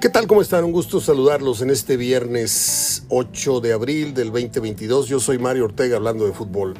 ¿Qué 0.00 0.08
tal? 0.08 0.26
¿Cómo 0.26 0.40
están? 0.40 0.64
Un 0.64 0.72
gusto 0.72 0.98
saludarlos 0.98 1.60
en 1.60 1.68
este 1.68 1.98
viernes 1.98 3.04
8 3.10 3.60
de 3.60 3.74
abril 3.74 4.14
del 4.14 4.28
2022. 4.28 5.08
Yo 5.08 5.20
soy 5.20 5.36
Mario 5.36 5.66
Ortega 5.66 5.96
hablando 5.96 6.24
de 6.24 6.32
fútbol. 6.32 6.72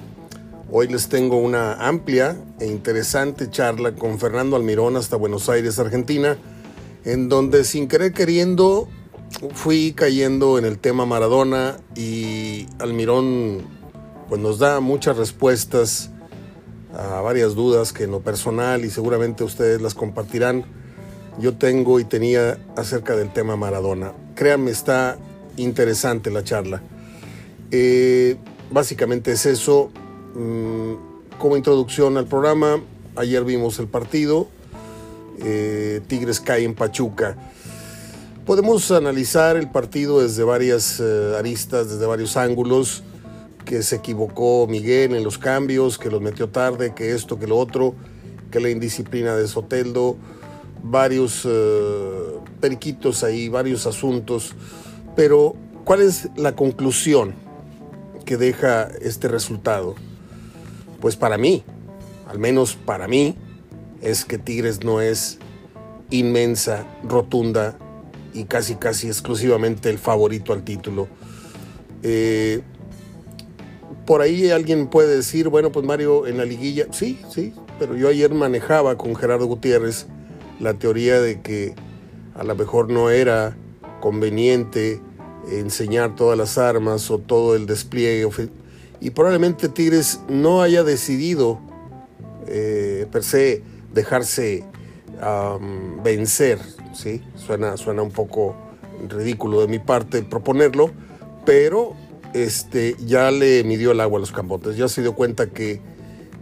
Hoy 0.73 0.89
les 0.89 1.11
tengo 1.11 1.37
una 1.37 1.87
amplia 1.87 2.43
e 2.61 2.67
interesante 2.67 3.51
charla 3.51 3.95
con 3.95 4.19
Fernando 4.19 4.57
Almirón 4.57 4.97
hasta 4.97 5.17
Buenos 5.17 5.51
Aires, 5.51 5.79
Argentina, 5.79 6.39
en 7.05 7.29
donde 7.29 7.65
sin 7.65 7.89
querer 7.89 8.15
queriendo 8.15 8.89
fui 9.53 9.93
cayendo 9.93 10.57
en 10.57 10.65
el 10.65 10.79
tema 10.79 11.05
Maradona 11.05 11.77
y 11.95 12.69
Almirón 12.79 13.59
pues 14.31 14.41
nos 14.41 14.59
da 14.59 14.81
muchas 14.81 15.19
respuestas 15.19 16.09
a 16.95 17.21
varias 17.21 17.55
dudas 17.55 17.93
que 17.93 18.05
en 18.05 18.13
lo 18.13 18.21
personal 18.21 18.83
y 18.83 18.89
seguramente 18.89 19.45
ustedes 19.45 19.83
las 19.83 19.93
compartirán 19.93 20.80
yo 21.39 21.57
tengo 21.57 22.01
y 22.01 22.05
tenía 22.05 22.59
acerca 22.77 23.17
del 23.17 23.33
tema 23.33 23.57
Maradona. 23.57 24.13
Créanme, 24.35 24.71
está 24.71 25.19
interesante 25.57 26.31
la 26.31 26.45
charla. 26.45 26.83
Eh, 27.71 28.37
básicamente 28.71 29.33
es 29.33 29.47
eso. 29.47 29.91
Mm, 30.35 31.39
como 31.39 31.57
introducción 31.57 32.17
al 32.17 32.27
programa, 32.27 32.83
ayer 33.17 33.45
vimos 33.45 33.79
el 33.79 33.89
partido. 33.89 34.49
Eh, 35.43 36.01
Tigres 36.07 36.41
cae 36.41 36.65
en 36.65 36.75
Pachuca. 36.75 37.37
Podemos 38.45 38.91
analizar 38.91 39.57
el 39.57 39.71
partido 39.71 40.21
desde 40.21 40.43
varias 40.43 41.01
eh, 41.01 41.37
aristas, 41.39 41.89
desde 41.89 42.05
varios 42.07 42.37
ángulos, 42.37 43.03
que 43.65 43.83
se 43.83 43.97
equivocó 43.97 44.67
Miguel 44.67 45.15
en 45.15 45.23
los 45.23 45.39
cambios, 45.39 45.99
que 45.99 46.11
los 46.11 46.21
metió 46.21 46.49
tarde, 46.49 46.93
que 46.95 47.15
esto, 47.15 47.39
que 47.39 47.47
lo 47.47 47.57
otro, 47.57 47.95
que 48.51 48.59
la 48.59 48.71
indisciplina 48.71 49.37
de 49.37 49.47
Soteldo, 49.47 50.17
varios 50.83 51.43
eh, 51.45 52.39
periquitos 52.61 53.25
ahí, 53.25 53.49
varios 53.49 53.87
asuntos, 53.87 54.55
pero 55.17 55.55
¿cuál 55.85 56.03
es 56.03 56.29
la 56.37 56.55
conclusión 56.55 57.35
que 58.25 58.37
deja 58.37 58.89
este 59.01 59.29
resultado? 59.29 59.95
Pues 61.01 61.17
para 61.17 61.39
mí, 61.39 61.65
al 62.27 62.39
menos 62.39 62.75
para 62.75 63.09
mí, 63.09 63.37
es 64.03 64.25
que 64.25 64.39
Tigres 64.39 64.85
no 64.85 65.01
es 65.01 65.39
inmensa, 66.11 66.87
rotunda 67.05 67.79
y 68.33 68.45
casi 68.45 68.77
casi 68.77 69.09
exclusivamente 69.09 69.91
el 69.91 69.99
favorito 69.99 70.53
al 70.53 70.65
título. 70.65 71.09
Eh, 72.03 72.63
por 74.07 74.23
ahí 74.23 74.51
alguien 74.51 74.89
puede 74.89 75.17
decir, 75.17 75.49
bueno, 75.49 75.71
pues 75.71 75.85
Mario 75.85 76.27
en 76.27 76.39
la 76.39 76.45
liguilla, 76.45 76.87
sí, 76.91 77.21
sí, 77.31 77.53
pero 77.79 77.97
yo 77.97 78.09
ayer 78.09 78.33
manejaba 78.35 78.97
con 78.97 79.15
Gerardo 79.15 79.47
Gutiérrez 79.47 80.07
la 80.61 80.75
teoría 80.75 81.21
de 81.21 81.41
que 81.41 81.75
a 82.35 82.45
lo 82.45 82.55
mejor 82.55 82.91
no 82.91 83.11
era 83.11 83.57
conveniente 84.01 85.01
enseñar 85.51 86.15
todas 86.15 86.39
las 86.39 86.59
armas 86.59 87.11
o 87.11 87.19
todo 87.19 87.57
el 87.57 87.67
despliegue. 87.67 88.29
Y 89.01 89.11
probablemente 89.11 89.69
Tigres 89.69 90.21
no 90.29 90.63
haya 90.63 90.85
decidido 90.85 91.59
eh, 92.47 93.07
per 93.11 93.25
se 93.25 93.63
dejarse 93.93 94.65
vencer. 96.03 96.59
¿sí? 96.95 97.23
Suena, 97.37 97.77
suena 97.77 98.03
un 98.03 98.11
poco 98.11 98.55
ridículo 99.09 99.61
de 99.61 99.69
mi 99.69 99.79
parte 99.79 100.23
proponerlo, 100.23 100.91
pero 101.45 101.95
este, 102.35 102.97
ya 103.05 103.31
le 103.31 103.65
midió 103.65 103.93
el 103.93 104.01
agua 104.01 104.19
a 104.19 104.21
los 104.21 104.33
campotes. 104.33 104.77
Ya 104.77 104.89
se 104.89 105.03
dio 105.03 105.15
cuenta 105.15 105.47
que, 105.49 105.81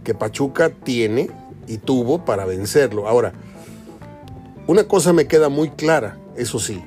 que 0.03 0.13
Pachuca 0.13 0.69
tiene 0.69 1.29
y 1.67 1.77
tuvo 1.77 2.25
para 2.25 2.45
vencerlo. 2.45 3.07
Ahora, 3.07 3.33
una 4.69 4.83
cosa 4.83 5.13
me 5.13 5.25
queda 5.25 5.49
muy 5.49 5.71
clara, 5.71 6.19
eso 6.35 6.59
sí, 6.59 6.79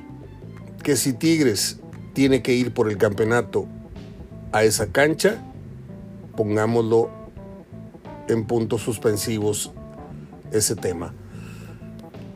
que 0.83 0.95
si 0.95 1.11
Tigres 1.11 1.81
tiene 2.13 2.41
que 2.41 2.53
ir 2.53 2.73
por 2.73 2.89
el 2.89 2.97
campeonato 2.97 3.67
a 4.53 4.63
esa 4.63 4.87
cancha, 4.87 5.43
pongámoslo 6.37 7.09
en 8.29 8.45
puntos 8.45 8.83
suspensivos 8.83 9.73
ese 10.53 10.77
tema. 10.77 11.13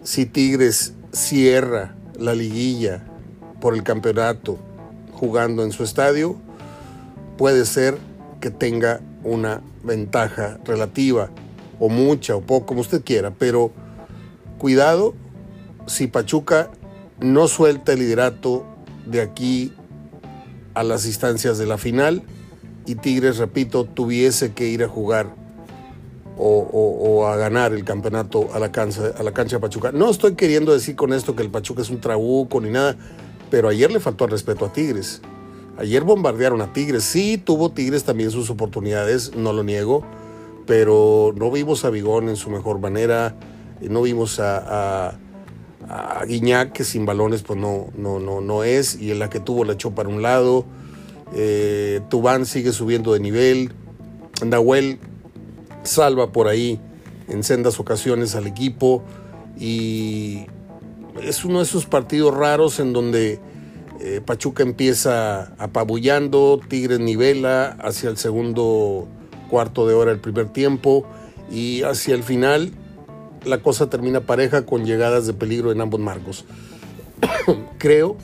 Si 0.03 0.25
Tigres 0.25 0.95
cierra 1.13 1.95
la 2.19 2.35
liguilla 2.35 3.05
por 3.61 3.73
el 3.73 3.83
campeonato 3.83 4.59
jugando 5.13 5.63
en 5.63 5.71
su 5.71 5.85
estadio, 5.85 6.35
puede 7.37 7.65
ser 7.65 7.97
que 8.41 8.51
tenga 8.51 8.99
una 9.23 9.61
ventaja 9.81 10.59
relativa, 10.65 11.29
o 11.79 11.87
mucha, 11.87 12.35
o 12.35 12.41
poco, 12.41 12.65
como 12.65 12.81
usted 12.81 13.01
quiera, 13.01 13.31
pero 13.31 13.71
cuidado 14.57 15.13
si 15.87 16.07
Pachuca 16.07 16.69
no 17.19 17.47
suelta 17.47 17.93
el 17.93 17.99
liderato 17.99 18.65
de 19.05 19.21
aquí 19.21 19.73
a 20.73 20.83
las 20.83 21.05
instancias 21.05 21.57
de 21.57 21.65
la 21.65 21.77
final 21.77 22.23
y 22.85 22.95
Tigres, 22.95 23.37
repito, 23.37 23.85
tuviese 23.85 24.53
que 24.53 24.67
ir 24.67 24.83
a 24.83 24.87
jugar 24.87 25.33
o, 26.37 27.25
a 27.27 27.35
ganar 27.35 27.73
el 27.73 27.83
campeonato 27.83 28.49
a 28.53 28.59
la, 28.59 28.71
cancha, 28.71 29.11
a 29.17 29.23
la 29.23 29.31
cancha 29.31 29.55
de 29.55 29.59
Pachuca. 29.59 29.91
No 29.91 30.11
estoy 30.11 30.35
queriendo 30.35 30.71
decir 30.71 30.95
con 30.95 31.11
esto 31.11 31.35
que 31.35 31.41
el 31.41 31.49
Pachuca 31.49 31.81
es 31.81 31.89
un 31.89 31.99
trabuco 31.99 32.61
ni 32.61 32.69
nada, 32.69 32.95
pero 33.49 33.69
ayer 33.69 33.91
le 33.91 33.99
faltó 33.99 34.25
el 34.25 34.31
respeto 34.31 34.65
a 34.65 34.71
Tigres. 34.71 35.21
Ayer 35.79 36.03
bombardearon 36.03 36.61
a 36.61 36.73
Tigres. 36.73 37.03
Sí, 37.03 37.37
tuvo 37.37 37.71
Tigres 37.71 38.03
también 38.03 38.29
sus 38.29 38.49
oportunidades, 38.51 39.35
no 39.35 39.51
lo 39.51 39.63
niego, 39.63 40.03
pero 40.67 41.33
no 41.35 41.49
vimos 41.49 41.85
a 41.85 41.89
Vigón 41.89 42.29
en 42.29 42.35
su 42.35 42.51
mejor 42.51 42.79
manera, 42.79 43.35
no 43.81 44.03
vimos 44.03 44.39
a 44.39 45.17
Guiñac, 46.27 46.73
que 46.73 46.83
sin 46.83 47.05
balones 47.05 47.43
pues 47.43 47.59
no, 47.59 47.87
no, 47.97 48.19
no, 48.19 48.41
no 48.41 48.63
es, 48.63 48.99
y 48.99 49.11
en 49.11 49.19
la 49.19 49.29
que 49.29 49.39
tuvo 49.39 49.63
la 49.63 49.73
echó 49.73 49.91
para 49.91 50.09
un 50.09 50.21
lado. 50.21 50.65
Eh, 51.33 52.01
Tubán 52.09 52.45
sigue 52.45 52.73
subiendo 52.73 53.13
de 53.13 53.19
nivel. 53.19 53.71
Nahuel 54.45 54.99
salva 55.83 56.31
por 56.31 56.47
ahí 56.47 56.79
en 57.27 57.43
sendas 57.43 57.79
ocasiones 57.79 58.35
al 58.35 58.47
equipo 58.47 59.03
y 59.59 60.45
es 61.21 61.43
uno 61.45 61.59
de 61.59 61.63
esos 61.63 61.85
partidos 61.85 62.35
raros 62.35 62.79
en 62.79 62.93
donde 62.93 63.39
eh, 63.99 64.21
Pachuca 64.23 64.63
empieza 64.63 65.53
apabullando, 65.57 66.59
Tigres 66.67 66.99
nivela 66.99 67.77
hacia 67.81 68.09
el 68.09 68.17
segundo 68.17 69.07
cuarto 69.49 69.87
de 69.87 69.95
hora 69.95 70.11
del 70.11 70.19
primer 70.19 70.49
tiempo 70.49 71.05
y 71.51 71.81
hacia 71.83 72.13
el 72.13 72.23
final 72.23 72.71
la 73.45 73.59
cosa 73.59 73.89
termina 73.89 74.21
pareja 74.21 74.65
con 74.65 74.85
llegadas 74.85 75.27
de 75.27 75.33
peligro 75.33 75.71
en 75.71 75.81
ambos 75.81 75.99
marcos. 75.99 76.45
Creo, 77.77 78.17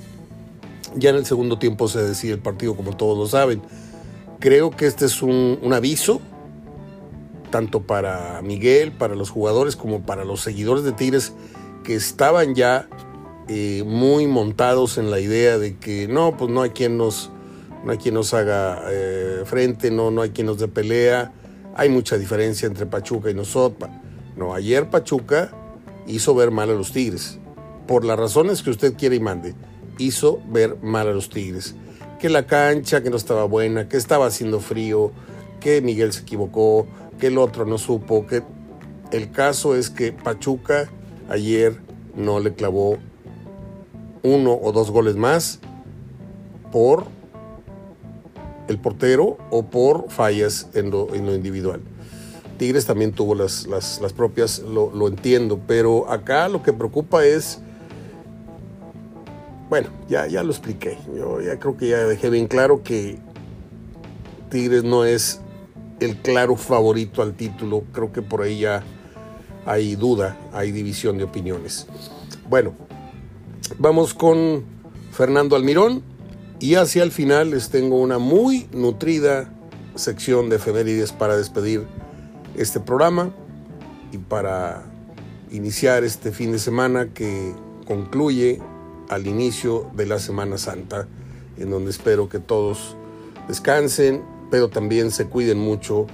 ya 0.95 1.09
en 1.09 1.15
el 1.15 1.25
segundo 1.25 1.59
tiempo 1.59 1.87
se 1.87 2.01
decide 2.01 2.33
el 2.33 2.39
partido 2.39 2.75
como 2.75 2.95
todos 2.95 3.17
lo 3.17 3.27
saben. 3.27 3.61
Creo 4.39 4.71
que 4.71 4.85
este 4.85 5.05
es 5.05 5.21
un, 5.21 5.59
aviso, 5.73 6.21
tanto 7.49 7.83
para 7.83 8.41
Miguel, 8.41 8.91
para 8.91 9.15
los 9.15 9.29
jugadores, 9.29 9.75
como 9.75 10.05
para 10.05 10.25
los 10.25 10.41
seguidores 10.41 10.83
de 10.83 10.91
Tigres, 10.91 11.33
que 11.83 11.95
estaban 11.95 12.55
ya 12.55 12.89
eh, 13.47 13.83
muy 13.85 14.27
montados 14.27 14.97
en 14.97 15.11
la 15.11 15.19
idea 15.19 15.57
de 15.57 15.77
que 15.77 16.07
no, 16.07 16.35
pues 16.35 16.51
no 16.51 16.61
hay 16.61 16.71
quien 16.71 16.97
nos, 16.97 17.31
no 17.85 17.91
hay 17.91 17.97
quien 17.97 18.15
nos 18.15 18.33
haga 18.33 18.83
eh, 18.89 19.43
frente, 19.45 19.91
no, 19.91 20.11
no 20.11 20.21
hay 20.21 20.31
quien 20.31 20.47
nos 20.47 20.59
dé 20.59 20.67
pelea. 20.67 21.31
Hay 21.75 21.89
mucha 21.89 22.17
diferencia 22.17 22.67
entre 22.67 22.85
Pachuca 22.85 23.29
y 23.29 23.33
nosotros. 23.33 23.89
No, 24.35 24.53
ayer 24.53 24.89
Pachuca 24.89 25.51
hizo 26.07 26.33
ver 26.35 26.51
mal 26.51 26.69
a 26.69 26.73
los 26.73 26.91
Tigres. 26.91 27.39
Por 27.87 28.05
las 28.05 28.17
razones 28.17 28.63
que 28.63 28.69
usted 28.69 28.95
quiere 28.95 29.17
y 29.17 29.19
mande, 29.19 29.53
hizo 29.97 30.39
ver 30.49 30.77
mal 30.81 31.07
a 31.07 31.13
los 31.13 31.29
Tigres. 31.29 31.75
Que 32.19 32.29
la 32.29 32.47
cancha 32.47 33.03
que 33.03 33.09
no 33.09 33.17
estaba 33.17 33.43
buena, 33.45 33.89
que 33.89 33.97
estaba 33.97 34.25
haciendo 34.25 34.59
frío, 34.59 35.11
que 35.59 35.81
Miguel 35.81 36.13
se 36.13 36.21
equivocó, 36.21 36.87
que 37.19 37.27
el 37.27 37.37
otro 37.37 37.65
no 37.65 37.77
supo, 37.77 38.25
que 38.25 38.43
el 39.11 39.31
caso 39.31 39.75
es 39.75 39.89
que 39.89 40.11
Pachuca 40.11 40.89
ayer 41.29 41.79
no 42.15 42.39
le 42.39 42.53
clavó 42.53 42.97
uno 44.23 44.57
o 44.61 44.71
dos 44.71 44.89
goles 44.89 45.15
más 45.15 45.59
por 46.71 47.05
el 48.67 48.79
portero 48.79 49.37
o 49.51 49.63
por 49.63 50.09
fallas 50.09 50.69
en 50.73 50.89
lo, 50.89 51.13
en 51.13 51.25
lo 51.25 51.35
individual. 51.35 51.81
Tigres 52.63 52.85
también 52.85 53.11
tuvo 53.11 53.35
las, 53.35 53.67
las, 53.67 54.13
propias, 54.13 54.59
lo, 54.59 55.05
entiendo, 55.09 55.59
pero 55.67 56.09
acá 56.09 56.47
lo 56.47 56.63
que 56.63 56.71
preocupa 56.71 57.25
es, 57.25 57.59
bueno, 59.67 59.89
ya, 60.07 60.27
ya 60.27 60.43
lo 60.43 60.51
expliqué, 60.51 60.97
yo 61.13 61.41
ya 61.41 61.59
creo 61.59 61.75
que 61.75 61.89
ya 61.89 61.97
dejé 62.05 62.29
bien 62.29 62.47
claro 62.47 62.81
que 62.81 63.19
Tigres 64.49 64.85
no 64.85 65.03
es 65.03 65.41
el 65.99 66.15
claro 66.15 66.55
favorito 66.55 67.21
al 67.21 67.33
título, 67.33 67.83
creo 67.91 68.13
que 68.13 68.21
por 68.21 68.43
ahí 68.43 68.61
ya 68.61 68.81
hay 69.65 69.97
duda, 69.97 70.37
hay 70.53 70.71
división 70.71 71.17
de 71.17 71.25
opiniones. 71.25 71.87
Bueno, 72.49 72.75
vamos 73.77 74.13
con 74.13 74.63
Fernando 75.11 75.57
Almirón 75.57 76.01
y 76.61 76.75
hacia 76.75 77.03
el 77.03 77.11
final 77.11 77.49
les 77.49 77.69
tengo 77.71 77.99
una 77.99 78.19
muy 78.19 78.69
nutrida 78.71 79.53
sección 79.95 80.47
de 80.47 80.55
efemérides 80.55 81.11
para 81.11 81.35
despedir 81.35 81.85
este 82.55 82.79
programa 82.79 83.31
y 84.11 84.17
para 84.17 84.83
iniciar 85.51 86.03
este 86.03 86.31
fin 86.31 86.51
de 86.51 86.59
semana 86.59 87.13
que 87.13 87.53
concluye 87.85 88.61
al 89.09 89.27
inicio 89.27 89.89
de 89.95 90.05
la 90.05 90.19
Semana 90.19 90.57
Santa, 90.57 91.07
en 91.57 91.69
donde 91.69 91.91
espero 91.91 92.29
que 92.29 92.39
todos 92.39 92.95
descansen, 93.47 94.23
pero 94.49 94.69
también 94.69 95.11
se 95.11 95.25
cuiden 95.25 95.59
mucho 95.59 96.07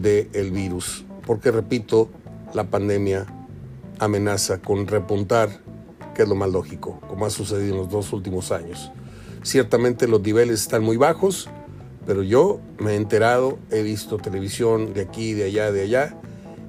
del 0.00 0.50
virus, 0.50 1.04
porque 1.26 1.50
repito, 1.50 2.08
la 2.54 2.64
pandemia 2.64 3.26
amenaza 3.98 4.58
con 4.60 4.86
repuntar, 4.86 5.60
que 6.14 6.22
es 6.22 6.28
lo 6.28 6.34
más 6.34 6.50
lógico, 6.50 7.00
como 7.08 7.24
ha 7.24 7.30
sucedido 7.30 7.74
en 7.74 7.80
los 7.80 7.90
dos 7.90 8.12
últimos 8.12 8.52
años. 8.52 8.90
Ciertamente 9.42 10.06
los 10.06 10.20
niveles 10.20 10.60
están 10.60 10.82
muy 10.82 10.96
bajos, 10.96 11.48
pero 12.06 12.22
yo 12.22 12.60
me 12.78 12.92
he 12.92 12.96
enterado, 12.96 13.58
he 13.70 13.82
visto 13.82 14.18
televisión 14.18 14.94
de 14.94 15.02
aquí, 15.02 15.34
de 15.34 15.44
allá, 15.44 15.72
de 15.72 15.82
allá, 15.82 16.16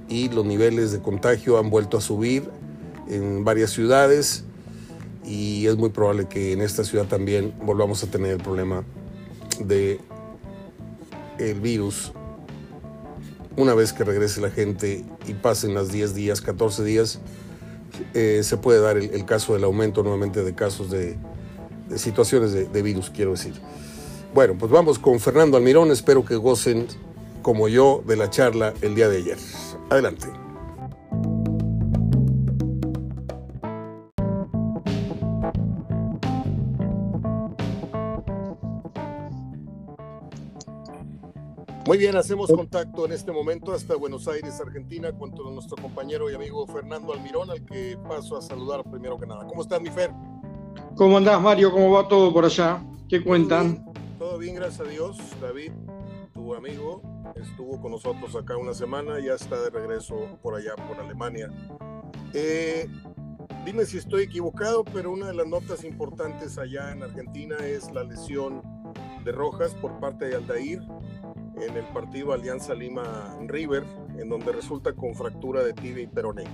y 0.09 0.29
los 0.29 0.45
niveles 0.45 0.91
de 0.91 0.99
contagio 0.99 1.57
han 1.57 1.69
vuelto 1.69 1.97
a 1.97 2.01
subir 2.01 2.49
en 3.07 3.43
varias 3.43 3.71
ciudades 3.71 4.43
y 5.25 5.67
es 5.67 5.77
muy 5.77 5.89
probable 5.89 6.27
que 6.27 6.51
en 6.51 6.61
esta 6.61 6.83
ciudad 6.83 7.05
también 7.05 7.53
volvamos 7.63 8.03
a 8.03 8.07
tener 8.07 8.31
el 8.31 8.37
problema 8.37 8.83
de 9.59 9.99
el 11.39 11.59
virus 11.59 12.11
una 13.55 13.73
vez 13.73 13.93
que 13.93 14.03
regrese 14.03 14.41
la 14.41 14.49
gente 14.49 15.05
y 15.27 15.33
pasen 15.33 15.73
las 15.73 15.91
10 15.91 16.15
días, 16.15 16.41
14 16.41 16.83
días, 16.83 17.19
eh, 18.13 18.41
se 18.43 18.57
puede 18.57 18.79
dar 18.79 18.97
el, 18.97 19.25
caso 19.25 19.53
del 19.53 19.63
aumento 19.63 20.01
nuevamente 20.01 20.43
de 20.43 20.55
casos 20.55 20.89
de, 20.89 21.17
situaciones 21.95 22.51
de, 22.51 22.65
de, 22.65 22.81
virus, 22.81 23.11
quiero 23.11 23.31
decir. 23.31 23.53
Bueno, 24.33 24.55
pues 24.57 24.71
vamos 24.71 24.97
con 24.97 25.19
Fernando 25.19 25.57
Almirón, 25.57 25.91
espero 25.91 26.25
que 26.25 26.35
gocen 26.35 26.87
como 27.43 27.67
yo 27.67 28.01
de 28.07 28.17
la 28.17 28.31
charla 28.31 28.73
el 28.81 28.95
día 28.95 29.07
de 29.07 29.17
ayer. 29.17 29.37
Adelante. 29.91 30.25
Muy 41.85 41.99
bien, 41.99 42.15
hacemos 42.15 42.49
contacto 42.49 43.05
en 43.05 43.11
este 43.11 43.31
momento 43.31 43.71
hasta 43.71 43.95
Buenos 43.95 44.27
Aires, 44.27 44.59
Argentina, 44.59 45.11
con 45.11 45.31
nuestro 45.53 45.77
compañero 45.79 46.31
y 46.31 46.33
amigo 46.33 46.65
Fernando 46.65 47.13
Almirón, 47.13 47.51
al 47.51 47.63
que 47.65 47.99
paso 48.07 48.37
a 48.37 48.41
saludar 48.41 48.83
primero 48.89 49.19
que 49.19 49.27
nada. 49.27 49.45
¿Cómo 49.45 49.61
estás, 49.61 49.79
mi 49.79 49.91
Fer? 49.91 50.09
¿Cómo 50.95 51.17
andás, 51.17 51.39
Mario? 51.39 51.71
¿Cómo 51.71 51.91
va 51.91 52.07
todo 52.07 52.33
por 52.33 52.45
allá? 52.45 52.83
¿Qué 53.07 53.23
cuentan? 53.23 53.92
Todo 54.33 54.41
bien, 54.41 54.55
gracias 54.55 54.87
a 54.87 54.89
Dios. 54.89 55.17
David, 55.39 55.73
tu 56.33 56.55
amigo, 56.55 57.03
estuvo 57.35 57.79
con 57.79 57.91
nosotros 57.91 58.35
acá 58.35 58.57
una 58.57 58.73
semana, 58.73 59.19
ya 59.19 59.35
está 59.35 59.61
de 59.61 59.69
regreso 59.69 60.39
por 60.41 60.55
allá, 60.55 60.75
por 60.75 60.99
Alemania. 60.99 61.51
Eh, 62.33 62.87
dime 63.63 63.85
si 63.85 63.99
estoy 63.99 64.23
equivocado, 64.23 64.85
pero 64.85 65.11
una 65.11 65.27
de 65.27 65.35
las 65.35 65.45
notas 65.45 65.83
importantes 65.83 66.57
allá 66.57 66.91
en 66.91 67.03
Argentina 67.03 67.57
es 67.63 67.91
la 67.91 68.03
lesión 68.05 68.63
de 69.23 69.31
Rojas 69.31 69.75
por 69.75 69.99
parte 69.99 70.25
de 70.25 70.37
Aldair 70.37 70.81
en 71.61 71.77
el 71.77 71.85
partido 71.93 72.33
Alianza 72.33 72.73
Lima 72.73 73.37
River, 73.45 73.83
en 74.17 74.29
donde 74.29 74.51
resulta 74.51 74.93
con 74.93 75.13
fractura 75.13 75.63
de 75.63 75.73
tibia 75.73 76.05
y 76.05 76.07
peroné. 76.07 76.45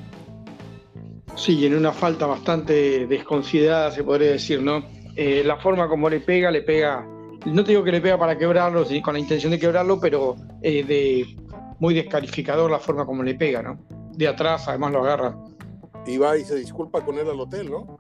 Sí, 1.38 1.66
en 1.66 1.76
una 1.76 1.94
falta 1.94 2.26
bastante 2.26 3.08
desconsiderada, 3.08 3.90
se 3.92 4.04
podría 4.04 4.32
decir, 4.32 4.62
¿no? 4.62 4.84
Eh, 5.16 5.44
la 5.46 5.56
forma 5.56 5.88
como 5.88 6.10
le 6.10 6.20
pega, 6.20 6.52
le 6.52 6.62
pega, 6.62 7.08
no 7.46 7.64
te 7.64 7.72
digo 7.72 7.84
que 7.84 7.92
le 7.92 8.02
pega 8.02 8.18
para 8.18 8.38
quebrarlo, 8.38 8.86
con 9.02 9.14
la 9.14 9.20
intención 9.20 9.52
de 9.52 9.60
quebrarlo, 9.60 10.00
pero 10.00 10.36
eh, 10.62 10.84
de 10.84 11.26
muy 11.80 11.94
descalificador 11.94 12.70
la 12.70 12.80
forma 12.80 13.06
como 13.06 13.24
le 13.24 13.36
pega, 13.36 13.62
¿no? 13.62 13.80
De 14.12 14.28
atrás, 14.28 14.68
además 14.68 14.92
lo 14.92 15.00
agarra. 15.00 15.38
Y 16.06 16.18
va 16.18 16.38
y 16.38 16.44
se 16.44 16.56
disculpa 16.56 17.04
con 17.06 17.18
él 17.18 17.30
al 17.30 17.40
hotel, 17.40 17.72
¿no? 17.72 17.98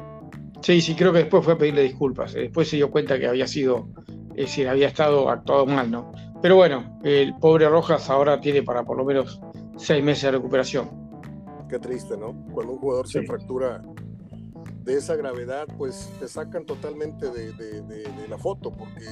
Sí, 0.61 0.81
sí, 0.81 0.95
creo 0.95 1.13
que 1.13 1.19
después 1.19 1.43
fue 1.43 1.53
a 1.53 1.57
pedirle 1.57 1.83
disculpas. 1.83 2.35
Eh, 2.35 2.41
después 2.41 2.69
se 2.69 2.75
dio 2.75 2.91
cuenta 2.91 3.17
que 3.17 3.27
había 3.27 3.47
sido, 3.47 3.89
es 4.31 4.47
decir, 4.47 4.67
había 4.67 4.87
estado 4.87 5.29
actuado 5.29 5.65
mal, 5.65 5.89
¿no? 5.89 6.11
Pero 6.41 6.55
bueno, 6.55 6.99
el 7.03 7.35
pobre 7.37 7.67
Rojas 7.69 8.09
ahora 8.09 8.39
tiene 8.39 8.63
para 8.63 8.83
por 8.83 8.97
lo 8.97 9.05
menos 9.05 9.39
seis 9.77 10.03
meses 10.03 10.23
de 10.23 10.31
recuperación. 10.31 10.89
Qué 11.69 11.79
triste, 11.79 12.17
¿no? 12.17 12.33
Cuando 12.51 12.73
un 12.73 12.79
jugador 12.79 13.07
se 13.07 13.23
fractura 13.23 13.81
de 14.83 14.97
esa 14.97 15.15
gravedad, 15.15 15.67
pues 15.77 16.09
te 16.19 16.27
sacan 16.27 16.65
totalmente 16.65 17.29
de, 17.29 18.27
la 18.29 18.37
foto, 18.37 18.71
porque 18.71 19.05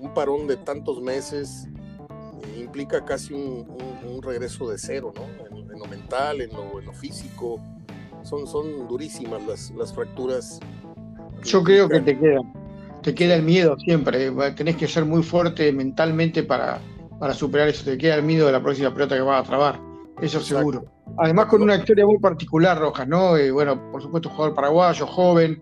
un 0.00 0.12
parón 0.14 0.46
de 0.46 0.56
tantos 0.56 1.00
meses 1.00 1.66
eh, 2.44 2.60
implica 2.60 3.04
casi 3.04 3.34
un, 3.34 3.66
regreso 4.20 4.68
de 4.68 4.78
cero, 4.78 5.12
¿no? 5.14 5.46
En, 5.46 5.78
lo 5.78 5.84
mental, 5.86 6.40
en 6.40 6.50
lo, 6.50 6.92
físico. 6.92 7.60
Son, 8.24 8.48
son 8.48 8.88
durísimas 8.88 9.46
las, 9.46 9.70
las 9.70 9.94
fracturas. 9.94 10.58
Yo 11.44 11.62
creo 11.62 11.88
que 11.88 12.00
te 12.00 12.18
quedan 12.18 12.52
te 13.02 13.14
queda 13.14 13.36
el 13.36 13.42
miedo 13.42 13.76
siempre, 13.78 14.30
tenés 14.56 14.76
que 14.76 14.86
ser 14.86 15.04
muy 15.04 15.22
fuerte 15.22 15.72
mentalmente 15.72 16.42
para, 16.42 16.80
para 17.18 17.34
superar 17.34 17.68
eso, 17.68 17.84
te 17.84 17.98
queda 17.98 18.16
el 18.16 18.22
miedo 18.22 18.46
de 18.46 18.52
la 18.52 18.62
próxima 18.62 18.92
pelota 18.92 19.14
que 19.14 19.22
vas 19.22 19.44
a 19.44 19.48
trabar, 19.48 19.80
eso 20.20 20.40
seguro. 20.40 20.84
Además 21.16 21.46
con 21.46 21.62
una 21.62 21.76
historia 21.76 22.06
muy 22.06 22.18
particular, 22.18 22.78
Rojas, 22.78 23.08
¿no? 23.08 23.36
Eh, 23.36 23.50
bueno, 23.50 23.90
por 23.90 24.02
supuesto, 24.02 24.30
jugador 24.30 24.54
paraguayo, 24.54 25.06
joven, 25.06 25.60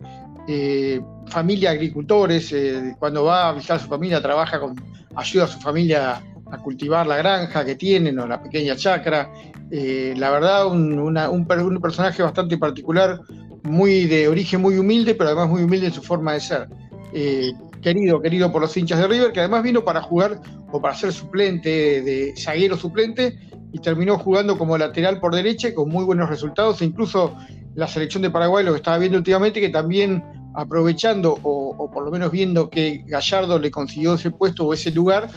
eh, 0.49 1.01
familia 1.29 1.71
agricultores, 1.71 2.53
eh, 2.53 2.95
cuando 2.99 3.25
va 3.25 3.49
a 3.49 3.53
visitar 3.53 3.77
a 3.77 3.81
su 3.81 3.89
familia 3.89 4.21
trabaja 4.21 4.61
con, 4.61 4.75
ayuda 5.15 5.45
a 5.45 5.49
su 5.49 5.59
familia 5.61 6.23
a 6.51 6.59
cultivar 6.59 7.07
la 7.07 7.17
granja 7.17 7.65
que 7.65 7.75
tienen 7.75 8.19
o 8.19 8.27
la 8.27 8.41
pequeña 8.43 8.77
chacra. 8.77 9.31
la 9.71 10.31
verdad, 10.31 10.67
un, 10.69 10.99
un 10.99 11.81
personaje 11.81 12.23
bastante 12.23 12.57
particular, 12.57 13.21
muy 13.67 14.07
de 14.07 14.29
origen 14.29 14.61
muy 14.61 14.79
humilde, 14.79 15.15
pero 15.15 15.31
además 15.31 15.49
muy 15.49 15.63
humilde 15.63 15.87
en 15.87 15.93
su 15.93 16.03
forma 16.03 16.33
de 16.33 16.41
ser. 16.41 16.69
Eh, 17.13 17.53
querido, 17.83 18.21
querido 18.21 18.51
por 18.51 18.63
los 18.63 18.77
hinchas 18.77 18.99
de 18.99 19.09
River, 19.09 19.33
que 19.33 19.41
además 19.41 19.63
vino 19.63 19.85
para 19.85 20.03
jugar 20.03 20.41
o 20.71 20.81
para 20.81 20.95
ser 20.95 21.13
suplente, 21.13 22.03
de 22.03 22.35
zaguero 22.37 22.77
suplente, 22.77 23.39
y 23.77 23.79
terminó 23.79 24.17
jugando 24.19 24.57
como 24.57 24.79
lateral 24.79 25.21
por 25.21 25.35
derecha 25.35 25.75
con 25.75 25.91
muy 25.91 26.03
buenos 26.03 26.31
resultados, 26.31 26.81
e 26.81 26.87
incluso 26.87 27.37
la 27.75 27.87
selección 27.87 28.23
de 28.23 28.31
Paraguay, 28.31 28.65
lo 28.65 28.73
que 28.73 28.79
estaba 28.79 28.97
viendo 28.97 29.19
últimamente, 29.19 29.61
que 29.61 29.69
también 29.69 30.25
aprovechando 30.55 31.39
o, 31.43 31.91
por 31.93 32.03
lo 32.03 32.11
menos 32.11 32.31
viendo 32.31 32.71
que 32.71 33.05
Gallardo 33.07 33.59
le 33.59 33.71
consiguió 33.71 34.15
ese 34.15 34.31
puesto 34.31 34.67
o 34.67 34.73
ese 34.73 34.91
lugar, 34.93 35.29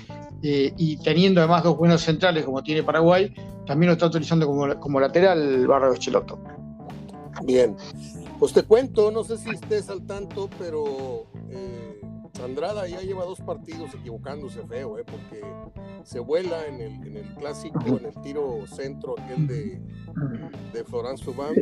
eh, 0.41 0.71
y 0.77 0.95
teniendo 1.03 1.41
además 1.41 1.63
dos 1.63 1.77
buenos 1.77 2.01
centrales 2.01 2.45
como 2.45 2.63
tiene 2.63 2.81
Paraguay, 2.81 3.33
también 3.68 3.88
lo 3.88 3.94
está 3.94 4.06
utilizando 4.06 4.47
como, 4.47 4.80
como 4.80 5.01
lateral 5.01 5.67
Barra 5.67 5.93
Cheloto. 5.98 6.39
Bien, 7.43 7.75
pues 8.39 8.53
te 8.53 8.63
cuento, 8.63 9.12
no 9.12 9.25
sé 9.25 9.38
si 9.38 9.50
estés 9.50 9.89
al 9.89 10.05
tanto, 10.05 10.50
pero 10.58 11.25
eh, 11.50 12.00
Andrada 12.43 12.88
ya 12.88 13.01
lleva 13.01 13.25
dos 13.25 13.41
partidos 13.41 13.93
equivocándose 13.93 14.65
feo, 14.67 14.98
eh, 14.98 15.03
porque 15.03 15.41
se 16.03 16.19
vuela 16.19 16.65
en 16.67 16.81
el, 16.81 17.36
clásico, 17.36 17.79
en 17.86 18.05
el 18.05 18.21
tiro 18.21 18.65
centro 18.67 19.15
aquel 19.19 19.48
de, 19.48 19.81
de 20.74 20.83
Florence 20.83 21.24
Subán, 21.24 21.53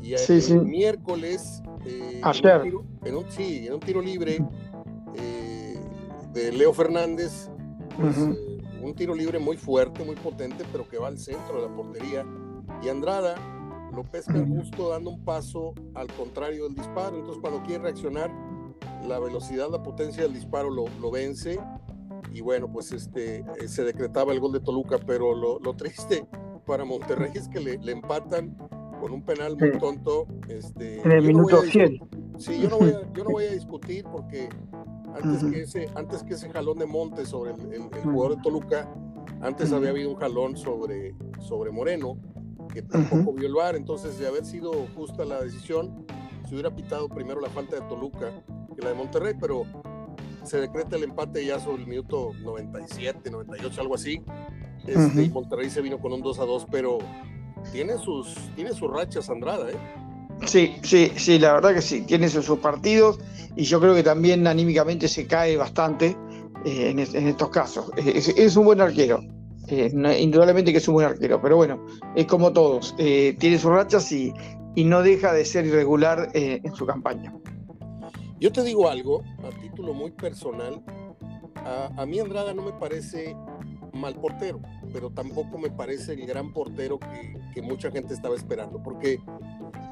y 0.00 0.14
el, 0.14 0.64
miércoles, 0.64 1.62
eh, 1.84 2.20
Ayer. 2.22 2.72
En, 3.04 3.16
un, 3.16 3.30
sí, 3.30 3.66
en 3.66 3.74
un 3.74 3.80
tiro 3.80 4.00
libre 4.00 4.38
eh, 5.16 5.80
de 6.32 6.52
Leo 6.52 6.72
Fernández, 6.72 7.50
pues, 7.98 8.16
un 8.18 8.94
tiro 8.94 9.14
libre 9.14 9.38
muy 9.38 9.56
fuerte, 9.56 10.04
muy 10.04 10.16
potente, 10.16 10.64
pero 10.72 10.88
que 10.88 10.98
va 10.98 11.08
al 11.08 11.18
centro 11.18 11.56
de 11.56 11.68
la 11.68 11.74
portería, 11.74 12.24
y 12.82 12.88
Andrada 12.88 13.36
lo 13.94 14.04
pesca 14.04 14.34
justo 14.46 14.88
dando 14.88 15.10
un 15.10 15.24
paso 15.24 15.74
al 15.94 16.08
contrario 16.14 16.64
del 16.64 16.74
disparo. 16.74 17.16
Entonces, 17.16 17.40
cuando 17.40 17.62
quiere 17.62 17.82
reaccionar, 17.84 18.32
la 19.06 19.18
velocidad, 19.18 19.68
la 19.70 19.82
potencia 19.82 20.22
del 20.22 20.34
disparo 20.34 20.70
lo, 20.70 20.84
lo 21.00 21.10
vence. 21.10 21.58
Y 22.32 22.40
bueno, 22.40 22.70
pues 22.70 22.92
este 22.92 23.44
eh, 23.60 23.68
se 23.68 23.84
decretaba 23.84 24.32
el 24.32 24.40
gol 24.40 24.52
de 24.52 24.60
Toluca, 24.60 24.98
pero 24.98 25.34
lo, 25.34 25.58
lo 25.60 25.74
triste 25.76 26.26
para 26.66 26.84
Monterrey 26.84 27.32
es 27.34 27.48
que 27.48 27.60
le, 27.60 27.78
le, 27.78 27.92
empatan 27.92 28.56
con 29.00 29.12
un 29.12 29.22
penal 29.22 29.56
muy 29.56 29.76
tonto. 29.78 30.26
Este, 30.48 31.00
en 31.02 31.12
el 31.12 31.22
minuto 31.22 31.62
100. 31.62 31.98
Sí, 32.38 32.60
yo 32.60 32.68
no, 32.68 32.78
voy 32.78 32.90
a, 32.90 33.12
yo 33.14 33.24
no 33.24 33.30
voy 33.30 33.44
a 33.44 33.52
discutir 33.52 34.04
porque 34.04 34.48
antes, 35.14 35.44
que 35.44 35.62
ese, 35.62 35.88
antes 35.94 36.22
que 36.22 36.34
ese 36.34 36.48
jalón 36.50 36.78
de 36.78 36.86
Monte 36.86 37.26
sobre 37.26 37.52
el, 37.52 37.72
el, 37.72 38.02
jugador 38.02 38.36
de 38.36 38.42
Toluca, 38.42 38.88
antes 39.40 39.72
había 39.72 39.90
habido 39.90 40.10
un 40.10 40.16
jalón 40.16 40.56
sobre, 40.56 41.14
sobre 41.40 41.70
Moreno 41.70 42.16
que 42.72 42.82
tampoco 42.82 43.32
vio 43.34 43.48
el 43.48 43.54
VAR, 43.54 43.76
entonces 43.76 44.18
de 44.18 44.26
haber 44.26 44.44
sido 44.44 44.72
justa 44.96 45.24
la 45.24 45.42
decisión, 45.42 46.06
se 46.52 46.56
hubiera 46.56 46.76
pitado 46.76 47.08
primero 47.08 47.40
la 47.40 47.48
falta 47.48 47.76
de 47.76 47.82
Toluca 47.88 48.30
que 48.76 48.82
la 48.82 48.90
de 48.90 48.94
Monterrey, 48.94 49.32
pero 49.40 49.64
se 50.44 50.60
decreta 50.60 50.96
el 50.96 51.04
empate 51.04 51.46
ya 51.46 51.58
sobre 51.58 51.80
el 51.80 51.88
minuto 51.88 52.32
97, 52.42 53.30
98, 53.30 53.80
algo 53.80 53.94
así, 53.94 54.22
este, 54.86 55.22
y 55.22 55.30
Monterrey 55.30 55.70
se 55.70 55.80
vino 55.80 55.98
con 55.98 56.12
un 56.12 56.20
2 56.20 56.38
a 56.40 56.44
2, 56.44 56.66
pero 56.70 56.98
tiene 57.72 57.96
sus, 57.96 58.34
tiene 58.54 58.74
sus 58.74 58.90
rachas 58.90 59.30
Andrada, 59.30 59.70
¿eh? 59.70 59.78
Sí, 60.44 60.74
sí, 60.82 61.10
sí, 61.16 61.38
la 61.38 61.54
verdad 61.54 61.72
que 61.72 61.80
sí, 61.80 62.02
tiene 62.02 62.28
sus, 62.28 62.46
partidos 62.58 63.18
y 63.56 63.62
yo 63.62 63.80
creo 63.80 63.94
que 63.94 64.02
también 64.02 64.46
anímicamente 64.46 65.08
se 65.08 65.26
cae 65.26 65.56
bastante 65.56 66.14
eh, 66.66 66.90
en, 66.90 67.28
estos 67.28 67.48
casos. 67.48 67.90
es, 67.96 68.56
un 68.58 68.66
buen 68.66 68.82
arquero, 68.82 69.22
eh, 69.68 69.90
indudablemente 70.20 70.70
que 70.70 70.78
es 70.78 70.88
un 70.88 70.94
buen 70.96 71.06
arquero, 71.06 71.40
pero 71.40 71.56
bueno, 71.56 71.82
es 72.14 72.26
como 72.26 72.52
todos, 72.52 72.94
eh, 72.98 73.36
tiene 73.38 73.58
sus 73.58 73.70
rachas 73.70 74.12
y, 74.12 74.34
no 74.76 75.02
deja 75.02 75.32
de 75.32 75.44
ser 75.44 75.66
irregular 75.66 76.30
eh, 76.34 76.60
en 76.64 76.74
su 76.74 76.86
campaña. 76.86 77.34
Yo 78.40 78.50
te 78.50 78.62
digo 78.62 78.88
algo, 78.88 79.22
a 79.44 79.50
título 79.60 79.94
muy 79.94 80.10
personal, 80.10 80.82
a, 81.64 82.04
mí 82.06 82.18
Andrada 82.18 82.52
no 82.52 82.62
me 82.62 82.72
parece 82.72 83.36
mal 83.92 84.16
portero, 84.16 84.60
pero 84.92 85.10
tampoco 85.10 85.58
me 85.58 85.70
parece 85.70 86.14
el 86.14 86.26
gran 86.26 86.52
portero 86.52 86.98
que, 86.98 87.38
que 87.54 87.62
mucha 87.62 87.90
gente 87.90 88.14
estaba 88.14 88.34
esperando, 88.34 88.82
porque 88.82 89.20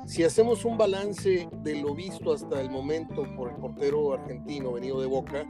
si 0.06 0.24
hacemos 0.24 0.64
un 0.64 0.76
balance 0.76 1.48
de 1.62 1.80
lo 1.80 1.94
visto 1.94 2.32
hasta 2.32 2.60
el 2.60 2.70
momento 2.70 3.24
por 3.36 3.50
el 3.50 3.56
portero 3.56 4.14
argentino 4.14 4.72
venido 4.72 5.00
de 5.00 5.06
Boca, 5.06 5.46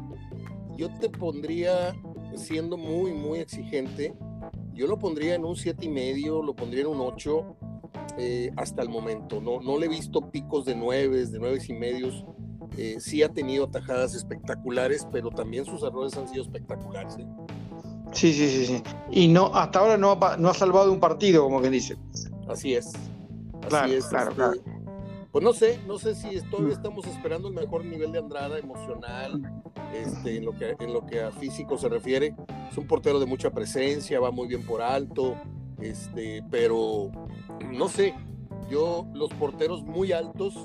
yo 0.77 0.93
te 0.95 1.09
pondría, 1.09 1.95
siendo 2.35 2.77
muy, 2.77 3.13
muy 3.13 3.39
exigente, 3.39 4.15
yo 4.75 4.87
lo 4.87 4.99
pondría 4.99 5.37
en 5.37 5.45
un 5.45 5.57
siete 5.57 5.87
y 5.87 5.89
medio, 5.89 6.43
lo 6.43 6.55
pondría 6.55 6.83
en 6.83 6.89
un 6.89 7.01
8 7.01 7.57
eh, 8.19 8.53
hasta 8.57 8.83
el 8.83 8.89
momento. 8.89 9.41
No, 9.41 9.61
no 9.61 9.79
le 9.79 9.87
he 9.87 9.89
visto 9.89 10.31
picos 10.31 10.65
de 10.65 10.75
9, 10.75 11.27
de 11.27 11.39
9 11.39 11.59
y 11.69 11.73
medios. 11.73 12.25
Eh, 12.77 12.97
sí 13.01 13.23
ha 13.23 13.29
tenido 13.29 13.65
atajadas 13.65 14.15
espectaculares, 14.15 15.07
pero 15.11 15.31
también 15.31 15.65
sus 15.65 15.83
errores 15.83 16.17
han 16.17 16.29
sido 16.29 16.43
espectaculares. 16.43 17.17
¿eh? 17.19 17.27
Sí, 18.13 18.33
sí, 18.33 18.49
sí, 18.49 18.67
sí. 18.67 18.83
Y 19.11 19.29
no, 19.29 19.47
hasta 19.55 19.81
ahora 19.81 19.97
no 19.97 20.13
ha, 20.13 20.37
no 20.37 20.49
ha 20.49 20.55
salvado 20.55 20.93
un 20.93 21.01
partido, 21.01 21.43
como 21.45 21.61
que 21.61 21.71
dice. 21.71 21.97
Así 22.49 22.75
es. 22.75 22.93
Así 23.71 23.95
es. 23.95 24.07
Claro, 24.07 24.31
este, 24.31 24.37
claro. 24.37 24.55
Pues 25.33 25.45
no 25.45 25.53
sé, 25.53 25.79
no 25.87 25.97
sé 25.99 26.17
si 26.17 26.27
mm. 26.27 26.71
estamos 26.73 27.07
esperando 27.07 27.49
el 27.49 27.55
mejor 27.55 27.85
nivel 27.85 28.11
de 28.11 28.19
Andrada 28.19 28.59
emocional, 28.59 29.63
este, 29.95 30.39
en, 30.39 30.45
lo 30.45 30.57
que, 30.57 30.75
en 30.81 30.93
lo 30.93 31.07
que 31.07 31.23
a 31.23 31.31
físico 31.31 31.79
se 31.79 31.89
refiere. 31.89 32.35
Es 32.71 32.77
un 32.77 32.87
portero 32.87 33.21
de 33.21 33.27
mucha 33.27 33.51
presencia, 33.51 34.19
va 34.19 34.33
muy 34.33 34.49
bien 34.49 34.65
por 34.67 34.83
alto, 34.83 35.37
este, 35.81 36.43
pero 36.51 37.11
no 37.73 37.89
sé, 37.89 38.15
yo 38.71 39.07
los 39.15 39.31
porteros 39.35 39.83
muy 39.83 40.13
altos 40.13 40.65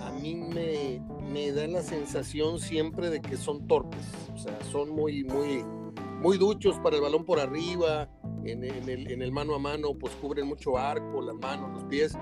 a 0.00 0.10
mí 0.12 0.34
me, 0.34 1.00
me 1.30 1.52
dan 1.52 1.72
la 1.72 1.82
sensación 1.82 2.60
siempre 2.60 3.10
de 3.10 3.20
que 3.20 3.36
son 3.36 3.66
torpes, 3.66 4.06
o 4.34 4.38
sea, 4.38 4.58
son 4.70 4.90
muy, 4.90 5.24
muy, 5.24 5.64
muy 6.20 6.38
duchos 6.38 6.78
para 6.80 6.96
el 6.96 7.02
balón 7.02 7.24
por 7.24 7.40
arriba, 7.40 8.08
en, 8.44 8.64
el, 8.64 9.10
en 9.10 9.22
el 9.22 9.32
mano 9.32 9.54
a 9.54 9.58
mano 9.58 9.94
pues 9.98 10.14
cubren 10.14 10.46
mucho 10.46 10.78
arco, 10.78 11.20
las 11.20 11.34
manos, 11.36 11.70
los 11.72 11.84
pies, 11.84 12.16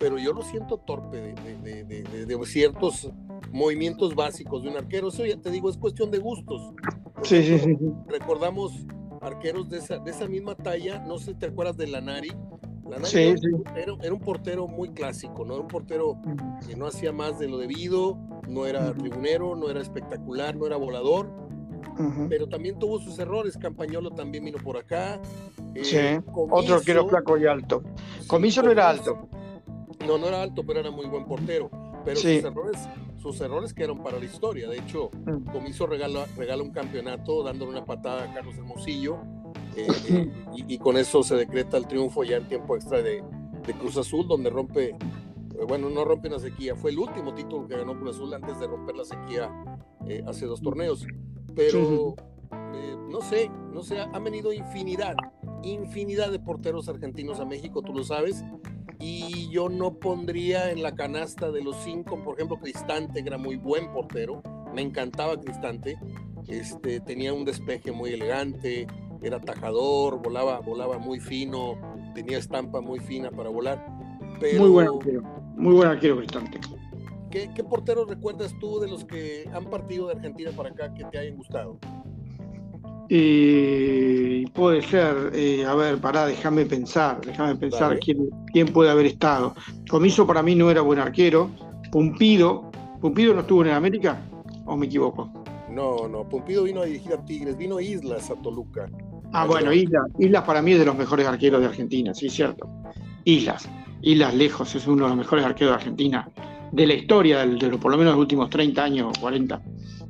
pero 0.00 0.18
yo 0.18 0.32
lo 0.32 0.42
siento 0.42 0.78
torpe 0.78 1.20
de, 1.20 2.46
ciertos 2.46 3.10
movimientos 3.52 4.14
básicos 4.14 4.62
de 4.62 4.70
un 4.70 4.76
arquero. 4.78 5.08
Eso 5.08 5.26
ya 5.26 5.36
te 5.36 5.50
digo, 5.50 5.68
es 5.68 5.76
cuestión 5.76 6.10
de 6.10 6.18
gustos. 6.18 6.72
Sí, 7.22 7.42
sí, 7.42 7.58
sí. 7.58 7.76
Recordamos 8.08 8.72
arqueros 9.20 9.68
de 9.68 9.78
esa, 9.78 9.98
de 9.98 10.10
esa 10.10 10.26
misma 10.26 10.54
talla, 10.54 10.98
no 11.00 11.18
sé 11.18 11.32
si 11.32 11.34
te 11.34 11.46
acuerdas 11.46 11.76
de 11.76 11.86
Lanari. 11.86 12.32
Lanari 12.84 13.06
sí, 13.06 13.18
era, 13.18 13.38
sí. 13.38 13.48
Era, 13.76 14.12
un 14.12 14.20
portero 14.20 14.66
muy 14.66 14.90
clásico, 14.90 15.44
¿no? 15.44 15.54
Era 15.54 15.62
un 15.62 15.68
portero 15.68 16.20
que 16.66 16.76
no 16.76 16.86
hacía 16.86 17.12
más 17.12 17.38
de 17.38 17.48
lo 17.48 17.58
debido, 17.58 18.18
no 18.48 18.66
era 18.66 18.92
tribunero, 18.94 19.54
no 19.54 19.70
era 19.70 19.80
espectacular, 19.80 20.56
no 20.56 20.66
era 20.66 20.76
volador, 20.76 21.30
pero 22.28 22.48
también 22.48 22.78
tuvo 22.78 22.98
sus 22.98 23.18
errores. 23.18 23.56
Campañolo 23.56 24.10
también 24.10 24.44
vino 24.44 24.58
por 24.58 24.76
acá. 24.76 25.20
Eh, 25.74 25.84
sí, 25.84 25.98
otro 26.32 26.76
arquero 26.76 27.06
flaco 27.08 27.36
y 27.36 27.46
alto. 27.46 27.82
Comiso 28.26 28.62
no 28.62 28.70
era 28.70 28.88
alto. 28.88 29.28
No, 30.06 30.18
no 30.18 30.28
era 30.28 30.42
alto, 30.42 30.64
pero 30.66 30.80
era 30.80 30.90
muy 30.90 31.06
buen 31.06 31.24
portero. 31.26 31.70
Pero 32.04 32.16
sus 32.16 32.26
errores, 32.26 32.88
sus 33.20 33.40
errores 33.40 33.74
quedaron 33.74 34.02
para 34.02 34.18
la 34.18 34.24
historia. 34.24 34.68
De 34.68 34.78
hecho, 34.78 35.10
mm. 35.26 35.50
Comiso 35.52 35.86
regala, 35.86 36.26
regala 36.36 36.62
un 36.62 36.70
campeonato 36.70 37.42
dándole 37.42 37.72
una 37.72 37.84
patada 37.84 38.24
a 38.24 38.34
Carlos 38.34 38.56
Hermosillo. 38.56 39.18
Eh, 39.76 39.86
eh, 40.08 40.30
y, 40.66 40.78
con 40.78 40.96
eso 40.96 41.22
se 41.22 41.36
decreta 41.36 41.76
el 41.76 41.86
triunfo 41.86 42.24
ya 42.24 42.38
en 42.38 42.48
tiempo 42.48 42.74
extra 42.74 43.02
de, 43.02 43.22
Cruz 43.78 43.96
Azul, 43.96 44.26
donde 44.26 44.50
rompe, 44.50 44.88
eh, 44.88 44.96
bueno, 45.68 45.88
no 45.90 46.04
rompe 46.04 46.26
una 46.26 46.40
sequía, 46.40 46.74
fue 46.74 46.90
el 46.90 46.98
último 46.98 47.32
título 47.34 47.68
que 47.68 47.76
ganó 47.76 47.96
Cruz 47.96 48.16
Azul 48.16 48.34
antes 48.34 48.58
de 48.58 48.66
romper 48.66 48.96
la 48.96 49.04
sequía 49.04 49.48
hace 50.26 50.46
dos 50.46 50.60
torneos. 50.60 51.06
Pero 51.54 52.16
no 53.08 53.20
sé, 53.20 53.48
no 53.72 53.82
sé, 53.82 54.00
han 54.00 54.24
venido 54.24 54.52
infinidad, 54.52 55.14
infinidad 55.62 56.32
de 56.32 56.40
porteros 56.40 56.88
argentinos 56.88 57.38
a 57.38 57.44
México, 57.44 57.82
tú 57.82 57.92
lo 57.92 58.02
sabes, 58.02 58.44
y 59.00 59.48
yo 59.48 59.68
no 59.68 59.94
pondría 59.94 60.70
en 60.70 60.82
la 60.82 60.94
canasta 60.94 61.50
de 61.50 61.62
los 61.64 61.76
cinco, 61.82 62.22
por 62.22 62.36
ejemplo, 62.36 62.58
Cristante, 62.58 63.22
que 63.22 63.28
era 63.28 63.38
muy 63.38 63.56
buen 63.56 63.90
portero, 63.92 64.42
me 64.74 64.82
encantaba 64.82 65.40
Cristante, 65.40 65.98
este, 66.48 67.00
tenía 67.00 67.32
un 67.32 67.44
despeje 67.44 67.92
muy 67.92 68.10
elegante, 68.10 68.86
era 69.22 69.38
atajador, 69.38 70.22
volaba, 70.22 70.60
volaba 70.60 70.98
muy 70.98 71.18
fino, 71.18 71.78
tenía 72.14 72.38
estampa 72.38 72.80
muy 72.80 73.00
fina 73.00 73.30
para 73.30 73.48
volar. 73.48 73.84
muy 74.58 74.68
buen 74.68 74.88
arquero, 74.88 75.22
muy 75.56 75.74
buen 75.74 75.88
arquero 75.88 76.18
Cristante. 76.18 76.60
¿Qué, 77.30 77.50
¿Qué 77.54 77.64
porteros 77.64 78.08
recuerdas 78.08 78.54
tú 78.58 78.80
de 78.80 78.88
los 78.88 79.04
que 79.04 79.48
han 79.52 79.64
partido 79.70 80.08
de 80.08 80.14
Argentina 80.14 80.50
para 80.54 80.70
acá 80.70 80.92
que 80.92 81.04
te 81.04 81.18
hayan 81.18 81.36
gustado? 81.36 81.78
Eh, 83.12 84.44
puede 84.54 84.82
ser, 84.82 85.32
eh, 85.34 85.64
a 85.66 85.74
ver, 85.74 85.98
pará, 85.98 86.26
déjame 86.26 86.64
pensar, 86.64 87.20
déjame 87.20 87.56
pensar 87.56 87.98
quién, 87.98 88.30
quién, 88.52 88.68
puede 88.68 88.88
haber 88.88 89.06
estado. 89.06 89.52
Comiso 89.88 90.24
para 90.24 90.44
mí 90.44 90.54
no 90.54 90.70
era 90.70 90.80
buen 90.80 91.00
arquero. 91.00 91.50
Pumpido, 91.90 92.70
¿Pumpido 93.00 93.34
no 93.34 93.40
estuvo 93.40 93.64
en 93.64 93.72
América? 93.72 94.20
¿O 94.64 94.76
me 94.76 94.86
equivoco? 94.86 95.28
No, 95.68 96.06
no, 96.06 96.28
Pumpido 96.28 96.62
vino 96.62 96.82
a 96.82 96.84
dirigir 96.84 97.12
a 97.12 97.24
Tigres, 97.24 97.56
vino 97.56 97.80
Islas 97.80 98.30
a 98.30 98.36
Toluca. 98.36 98.88
Ah, 99.32 99.44
bueno, 99.44 99.72
Islas, 99.72 100.06
Islas 100.20 100.44
para 100.44 100.62
mí 100.62 100.72
es 100.72 100.78
de 100.78 100.84
los 100.84 100.96
mejores 100.96 101.26
arqueros 101.26 101.60
de 101.60 101.66
Argentina, 101.66 102.14
sí, 102.14 102.30
cierto. 102.30 102.68
Islas, 103.24 103.68
Islas 104.02 104.34
lejos, 104.34 104.72
es 104.76 104.86
uno 104.86 105.04
de 105.04 105.08
los 105.08 105.18
mejores 105.18 105.44
arqueros 105.44 105.72
de 105.72 105.76
Argentina, 105.78 106.28
de 106.70 106.86
la 106.86 106.94
historia, 106.94 107.44
de, 107.44 107.70
por 107.76 107.90
lo 107.90 107.98
menos 107.98 108.12
los 108.12 108.20
últimos 108.20 108.50
30 108.50 108.84
años 108.84 109.12
o 109.18 109.20
40. 109.20 109.60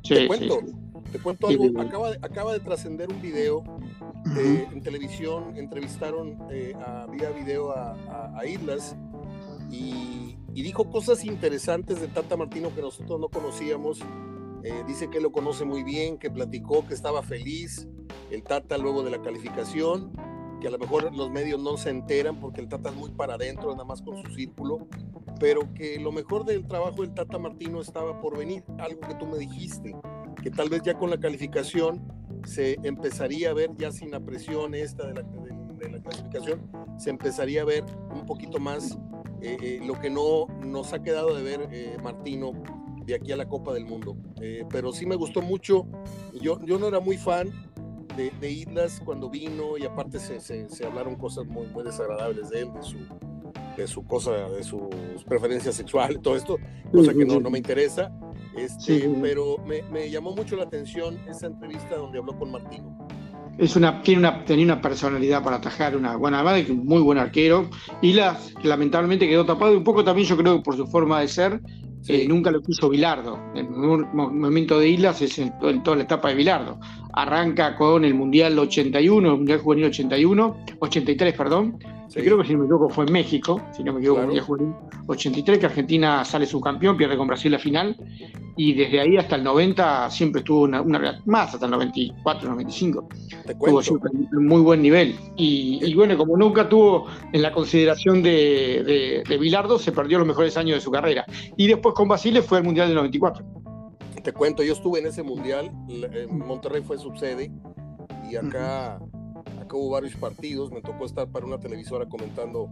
Sí, 0.03 0.15
sí, 0.15 0.49
sí. 0.49 0.80
Te 1.11 1.19
cuento 1.19 1.47
algo, 1.47 1.65
acaba 1.79 2.11
de, 2.11 2.19
acaba 2.21 2.53
de 2.53 2.59
trascender 2.59 3.09
un 3.11 3.21
video 3.21 3.63
en 4.37 4.81
televisión, 4.81 5.57
entrevistaron 5.57 6.37
eh, 6.51 6.73
a, 6.75 7.05
vía 7.07 7.31
video 7.31 7.71
a, 7.71 8.45
Islas 8.45 8.95
y, 9.69 10.37
dijo 10.53 10.89
cosas 10.89 11.25
interesantes 11.25 11.99
de 11.99 12.07
Tata 12.07 12.37
Martino 12.37 12.73
que 12.73 12.81
nosotros 12.81 13.19
no 13.19 13.29
conocíamos. 13.29 13.99
Eh, 14.63 14.83
dice 14.87 15.09
que 15.09 15.19
lo 15.19 15.31
conoce 15.31 15.65
muy 15.65 15.83
bien, 15.83 16.17
que 16.17 16.29
platicó, 16.29 16.85
que 16.87 16.93
estaba 16.93 17.23
feliz 17.23 17.87
el 18.29 18.43
Tata 18.43 18.77
luego 18.77 19.03
de 19.03 19.09
la 19.09 19.21
calificación, 19.21 20.13
que 20.61 20.67
a 20.67 20.71
lo 20.71 20.77
mejor 20.77 21.13
los 21.13 21.31
medios 21.31 21.59
no 21.59 21.75
se 21.77 21.89
enteran 21.89 22.39
porque 22.39 22.61
el 22.61 22.69
Tata 22.69 22.89
es 22.89 22.95
muy 22.95 23.09
para 23.11 23.33
adentro, 23.33 23.71
nada 23.71 23.83
más 23.83 24.01
con 24.01 24.21
su 24.23 24.33
círculo, 24.33 24.87
pero 25.39 25.73
que 25.73 25.99
lo 25.99 26.11
mejor 26.11 26.45
del 26.45 26.67
trabajo 26.67 27.01
del 27.01 27.13
Tata 27.13 27.37
Martino 27.37 27.81
estaba 27.81 28.21
por 28.21 28.37
venir, 28.37 28.63
algo 28.77 29.01
que 29.01 29.15
tú 29.15 29.25
me 29.25 29.39
dijiste 29.39 29.95
que 30.41 30.49
tal 30.51 30.69
vez 30.69 30.81
ya 30.83 30.93
con 30.95 31.09
la 31.09 31.19
calificación 31.19 32.01
se 32.45 32.77
empezaría 32.83 33.51
a 33.51 33.53
ver, 33.53 33.71
ya 33.77 33.91
sin 33.91 34.11
la 34.11 34.19
presión 34.19 34.73
esta 34.73 35.07
de 35.07 35.13
la, 35.13 35.99
clasificación, 36.01 36.69
se 36.97 37.09
empezaría 37.09 37.61
a 37.61 37.65
ver 37.65 37.83
un 38.13 38.25
poquito 38.25 38.59
más 38.59 38.97
eh, 39.41 39.57
eh, 39.61 39.79
lo 39.83 39.99
que 39.99 40.09
no 40.09 40.47
nos 40.63 40.93
ha 40.93 41.01
quedado 41.01 41.35
de 41.35 41.43
ver 41.43 41.69
eh, 41.71 41.97
Martino 42.03 42.53
de 43.05 43.15
aquí 43.15 43.31
a 43.31 43.35
la 43.35 43.47
Copa 43.47 43.73
del 43.73 43.85
Mundo. 43.85 44.15
pero 44.69 44.91
sí 44.91 45.05
me 45.05 45.15
gustó 45.15 45.41
mucho, 45.41 45.87
yo, 46.39 46.59
yo 46.65 46.77
no 46.77 46.87
era 46.87 46.99
muy 46.99 47.17
fan 47.17 47.49
de, 48.15 48.31
de 48.39 48.51
Islas 48.51 49.01
cuando 49.03 49.29
vino 49.29 49.77
y 49.77 49.85
aparte 49.85 50.19
se, 50.19 50.39
se, 50.39 50.85
hablaron 50.85 51.15
cosas 51.15 51.45
muy, 51.47 51.67
muy 51.67 51.83
desagradables 51.83 52.49
de 52.49 52.61
él, 52.61 52.73
de 52.73 52.83
su, 52.83 52.97
de 53.75 53.87
su 53.87 54.05
cosa, 54.05 54.31
de 54.49 54.63
sus 54.63 55.23
preferencias 55.27 55.75
sexuales, 55.75 56.21
todo 56.21 56.35
esto, 56.35 56.57
cosa 56.91 57.13
que 57.13 57.25
no, 57.25 57.39
no 57.39 57.49
me 57.49 57.57
interesa. 57.57 58.11
Este, 58.55 59.09
Pero 59.21 59.57
me, 59.65 60.09
llamó 60.09 60.35
mucho 60.35 60.55
la 60.55 60.63
atención 60.63 61.17
esa 61.29 61.47
entrevista 61.47 61.95
donde 61.95 62.19
habló 62.19 62.37
con 62.37 62.51
Martino. 62.51 62.97
Es 63.57 63.75
una, 63.75 64.01
tiene 64.01 64.19
una, 64.19 64.43
tenía 64.45 64.65
una 64.65 64.81
personalidad 64.81 65.43
para 65.43 65.57
atajar, 65.57 65.95
una 65.95 66.15
buena 66.15 66.41
madre, 66.43 66.65
un 66.71 66.85
muy 66.85 67.01
buen 67.01 67.17
arquero. 67.17 67.69
Y 68.01 68.13
la, 68.13 68.37
lamentablemente 68.63 69.27
quedó 69.27 69.45
tapado, 69.45 69.77
un 69.77 69.83
poco 69.83 70.03
también 70.03 70.27
yo 70.27 70.37
creo 70.37 70.57
que 70.57 70.63
por 70.63 70.75
su 70.75 70.87
forma 70.87 71.21
de 71.21 71.27
ser, 71.27 71.61
eh, 72.07 72.27
nunca 72.27 72.51
lo 72.51 72.61
quiso 72.61 72.89
Bilardo. 72.89 73.39
El 73.53 73.69
momento 73.69 74.79
de 74.79 74.89
Islas 74.89 75.21
es 75.21 75.37
en, 75.39 75.53
toda 75.83 75.97
la 75.97 76.03
etapa 76.03 76.29
de 76.29 76.35
Bilardo. 76.35 76.79
Arranca 77.13 77.75
con 77.75 78.03
el 78.05 78.15
Mundial 78.15 78.57
81, 78.57 79.29
el 79.29 79.37
Mundial 79.37 79.59
Juvenil 79.59 79.85
81, 79.85 80.57
83, 80.79 81.33
perdón, 81.35 81.77
creo 82.13 82.37
que 82.37 82.45
si 82.45 82.53
no 82.53 82.59
me 82.59 82.65
equivoco 82.65 82.89
fue 82.89 83.05
en 83.05 83.13
México, 83.13 83.61
si 83.71 83.83
no 83.83 83.93
me 83.93 83.99
equivoco, 83.99 84.27
claro. 84.27 84.91
83, 85.07 85.59
que 85.59 85.65
Argentina 85.65 86.25
sale 86.25 86.45
subcampeón, 86.45 86.97
pierde 86.97 87.15
con 87.15 87.27
Brasil 87.27 87.51
la 87.51 87.59
final, 87.59 87.95
y 88.57 88.73
desde 88.73 88.99
ahí 88.99 89.17
hasta 89.17 89.37
el 89.37 89.43
90 89.43 90.09
siempre 90.09 90.39
estuvo 90.39 90.63
una, 90.63 90.81
una 90.81 91.21
más, 91.25 91.53
hasta 91.53 91.65
el 91.65 91.71
94, 91.71 92.49
95. 92.49 93.07
tuvo 93.59 93.81
un 94.33 94.47
muy 94.47 94.61
buen 94.61 94.81
nivel. 94.81 95.15
Y, 95.37 95.93
bueno, 95.95 96.17
como 96.17 96.37
nunca 96.37 96.67
tuvo 96.67 97.07
en 97.31 97.41
la 97.41 97.51
consideración 97.51 98.21
de, 98.21 99.23
de, 99.27 99.37
Bilardo, 99.37 99.79
se 99.79 99.91
perdió 99.91 100.19
los 100.19 100.27
mejores 100.27 100.57
años 100.57 100.75
de 100.75 100.81
su 100.81 100.91
carrera. 100.91 101.25
Y 101.55 101.67
después 101.67 101.95
con 101.95 102.07
Basile 102.07 102.41
fue 102.41 102.59
el 102.59 102.65
Mundial 102.65 102.87
del 102.87 102.97
94. 102.97 103.45
Te 104.21 104.33
cuento, 104.33 104.61
yo 104.63 104.73
estuve 104.73 104.99
en 104.99 105.07
ese 105.07 105.23
Mundial, 105.23 105.71
Monterrey 106.29 106.83
fue 106.83 106.97
subsede, 106.97 107.51
y 108.29 108.35
acá 108.35 108.99
hubo 109.75 109.91
varios 109.91 110.15
partidos, 110.15 110.71
me 110.71 110.81
tocó 110.81 111.05
estar 111.05 111.27
para 111.27 111.45
una 111.45 111.59
televisora 111.59 112.07
comentando 112.07 112.69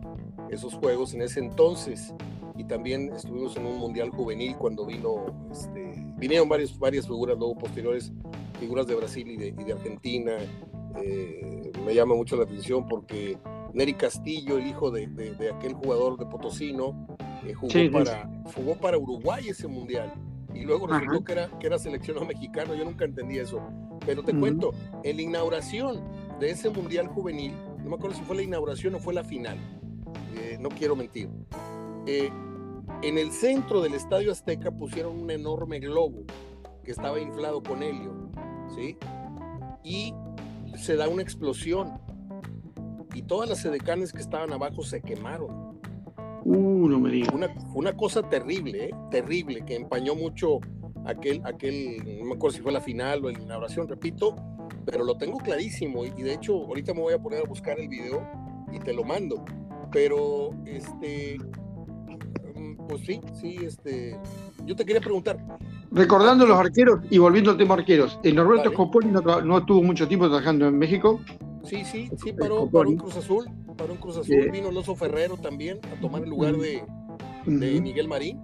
esos 0.49 0.73
juegos 0.73 1.13
en 1.13 1.21
ese 1.21 1.39
entonces. 1.39 2.13
y 2.57 2.65
también 2.65 3.13
estuvimos 3.13 3.55
en 3.55 3.65
un 3.65 3.77
mundial 3.77 4.09
juvenil 4.09 4.55
cuando 4.57 4.85
vino, 4.85 5.27
este, 5.49 5.93
vinieron 6.17 6.49
varias, 6.49 6.77
varias 6.77 7.07
figuras 7.07 7.37
luego 7.37 7.57
posteriores, 7.57 8.11
figuras 8.59 8.85
de 8.85 8.95
Brasil 8.95 9.29
y 9.29 9.37
de, 9.37 9.73
Argentina. 9.73 10.33
Eh, 11.01 11.71
me 11.85 11.95
llama 11.95 12.15
mucho 12.15 12.35
la 12.35 12.43
atención 12.43 12.85
porque 12.85 13.37
Neri 13.73 13.93
Castillo, 13.93 14.57
el 14.57 14.67
hijo 14.67 14.91
de, 14.91 15.07
aquel 15.55 15.73
jugador 15.73 16.17
de 16.17 16.25
Potosino, 16.25 17.07
eh, 17.45 17.53
jugó, 17.53 17.73
para, 17.91 18.29
jugó 18.53 18.75
para 18.75 18.97
Uruguay 18.97 19.47
ese 19.47 19.67
mundial 19.67 20.13
y 20.53 20.65
luego 20.65 20.87
resultó 20.87 21.23
que 21.23 21.31
era, 21.31 21.59
que 21.59 21.67
era 21.67 21.79
seleccionado 21.79 22.25
mexicano. 22.27 22.75
Yo 22.75 22.85
nunca 22.85 23.05
entendí 23.05 23.37
eso. 23.37 23.61
Pero 24.05 24.23
te 24.23 24.33
cuento, 24.33 24.73
en 25.03 25.17
la 25.17 25.21
inauguración 25.21 26.01
de 26.39 26.51
ese 26.51 26.69
mundial 26.69 27.07
juvenil, 27.07 27.53
no 27.83 27.89
me 27.89 27.95
acuerdo 27.95 28.15
si 28.15 28.23
fue 28.23 28.35
la 28.35 28.43
inauguración 28.43 28.95
o 28.95 28.99
fue 28.99 29.13
la 29.13 29.23
final, 29.23 29.57
eh, 30.35 30.57
no 30.59 30.69
quiero 30.69 30.95
mentir. 30.95 31.29
Eh, 32.05 32.29
en 33.01 33.17
el 33.17 33.31
centro 33.31 33.81
del 33.81 33.93
Estadio 33.93 34.31
Azteca 34.31 34.71
pusieron 34.71 35.19
un 35.19 35.31
enorme 35.31 35.79
globo 35.79 36.23
que 36.83 36.91
estaba 36.91 37.19
inflado 37.19 37.61
con 37.61 37.83
helio, 37.83 38.31
¿sí? 38.75 38.97
Y 39.83 40.13
se 40.75 40.95
da 40.95 41.07
una 41.07 41.21
explosión 41.21 41.99
y 43.13 43.21
todas 43.21 43.49
las 43.49 43.63
edecanes 43.65 44.13
que 44.13 44.19
estaban 44.19 44.51
abajo 44.53 44.83
se 44.83 45.01
quemaron. 45.01 45.79
Uh, 46.45 46.87
no 46.87 46.99
me 46.99 47.09
digas. 47.11 47.33
Una, 47.33 47.53
una 47.73 47.95
cosa 47.95 48.23
terrible, 48.23 48.85
¿eh? 48.85 48.91
terrible, 49.11 49.63
que 49.65 49.75
empañó 49.75 50.15
mucho 50.15 50.59
aquel, 51.05 51.41
aquel, 51.45 52.19
no 52.19 52.25
me 52.25 52.35
acuerdo 52.35 52.57
si 52.57 52.61
fue 52.61 52.71
la 52.71 52.81
final 52.81 53.25
o 53.25 53.29
la 53.29 53.39
inauguración, 53.39 53.87
repito, 53.87 54.35
pero 54.89 55.03
lo 55.03 55.15
tengo 55.17 55.37
clarísimo 55.37 56.03
y, 56.05 56.09
de 56.09 56.33
hecho 56.33 56.53
ahorita 56.53 56.93
me 56.93 57.01
voy 57.01 57.13
a 57.13 57.19
poner 57.19 57.41
a 57.45 57.47
buscar 57.47 57.79
el 57.79 57.87
video 57.87 58.27
y 58.71 58.79
te 58.79 58.93
lo 58.93 59.03
mando. 59.03 59.45
Pero, 59.91 60.51
este, 60.65 61.37
mm, 62.55 62.87
pues 62.87 63.01
sí, 63.05 63.21
sí, 63.39 63.57
este, 63.61 64.17
yo 64.65 64.75
te 64.75 64.85
quería 64.85 65.01
preguntar. 65.01 65.37
Recordando 65.91 66.45
los 66.45 66.57
arqueros 66.57 67.01
y 67.09 67.17
volviendo 67.17 67.51
al 67.51 67.57
tema 67.57 67.75
arqueros, 67.75 68.19
el 68.23 68.35
Norberto 68.35 68.71
Scoponi 68.71 69.11
no, 69.11 69.21
no 69.41 69.65
tuvo 69.65 69.83
mucho 69.83 70.07
tiempo 70.07 70.27
trabajando 70.27 70.67
en 70.67 70.77
México. 70.77 71.19
Sí, 71.63 71.83
sí, 71.83 72.09
sí, 72.23 72.33
paró, 72.33 72.63
un 72.63 72.97
Cruz 72.97 73.17
Azul, 73.17 73.45
paró 73.77 73.93
un 73.93 73.99
Cruz 73.99 74.17
Azul, 74.17 74.49
vino 74.51 74.71
Loso 74.71 74.95
Ferrero 74.95 75.37
también 75.37 75.79
a 75.95 75.99
tomar 75.99 76.23
el 76.23 76.29
lugar 76.29 76.55
de, 76.55 76.83
de 77.45 77.81
Miguel 77.81 78.07
Marín. 78.07 78.41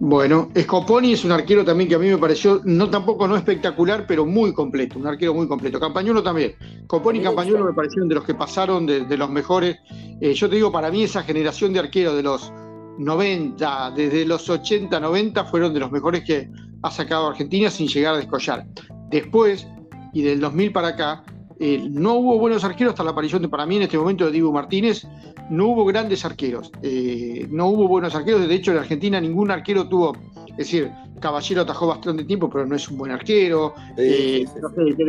Bueno, 0.00 0.48
Scoponi 0.56 1.12
es 1.12 1.24
un 1.24 1.32
arquero 1.32 1.64
también 1.64 1.88
que 1.88 1.96
a 1.96 1.98
mí 1.98 2.08
me 2.08 2.18
pareció, 2.18 2.60
no 2.64 2.88
tampoco 2.88 3.26
no 3.26 3.36
espectacular, 3.36 4.06
pero 4.06 4.24
muy 4.24 4.54
completo, 4.54 4.96
un 4.96 5.08
arquero 5.08 5.34
muy 5.34 5.48
completo. 5.48 5.80
Campañuelo 5.80 6.22
también. 6.22 6.54
Coponi 6.86 7.18
y 7.18 7.22
Campañuelo 7.22 7.64
me 7.64 7.72
parecieron 7.72 8.08
de 8.08 8.14
los 8.14 8.24
que 8.24 8.34
pasaron, 8.34 8.86
de, 8.86 9.16
los 9.16 9.28
mejores. 9.28 9.76
Eh, 10.20 10.34
yo 10.34 10.48
te 10.48 10.54
digo, 10.54 10.70
para 10.70 10.92
mí 10.92 11.02
esa 11.02 11.24
generación 11.24 11.72
de 11.72 11.80
arqueros 11.80 12.14
de 12.14 12.22
los 12.22 12.52
90, 12.98 13.90
desde 13.96 14.24
los 14.24 14.48
80, 14.48 15.00
90, 15.00 15.44
fueron 15.46 15.74
de 15.74 15.80
los 15.80 15.90
mejores 15.90 16.22
que 16.22 16.48
ha 16.82 16.90
sacado 16.92 17.28
Argentina 17.28 17.68
sin 17.68 17.88
llegar 17.88 18.14
a 18.14 18.18
descollar. 18.18 18.66
Después, 19.10 19.66
y 20.12 20.22
del 20.22 20.38
2000 20.38 20.72
para 20.72 20.88
acá, 20.88 21.24
eh, 21.60 21.88
no 21.90 22.14
hubo 22.14 22.38
buenos 22.38 22.62
arqueros 22.62 22.92
hasta 22.92 23.04
la 23.04 23.10
aparición 23.10 23.42
de, 23.42 23.48
para 23.48 23.66
mí 23.66 23.76
en 23.76 23.82
este 23.82 23.98
momento, 23.98 24.24
de 24.24 24.30
Dibu 24.30 24.52
Martínez. 24.52 25.06
No 25.50 25.68
hubo 25.68 25.84
grandes 25.84 26.24
arqueros. 26.24 26.70
Eh, 26.82 27.46
no 27.50 27.68
hubo 27.68 27.88
buenos 27.88 28.14
arqueros. 28.14 28.46
De 28.46 28.54
hecho, 28.54 28.72
en 28.72 28.78
Argentina 28.78 29.20
ningún 29.20 29.50
arquero 29.50 29.88
tuvo. 29.88 30.16
Es 30.50 30.66
decir, 30.66 30.90
Caballero 31.20 31.62
atajó 31.62 31.86
bastante 31.86 32.24
tiempo, 32.24 32.50
pero 32.50 32.66
no 32.66 32.76
es 32.76 32.88
un 32.88 32.98
buen 32.98 33.12
arquero. 33.12 33.74
Eh, 33.96 34.44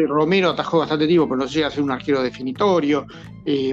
Romero 0.08 0.50
atajó 0.50 0.79
bastante 0.79 1.08
tiempo, 1.08 1.27
pero 1.27 1.39
no 1.39 1.46
llega 1.46 1.68
a 1.68 1.72
ser 1.72 1.84
un 1.84 1.91
arquero 1.91 2.22
definitorio. 2.22 3.06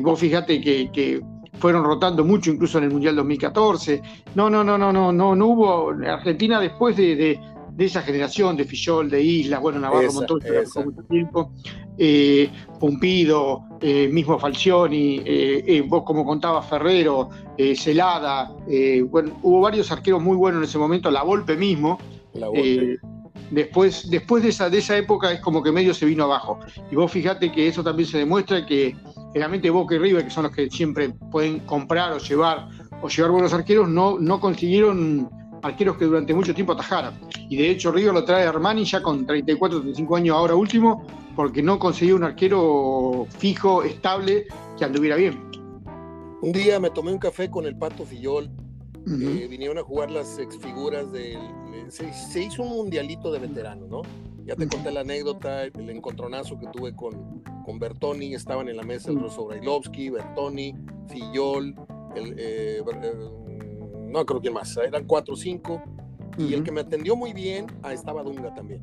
vos 0.03 0.19
fijate 0.19 0.61
que, 0.61 1.23
fueron 1.59 1.85
rotando 1.85 2.23
mucho, 2.23 2.51
incluso 2.51 2.77
en 2.77 2.85
el 2.85 2.91
Mundial 2.91 3.17
2014. 3.17 4.03
No, 4.35 4.51
no, 4.51 4.63
no, 4.63 4.77
no, 4.77 4.93
no, 4.93 5.13
no, 5.13 5.35
no 5.35 5.47
hubo. 5.47 5.91
Argentina 6.07 6.61
después 6.61 6.97
de 6.97 7.17
de 7.17 7.41
esa 7.85 8.03
generación 8.03 8.57
de 8.57 8.65
Fillol, 8.65 9.11
de 9.11 9.23
Islas, 9.23 9.61
bueno, 9.61 9.79
Navarro 9.79 10.13
montón 10.13 10.41
mucho 10.85 11.03
tiempo, 11.05 11.53
eh, 11.99 12.51
Pumpido, 12.81 13.65
eh, 13.81 14.09
mismo 14.09 14.39
Falcioni, 14.39 15.21
eh, 15.25 15.85
vos 15.87 16.03
como 16.05 16.25
contaba 16.25 16.63
Ferrero, 16.63 17.29
Celada, 17.75 18.53
bueno, 19.09 19.39
hubo 19.43 19.61
varios 19.61 19.91
arqueros 19.93 20.23
muy 20.23 20.37
buenos 20.37 20.61
en 20.61 20.65
ese 20.65 20.79
momento, 20.79 21.11
La 21.11 21.23
Volpe 21.23 21.57
mismo. 21.57 21.99
después, 23.51 24.11
después 24.11 24.43
de, 24.43 24.49
esa, 24.49 24.69
de 24.69 24.79
esa 24.79 24.97
época 24.97 25.33
es 25.33 25.41
como 25.41 25.63
que 25.63 25.73
medio 25.73 25.95
se 25.95 26.07
vino 26.07 26.25
abajo. 26.25 26.59
Y 26.91 26.97
vos 26.97 27.13
fijate 27.13 27.53
que 27.53 27.69
eso 27.69 27.83
también 27.83 28.09
se 28.09 28.19
demuestra 28.19 28.67
que 28.67 28.97
generalmente 29.33 29.71
Boca 29.71 29.95
y 29.95 29.99
River, 29.99 30.25
que 30.25 30.31
son 30.31 30.45
los 30.45 30.53
que 30.53 30.71
siempre 30.71 31.11
pueden 31.31 31.61
comprar 31.61 32.13
o 32.13 32.19
llevar 32.19 32.69
o 33.03 33.09
llevar 33.09 33.31
buenos 33.31 33.53
arqueros, 33.53 33.89
no, 33.89 34.19
no 34.19 34.41
consiguieron 34.41 35.31
arqueros 35.67 35.97
que 35.97 36.05
durante 36.05 36.35
mucho 36.35 36.55
tiempo 36.55 36.73
atajaran. 36.73 37.15
Y 37.49 37.57
de 37.57 37.71
hecho 37.71 37.93
River 37.93 38.15
lo 38.15 38.25
trae 38.25 38.47
Armani 38.47 38.85
ya 38.85 39.03
con 39.03 39.27
34, 39.27 39.81
35 39.81 40.17
años 40.17 40.37
ahora 40.37 40.55
último, 40.55 41.07
porque 41.35 41.63
no 41.63 41.79
consiguió 41.79 42.17
un 42.17 42.25
arquero 42.25 43.27
fijo, 43.39 43.83
estable, 43.83 44.47
que 44.79 44.85
anduviera 44.85 45.17
bien. 45.17 45.39
Un 46.43 46.53
día 46.53 46.79
me 46.81 46.91
tomé 46.91 47.13
un 47.13 47.19
café 47.19 47.51
con 47.51 47.67
el 47.67 47.77
Pato 47.77 48.05
Fillol, 48.05 48.51
eh, 49.09 49.47
vinieron 49.49 49.79
a 49.79 49.83
jugar 49.83 50.11
las 50.11 50.39
exfiguras 50.39 51.13
del... 51.13 51.39
Se, 51.89 52.43
hizo 52.43 52.65
un 52.65 52.71
mundialito 52.71 53.31
de 53.31 53.39
veteranos, 53.39 53.89
¿no? 53.89 54.03
Ya 54.45 54.57
te 54.57 54.67
conté 54.67 54.91
la 54.91 55.01
anécdota, 55.01 55.65
el 55.65 55.91
encontronazo 55.91 56.59
que 56.59 56.67
tuve 56.69 56.95
con, 56.95 57.43
con 57.65 57.79
Bertoni, 57.79 58.35
estaban 58.35 58.69
en 58.69 58.77
la 58.77 58.83
mesa 58.83 59.11
el 59.11 59.21
Rosso 59.21 59.47
Brailovsky, 59.47 60.11
Bertoni, 60.11 60.75
Fillol, 61.09 61.75
el, 62.17 62.35
eh, 62.39 62.79
eh 62.79 62.83
no 64.07 64.25
creo 64.25 64.41
que 64.41 64.51
más, 64.51 64.77
eran 64.77 65.05
cuatro 65.05 65.35
o 65.35 65.37
cinco. 65.37 65.83
Y 66.39 66.53
el 66.53 66.63
que 66.63 66.71
me 66.71 66.83
atendió 66.83 67.17
muy 67.17 67.33
bien, 67.33 67.67
ah, 67.83 67.93
estaba 67.93 68.23
Dunga 68.23 68.55
también. 68.55 68.83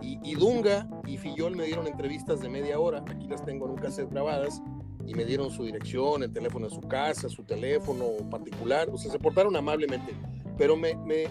Y, 0.00 0.34
Dunga 0.36 0.88
y 1.06 1.16
Fillol 1.16 1.56
me 1.56 1.64
dieron 1.64 1.86
entrevistas 1.86 2.40
de 2.40 2.48
media 2.48 2.78
hora, 2.78 3.04
aquí 3.08 3.26
las 3.26 3.44
tengo 3.44 3.66
en 3.66 3.72
un 3.72 3.78
cassette 3.78 4.10
grabadas, 4.10 4.62
y 5.04 5.14
me 5.14 5.24
dieron 5.24 5.50
su 5.50 5.64
dirección, 5.64 6.22
el 6.22 6.32
teléfono 6.32 6.68
de 6.68 6.74
su 6.74 6.80
casa, 6.82 7.28
su 7.28 7.42
teléfono 7.42 8.04
particular, 8.30 8.88
o 8.92 8.96
sea, 8.96 9.10
se 9.10 9.18
portaron 9.18 9.56
amablemente. 9.56 10.14
Pero 10.56 10.76
me, 10.76 10.94
me, 10.94 11.24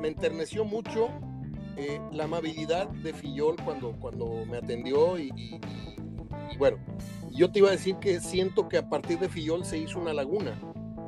me 0.00 0.08
enterneció 0.08 0.64
mucho 0.64 1.08
eh, 1.76 2.00
la 2.12 2.24
amabilidad 2.24 2.88
de 2.88 3.12
Fillol 3.12 3.56
cuando, 3.64 3.92
cuando 3.92 4.44
me 4.46 4.58
atendió 4.58 5.18
y, 5.18 5.32
y, 5.36 5.60
y, 6.52 6.56
bueno, 6.58 6.78
yo 7.30 7.50
te 7.50 7.60
iba 7.60 7.68
a 7.68 7.72
decir 7.72 7.96
que 7.96 8.20
siento 8.20 8.68
que 8.68 8.76
a 8.76 8.88
partir 8.88 9.18
de 9.18 9.28
Fillol 9.28 9.64
se 9.64 9.78
hizo 9.78 9.98
una 9.98 10.12
laguna 10.12 10.60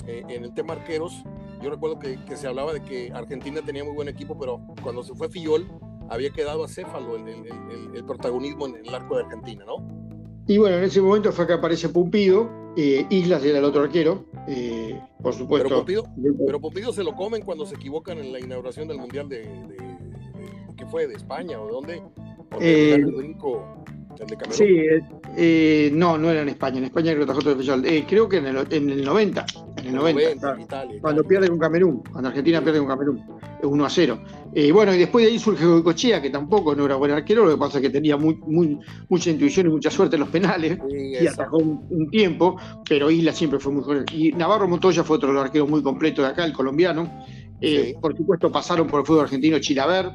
eh, 0.07 0.25
en 0.29 0.45
el 0.45 0.55
tema 0.55 0.75
arqueros 0.75 1.25
yo 1.65 1.71
recuerdo 1.71 1.99
que, 1.99 2.19
se 2.37 2.47
hablaba 2.47 2.75
de 2.75 2.83
que 2.83 3.11
Argentina 3.13 3.63
tenía 3.65 3.83
muy 3.85 3.95
buen 3.95 4.09
equipo, 4.09 4.39
pero 4.39 4.61
cuando 4.83 5.03
se 5.03 5.15
fue 5.15 5.31
Fillol, 5.31 5.67
había 6.11 6.31
quedado 6.31 6.65
acéfalo 6.65 7.17
el, 7.17 7.27
el, 7.27 7.47
el, 7.95 8.05
protagonismo 8.05 8.67
en 8.67 8.77
el 8.87 8.95
arco 8.95 9.17
de 9.17 9.25
Argentina, 9.25 9.65
¿no? 9.65 9.77
Y 10.47 10.59
bueno, 10.59 10.77
en 10.77 10.85
ese 10.85 11.01
momento 11.01 11.33
fue 11.33 11.47
que 11.47 11.55
aparece 11.55 11.89
Pumpido, 11.89 12.51
eh, 12.77 13.07
Islas 13.09 13.43
era 13.45 13.59
el 13.59 13.65
otro 13.65 13.83
arquero, 13.83 14.27
eh, 14.47 15.01
por 15.23 15.33
supuesto. 15.33 15.85
Pero 16.47 16.61
Pumpido, 16.61 16.93
se 16.93 17.03
lo 17.03 17.15
comen 17.15 17.43
cuando 17.43 17.65
se 17.65 17.77
equivocan 17.77 18.19
en 18.19 18.31
la 18.31 18.41
inauguración 18.41 18.87
del 18.87 18.99
Mundial 18.99 19.27
de, 19.31 19.39
de, 19.39 19.77
¿qué 20.77 20.85
fue? 20.85 21.07
¿De 21.07 21.15
España 21.15 21.59
o 21.59 21.67
de 21.67 21.73
dónde? 21.73 22.03
Eh, 22.61 22.93
el 22.95 23.07
único 23.07 23.85
Sí, 24.51 24.79
eh, 25.37 25.87
eh, 25.87 25.91
no, 25.93 26.17
no 26.19 26.31
era 26.31 26.43
en 26.43 26.49
España. 26.49 26.79
En 26.79 26.85
España 26.85 27.13
creo 27.15 27.27
que 27.27 27.55
Fillol. 27.57 27.85
Eh, 27.87 28.05
creo 28.09 28.29
que 28.29 28.39
en 28.39 28.47
el, 28.47 28.67
en 28.71 28.91
el 28.91 29.05
90. 29.05 29.47
En 29.79 29.87
el 29.87 29.95
90. 29.95 30.57
cuando 31.01 31.25
pierde 31.25 31.49
con 31.49 31.59
Camerún. 31.59 32.03
Cuando 32.11 32.29
Argentina 32.29 32.63
pierde 32.63 32.79
con 32.79 32.89
Camerún. 32.89 33.23
1 33.63 33.85
a 33.85 33.91
0. 33.91 34.19
Eh, 34.55 34.71
bueno, 34.73 34.95
y 34.95 34.99
después 34.99 35.25
de 35.25 35.33
ahí 35.33 35.39
surge 35.39 35.65
Goicochea, 35.65 36.21
que 36.21 36.31
tampoco 36.31 36.75
no 36.75 36.85
era 36.85 36.97
buen 36.97 37.13
arquero. 37.13 37.45
Lo 37.45 37.53
que 37.53 37.59
pasa 37.59 37.79
es 37.79 37.83
que 37.83 37.91
tenía 37.91 38.17
muy, 38.17 38.37
muy, 38.47 38.79
mucha 39.09 39.31
intuición 39.31 39.67
y 39.67 39.71
mucha 39.71 39.91
suerte 39.91 40.17
en 40.17 40.21
los 40.21 40.29
penales. 40.29 40.79
y 40.91 41.27
atajó 41.27 41.59
un, 41.59 42.11
tiempo. 42.11 42.57
Pero 42.89 43.11
Isla 43.11 43.33
siempre 43.33 43.59
fue 43.59 43.73
muy 43.73 43.83
joven. 43.83 44.05
Y 44.13 44.33
Navarro 44.33 44.69
Montoya 44.69 45.03
fue 45.03 45.17
otro 45.17 45.39
arqueros 45.41 45.69
muy 45.69 45.83
completo 45.83 46.23
de 46.23 46.29
acá, 46.29 46.45
el 46.45 46.53
colombiano. 46.53 47.25
Por 48.01 48.17
supuesto, 48.17 48.53
pasaron 48.53 48.87
por 48.87 49.01
el 49.01 49.07
fútbol 49.07 49.23
argentino 49.23 49.59
Chilaver 49.59 50.11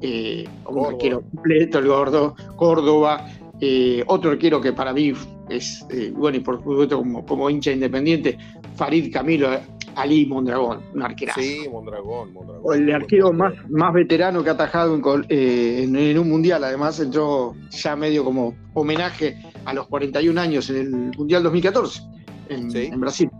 eh, 0.00 0.44
un 0.66 0.86
arquero 0.86 1.22
completo, 1.22 1.78
el 1.78 1.86
gordo, 1.86 2.36
Córdoba, 2.56 3.26
eh, 3.60 4.04
otro 4.06 4.32
arquero 4.32 4.60
que 4.60 4.72
para 4.72 4.92
mí 4.92 5.12
es, 5.48 5.86
eh, 5.90 6.12
bueno, 6.14 6.38
y 6.38 6.40
por 6.40 6.58
supuesto 6.58 6.98
como, 6.98 7.24
como, 7.24 7.50
hincha 7.50 7.72
independiente, 7.72 8.38
Farid 8.74 9.12
Camilo 9.12 9.48
Ali 9.94 10.26
Mondragón, 10.26 10.80
un 10.94 11.02
arquerazo. 11.02 11.40
Sí, 11.40 11.66
Mondragón, 11.70 12.32
Mondragón. 12.32 12.82
El 12.82 12.94
arquero 12.94 13.32
más, 13.32 13.54
más 13.70 13.94
veterano 13.94 14.44
que 14.44 14.50
ha 14.50 14.52
atajado 14.52 14.94
en, 15.28 16.18
un 16.18 16.28
mundial, 16.28 16.64
además 16.64 17.00
entró 17.00 17.54
ya 17.70 17.96
medio 17.96 18.24
como 18.24 18.54
homenaje 18.74 19.40
a 19.64 19.72
los 19.72 19.86
41 19.86 20.38
años 20.38 20.68
en 20.70 20.76
el 20.76 20.90
Mundial 21.16 21.42
2014 21.42 22.02
en, 22.50 22.76
en 22.76 23.00
Brasil. 23.00 23.30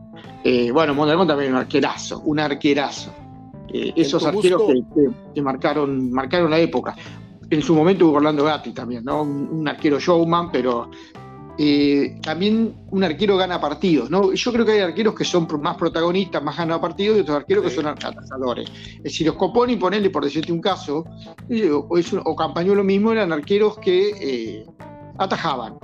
bueno, 0.72 0.94
Mondragón 0.94 1.28
también 1.28 1.52
un 1.52 1.58
arquerazo, 1.58 2.20
un 2.20 2.40
arquerazo. 2.40 3.12
Eh, 3.72 3.92
esos 3.96 4.24
arqueros 4.24 4.62
que, 5.34 5.42
marcaron, 5.42 6.10
marcaron 6.10 6.50
la 6.50 6.58
época. 6.58 6.94
En 7.48 7.62
su 7.62 7.74
momento 7.74 8.08
hubo 8.08 8.16
Orlando 8.16 8.44
Gatti 8.44 8.72
también, 8.72 9.04
¿no? 9.04 9.22
Un, 9.22 9.68
arquero 9.68 10.00
showman, 10.00 10.50
pero 10.50 10.90
eh, 11.58 12.18
también 12.22 12.74
un 12.90 13.04
arquero 13.04 13.36
gana 13.36 13.60
partidos, 13.60 14.10
¿no? 14.10 14.32
Yo 14.32 14.52
creo 14.52 14.66
que 14.66 14.72
hay 14.72 14.80
arqueros 14.80 15.14
que 15.14 15.24
son 15.24 15.46
más 15.60 15.76
protagonistas, 15.76 16.42
más 16.42 16.56
ganan 16.56 16.80
partidos, 16.80 17.18
y 17.18 17.20
otros 17.20 17.36
arqueros 17.36 17.64
que 17.64 17.70
son 17.70 17.86
atasadores. 17.86 18.70
Es 18.96 19.02
decir, 19.04 19.26
los 19.28 19.36
Coponi, 19.36 19.76
ponerle 19.76 20.10
por 20.10 20.24
decirte 20.24 20.52
un 20.52 20.60
caso, 20.60 21.04
eh, 21.48 21.70
o, 21.70 21.88
o, 21.88 22.74
lo 22.74 22.84
mismo, 22.84 23.12
eran 23.12 23.32
arqueros 23.32 23.78
que 23.78 24.10
eh, 24.20 24.66
atajaban. 25.18 25.78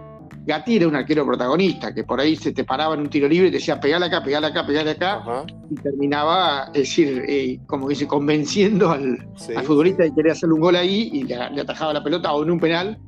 Gatti 0.44 0.76
era 0.76 0.88
un 0.88 0.96
arquero 0.96 1.24
protagonista, 1.24 1.94
que 1.94 2.04
por 2.04 2.20
ahí 2.20 2.36
se 2.36 2.52
te 2.52 2.64
paraba 2.64 2.94
en 2.94 3.00
un 3.02 3.10
tiro 3.10 3.28
libre 3.28 3.48
y 3.48 3.50
te 3.50 3.58
decía, 3.58 3.78
pegale 3.80 4.06
acá, 4.06 4.22
pegale 4.22 4.48
acá, 4.48 4.66
pegale 4.66 4.90
acá, 4.90 5.22
y 5.70 5.74
terminaba, 5.76 6.70
es 6.74 6.82
decir, 6.82 7.60
como 7.66 7.88
dice, 7.88 8.06
convenciendo 8.06 8.90
al, 8.90 9.24
futbolista 9.64 10.02
de 10.02 10.10
que 10.10 10.16
quería 10.16 10.32
hacerle 10.32 10.54
un 10.54 10.60
gol 10.60 10.76
ahí 10.76 11.10
y 11.12 11.22
le, 11.24 11.50
le 11.50 11.60
atajaba 11.60 11.92
la 11.92 12.02
pelota 12.02 12.32
o 12.32 12.42
en 12.42 12.50
un 12.50 12.60
penal 12.60 12.98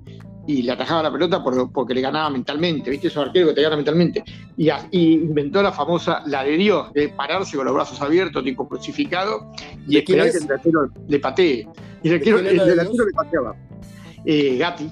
y 0.47 0.63
le 0.63 0.73
atajaba 0.73 1.05
la 1.05 1.13
pelota 1.13 1.43
porque 1.43 1.95
le 1.95 2.01
ganaba 2.01 2.31
mentalmente, 2.31 2.91
¿viste? 2.91 3.09
Esos 3.09 3.27
arqueros 3.27 3.51
que 3.51 3.55
te 3.55 3.63
ganan 3.63 3.79
mentalmente. 3.79 4.25
Y, 4.57 4.71
inventó 4.93 5.63
la 5.63 5.73
famosa 5.73 6.23
la 6.27 6.45
de 6.45 6.57
Dios, 6.57 6.93
de 6.93 7.09
pararse 7.09 7.57
con 7.57 7.67
los 7.67 7.75
brazos 7.75 8.01
abiertos, 8.01 8.45
tipo 8.45 8.69
crucificado, 8.69 9.51
y 9.89 9.99
esperar 9.99 10.31
que 10.31 10.39
el 10.39 10.47
delantero 10.47 10.91
le 11.09 11.19
patee. 11.19 11.69
Y 12.03 12.09
el, 12.09 12.15
arquero, 12.15 12.39
el 12.39 12.59
delantero 12.59 13.07
le 13.07 13.13
pateaba. 13.13 13.57
Eh, 14.27 14.57
Gatti, 14.59 14.91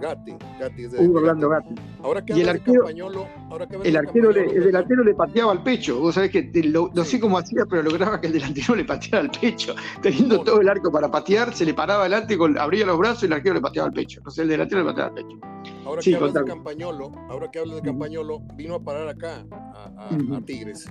Gatti, 0.00 0.36
Gatti 0.60 0.84
es 0.84 0.92
de, 0.92 1.06
Hugo 1.06 1.18
Orlando 1.18 1.48
Gatti. 1.48 1.74
Ahora 2.02 2.24
que 2.24 2.36
y 2.36 2.40
el 2.42 2.48
arquero, 2.48 2.84
ahora 3.50 3.66
que 3.66 3.76
el, 3.76 3.96
arquero 3.96 4.30
le, 4.30 4.44
el 4.44 4.64
delantero 4.64 5.04
le 5.04 5.14
pateaba 5.14 5.52
al 5.52 5.62
pecho. 5.62 6.00
Vos 6.00 6.14
sabés 6.14 6.30
que 6.30 6.50
lo, 6.64 6.90
no 6.94 7.04
sé 7.04 7.18
cómo 7.20 7.38
hacía, 7.38 7.64
pero 7.68 7.82
lograba 7.82 8.20
que 8.20 8.28
el 8.28 8.32
delantero 8.34 8.74
le 8.74 8.84
pateara 8.84 9.20
al 9.20 9.30
pecho. 9.30 9.74
Teniendo 10.02 10.42
todo 10.42 10.60
el 10.60 10.68
arco 10.68 10.90
para 10.90 11.10
patear, 11.10 11.54
se 11.54 11.64
le 11.64 11.74
paraba 11.74 12.02
adelante, 12.02 12.38
con, 12.38 12.58
abría 12.58 12.86
los 12.86 12.98
brazos 12.98 13.24
y 13.24 13.26
el 13.26 13.32
arquero 13.32 13.54
le 13.54 13.60
pateaba 13.60 13.88
al 13.88 13.94
pecho. 13.94 14.20
No 14.24 14.30
sé, 14.30 14.42
el 14.42 14.48
delantero 14.48 14.82
le 14.82 14.88
pateaba 14.88 15.08
al 15.08 15.14
pecho. 15.14 15.38
Ahora 15.84 16.02
que 16.02 16.14
hablas 16.14 16.34
de 16.34 16.44
Campañolo, 16.44 17.12
ahora 17.28 17.50
que 17.50 17.58
hablas 17.58 17.76
de 17.76 17.82
Campañolo, 17.82 18.40
vino 18.54 18.74
a 18.74 18.80
parar 18.80 19.08
acá, 19.08 19.44
a, 19.50 20.40
Tigres. 20.44 20.86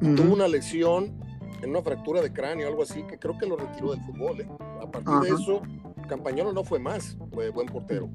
Tuvo 0.00 0.34
una 0.34 0.48
lesión 0.48 1.18
en 1.62 1.70
una 1.70 1.82
fractura 1.82 2.20
de 2.20 2.32
cráneo, 2.32 2.68
algo 2.68 2.82
así, 2.82 3.02
que 3.04 3.18
creo 3.18 3.36
que 3.38 3.46
lo 3.46 3.56
retiró 3.56 3.92
del 3.92 4.00
fútbol. 4.00 4.40
¿eh? 4.40 4.48
A 4.82 4.90
partir 4.90 5.30
de 5.30 5.40
eso, 5.40 5.62
Campañolo 6.10 6.52
no 6.52 6.64
fue 6.64 6.80
más, 6.80 7.16
fue 7.32 7.50
buen 7.50 7.68
portero. 7.68 8.10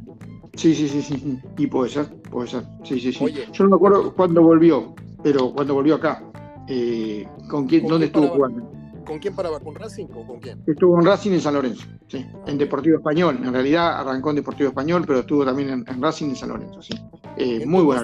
Sí, 0.55 0.75
sí, 0.75 0.89
sí, 0.89 1.01
sí. 1.01 1.39
Y 1.57 1.67
puede 1.67 1.89
ser, 1.89 2.21
puede 2.23 2.49
ser. 2.49 2.65
Sí, 2.83 2.99
sí, 2.99 3.13
sí. 3.13 3.25
Yo 3.53 3.63
no 3.63 3.69
me 3.69 3.75
acuerdo 3.77 4.13
cuándo 4.13 4.43
volvió, 4.43 4.93
pero 5.23 5.53
cuando 5.53 5.75
volvió 5.75 5.95
acá. 5.95 6.21
Eh, 6.67 7.25
¿Con 7.49 7.67
quién, 7.67 7.87
dónde 7.87 8.07
estuvo 8.07 8.27
jugando? 8.27 8.69
¿Con 9.05 9.19
quién 9.19 9.33
paraba? 9.33 9.61
¿Con 9.61 9.75
Racing 9.75 10.07
o 10.13 10.27
con 10.27 10.41
quién? 10.41 10.61
Estuvo 10.67 10.99
en 10.99 11.05
Racing 11.05 11.31
en 11.31 11.41
San 11.41 11.53
Lorenzo, 11.53 11.85
sí. 12.09 12.25
En 12.47 12.57
Deportivo 12.57 12.97
Español. 12.97 13.39
En 13.41 13.53
realidad 13.53 13.97
arrancó 13.97 14.31
en 14.31 14.35
Deportivo 14.37 14.69
Español, 14.69 15.05
pero 15.07 15.19
estuvo 15.19 15.45
también 15.45 15.85
en, 15.87 16.01
Racing 16.01 16.29
en 16.29 16.35
San 16.35 16.49
Lorenzo, 16.49 16.81
sí. 16.81 16.95
Eh, 17.37 17.65
muy 17.65 17.83
bueno. 17.83 18.03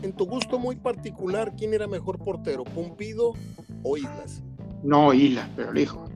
En 0.00 0.12
tu 0.14 0.24
gusto 0.24 0.58
muy 0.58 0.76
particular, 0.76 1.52
¿quién 1.54 1.74
era 1.74 1.86
mejor 1.86 2.18
portero? 2.18 2.64
¿Pumpido 2.64 3.34
o 3.82 3.96
Islas? 3.98 4.42
No, 4.82 5.12
Islas, 5.12 5.50
pero 5.54 5.72
lejos. 5.72 6.07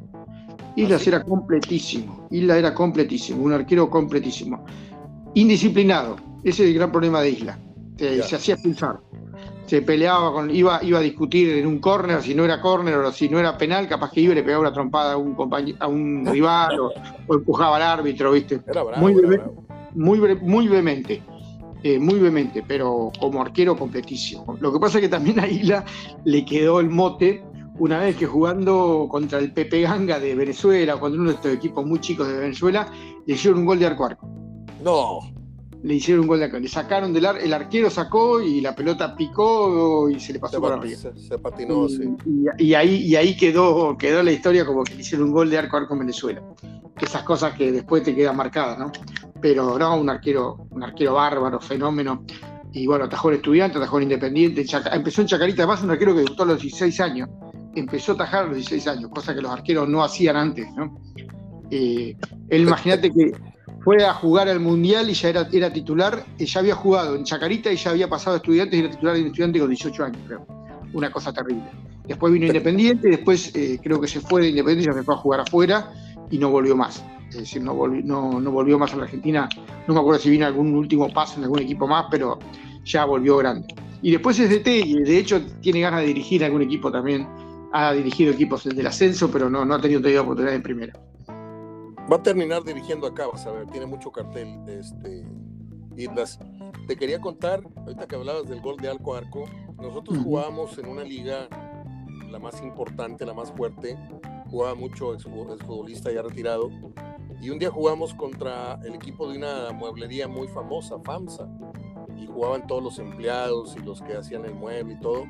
Islas 0.77 1.03
¿Ah, 1.07 1.11
era 1.11 1.25
completísimo. 1.25 2.29
Islas 2.31 2.59
era 2.59 2.75
completísimo, 2.75 3.43
un 3.43 3.53
arquero 3.53 3.89
completísimo 3.91 4.65
indisciplinado. 5.35 6.17
Ese 6.45 6.65
es 6.65 6.71
el 6.71 6.75
gran 6.75 6.91
problema 6.91 7.21
de 7.21 7.31
Isla. 7.31 7.59
Se, 7.97 8.21
hacía 8.35 8.55
expulsar. 8.55 9.01
Se 9.67 9.81
peleaba 9.83 10.33
con, 10.33 10.51
iba, 10.51 10.83
iba 10.83 10.99
a 10.99 11.03
discutir 11.03 11.57
en 11.57 11.67
un 11.67 11.79
córner, 11.79 12.21
si 12.21 12.35
no 12.35 12.45
era 12.45 12.61
córner 12.61 12.95
o 12.97 13.13
si 13.13 13.29
no 13.29 13.39
era 13.39 13.57
penal, 13.57 13.89
capaz 13.89 14.11
que 14.11 14.21
iba 14.21 14.33
y 14.33 14.37
le 14.37 14.43
pegaba 14.43 14.63
una 14.63 14.73
trompada 14.73 15.13
a 15.15 15.17
un 15.17 15.37
a 15.79 15.87
un 15.87 16.27
rival 16.31 16.81
o, 16.81 16.93
empujaba 17.33 17.77
al 17.77 17.83
árbitro, 17.83 18.33
¿viste? 18.33 18.61
muy, 18.97 19.15
muy, 19.95 20.35
muy 20.41 20.69
vehemente. 20.69 21.23
Eh, 21.85 21.99
muy 21.99 22.21
vehemente, 22.21 22.63
pero 22.67 23.11
como 23.19 23.43
arquero 23.43 23.77
completísimo. 23.77 24.57
Lo 24.61 24.73
que 24.73 24.79
pasa 24.79 24.99
es 24.99 25.03
que 25.03 25.09
también 25.09 25.41
a 25.41 25.49
Isla 25.49 25.85
le 26.25 26.45
quedó 26.45 26.79
el 26.79 26.89
mote 26.89 27.43
una 27.79 28.01
vez 28.01 28.17
que 28.17 28.27
jugando 28.27 29.07
contra 29.11 29.39
el 29.39 29.53
Pepe 29.53 29.83
Ganga 29.83 30.19
de 30.19 30.35
Venezuela, 30.35 30.99
contra 30.99 31.21
uno 31.21 31.31
de 31.31 31.37
estos 31.37 31.53
equipos 31.53 31.87
muy 31.87 32.01
chicos 32.01 32.29
de 32.29 32.39
Venezuela, 32.39 32.87
le 33.27 33.35
hicieron 33.35 33.61
un 33.61 33.67
gol 33.67 33.79
de 33.79 33.87
arco 33.87 34.05
arco. 34.05 34.29
No. 34.83 35.21
Le 35.83 35.95
hicieron 35.95 36.23
un 36.23 36.29
gol 36.29 36.39
de 36.39 36.45
acá. 36.45 36.61
Le 36.61 36.69
sacaron 36.69 37.13
del 37.13 37.27
ar, 37.27 37.39
el 37.39 37.53
arquero 37.53 37.91
sacó 37.91 38.41
y 38.41 38.61
la 38.61 38.75
pelota 38.75 39.17
picó 39.17 40.09
y 40.09 40.21
se 40.21 40.33
le 40.33 40.39
pasó 40.39 40.61
por 40.61 40.73
arriba. 40.73 40.97
Se, 40.97 41.39
patinó, 41.39 41.87
y, 41.87 41.97
sí. 41.97 42.17
Y, 42.59 42.75
ahí, 42.75 42.97
y 42.97 43.17
ahí 43.17 43.37
quedó, 43.37 43.97
quedó 43.97 44.23
la 44.23 44.31
historia 44.31 44.65
como 44.65 44.85
que 44.85 44.95
le 44.95 45.01
hicieron 45.01 45.29
un 45.29 45.33
gol 45.33 45.51
de 45.51 45.59
arco 45.59 45.77
arco 45.77 45.95
en 45.95 46.01
Venezuela. 46.01 46.43
esas 47.01 47.23
cosas 47.25 47.55
que 47.55 47.73
después 47.73 48.05
te 48.05 48.15
quedan 48.15 48.37
marcadas, 48.37 48.79
¿no? 48.79 48.93
Pero 49.41 49.77
no, 49.77 49.97
un 49.97 50.09
arquero, 50.09 50.67
un 50.71 50.85
arquero 50.85 51.15
bárbaro, 51.15 51.59
fenómeno. 51.59 52.25
Y 52.73 52.87
bueno, 52.87 53.07
atajó 53.07 53.31
en 53.31 53.37
estudiante, 53.37 53.79
atajó 53.79 53.99
en 53.99 54.05
independiente. 54.05 54.65
empezó 54.93 55.21
en 55.21 55.27
Chacarita, 55.27 55.63
además 55.63 55.83
un 55.83 55.91
arquero 55.91 56.15
que 56.15 56.21
debutó 56.21 56.45
a 56.45 56.47
los 56.47 56.63
16 56.63 57.01
años. 57.01 57.29
Empezó 57.75 58.13
a 58.13 58.15
atajar 58.17 58.45
a 58.45 58.47
los 58.49 58.57
16 58.57 58.87
años, 58.89 59.11
cosa 59.11 59.35
que 59.35 59.41
los 59.41 59.51
arqueros 59.51 59.89
no 59.89 60.03
hacían 60.03 60.37
antes, 60.37 60.67
¿no? 60.75 61.01
Eh, 61.71 62.17
él, 62.51 62.63
imagínate 62.63 63.11
que 63.11 63.33
fue 63.83 64.05
a 64.05 64.13
jugar 64.13 64.49
al 64.49 64.61
Mundial 64.61 65.11
y 65.11 65.15
ya 65.15 65.31
era, 65.31 65.73
titular, 65.73 66.25
ya 66.39 66.61
había 66.61 66.75
jugado 66.75 67.17
en 67.17 67.25
Chacarita 67.25 67.73
y 67.73 67.77
ya 67.77 67.91
había 67.91 68.09
pasado 68.09 68.35
a 68.35 68.37
estudiantes 68.37 68.79
y 68.79 68.83
era 68.83 68.91
titular 68.91 69.17
en 69.17 69.27
estudiante 69.27 69.59
con 69.59 69.69
18 69.69 70.05
años, 70.05 70.19
creo. 70.27 70.47
Una 70.93 71.11
cosa 71.11 71.33
terrible. 71.33 71.65
Después 72.07 72.33
vino 72.33 72.47
Independiente, 72.47 73.09
después 73.09 73.55
eh, 73.55 73.79
creo 73.83 74.01
que 74.01 74.07
se 74.07 74.21
fue 74.21 74.43
de 74.43 74.49
Independiente 74.51 74.91
y 74.91 74.95
se 74.95 75.03
fue 75.03 75.15
a 75.15 75.19
jugar 75.19 75.41
afuera 75.41 75.91
y 76.31 76.39
no 76.39 76.51
volvió 76.51 76.77
más. 76.77 77.03
Es 77.31 77.39
decir, 77.39 77.63
no 77.63 77.75
volvió, 77.75 78.79
más 78.79 78.93
a 78.93 78.97
la 78.97 79.05
Argentina. 79.05 79.49
No 79.89 79.95
me 79.95 80.01
acuerdo 80.01 80.21
si 80.21 80.29
vino 80.29 80.47
algún 80.47 80.75
último 80.75 81.11
paso 81.13 81.39
en 81.39 81.45
algún 81.45 81.61
equipo 81.61 81.87
más, 81.87 82.07
pero 82.11 82.39
ya 82.85 83.05
volvió 83.07 83.39
grande. 83.39 83.75
Y 84.03 84.11
después 84.11 84.39
es 84.39 84.51
DT 84.51 84.67
y 84.69 84.95
de 85.03 85.19
hecho 85.19 85.41
tiene 85.61 85.81
ganas 85.81 86.01
de 86.01 86.09
dirigir 86.09 86.45
algún 86.45 86.63
equipo 86.63 86.93
también. 86.93 87.27
Ha 87.73 87.93
dirigido 87.93 88.33
equipos 88.33 88.65
del 88.65 88.87
ascenso, 88.87 89.31
pero 89.31 89.49
no, 89.49 89.65
no 89.65 89.75
ha 89.75 89.81
tenido 89.81 90.01
todavía 90.01 90.23
oportunidad 90.23 90.55
en 90.55 90.63
primera. 90.63 90.93
Va 92.11 92.17
a 92.17 92.23
terminar 92.23 92.63
dirigiendo 92.65 93.07
acá, 93.07 93.27
vas 93.27 93.47
a 93.47 93.53
ver, 93.53 93.67
tiene 93.69 93.87
mucho 93.87 94.11
cartel, 94.11 94.49
este, 94.69 95.25
Islas. 95.97 96.39
Te 96.87 96.97
quería 96.97 97.21
contar, 97.21 97.63
ahorita 97.77 98.07
que 98.07 98.17
hablabas 98.17 98.49
del 98.49 98.61
gol 98.61 98.77
de 98.77 98.91
Arco 98.91 99.15
Arco, 99.15 99.45
nosotros 99.81 100.19
jugábamos 100.19 100.77
en 100.79 100.89
una 100.89 101.05
liga, 101.05 101.49
la 102.31 102.39
más 102.39 102.61
importante, 102.63 103.25
la 103.25 103.35
más 103.35 103.53
fuerte, 103.53 103.97
jugaba 104.51 104.75
mucho 104.75 105.15
exfutbolista 105.15 106.13
ya 106.13 106.23
retirado, 106.23 106.71
y 107.41 107.51
un 107.51 107.59
día 107.59 107.71
jugamos 107.71 108.15
contra 108.15 108.79
el 108.85 108.95
equipo 108.95 109.31
de 109.31 109.39
una 109.39 109.73
mueblería 109.73 110.29
muy 110.29 110.49
famosa, 110.49 110.99
FAMSA, 111.05 111.49
y 112.17 112.27
jugaban 112.27 112.67
todos 112.67 112.83
los 112.83 112.99
empleados 112.99 113.77
y 113.77 113.81
los 113.81 114.03
que 114.03 114.17
hacían 114.17 114.45
el 114.45 114.55
mueble 114.55 114.95
y 114.95 115.01
todo, 115.01 115.25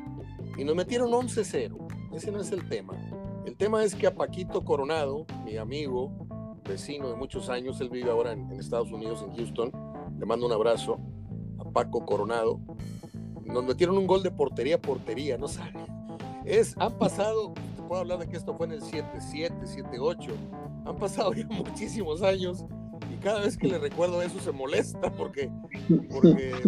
y 0.58 0.64
nos 0.64 0.74
metieron 0.74 1.10
11-0, 1.10 1.76
ese 2.14 2.30
no 2.30 2.40
es 2.40 2.52
el 2.52 2.68
tema. 2.68 2.94
El 3.46 3.56
tema 3.56 3.82
es 3.82 3.94
que 3.94 4.06
a 4.06 4.14
Paquito 4.14 4.64
Coronado, 4.64 5.26
mi 5.44 5.56
amigo, 5.56 6.12
vecino 6.64 7.08
de 7.08 7.16
muchos 7.16 7.48
años, 7.48 7.80
él 7.80 7.88
vive 7.88 8.10
ahora 8.10 8.32
en, 8.32 8.50
Estados 8.52 8.92
Unidos, 8.92 9.24
en 9.26 9.34
Houston. 9.36 9.72
Le 10.18 10.26
mando 10.26 10.46
un 10.46 10.52
abrazo 10.52 10.98
a 11.58 11.64
Paco 11.70 12.04
Coronado. 12.04 12.60
Nos 13.44 13.64
metieron 13.64 13.98
un 13.98 14.06
gol 14.06 14.22
de 14.22 14.30
portería 14.30 14.80
portería, 14.80 15.38
no 15.38 15.48
saben. 15.48 15.86
Es, 16.44 16.76
han 16.78 16.96
pasado, 16.98 17.52
te 17.76 17.82
puedo 17.82 18.00
hablar 18.00 18.18
de 18.18 18.28
que 18.28 18.36
esto 18.36 18.54
fue 18.54 18.66
en 18.66 18.72
el 18.72 18.82
7-7, 18.82 19.52
7-8. 19.90 20.30
Han 20.86 20.96
pasado 20.96 21.32
ya 21.32 21.46
muchísimos 21.50 22.22
años 22.22 22.64
y 23.12 23.16
cada 23.16 23.40
vez 23.40 23.56
que 23.56 23.68
le 23.68 23.78
recuerdo 23.78 24.22
eso 24.22 24.38
se 24.38 24.52
molesta 24.52 25.10
porque, 25.12 25.50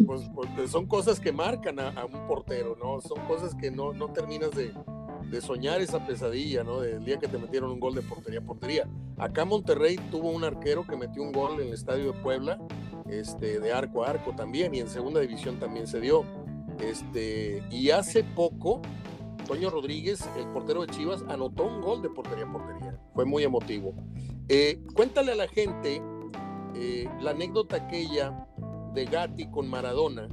pues, 0.06 0.28
porque, 0.34 0.68
son 0.68 0.86
cosas 0.86 1.20
que 1.20 1.32
marcan 1.32 1.78
a, 1.78 1.90
a, 1.90 2.04
un 2.06 2.26
portero, 2.26 2.76
¿no? 2.82 3.00
Son 3.00 3.18
cosas 3.26 3.54
que 3.54 3.70
no, 3.70 3.92
no 3.92 4.12
terminas 4.12 4.50
de, 4.52 4.72
de 5.30 5.40
soñar 5.40 5.80
esa 5.80 6.06
pesadilla, 6.06 6.64
¿no? 6.64 6.80
Del 6.80 7.04
día 7.04 7.18
que 7.18 7.28
te 7.28 7.38
metieron 7.38 7.70
un 7.70 7.80
gol 7.80 7.94
de 7.94 8.02
portería 8.02 8.40
a 8.40 8.42
portería. 8.42 8.88
Acá 9.18 9.44
Monterrey 9.44 9.96
tuvo 10.10 10.30
un 10.30 10.44
arquero 10.44 10.86
que 10.86 10.96
metió 10.96 11.22
un 11.22 11.32
gol 11.32 11.60
en 11.60 11.68
el 11.68 11.74
estadio 11.74 12.12
de 12.12 12.20
Puebla, 12.20 12.58
este, 13.08 13.60
de 13.60 13.72
arco 13.72 14.04
a 14.04 14.10
arco 14.10 14.34
también, 14.34 14.74
y 14.74 14.80
en 14.80 14.88
segunda 14.88 15.20
división 15.20 15.58
también 15.58 15.86
se 15.86 16.00
dio. 16.00 16.24
Este, 16.80 17.62
y 17.70 17.90
hace 17.90 18.24
poco, 18.24 18.82
Toño 19.46 19.70
Rodríguez, 19.70 20.28
el 20.36 20.46
portero 20.48 20.82
de 20.82 20.88
Chivas, 20.88 21.24
anotó 21.28 21.64
un 21.64 21.80
gol 21.80 22.02
de 22.02 22.10
portería 22.10 22.44
a 22.44 22.52
portería. 22.52 22.98
Fue 23.14 23.24
muy 23.24 23.42
emotivo. 23.42 23.94
Eh, 24.48 24.82
cuéntale 24.94 25.32
a 25.32 25.36
la 25.36 25.48
gente 25.48 26.02
eh, 26.74 27.08
la 27.20 27.30
anécdota 27.30 27.76
aquella 27.76 28.46
de 28.94 29.04
Gatti 29.06 29.50
con 29.50 29.68
Maradona, 29.68 30.28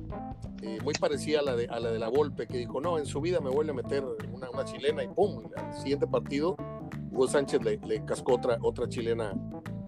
eh, 0.62 0.80
muy 0.84 0.94
parecida 0.94 1.40
a 1.40 1.44
la, 1.44 1.56
de, 1.56 1.68
a 1.68 1.80
la 1.80 1.92
de 1.92 2.00
la 2.00 2.10
Volpe, 2.10 2.48
que 2.48 2.58
dijo, 2.58 2.80
no, 2.82 2.98
en 2.98 3.06
su 3.06 3.22
vida 3.22 3.40
me 3.40 3.50
vuelve 3.50 3.72
a 3.72 3.76
meter 3.76 4.04
una, 4.32 4.50
una 4.50 4.66
chilena 4.66 5.04
y 5.04 5.08
pum, 5.08 5.44
al 5.56 5.74
siguiente 5.74 6.08
partido, 6.08 6.56
Hugo 7.12 7.28
Sánchez 7.28 7.64
le, 7.64 7.80
le, 7.86 8.06
cascó 8.06 8.36
otra, 8.36 8.58
otra 8.62 8.88
chilena 8.88 9.34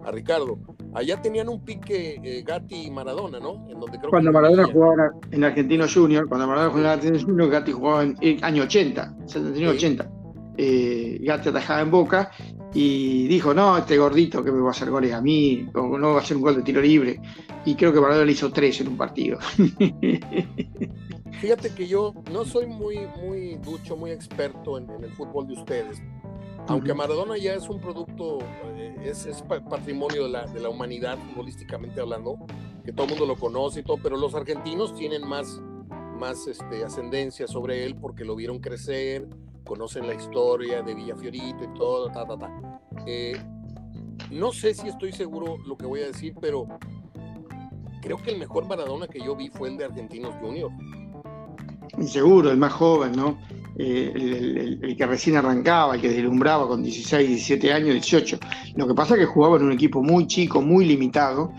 a 0.04 0.12
Ricardo. 0.12 0.60
Allá 0.94 1.22
tenían 1.22 1.50
un 1.50 1.64
pique 1.64 2.20
eh, 2.24 2.44
Gatti 2.46 2.88
y 2.88 2.92
Maradona, 2.92 3.40
¿no? 3.40 3.68
En 3.70 3.80
donde 3.80 3.98
creo 3.98 4.10
cuando 4.10 4.32
Maradona 4.32 4.66
jugaba 4.66 5.12
en 5.32 5.44
Argentino 5.44 5.86
Junior, 5.92 6.28
cuando 6.28 6.48
Maradona 6.48 6.72
jugaba 6.72 6.94
en 6.94 7.00
Argentino 7.00 7.26
Junior, 7.26 7.50
Gatti 7.50 7.72
jugaba 7.72 8.04
en, 8.04 8.18
el 8.22 8.44
año 8.44 8.64
80, 8.64 9.16
79-80. 9.26 10.10
Eh, 10.58 11.20
Gatti 11.22 11.50
atajaba 11.50 11.82
en 11.82 11.92
Boca 11.92 12.32
y 12.74 13.28
dijo, 13.28 13.54
no, 13.54 13.78
este 13.78 13.98
gordito 13.98 14.44
que 14.44 14.52
me 14.52 14.60
va 14.60 14.70
a 14.70 14.72
hacer 14.72 14.90
goles 14.90 15.14
a 15.14 15.22
mí, 15.22 15.68
o 15.76 15.98
no 15.98 16.14
va 16.14 16.20
a 16.20 16.22
hacer 16.22 16.38
un 16.38 16.44
gol 16.44 16.56
de 16.56 16.64
tiro 16.64 16.82
libre. 16.82 17.20
Y 17.66 17.76
creo 17.76 17.94
que 17.94 18.02
Maradona 18.02 18.26
le 18.26 18.32
hizo 18.32 18.52
tres 18.52 18.82
en 18.82 18.88
un 18.88 18.98
partido. 18.98 19.38
Fíjate 21.40 21.74
que 21.76 21.88
yo 21.88 22.14
no 22.32 22.46
soy 22.46 22.66
muy, 22.66 23.00
muy 23.22 23.56
ducho, 23.58 23.96
muy 23.96 24.12
experto 24.12 24.78
en, 24.78 24.90
el 25.04 25.12
fútbol 25.12 25.48
de 25.48 25.54
ustedes. 25.54 26.02
Aunque 26.68 26.94
Maradona 26.94 27.38
ya 27.38 27.54
es 27.54 27.68
un 27.70 27.80
producto, 27.80 28.40
eh, 28.76 28.96
es, 29.04 29.26
es, 29.26 29.42
patrimonio 29.42 30.24
de 30.24 30.30
la, 30.30 30.46
de 30.48 30.62
la 30.62 30.70
humanidad, 30.70 31.18
futbolísticamente 31.18 32.00
hablando, 32.00 32.38
que 32.86 32.94
todo 32.94 33.06
el 33.06 33.12
mundo 33.12 33.26
lo 33.26 33.36
conoce 33.36 33.82
y 33.82 33.84
todo, 33.84 33.98
pero 34.02 34.18
los 34.18 34.34
argentinos 34.34 34.96
tienen 34.96 35.28
más, 35.28 35.62
más 36.18 36.48
este, 36.48 36.84
ascendencia 36.84 37.48
sobre 37.48 37.86
él 37.86 37.96
porque 37.96 38.24
lo 38.24 38.36
vieron 38.36 38.60
crecer, 38.60 39.28
conocen 39.64 40.08
la 40.08 40.14
historia 40.14 40.82
de 40.82 40.94
Villa 40.94 41.16
Fiorito 41.16 41.64
y 41.64 41.78
todo, 41.78 42.12
ta, 42.12 42.26
ta, 42.26 42.38
ta. 42.38 42.82
Eh, 43.06 43.38
no 44.32 44.52
sé 44.52 44.74
si 44.74 44.88
estoy 44.88 45.12
seguro 45.12 45.58
lo 45.66 45.78
que 45.78 45.86
voy 45.86 46.02
a 46.02 46.08
decir, 46.08 46.34
pero 46.40 46.68
creo 48.02 48.18
que 48.18 48.32
el 48.32 48.40
mejor 48.40 48.68
Maradona 48.68 49.08
que 49.08 49.20
yo 49.20 49.36
vi 49.36 49.50
fue 49.50 49.70
el 49.70 49.78
de 49.78 49.86
Argentinos 49.86 50.36
Junior. 50.42 50.72
Seguro, 52.06 52.52
el 52.52 52.58
más 52.58 52.74
joven, 52.74 53.14
¿no? 53.14 53.38
Eh, 53.76 54.80
el, 54.82 54.96
que 54.96 55.06
recién 55.06 55.38
arrancaba, 55.38 55.96
el 55.96 56.02
que 56.02 56.10
deslumbraba 56.10 56.68
con 56.68 56.84
16, 56.84 57.28
17 57.28 57.74
años, 57.74 57.94
18. 57.94 58.40
Lo 58.76 58.88
que 58.88 58.94
pasa 58.94 59.16
es 59.16 59.22
que 59.22 59.26
jugaba 59.26 59.58
en 59.58 59.64
un 59.64 59.72
equipo 59.72 60.04
muy 60.04 60.28
chico, 60.28 60.62
muy 60.62 60.86
limitado, 60.86 61.52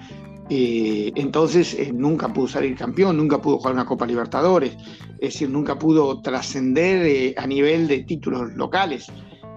eh, 0.50 1.12
entonces 1.14 1.76
nunca 1.92 2.28
pudo 2.28 2.48
salir 2.48 2.76
campeón, 2.76 3.16
nunca 3.16 3.40
pudo 3.40 3.58
jugar 3.58 3.74
una 3.74 3.86
Copa 3.86 4.06
Libertadores, 4.06 4.76
es 5.18 5.32
decir, 5.32 5.48
nunca 5.48 5.78
pudo 5.78 6.20
trascender 6.20 7.34
a 7.38 7.46
nivel 7.46 7.88
de 7.88 8.00
títulos 8.00 8.52
locales. 8.54 9.08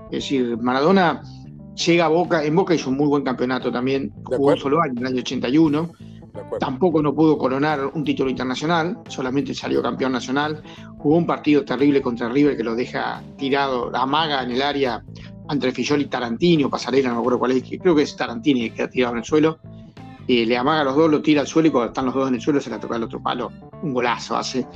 Es 0.06 0.23
decir, 0.23 0.58
Maradona 0.58 1.21
llega 1.86 2.06
a 2.06 2.10
Boca, 2.10 2.43
en 2.43 2.56
Boca 2.56 2.73
hizo 2.73 2.89
un 2.89 2.97
muy 2.97 3.08
buen 3.08 3.23
campeonato 3.23 3.71
también, 3.71 4.13
jugó 4.23 4.54
un 4.54 4.58
solo 4.58 4.82
año, 4.82 4.93
en 4.93 5.00
el 5.00 5.08
año 5.08 5.19
81. 5.19 5.91
Tampoco 6.60 7.02
no 7.02 7.15
pudo 7.15 7.38
coronar 7.38 7.86
un 7.93 8.04
título 8.04 8.30
internacional, 8.30 9.00
solamente 9.08 9.54
salió 9.54 9.82
campeón 9.82 10.12
nacional. 10.12 10.62
Jugó 11.00 11.17
un 11.17 11.26
partido 11.26 11.65
terrible 11.65 12.02
contra 12.02 12.30
River 12.30 12.56
que 12.56 12.63
lo 12.63 12.76
deja 12.76 13.23
tirado, 13.38 13.95
amaga 13.95 14.43
en 14.43 14.52
el 14.52 14.62
área 14.62 15.04
entre 15.50 15.71
Fillol 15.71 16.02
y 16.02 16.06
Tarantini 16.06 16.63
o 16.63 16.69
Pasarela, 16.69 17.10
no 17.10 17.15
me 17.15 17.19
acuerdo 17.21 17.39
cuál 17.39 17.52
es, 17.52 17.63
creo 17.82 17.95
que 17.95 18.04
es 18.04 18.15
Tarantini 18.15 18.69
que 18.69 18.76
queda 18.76 18.89
tirado 18.89 19.13
en 19.13 19.19
el 19.19 19.26
suelo. 19.26 19.60
Le 20.28 20.58
amaga 20.58 20.82
a 20.82 20.84
los 20.84 20.96
dos, 20.96 21.10
lo 21.10 21.22
tira 21.22 21.42
al 21.42 21.48
suelo 21.48 21.70
y 21.70 21.72
cuando 21.72 21.88
están 21.88 22.06
los 22.06 22.13
dos 22.13 22.28
en 22.28 22.36
el 22.36 22.42
suelo 22.42 22.60
se 22.60 22.70
la 22.70 22.80
toca 22.80 22.96
al 22.96 23.04
otro 23.04 23.22
palo. 23.22 23.52
Un 23.82 23.94
golazo 23.94 24.36
hace. 24.36 24.68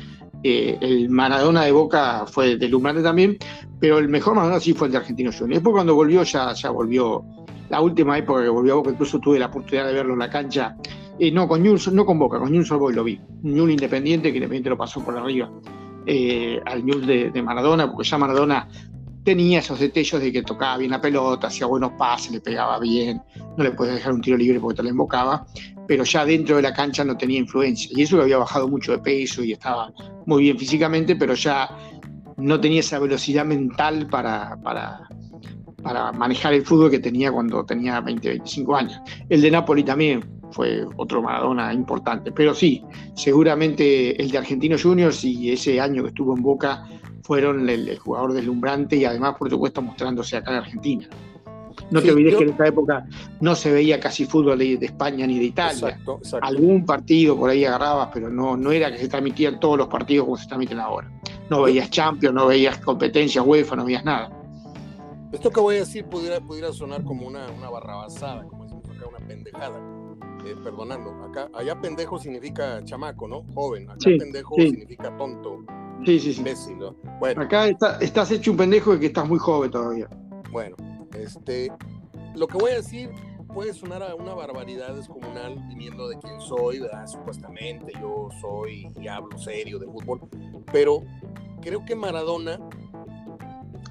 Eh, 0.44 0.78
el 0.82 1.10
Maradona 1.10 1.64
de 1.64 1.72
Boca 1.72 2.26
fue 2.26 2.58
deslumbrante 2.58 3.04
también, 3.04 3.38
pero 3.80 4.00
el 4.00 4.10
mejor 4.10 4.36
Maradona 4.36 4.60
sí 4.60 4.74
fue 4.74 4.88
el 4.88 4.94
de 4.94 4.98
Argentino 4.98 5.32
Juniors. 5.32 5.58
Después 5.58 5.74
cuando 5.74 5.94
volvió, 5.94 6.24
ya, 6.24 6.54
ya 6.54 6.70
volvió, 6.72 7.24
la 7.70 7.82
última 7.82 8.18
época 8.18 8.42
que 8.42 8.50
volvió 8.50 8.74
a 8.74 8.76
Boca, 8.78 8.92
incluso 8.92 9.20
tuve 9.20 9.38
la 9.38 9.48
oportunidad 9.48 9.88
de 9.88 9.94
verlo 9.94 10.14
en 10.14 10.20
la 10.20 10.30
cancha, 10.30 10.76
eh, 11.20 11.32
no 11.32 11.48
con 11.48 11.62
Newell's, 11.62 11.92
no 11.92 12.06
con 12.06 12.18
Boca, 12.18 12.40
con 12.40 12.52
Newell's 12.52 12.70
Boy 12.72 12.94
lo 12.94 13.04
vi. 13.04 13.20
Newell 13.44 13.72
Independiente, 13.72 14.32
que 14.32 14.38
Independiente 14.38 14.70
lo 14.70 14.78
pasó 14.78 15.04
por 15.04 15.18
arriba 15.18 15.52
eh, 16.06 16.60
al 16.66 16.86
Newell 16.86 17.06
de, 17.06 17.32
de, 17.32 17.42
Maradona, 17.44 17.92
porque 17.92 18.08
ya 18.08 18.18
Maradona 18.18 18.68
tenía 19.24 19.60
esos 19.60 19.80
detalles 19.80 20.20
de 20.22 20.32
que 20.32 20.42
tocaba 20.42 20.78
bien 20.78 20.92
la 20.92 21.02
pelota, 21.02 21.48
hacía 21.48 21.68
buenos 21.68 21.92
pases, 21.94 22.32
le 22.32 22.42
pegaba 22.42 22.80
bien, 22.80 23.22
no 23.58 23.64
le 23.64 23.72
podía 23.72 23.94
dejar 23.94 24.14
un 24.14 24.22
tiro 24.22 24.38
libre 24.38 24.60
porque 24.60 24.78
te 24.78 24.84
lo 24.84 24.90
invocaba, 24.90 25.46
pero 25.88 26.04
ya 26.04 26.26
dentro 26.26 26.56
de 26.56 26.62
la 26.62 26.74
cancha 26.74 27.04
no 27.04 27.18
tenía 27.18 27.40
influencia. 27.40 27.90
Y 27.96 28.02
eso 28.02 28.18
que 28.18 28.24
había 28.24 28.38
bajado 28.38 28.68
mucho 28.68 28.94
de 28.94 29.00
peso 29.00 29.44
y 29.44 29.52
estaba 29.52 29.94
muy 30.26 30.44
bien 30.44 30.58
físicamente, 30.58 31.16
pero 31.16 31.34
ya 31.36 31.70
no 32.38 32.60
tenía 32.60 32.80
esa 32.80 33.00
velocidad 33.00 33.46
mental 33.46 34.08
para, 34.08 34.58
para, 34.64 35.08
para 35.84 36.12
manejar 36.12 36.54
el 36.54 36.66
fútbol 36.66 36.90
que 36.90 37.00
tenía 37.00 37.32
cuando 37.32 37.64
tenía 37.66 38.00
20, 38.02 38.28
25 38.28 38.76
años. 38.76 39.00
El 39.30 39.42
de 39.42 39.52
Napoli 39.52 39.84
también 39.84 40.24
fue 40.52 40.86
otro 40.98 41.22
Maradona 41.22 41.74
importante, 41.74 42.32
pero 42.32 42.54
sí, 42.54 42.84
seguramente 43.16 44.22
el 44.22 44.32
de 44.32 44.38
Argentinos 44.38 44.84
Juniors 44.84 45.24
y 45.24 45.52
ese 45.52 45.80
año 45.80 46.04
que 46.04 46.10
estuvo 46.10 46.36
en 46.36 46.44
Boca 46.44 46.86
fueron 47.24 47.70
el, 47.70 47.98
jugador 47.98 48.34
deslumbrante 48.34 48.96
y 48.96 49.06
además, 49.06 49.36
por 49.38 49.50
supuesto, 49.50 49.82
mostrándose 49.82 50.38
acá 50.38 50.52
en 50.52 50.58
Argentina. 50.58 51.10
No 51.90 52.02
te 52.02 52.12
olvides 52.12 52.36
que 52.36 52.44
en 52.44 52.50
esa 52.50 52.68
época 52.68 53.06
no 53.40 53.56
se 53.56 53.72
veía 53.72 54.00
casi 54.00 54.26
fútbol 54.26 54.60
de, 54.60 54.78
España 54.82 55.26
ni 55.28 55.40
de 55.40 55.46
Italia. 55.46 56.00
Algún 56.42 56.86
partido 56.86 57.38
por 57.38 57.50
ahí 57.50 57.66
agarrabas, 57.66 58.10
pero 58.14 58.30
no, 58.30 58.56
no 58.56 58.72
era 58.72 58.92
que 58.92 58.98
se 58.98 59.08
transmitían 59.08 59.60
todos 59.60 59.78
los 59.78 59.88
partidos 59.88 60.26
como 60.26 60.38
se 60.38 60.48
transmiten 60.48 60.80
ahora. 60.80 61.12
No 61.50 61.64
veías 61.64 61.90
Champions, 61.90 62.36
no 62.36 62.48
veías 62.48 62.78
competencias 62.78 63.46
UEFA, 63.46 63.76
no 63.76 63.86
veías 63.86 64.06
nada. 64.06 64.30
Esto 65.32 65.50
que 65.50 65.60
voy 65.60 65.78
a 65.78 65.80
decir 65.80 66.06
pudiera, 66.06 66.40
pudiera 66.42 66.72
sonar 66.74 67.04
como 67.04 67.26
una, 67.26 67.50
una 67.52 67.70
barrabasada, 67.70 68.44
como 68.46 68.64
decimos 68.64 68.86
acá, 68.90 69.08
una 69.08 69.28
pendejada. 69.28 69.80
Eh, 70.46 70.56
perdonando, 70.64 71.12
acá, 71.24 71.50
allá 71.54 71.80
pendejo 71.80 72.18
significa 72.18 72.84
chamaco, 72.84 73.28
¿no? 73.28 73.44
Joven. 73.54 73.90
Acá 73.90 74.00
pendejo 74.06 74.56
significa 74.56 75.16
tonto. 75.16 75.64
Sí, 76.06 76.20
sí, 76.20 76.34
sí. 76.34 76.40
Imbécil, 76.40 76.80
¿no? 76.80 76.96
Bueno. 77.20 77.42
Acá 77.42 77.68
estás 77.68 78.32
hecho 78.32 78.52
un 78.52 78.58
pendejo 78.58 78.96
y 78.96 79.00
que 79.00 79.06
estás 79.08 79.28
muy 79.28 79.40
joven 79.40 79.72
todavía. 79.72 80.08
Bueno, 80.52 80.76
este, 81.14 81.72
lo 82.36 82.48
que 82.48 82.58
voy 82.58 82.72
a 82.72 82.76
decir 82.76 83.10
puede 83.54 83.74
sonar 83.74 84.02
a 84.04 84.16
una 84.16 84.34
barbaridad 84.34 84.96
descomunal 84.96 85.56
viniendo 85.68 86.08
de 86.08 86.18
quien 86.18 86.40
soy, 86.40 86.80
¿verdad? 86.80 87.06
supuestamente 87.08 87.92
yo 88.00 88.30
soy 88.40 88.88
y 89.00 89.08
hablo 89.08 89.38
serio 89.38 89.78
de 89.78 89.88
fútbol, 89.88 90.22
pero 90.72 91.04
creo 91.62 91.84
que 91.84 91.96
Maradona 91.96 92.60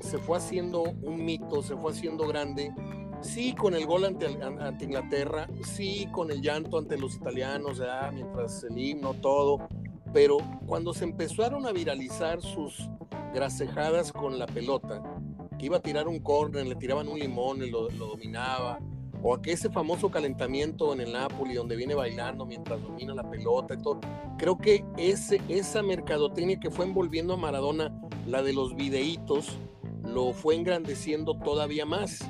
se 0.00 0.18
fue 0.18 0.38
haciendo 0.38 0.82
un 0.82 1.24
mito, 1.24 1.62
se 1.62 1.76
fue 1.76 1.92
haciendo 1.92 2.26
grande, 2.26 2.72
sí 3.20 3.54
con 3.54 3.74
el 3.74 3.86
gol 3.86 4.06
ante, 4.06 4.26
ante 4.42 4.84
Inglaterra, 4.84 5.46
sí 5.62 6.08
con 6.10 6.30
el 6.30 6.40
llanto 6.40 6.78
ante 6.78 6.96
los 6.96 7.16
italianos, 7.16 7.78
¿verdad? 7.78 8.12
mientras 8.12 8.64
el 8.64 8.78
himno, 8.78 9.14
todo, 9.14 9.68
pero 10.12 10.38
cuando 10.66 10.92
se 10.92 11.04
empezaron 11.04 11.66
a 11.66 11.72
viralizar 11.72 12.40
sus 12.40 12.88
grasejadas 13.32 14.12
con 14.12 14.38
la 14.38 14.46
pelota, 14.46 15.02
que 15.58 15.66
iba 15.66 15.76
a 15.76 15.82
tirar 15.82 16.08
un 16.08 16.20
córner, 16.20 16.66
le 16.66 16.74
tiraban 16.74 17.08
un 17.08 17.18
limón 17.18 17.62
y 17.62 17.70
lo, 17.70 17.88
dominaba, 17.88 18.78
o 19.22 19.34
a 19.34 19.42
que 19.42 19.52
ese 19.52 19.70
famoso 19.70 20.10
calentamiento 20.10 20.92
en 20.94 21.00
el 21.00 21.12
Napoli 21.12 21.54
donde 21.54 21.76
viene 21.76 21.94
bailando 21.94 22.46
mientras 22.46 22.82
domina 22.82 23.14
la 23.14 23.28
pelota. 23.28 23.76
Creo 24.38 24.56
que 24.56 24.84
ese, 24.96 25.40
esa 25.48 25.82
mercadotecnia 25.82 26.58
que 26.58 26.70
fue 26.70 26.86
envolviendo 26.86 27.34
a 27.34 27.36
Maradona, 27.36 27.94
la 28.26 28.42
de 28.42 28.54
los 28.54 28.74
videitos, 28.74 29.58
lo 30.02 30.32
fue 30.32 30.54
engrandeciendo 30.54 31.38
todavía 31.38 31.84
más. 31.84 32.20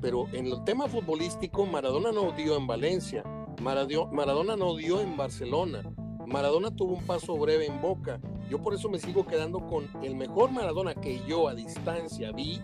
Pero 0.00 0.26
en 0.32 0.46
el 0.46 0.64
tema 0.64 0.88
futbolístico, 0.88 1.66
Maradona 1.66 2.12
no 2.12 2.32
dio 2.32 2.56
en 2.56 2.66
Valencia, 2.66 3.22
Maradona 3.60 4.56
no 4.56 4.76
dio 4.76 5.00
en 5.00 5.16
Barcelona, 5.16 5.82
Maradona 6.28 6.70
tuvo 6.70 6.92
un 6.92 7.06
paso 7.06 7.38
breve 7.38 7.64
en 7.64 7.80
Boca. 7.80 8.20
Yo 8.50 8.58
por 8.58 8.74
eso 8.74 8.90
me 8.90 8.98
sigo 8.98 9.26
quedando 9.26 9.66
con 9.66 9.88
el 10.02 10.14
mejor 10.14 10.50
Maradona 10.50 10.94
que 10.94 11.22
yo 11.26 11.48
a 11.48 11.54
distancia 11.54 12.32
vi. 12.32 12.60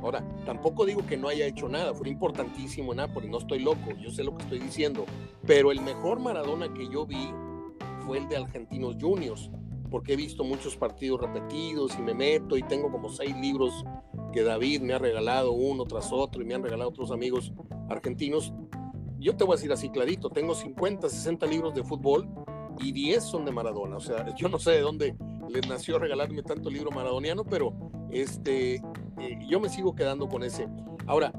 Ahora, 0.00 0.24
tampoco 0.46 0.86
digo 0.86 1.04
que 1.04 1.16
no 1.16 1.28
haya 1.28 1.44
hecho 1.44 1.68
nada, 1.68 1.92
fue 1.92 2.08
importantísimo 2.08 2.92
en 2.92 2.98
Nápoles, 2.98 3.30
no 3.30 3.38
estoy 3.38 3.58
loco, 3.58 3.90
yo 4.00 4.12
sé 4.12 4.22
lo 4.22 4.36
que 4.36 4.44
estoy 4.44 4.60
diciendo, 4.60 5.04
pero 5.44 5.72
el 5.72 5.80
mejor 5.80 6.20
Maradona 6.20 6.72
que 6.72 6.88
yo 6.88 7.04
vi 7.04 7.32
fue 8.06 8.18
el 8.18 8.28
de 8.28 8.36
Argentinos 8.36 8.96
Juniors, 9.00 9.50
porque 9.90 10.12
he 10.12 10.16
visto 10.16 10.44
muchos 10.44 10.76
partidos 10.76 11.20
repetidos 11.20 11.98
y 11.98 12.02
me 12.02 12.14
meto 12.14 12.56
y 12.56 12.62
tengo 12.62 12.92
como 12.92 13.08
seis 13.08 13.36
libros 13.38 13.84
que 14.32 14.44
David 14.44 14.82
me 14.82 14.94
ha 14.94 14.98
regalado 14.98 15.50
uno 15.50 15.82
tras 15.84 16.12
otro 16.12 16.42
y 16.42 16.44
me 16.44 16.54
han 16.54 16.62
regalado 16.62 16.90
otros 16.90 17.10
amigos 17.10 17.52
argentinos. 17.88 18.52
Yo 19.18 19.34
te 19.34 19.42
voy 19.42 19.54
a 19.54 19.56
decir 19.56 19.72
así 19.72 19.90
clarito, 19.90 20.30
tengo 20.30 20.54
50, 20.54 21.08
60 21.08 21.44
libros 21.46 21.74
de 21.74 21.82
fútbol 21.82 22.28
y 22.80 22.92
10 22.92 23.24
son 23.24 23.44
de 23.44 23.52
Maradona. 23.52 23.96
O 23.96 24.00
sea, 24.00 24.34
yo 24.34 24.48
no 24.48 24.58
sé 24.58 24.72
de 24.72 24.80
dónde 24.80 25.16
les 25.48 25.68
nació 25.68 25.98
regalarme 25.98 26.42
tanto 26.42 26.70
libro 26.70 26.90
maradoniano, 26.90 27.44
pero 27.44 27.72
este, 28.10 28.76
eh, 28.76 29.38
yo 29.48 29.60
me 29.60 29.68
sigo 29.68 29.94
quedando 29.94 30.28
con 30.28 30.42
ese. 30.42 30.68
Ahora, 31.06 31.32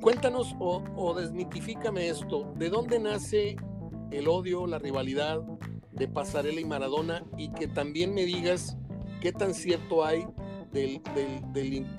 cuéntanos 0.00 0.54
o, 0.58 1.14
desmitifícame 1.14 2.08
esto. 2.08 2.52
¿De 2.56 2.70
dónde 2.70 2.98
nace 2.98 3.56
el 4.10 4.28
odio, 4.28 4.66
la 4.66 4.78
rivalidad 4.78 5.40
de 5.92 6.08
Pasarela 6.08 6.60
y 6.60 6.64
Maradona? 6.64 7.24
Y 7.36 7.50
que 7.50 7.68
también 7.68 8.14
me 8.14 8.24
digas 8.24 8.76
qué 9.20 9.32
tan 9.32 9.54
cierto 9.54 10.04
hay 10.04 10.26
de 10.72 11.00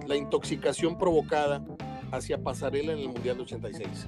la 0.07 0.15
intoxicación 0.15 0.97
provocada 0.97 1.65
hacia 2.11 2.41
Pasarela 2.41 2.93
en 2.93 2.99
el 2.99 3.09
Mundial 3.09 3.37
de 3.37 3.43
86. 3.43 4.07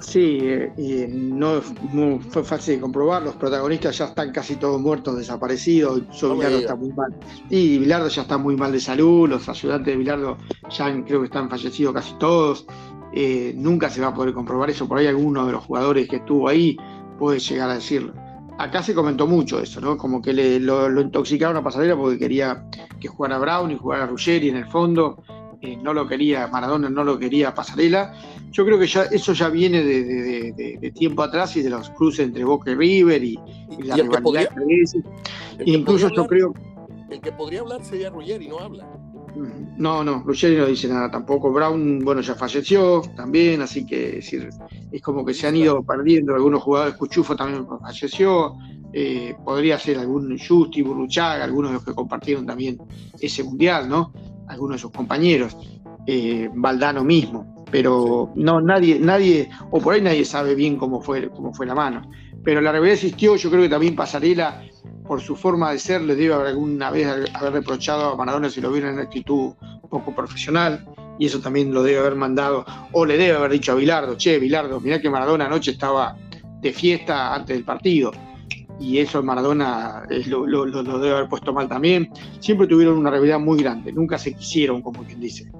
Sí, 0.00 0.38
eh, 0.42 0.72
y 0.78 1.06
no, 1.12 1.60
fue 1.60 2.42
fácil 2.42 2.76
de 2.76 2.80
comprobar, 2.80 3.22
los 3.22 3.34
protagonistas 3.34 3.98
ya 3.98 4.06
están 4.06 4.32
casi 4.32 4.56
todos 4.56 4.80
muertos, 4.80 5.16
desaparecidos, 5.16 6.02
está 6.10 6.74
muy 6.74 6.92
mal. 6.92 7.14
Y 7.50 7.78
Bilardo 7.78 8.08
ya 8.08 8.22
está 8.22 8.38
muy 8.38 8.56
mal 8.56 8.72
de 8.72 8.80
salud, 8.80 9.28
los 9.28 9.48
ayudantes 9.48 9.92
de 9.92 9.98
Bilardo 9.98 10.38
ya 10.70 11.04
creo 11.04 11.20
que 11.20 11.26
están 11.26 11.50
fallecidos 11.50 11.94
casi 11.94 12.14
todos. 12.18 12.66
Eh, 13.12 13.52
nunca 13.56 13.90
se 13.90 14.00
va 14.00 14.08
a 14.08 14.14
poder 14.14 14.32
comprobar 14.32 14.70
eso, 14.70 14.88
por 14.88 14.98
ahí 14.98 15.06
alguno 15.06 15.44
de 15.46 15.52
los 15.52 15.64
jugadores 15.64 16.08
que 16.08 16.16
estuvo 16.16 16.48
ahí 16.48 16.76
puede 17.18 17.38
llegar 17.38 17.70
a 17.70 17.74
decirlo. 17.74 18.14
Acá 18.58 18.82
se 18.82 18.94
comentó 18.94 19.26
mucho 19.26 19.60
eso, 19.60 19.80
¿no? 19.80 19.96
Como 19.96 20.22
que 20.22 20.32
le, 20.32 20.60
lo, 20.60 21.00
intoxicaron 21.00 21.56
a 21.56 21.62
Pasarela 21.62 21.96
porque 21.96 22.18
quería 22.18 22.66
que 23.00 23.08
jugara 23.08 23.38
Brown 23.38 23.70
y 23.70 23.76
jugara 23.76 24.06
Ruggeri 24.06 24.50
en 24.50 24.56
el 24.56 24.66
fondo 24.66 25.22
eh, 25.62 25.76
no 25.76 25.92
lo 25.92 26.08
quería, 26.08 26.46
Maradona 26.46 26.88
no 26.88 27.04
lo 27.04 27.18
quería 27.18 27.54
Pasarela. 27.54 28.14
Yo 28.50 28.64
creo 28.64 28.78
que 28.78 28.86
ya 28.86 29.02
eso 29.04 29.34
ya 29.34 29.48
viene 29.48 29.82
de, 29.82 30.92
tiempo 30.94 31.22
atrás 31.22 31.54
y 31.56 31.62
de 31.62 31.70
los 31.70 31.90
cruces 31.90 32.26
entre 32.26 32.44
Boca 32.44 32.70
y 32.70 32.74
River 32.74 33.22
y, 33.22 33.38
la 33.84 33.96
rivalidad 33.96 34.50
Incluso 35.64 36.08
yo 36.08 36.26
creo. 36.26 36.54
El 37.10 37.20
que 37.20 37.32
podría 37.32 37.60
hablar 37.60 37.84
sería 37.84 38.08
Ruggeri, 38.08 38.48
no 38.48 38.58
habla. 38.58 38.88
No, 39.76 40.02
no, 40.02 40.22
Ruggeri 40.24 40.56
no 40.56 40.66
dice 40.66 40.88
nada 40.88 41.10
tampoco. 41.10 41.52
Brown, 41.52 41.98
bueno, 42.00 42.22
ya 42.22 42.34
falleció 42.34 43.02
también, 43.14 43.60
así 43.60 43.84
que 43.84 44.08
es, 44.08 44.14
decir, 44.30 44.48
es 44.90 45.02
como 45.02 45.24
que 45.24 45.34
se 45.34 45.46
han 45.46 45.56
ido 45.56 45.82
perdiendo 45.82 46.34
algunos 46.34 46.62
jugadores. 46.62 46.96
Cuchufo 46.96 47.36
también 47.36 47.66
falleció. 47.66 48.56
Eh, 48.92 49.36
podría 49.44 49.78
ser 49.78 49.98
algún 49.98 50.36
Justi, 50.38 50.82
Burruchaga, 50.82 51.44
algunos 51.44 51.70
de 51.70 51.74
los 51.74 51.84
que 51.84 51.94
compartieron 51.94 52.44
también 52.44 52.76
ese 53.20 53.44
mundial, 53.44 53.88
¿no? 53.88 54.12
Algunos 54.50 54.76
de 54.76 54.80
sus 54.80 54.90
compañeros. 54.90 55.56
Eh, 56.06 56.50
Valdano 56.52 57.04
mismo. 57.04 57.64
Pero 57.70 58.32
no, 58.34 58.60
nadie, 58.60 58.98
nadie, 58.98 59.48
o 59.70 59.80
por 59.80 59.94
ahí 59.94 60.02
nadie 60.02 60.24
sabe 60.24 60.54
bien 60.54 60.76
cómo 60.76 61.00
fue, 61.00 61.30
cómo 61.30 61.54
fue 61.54 61.66
la 61.66 61.74
mano. 61.74 62.10
Pero 62.42 62.60
la 62.60 62.72
realidad 62.72 62.94
existió, 62.94 63.36
yo 63.36 63.50
creo 63.50 63.62
que 63.62 63.68
también 63.68 63.94
Pasarela 63.94 64.62
por 65.06 65.20
su 65.20 65.34
forma 65.34 65.72
de 65.72 65.78
ser, 65.78 66.02
le 66.02 66.14
debe 66.14 66.34
alguna 66.34 66.90
vez 66.90 67.06
haber 67.34 67.52
reprochado 67.52 68.12
a 68.12 68.16
Maradona 68.16 68.48
si 68.48 68.60
lo 68.60 68.70
viera 68.70 68.88
en 68.88 68.94
una 68.94 69.02
actitud 69.02 69.54
poco 69.88 70.14
profesional, 70.14 70.86
y 71.18 71.26
eso 71.26 71.40
también 71.40 71.74
lo 71.74 71.82
debe 71.82 71.98
haber 71.98 72.14
mandado, 72.14 72.64
o 72.92 73.04
le 73.04 73.18
debe 73.18 73.36
haber 73.36 73.50
dicho 73.50 73.72
a 73.72 73.74
Bilardo, 73.74 74.16
che, 74.16 74.38
Bilardo, 74.38 74.80
mirá 74.80 75.00
que 75.00 75.10
Maradona 75.10 75.46
anoche 75.46 75.72
estaba 75.72 76.16
de 76.60 76.72
fiesta 76.72 77.34
antes 77.34 77.56
del 77.56 77.64
partido, 77.64 78.12
y 78.80 78.98
eso 78.98 79.22
Maradona 79.22 80.04
lo, 80.26 80.64
debe 80.98 81.14
haber 81.14 81.28
puesto 81.28 81.52
mal 81.52 81.68
también. 81.68 82.10
Siempre 82.40 82.66
tuvieron 82.66 82.96
una 82.96 83.10
rivalidad 83.10 83.38
muy 83.38 83.62
grande, 83.62 83.92
nunca 83.92 84.18
se 84.18 84.34
quisieron, 84.34 84.80
como 84.80 85.04
quien 85.04 85.20
dice. 85.20 85.50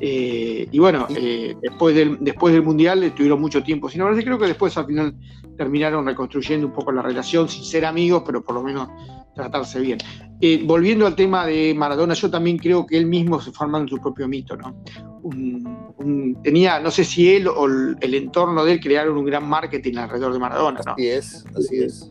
Eh, 0.00 0.66
y 0.72 0.78
bueno, 0.78 1.06
eh, 1.10 1.54
después, 1.60 1.94
del, 1.94 2.16
después 2.20 2.54
del 2.54 2.62
Mundial 2.62 3.02
estuvieron 3.04 3.38
mucho 3.38 3.62
tiempo 3.62 3.90
sin 3.90 4.00
hablarse. 4.00 4.24
Creo 4.24 4.38
que 4.38 4.46
después 4.46 4.76
al 4.78 4.86
final 4.86 5.14
terminaron 5.58 6.06
reconstruyendo 6.06 6.66
un 6.66 6.72
poco 6.72 6.90
la 6.90 7.02
relación, 7.02 7.50
sin 7.50 7.64
ser 7.64 7.84
amigos, 7.84 8.22
pero 8.24 8.42
por 8.42 8.54
lo 8.54 8.62
menos 8.62 8.88
tratarse 9.34 9.78
bien. 9.78 9.98
Eh, 10.40 10.62
volviendo 10.64 11.06
al 11.06 11.14
tema 11.14 11.46
de 11.46 11.74
Maradona, 11.76 12.14
yo 12.14 12.30
también 12.30 12.56
creo 12.56 12.86
que 12.86 12.96
él 12.96 13.04
mismo 13.04 13.42
se 13.42 13.52
formó 13.52 13.76
en 13.76 13.88
su 13.88 13.98
propio 13.98 14.26
mito, 14.26 14.56
¿no? 14.56 14.74
tenía, 16.42 16.80
no 16.80 16.90
sé 16.90 17.04
si 17.04 17.34
él 17.34 17.46
o 17.46 17.66
el, 17.66 18.14
entorno 18.14 18.64
de 18.64 18.72
él 18.72 18.80
crearon 18.80 19.18
un 19.18 19.26
gran 19.26 19.46
marketing 19.46 19.98
alrededor 19.98 20.32
de 20.32 20.38
Maradona, 20.38 20.80
¿no? 20.86 20.92
Así 20.92 21.06
es, 21.08 21.44
así 21.54 21.82
es. 21.82 22.10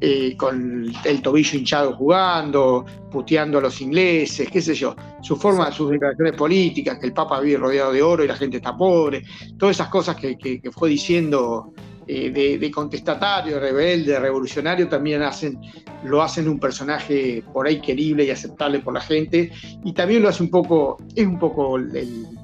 Eh, 0.00 0.36
con 0.36 0.92
el 1.04 1.22
tobillo 1.22 1.58
hinchado 1.58 1.92
jugando, 1.96 2.86
puteando 3.10 3.58
a 3.58 3.62
los 3.62 3.80
ingleses, 3.80 4.48
qué 4.48 4.62
sé 4.62 4.72
yo, 4.72 4.94
su 5.20 5.34
forma, 5.34 5.72
sus 5.72 5.90
declaraciones 5.90 6.34
políticas, 6.34 7.00
que 7.00 7.06
el 7.08 7.12
Papa 7.12 7.40
vive 7.40 7.58
rodeado 7.58 7.92
de 7.92 8.00
oro 8.00 8.22
y 8.22 8.28
la 8.28 8.36
gente 8.36 8.58
está 8.58 8.76
pobre, 8.76 9.24
todas 9.58 9.74
esas 9.74 9.88
cosas 9.88 10.14
que, 10.14 10.60
fue 10.70 10.90
diciendo 10.90 11.72
eh, 12.06 12.30
de, 12.30 12.70
contestatario, 12.70 13.58
rebelde, 13.58 14.20
revolucionario, 14.20 14.88
también 14.88 15.22
hacen, 15.22 15.58
lo 16.04 16.22
hacen 16.22 16.48
un 16.48 16.60
personaje 16.60 17.42
por 17.52 17.66
ahí 17.66 17.80
querible 17.80 18.24
y 18.24 18.30
aceptable 18.30 18.78
por 18.78 18.94
la 18.94 19.00
gente, 19.00 19.50
y 19.84 19.92
también 19.94 20.22
lo 20.22 20.28
hace 20.28 20.44
un 20.44 20.50
poco, 20.50 20.98
es 21.16 21.26
un 21.26 21.40
poco 21.40 21.76
el 21.76 22.38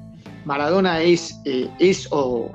Maradona 0.45 1.01
es, 1.01 1.41
eh, 1.43 1.67
es 1.79 2.07
o, 2.11 2.51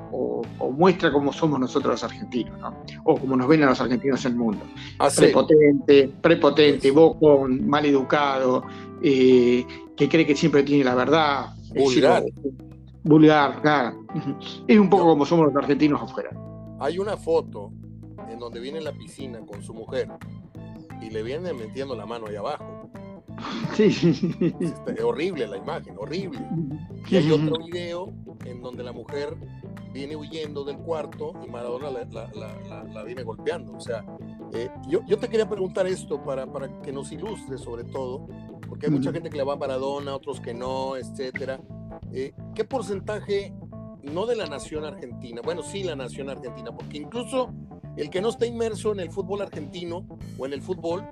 muestra 0.69 1.11
cómo 1.13 1.33
somos 1.33 1.59
nosotros 1.59 1.93
los 1.93 2.05
argentinos, 2.05 2.59
¿no? 2.59 2.75
o 3.05 3.17
como 3.17 3.37
nos 3.37 3.49
ven 3.49 3.63
a 3.63 3.67
los 3.67 3.81
argentinos 3.81 4.25
en 4.27 4.33
el 4.33 4.39
mundo. 4.39 4.65
Ah, 4.99 5.09
prepotente, 5.15 6.11
prepotente, 6.21 6.91
bocón, 6.91 7.67
mal 7.67 7.87
educado, 7.87 8.65
eh, 9.03 9.65
que 9.97 10.09
cree 10.09 10.27
que 10.27 10.37
siempre 10.37 10.63
tiene 10.63 10.85
la 10.85 10.95
verdad. 10.95 11.55
Vulgar. 11.75 12.25
vulgar, 13.03 13.63
claro. 13.63 14.05
Es 14.67 14.79
un 14.79 14.91
poco 14.91 15.05
como 15.05 15.25
somos 15.25 15.47
los 15.47 15.57
argentinos 15.57 16.03
afuera. 16.03 16.31
Hay 16.81 16.99
una 16.99 17.17
foto 17.17 17.71
en 18.29 18.39
donde 18.39 18.61
viene 18.61 18.79
en 18.79 18.85
la 18.85 18.93
piscina 18.93 19.41
con 19.41 19.63
su 19.63 19.75
mujer 19.75 20.09
y 21.01 21.11
le 21.11 21.23
viene 21.23 21.53
metiendo 21.53 21.95
la 21.95 22.07
mano 22.07 22.27
ahí 22.27 22.37
abajo. 22.37 22.91
Sí. 23.75 23.87
Es 24.87 25.01
horrible 25.03 25.47
la 25.47 25.57
imagen, 25.57 25.95
horrible. 25.97 26.41
Y 27.09 27.17
hay 27.17 27.31
otro 27.31 27.65
video 27.65 28.13
en 28.45 28.61
donde 28.61 28.83
la 28.83 28.93
mujer 28.93 29.37
viene 29.93 30.17
huyendo 30.17 30.65
del 30.65 30.79
cuarto 30.79 31.33
y 31.45 31.51
Maradona 31.51 31.91
la, 31.91 33.03
viene 33.05 33.23
golpeando. 33.23 33.77
O 33.77 33.81
sea, 33.81 34.05
eh, 34.53 34.71
yo, 34.89 35.01
yo, 35.07 35.19
te 35.19 35.29
quería 35.29 35.49
preguntar 35.49 35.87
esto 35.87 36.23
para, 36.23 36.47
para 36.47 36.81
que 36.81 36.93
nos 36.93 37.13
ilustre 37.13 37.59
sobre 37.59 37.85
todo, 37.85 38.27
porque 38.69 38.87
hay 38.87 38.93
mucha 38.93 39.13
gente 39.13 39.31
que 39.31 39.37
le 39.37 39.45
va 39.45 39.55
a 39.55 39.57
Maradona, 39.57 40.15
otros 40.15 40.41
que 40.41 40.55
no, 40.55 40.97
etcétera. 40.97 41.61
Eh, 42.13 42.33
¿Qué 42.55 42.65
porcentaje, 42.65 43.53
no 44.03 44.27
de 44.27 44.37
la 44.37 44.47
nación 44.47 44.85
argentina, 44.85 45.41
bueno, 45.45 45.63
sí 45.63 45.83
la 45.83 45.97
nación 45.97 46.31
argentina, 46.31 46.73
porque 46.73 46.99
incluso 46.99 47.53
el 47.97 48.11
que 48.11 48.21
no 48.21 48.29
está 48.29 48.47
inmerso 48.47 48.93
en 48.93 49.01
el 49.01 49.11
fútbol 49.11 49.43
argentino 49.43 50.07
o 50.39 50.47
en 50.47 50.53
el 50.53 50.63
fútbol, 50.63 51.07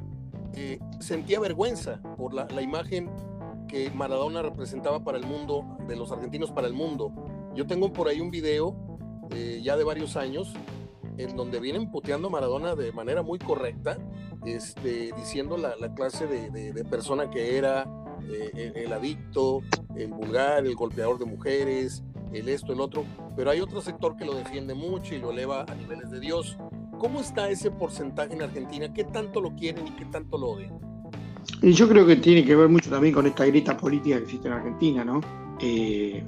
eh, 0.55 0.79
sentía 0.99 1.41
vergüenza 1.41 2.01
por 2.17 2.35
la, 2.35 2.47
imagen 2.63 3.11
que 3.69 3.91
Maradona 3.91 4.43
representaba 4.43 5.05
para 5.05 5.19
el 5.19 5.27
mundo, 5.27 5.77
de 5.87 5.97
los 5.97 6.11
argentinos 6.11 6.51
para 6.51 6.67
el 6.67 6.73
mundo. 6.73 7.13
Yo 7.55 7.67
tengo 7.67 7.93
por 7.93 8.09
ahí 8.09 8.21
un 8.21 8.31
video 8.31 8.77
eh, 9.31 9.61
ya 9.63 9.77
de 9.77 9.85
varios 9.85 10.17
años 10.17 10.53
en 11.19 11.37
donde 11.37 11.61
vienen 11.61 11.91
puteando 11.91 12.29
a 12.29 12.31
Maradona 12.31 12.75
de 12.75 12.93
manera 12.93 13.23
muy 13.23 13.39
correcta, 13.39 13.99
este, 14.47 15.11
diciendo 15.17 15.57
la, 15.57 15.75
clase 15.95 16.27
de, 16.27 16.85
persona 16.85 17.29
que 17.29 17.59
era, 17.59 17.87
eh, 18.31 18.73
el, 18.77 18.93
adicto, 18.93 19.63
el 19.97 20.13
vulgar, 20.13 20.65
el 20.65 20.77
golpeador 20.77 21.19
de 21.19 21.25
mujeres, 21.25 22.05
el 22.33 22.49
esto, 22.49 22.73
el 22.73 22.81
otro, 22.81 23.05
pero 23.37 23.51
hay 23.51 23.61
otro 23.61 23.81
sector 23.81 24.17
que 24.17 24.25
lo 24.25 24.35
defiende 24.35 24.75
mucho 24.75 25.15
y 25.15 25.19
lo 25.19 25.33
eleva 25.33 25.65
a 25.69 25.75
niveles 25.75 26.11
de 26.11 26.21
Dios. 26.21 26.57
¿Cómo 26.99 27.21
está 27.21 27.51
ese 27.51 27.71
porcentaje 27.71 28.35
en 28.35 28.43
Argentina? 28.43 28.93
¿Qué 28.93 29.05
tanto 29.05 29.41
lo 29.41 29.55
quieren 29.55 29.87
y 29.87 29.91
qué 29.93 30.05
tanto 30.07 30.39
lo 30.39 30.51
odian? 30.51 30.79
Y 31.63 31.73
yo 31.73 31.89
creo 31.89 32.07
que 32.07 32.17
tiene 32.17 32.45
que 32.45 32.55
ver 32.55 32.69
mucho 32.69 32.91
también 32.91 33.15
con 33.15 33.27
esta 33.27 33.45
grita 33.47 33.77
política 33.77 34.17
que 34.19 34.25
existe 34.25 34.49
en 34.49 34.55
Argentina, 34.55 35.05
¿no? 35.05 35.21
Eh, 35.61 36.23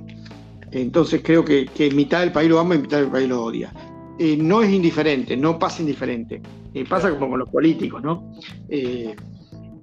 entonces 0.72 1.20
creo 1.24 1.44
que, 1.44 1.68
mitad 1.94 2.20
del 2.20 2.32
país 2.32 2.48
lo 2.48 2.58
ama 2.58 2.74
y 2.74 2.78
mitad 2.78 2.98
del 2.98 3.08
país 3.08 3.28
lo 3.28 3.44
odia. 3.44 3.72
Eh, 4.18 4.36
no 4.36 4.62
es 4.62 4.70
indiferente, 4.70 5.36
no 5.36 5.58
pasa 5.58 5.80
indiferente. 5.80 6.42
Eh, 6.74 6.84
pasa 6.88 7.10
como 7.10 7.30
con 7.30 7.38
los 7.38 7.48
políticos, 7.48 8.02
¿no? 8.02 8.32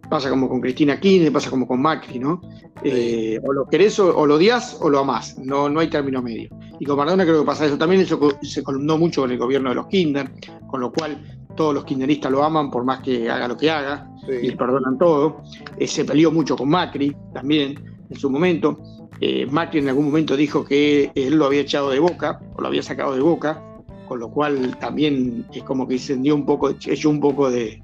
pasa 0.10 0.30
como 0.30 0.48
con 0.48 0.62
Cristina 0.62 0.98
Kirchner, 0.98 1.34
pasa 1.34 1.50
como 1.50 1.68
con 1.68 1.82
Macri, 1.82 2.18
¿no? 2.18 2.40
o 2.42 3.54
lo 3.54 3.66
querés 3.66 4.00
o, 4.00 4.26
lo 4.26 4.36
odias 4.36 4.78
o 4.80 4.90
lo 4.90 5.00
amás, 5.00 5.38
no, 5.38 5.68
no 5.68 5.82
hay 5.82 5.90
término 5.90 6.22
medio. 6.22 6.50
Y 6.80 6.86
con 6.86 6.98
Maradona 6.98 7.26
creo 7.26 7.42
que 7.42 7.46
pasa 7.46 7.66
eso. 7.66 7.78
También 7.78 8.02
eso 8.02 8.20
se 8.42 8.64
columnó 8.64 8.98
mucho 8.98 9.22
con 9.22 9.32
el 9.32 9.38
gobierno 9.38 9.70
de 9.70 9.76
los 9.76 9.88
Kinder, 9.88 10.32
con 10.68 10.80
lo 10.80 10.94
cual 10.94 11.38
todos 11.58 11.74
los 11.74 11.84
kinderistas 11.84 12.32
lo 12.32 12.44
aman 12.44 12.72
por 12.72 12.86
más 12.86 13.02
que 13.02 13.30
haga 13.30 13.50
lo 13.50 13.58
que 13.58 13.70
haga 13.70 14.10
y 14.42 14.52
perdonan 14.52 14.98
todo. 14.98 15.42
Eh, 15.78 15.88
se 15.88 16.06
peleó 16.06 16.32
mucho 16.32 16.56
con 16.56 16.70
Macri 16.70 17.14
también 17.34 17.78
en 18.10 18.18
su 18.18 18.30
momento. 18.30 18.80
Eh, 19.22 19.46
Macri 19.50 19.80
en 19.80 19.90
algún 19.90 20.06
momento 20.06 20.36
dijo 20.36 20.64
que 20.64 21.12
él 21.16 21.36
lo 21.36 21.46
había 21.46 21.62
echado 21.62 21.90
de 21.90 22.00
boca 22.00 22.40
o 22.56 22.62
lo 22.62 22.68
había 22.68 22.84
sacado 22.84 23.14
de 23.16 23.22
boca, 23.22 23.62
con 24.08 24.20
lo 24.20 24.30
cual 24.30 24.78
también 24.80 25.46
es 25.54 25.64
como 25.64 25.88
que 25.88 25.96
incendió 25.96 26.36
un 26.36 26.46
poco, 26.46 26.70
echó 26.70 27.10
un 27.10 27.20
poco 27.20 27.50
de, 27.50 27.82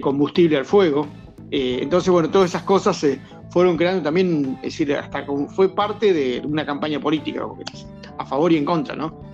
combustible 0.00 0.56
al 0.56 0.64
fuego. 0.64 1.06
Eh, 1.50 1.78
entonces, 1.82 2.10
bueno, 2.10 2.30
todas 2.30 2.50
esas 2.50 2.62
cosas 2.62 2.96
se 2.96 3.20
fueron 3.50 3.76
creando 3.76 4.02
también, 4.02 4.58
es 4.62 4.78
decir, 4.78 4.94
hasta 4.94 5.24
fue 5.54 5.74
parte 5.74 6.12
de 6.12 6.42
una 6.44 6.66
campaña 6.66 7.00
política, 7.00 7.46
a 8.18 8.26
favor 8.26 8.52
y 8.52 8.56
en 8.56 8.64
contra, 8.64 8.96
¿no? 8.96 9.26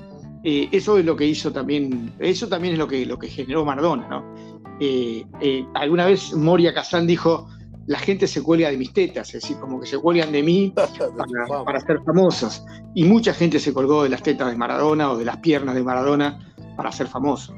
Eh, 0.44 0.68
eso 0.72 0.98
es 0.98 1.04
lo 1.04 1.14
que 1.16 1.26
hizo 1.26 1.52
también, 1.52 2.12
eso 2.18 2.48
también 2.48 2.74
es 2.74 2.78
lo 2.78 2.88
que, 2.88 3.06
lo 3.06 3.18
que 3.18 3.28
generó 3.28 3.64
Maradona, 3.64 4.08
¿no? 4.08 4.34
Eh, 4.80 5.24
eh, 5.40 5.64
alguna 5.74 6.06
vez 6.06 6.34
Moria 6.34 6.74
Kazán 6.74 7.06
dijo, 7.06 7.48
la 7.86 7.98
gente 7.98 8.26
se 8.26 8.42
cuelga 8.42 8.70
de 8.70 8.76
mis 8.76 8.92
tetas, 8.92 9.34
es 9.34 9.42
decir, 9.42 9.56
como 9.58 9.80
que 9.80 9.86
se 9.86 9.98
cuelgan 9.98 10.32
de 10.32 10.42
mí 10.42 10.72
para, 11.64 11.80
ser 11.80 12.00
famosos. 12.04 12.64
Y 12.94 13.04
mucha 13.04 13.34
gente 13.34 13.58
se 13.58 13.72
colgó 13.72 14.04
de 14.04 14.08
las 14.08 14.22
tetas 14.22 14.50
de 14.50 14.56
Maradona 14.56 15.10
o 15.10 15.16
de 15.16 15.24
las 15.24 15.38
piernas 15.38 15.74
de 15.74 15.82
Maradona 15.82 16.38
para 16.76 16.90
ser 16.90 17.06
famoso 17.06 17.54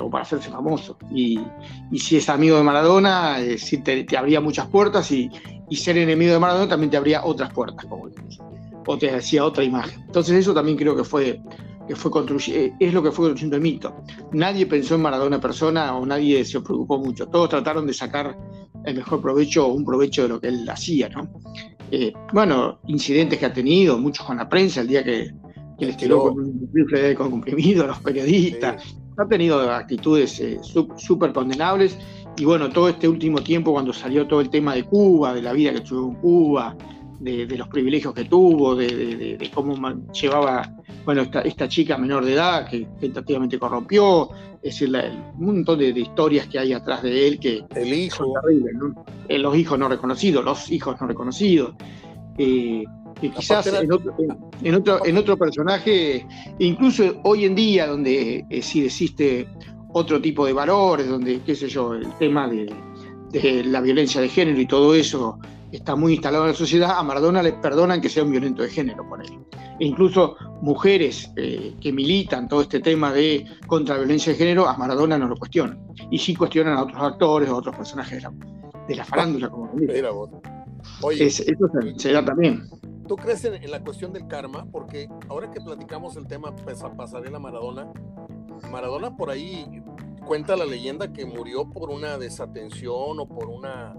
o 0.00 0.10
para 0.10 0.22
hacerse 0.22 0.50
famoso. 0.50 0.96
Y, 1.10 1.40
si 1.98 2.16
es 2.16 2.28
amigo 2.28 2.56
de 2.56 2.62
Maradona, 2.62 3.36
te, 3.84 4.04
te, 4.04 4.16
abría 4.16 4.40
muchas 4.40 4.66
puertas 4.68 5.10
y, 5.10 5.30
ser 5.72 5.96
enemigo 5.96 6.32
de 6.32 6.38
Maradona 6.38 6.68
también 6.68 6.90
te 6.90 6.96
abría 6.96 7.24
otras 7.24 7.52
puertas, 7.52 7.86
como 7.86 8.10
o 8.86 8.98
te 8.98 9.10
decía 9.10 9.44
otra 9.44 9.64
imagen. 9.64 10.02
Entonces 10.06 10.34
eso 10.34 10.54
también 10.54 10.76
creo 10.76 10.96
que 10.96 11.04
fue, 11.04 11.40
que 11.86 11.96
fue 11.96 12.10
eh, 12.48 12.72
es 12.78 12.94
lo 12.94 13.02
que 13.02 13.10
fue 13.10 13.26
construyendo 13.26 13.56
el 13.56 13.62
mito. 13.62 13.94
Nadie 14.32 14.66
pensó 14.66 14.94
en 14.94 15.02
Maradona 15.02 15.40
persona 15.40 15.96
o 15.96 16.06
nadie 16.06 16.44
se 16.44 16.60
preocupó 16.60 16.98
mucho. 16.98 17.26
Todos 17.28 17.48
trataron 17.48 17.86
de 17.86 17.94
sacar 17.94 18.36
el 18.84 18.96
mejor 18.96 19.20
provecho 19.20 19.66
o 19.66 19.72
un 19.72 19.84
provecho 19.84 20.22
de 20.22 20.28
lo 20.28 20.40
que 20.40 20.48
él 20.48 20.68
hacía, 20.68 21.08
¿no? 21.08 21.28
Eh, 21.90 22.12
bueno, 22.32 22.80
incidentes 22.86 23.38
que 23.38 23.46
ha 23.46 23.52
tenido, 23.52 23.98
muchos 23.98 24.24
con 24.24 24.38
la 24.38 24.48
prensa, 24.48 24.80
el 24.80 24.88
día 24.88 25.04
que, 25.04 25.30
que 25.78 25.86
les 25.86 25.96
tiró 25.96 26.22
con 26.22 26.38
un 26.38 26.70
rifle 26.72 27.02
de 27.02 27.14
comprimido 27.14 27.84
a 27.84 27.88
los 27.88 27.98
periodistas. 28.00 28.96
Ha 29.18 29.26
tenido 29.28 29.70
actitudes 29.70 30.40
eh, 30.40 30.58
súper 30.96 31.32
condenables. 31.32 31.98
Y 32.38 32.44
bueno, 32.46 32.70
todo 32.70 32.88
este 32.88 33.08
último 33.08 33.42
tiempo, 33.42 33.72
cuando 33.72 33.92
salió 33.92 34.26
todo 34.26 34.40
el 34.40 34.48
tema 34.48 34.74
de 34.74 34.84
Cuba, 34.84 35.34
de 35.34 35.42
la 35.42 35.52
vida 35.52 35.72
que 35.72 35.80
tuvo 35.80 36.10
en 36.10 36.14
Cuba, 36.16 36.76
de, 37.20 37.46
los 37.56 37.68
privilegios 37.68 38.14
que 38.14 38.24
tuvo, 38.24 38.74
de, 38.74 39.50
cómo 39.54 39.76
llevaba, 40.12 40.74
bueno, 41.04 41.22
esta, 41.22 41.68
chica 41.68 41.98
menor 41.98 42.24
de 42.24 42.34
edad 42.34 42.68
que 42.68 42.86
tentativamente 43.00 43.58
corrompió, 43.58 44.30
es 44.62 44.78
decir, 44.78 44.94
un 45.38 45.46
montón 45.46 45.78
de, 45.78 45.88
historias 45.88 46.46
que 46.46 46.58
hay 46.58 46.72
atrás 46.72 47.02
de 47.02 47.26
él 47.26 47.40
que 47.40 47.64
el 47.74 47.92
hijo. 47.92 48.24
son 48.24 48.32
terribles, 48.42 48.74
eh, 49.28 49.38
los 49.38 49.56
hijos 49.56 49.78
no 49.78 49.88
reconocidos, 49.88 50.44
los 50.44 50.70
hijos 50.70 51.00
no 51.00 51.06
reconocidos. 51.06 51.74
Eh, 52.38 52.84
quizás 53.20 53.66
en 53.66 53.92
otro, 53.92 54.14
en, 55.04 55.16
otro, 55.16 55.36
personaje, 55.36 56.26
incluso 56.58 57.20
hoy 57.24 57.44
en 57.44 57.54
día, 57.54 57.86
donde 57.86 58.44
eh, 58.48 58.62
sí 58.62 58.84
existe 58.84 59.48
otro 59.92 60.20
tipo 60.20 60.46
de 60.46 60.52
valores, 60.52 61.08
donde, 61.08 61.40
qué 61.44 61.54
sé 61.54 61.68
yo, 61.68 61.94
el 61.94 62.10
tema 62.18 62.48
de, 62.48 62.72
de 63.30 63.64
la 63.64 63.80
violencia 63.80 64.20
de 64.20 64.28
género 64.28 64.60
y 64.60 64.66
todo 64.66 64.94
eso 64.94 65.38
está 65.76 65.96
muy 65.96 66.14
instalado 66.14 66.44
en 66.44 66.50
la 66.50 66.56
sociedad, 66.56 66.98
a 66.98 67.02
Maradona 67.02 67.42
le 67.42 67.54
perdonan 67.54 68.00
que 68.00 68.08
sea 68.08 68.22
un 68.22 68.30
violento 68.30 68.62
de 68.62 68.68
género, 68.68 69.08
por 69.08 69.20
él. 69.20 69.38
E 69.80 69.86
incluso 69.86 70.36
mujeres 70.60 71.32
eh, 71.36 71.74
que 71.80 71.92
militan 71.92 72.48
todo 72.48 72.62
este 72.62 72.80
tema 72.80 73.12
de 73.12 73.46
contra 73.66 73.96
violencia 73.96 74.32
de 74.32 74.38
género, 74.38 74.68
a 74.68 74.76
Maradona 74.76 75.18
no 75.18 75.28
lo 75.28 75.36
cuestionan. 75.36 75.80
Y 76.10 76.18
sí 76.18 76.34
cuestionan 76.34 76.76
a 76.76 76.82
otros 76.82 77.02
actores 77.02 77.48
a 77.48 77.54
otros 77.54 77.74
personajes 77.74 78.22
de 78.88 78.94
la, 78.94 79.04
farándula, 79.04 79.48
como 79.48 79.70
Oye, 81.02 81.26
eso 81.26 81.44
se, 81.96 82.12
da 82.12 82.24
también. 82.24 82.68
¿Tú 83.06 83.16
crees 83.16 83.44
en, 83.44 83.70
la 83.70 83.82
cuestión 83.82 84.12
del 84.12 84.26
karma? 84.26 84.66
Porque 84.70 85.08
ahora 85.28 85.50
que 85.50 85.60
platicamos 85.60 86.16
el 86.16 86.26
tema 86.26 86.54
pasarela 86.96 87.38
Maradona, 87.38 87.92
Maradona 88.70 89.16
por 89.16 89.30
ahí 89.30 89.82
cuenta 90.26 90.56
la 90.56 90.64
leyenda 90.64 91.12
que 91.12 91.24
murió 91.24 91.68
por 91.70 91.90
una 91.90 92.18
desatención 92.18 93.18
o 93.18 93.28
por 93.28 93.48
una 93.48 93.94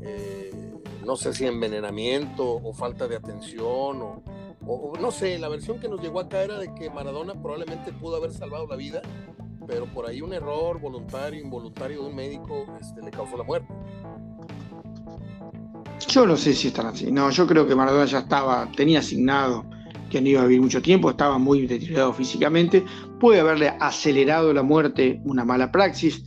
eh, 0.00 0.73
no 1.04 1.16
sé 1.16 1.32
si 1.32 1.46
envenenamiento 1.46 2.44
o 2.44 2.72
falta 2.72 3.06
de 3.06 3.16
atención 3.16 4.02
o, 4.66 4.92
no 4.98 5.10
sé, 5.10 5.38
la 5.38 5.48
versión 5.48 5.78
que 5.78 5.88
nos 5.88 6.00
llegó 6.00 6.20
acá 6.20 6.42
era 6.42 6.58
de 6.58 6.74
que 6.74 6.88
Maradona 6.88 7.34
probablemente 7.34 7.92
pudo 7.92 8.16
haber 8.16 8.32
salvado 8.32 8.66
la 8.66 8.76
vida, 8.76 9.02
pero 9.66 9.86
por 9.86 10.06
ahí 10.06 10.22
un 10.22 10.32
error 10.32 10.80
voluntario, 10.80 11.40
involuntario 11.40 12.02
de 12.02 12.08
un 12.08 12.16
médico 12.16 12.66
este, 12.80 13.02
le 13.02 13.10
causó 13.10 13.36
la 13.36 13.44
muerte. 13.44 13.68
Yo 16.08 16.26
no 16.26 16.36
sé 16.36 16.54
si 16.54 16.68
están 16.68 16.86
así. 16.86 17.10
No, 17.12 17.30
yo 17.30 17.46
creo 17.46 17.66
que 17.66 17.74
Maradona 17.74 18.06
ya 18.06 18.20
estaba, 18.20 18.70
tenía 18.74 19.00
asignado 19.00 19.64
que 20.10 20.20
no 20.20 20.28
iba 20.28 20.42
a 20.42 20.46
vivir 20.46 20.62
mucho 20.62 20.80
tiempo, 20.80 21.10
estaba 21.10 21.38
muy 21.38 21.66
deteriorado 21.66 22.12
físicamente, 22.12 22.84
puede 23.18 23.40
haberle 23.40 23.74
acelerado 23.80 24.52
la 24.52 24.62
muerte 24.62 25.20
una 25.24 25.44
mala 25.44 25.72
praxis. 25.72 26.24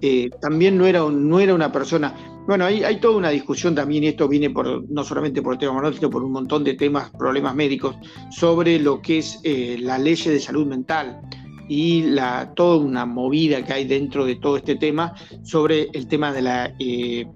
Eh, 0.00 0.30
también 0.40 0.78
no 0.78 0.86
era, 0.86 1.00
no 1.00 1.40
era 1.40 1.52
una 1.52 1.72
persona, 1.72 2.14
bueno, 2.46 2.66
hay, 2.66 2.84
hay 2.84 3.00
toda 3.00 3.16
una 3.16 3.30
discusión 3.30 3.74
también, 3.74 4.04
y 4.04 4.08
esto 4.08 4.28
viene 4.28 4.50
por, 4.50 4.88
no 4.90 5.02
solamente 5.02 5.40
por 5.40 5.54
el 5.54 5.58
tema 5.58 5.72
Manuel, 5.72 5.94
sino 5.94 6.10
por 6.10 6.22
un 6.22 6.32
montón 6.32 6.62
de 6.62 6.74
temas, 6.74 7.10
problemas 7.10 7.54
médicos, 7.54 7.96
sobre 8.30 8.78
lo 8.78 9.00
que 9.00 9.18
es 9.18 9.40
eh, 9.44 9.78
la 9.80 9.98
ley 9.98 10.14
de 10.14 10.38
salud 10.38 10.66
mental 10.66 11.20
y 11.68 12.02
la, 12.02 12.52
toda 12.54 12.76
una 12.76 13.06
movida 13.06 13.64
que 13.64 13.72
hay 13.72 13.84
dentro 13.86 14.26
de 14.26 14.36
todo 14.36 14.58
este 14.58 14.76
tema 14.76 15.14
sobre 15.42 15.88
el 15.94 16.06
tema 16.06 16.32
de 16.32 16.42
la, 16.42 16.74
eh, 16.78 17.26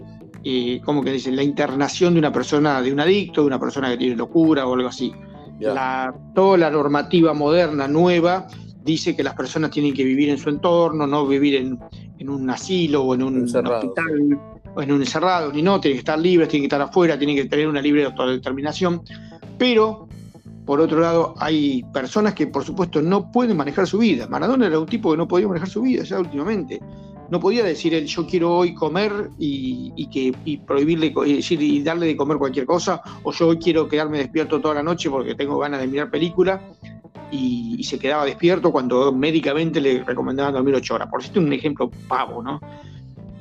eh 0.44 0.80
¿cómo 0.84 1.02
que 1.02 1.12
dicen? 1.12 1.34
La 1.36 1.42
internación 1.42 2.12
de 2.12 2.18
una 2.18 2.32
persona, 2.32 2.82
de 2.82 2.92
un 2.92 3.00
adicto, 3.00 3.40
de 3.40 3.46
una 3.46 3.58
persona 3.58 3.90
que 3.90 3.96
tiene 3.96 4.16
locura 4.16 4.66
o 4.66 4.74
algo 4.74 4.88
así. 4.88 5.12
La, 5.58 6.14
toda 6.34 6.58
la 6.58 6.70
normativa 6.70 7.32
moderna, 7.32 7.88
nueva, 7.88 8.46
dice 8.84 9.16
que 9.16 9.22
las 9.22 9.34
personas 9.34 9.70
tienen 9.70 9.94
que 9.94 10.04
vivir 10.04 10.28
en 10.28 10.38
su 10.38 10.50
entorno, 10.50 11.06
no 11.06 11.26
vivir 11.26 11.56
en, 11.56 11.78
en 12.18 12.28
un 12.28 12.48
asilo 12.50 13.02
o 13.02 13.14
en 13.14 13.22
un 13.22 13.44
hospital 13.44 14.38
en 14.76 14.92
un 14.92 15.00
encerrado, 15.00 15.52
ni 15.52 15.62
no, 15.62 15.80
tiene 15.80 15.94
que 15.94 16.00
estar 16.00 16.18
libre, 16.18 16.46
tiene 16.46 16.62
que 16.62 16.66
estar 16.66 16.80
afuera, 16.80 17.18
tiene 17.18 17.34
que 17.34 17.44
tener 17.46 17.68
una 17.68 17.80
libre 17.80 18.04
autodeterminación. 18.04 19.02
Pero, 19.58 20.08
por 20.64 20.80
otro 20.80 21.00
lado, 21.00 21.34
hay 21.38 21.82
personas 21.92 22.34
que, 22.34 22.46
por 22.46 22.64
supuesto, 22.64 23.02
no 23.02 23.30
pueden 23.32 23.56
manejar 23.56 23.86
su 23.86 23.98
vida. 23.98 24.28
Maradona 24.28 24.66
era 24.66 24.78
un 24.78 24.86
tipo 24.86 25.10
que 25.10 25.16
no 25.16 25.26
podía 25.26 25.48
manejar 25.48 25.68
su 25.68 25.82
vida 25.82 26.04
ya 26.04 26.18
últimamente. 26.18 26.80
No 27.30 27.40
podía 27.40 27.62
decir 27.62 27.92
él, 27.92 28.06
yo 28.06 28.26
quiero 28.26 28.56
hoy 28.56 28.72
comer 28.74 29.30
y, 29.38 30.06
que, 30.06 30.60
prohibirle, 30.66 31.12
decir, 31.26 31.60
y 31.60 31.82
darle 31.82 32.06
de 32.06 32.16
comer 32.16 32.38
cualquier 32.38 32.64
cosa, 32.64 33.02
o 33.22 33.32
yo 33.32 33.48
hoy 33.48 33.58
quiero 33.58 33.86
quedarme 33.86 34.18
despierto 34.18 34.60
toda 34.60 34.76
la 34.76 34.82
noche 34.82 35.10
porque 35.10 35.34
tengo 35.34 35.58
ganas 35.58 35.80
de 35.80 35.88
mirar 35.88 36.10
película. 36.10 36.62
Y, 37.30 37.82
se 37.84 37.98
quedaba 37.98 38.24
despierto 38.24 38.72
cuando 38.72 39.12
médicamente 39.12 39.80
le 39.80 40.02
recomendaban 40.04 40.52
dormir 40.52 40.74
ocho 40.74 40.94
horas. 40.94 41.08
Por 41.08 41.22
cierto, 41.22 41.40
un 41.40 41.52
ejemplo 41.52 41.90
pavo, 42.08 42.42
¿no? 42.42 42.60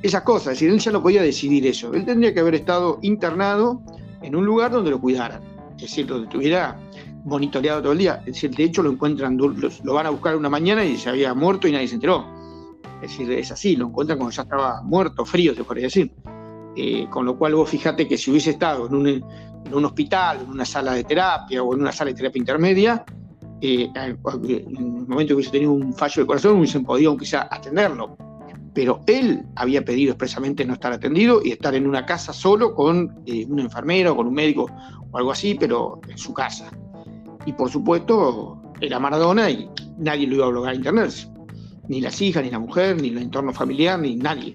Esas 0.02 0.22
cosas. 0.22 0.52
Es 0.52 0.60
decir, 0.60 0.70
él 0.70 0.78
ya 0.78 0.92
no 0.92 1.02
podía 1.02 1.22
decidir 1.22 1.66
eso. 1.66 1.92
Él 1.94 2.04
tendría 2.04 2.32
que 2.32 2.40
haber 2.40 2.54
estado 2.54 2.98
internado 3.02 3.82
en 4.22 4.36
un 4.36 4.44
lugar 4.44 4.70
donde 4.70 4.90
lo 4.90 5.00
cuidaran. 5.00 5.42
Es 5.76 5.82
decir, 5.82 6.06
donde 6.06 6.24
estuviera 6.24 6.78
monitoreado 7.24 7.82
todo 7.82 7.92
el 7.92 7.98
día. 7.98 8.20
Es 8.20 8.34
decir, 8.34 8.54
de 8.54 8.64
hecho 8.64 8.82
lo 8.82 8.90
encuentran, 8.90 9.36
lo 9.36 9.94
van 9.94 10.06
a 10.06 10.10
buscar 10.10 10.36
una 10.36 10.48
mañana 10.48 10.84
y 10.84 10.96
se 10.96 11.08
había 11.08 11.34
muerto 11.34 11.68
y 11.68 11.72
nadie 11.72 11.88
se 11.88 11.94
enteró. 11.94 12.24
Es 13.02 13.10
decir, 13.10 13.30
es 13.32 13.52
así, 13.52 13.76
lo 13.76 13.86
encuentran 13.86 14.18
cuando 14.18 14.34
ya 14.34 14.42
estaba 14.42 14.82
muerto, 14.82 15.24
frío, 15.24 15.54
se 15.54 15.64
podría 15.64 15.84
decir. 15.84 16.12
Eh, 16.76 17.06
con 17.10 17.24
lo 17.24 17.36
cual 17.36 17.54
vos 17.54 17.68
fijate 17.68 18.06
que 18.06 18.16
si 18.16 18.30
hubiese 18.30 18.50
estado 18.50 18.86
en 18.86 18.94
un, 18.94 19.06
en 19.08 19.74
un, 19.74 19.84
hospital, 19.84 20.40
en 20.42 20.50
una 20.50 20.64
sala 20.64 20.92
de 20.92 21.04
terapia 21.04 21.62
o 21.62 21.74
en 21.74 21.80
una 21.80 21.92
sala 21.92 22.10
de 22.10 22.16
terapia 22.16 22.38
intermedia, 22.38 23.04
eh, 23.60 23.90
en 23.94 24.02
el 24.02 24.18
momento 24.18 25.28
que 25.28 25.34
hubiese 25.34 25.50
tenido 25.50 25.72
un 25.72 25.92
fallo 25.92 26.22
de 26.22 26.26
corazón 26.26 26.58
hubiesen 26.58 26.84
podido 26.84 27.10
aunque 27.10 27.26
sea 27.26 27.48
atenderlo 27.50 28.16
pero 28.78 29.00
él 29.08 29.44
había 29.56 29.84
pedido 29.84 30.12
expresamente 30.12 30.64
no 30.64 30.74
estar 30.74 30.92
atendido 30.92 31.40
y 31.44 31.50
estar 31.50 31.74
en 31.74 31.84
una 31.84 32.06
casa 32.06 32.32
solo 32.32 32.76
con 32.76 33.24
eh, 33.26 33.44
un 33.48 33.58
enfermero, 33.58 34.14
con 34.14 34.28
un 34.28 34.34
médico 34.34 34.70
o 35.10 35.18
algo 35.18 35.32
así, 35.32 35.56
pero 35.58 36.00
en 36.08 36.16
su 36.16 36.32
casa. 36.32 36.70
Y 37.44 37.54
por 37.54 37.70
supuesto, 37.70 38.62
era 38.80 39.00
Maradona 39.00 39.50
y 39.50 39.68
nadie 39.98 40.28
lo 40.28 40.36
iba 40.36 40.44
a 40.44 40.48
obligar 40.50 40.70
a 40.70 40.76
internarse. 40.76 41.28
Ni 41.88 42.00
las 42.00 42.22
hijas, 42.22 42.44
ni 42.44 42.50
la 42.50 42.60
mujer, 42.60 43.02
ni 43.02 43.08
el 43.08 43.18
entorno 43.18 43.52
familiar, 43.52 43.98
ni 43.98 44.14
nadie. 44.14 44.54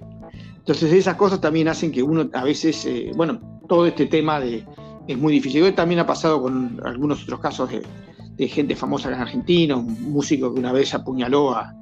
Entonces 0.55 0.93
esas 0.93 1.17
cosas 1.17 1.41
también 1.41 1.67
hacen 1.67 1.91
que 1.91 2.01
uno 2.01 2.29
a 2.31 2.45
veces, 2.45 2.85
eh, 2.85 3.11
bueno, 3.17 3.41
todo 3.67 3.85
este 3.85 4.05
tema 4.05 4.39
de, 4.39 4.65
es 5.05 5.17
muy 5.17 5.33
difícil. 5.33 5.63
Hoy 5.63 5.73
también 5.73 5.99
ha 5.99 6.07
pasado 6.07 6.41
con 6.41 6.79
algunos 6.85 7.23
otros 7.23 7.41
casos 7.41 7.69
de, 7.71 7.81
de 8.37 8.47
gente 8.47 8.73
famosa 8.77 9.09
en 9.09 9.15
Argentina, 9.15 9.75
un 9.75 10.13
músico 10.13 10.53
que 10.53 10.61
una 10.61 10.71
vez 10.71 10.93
apuñaló 10.93 11.51
a, 11.51 11.75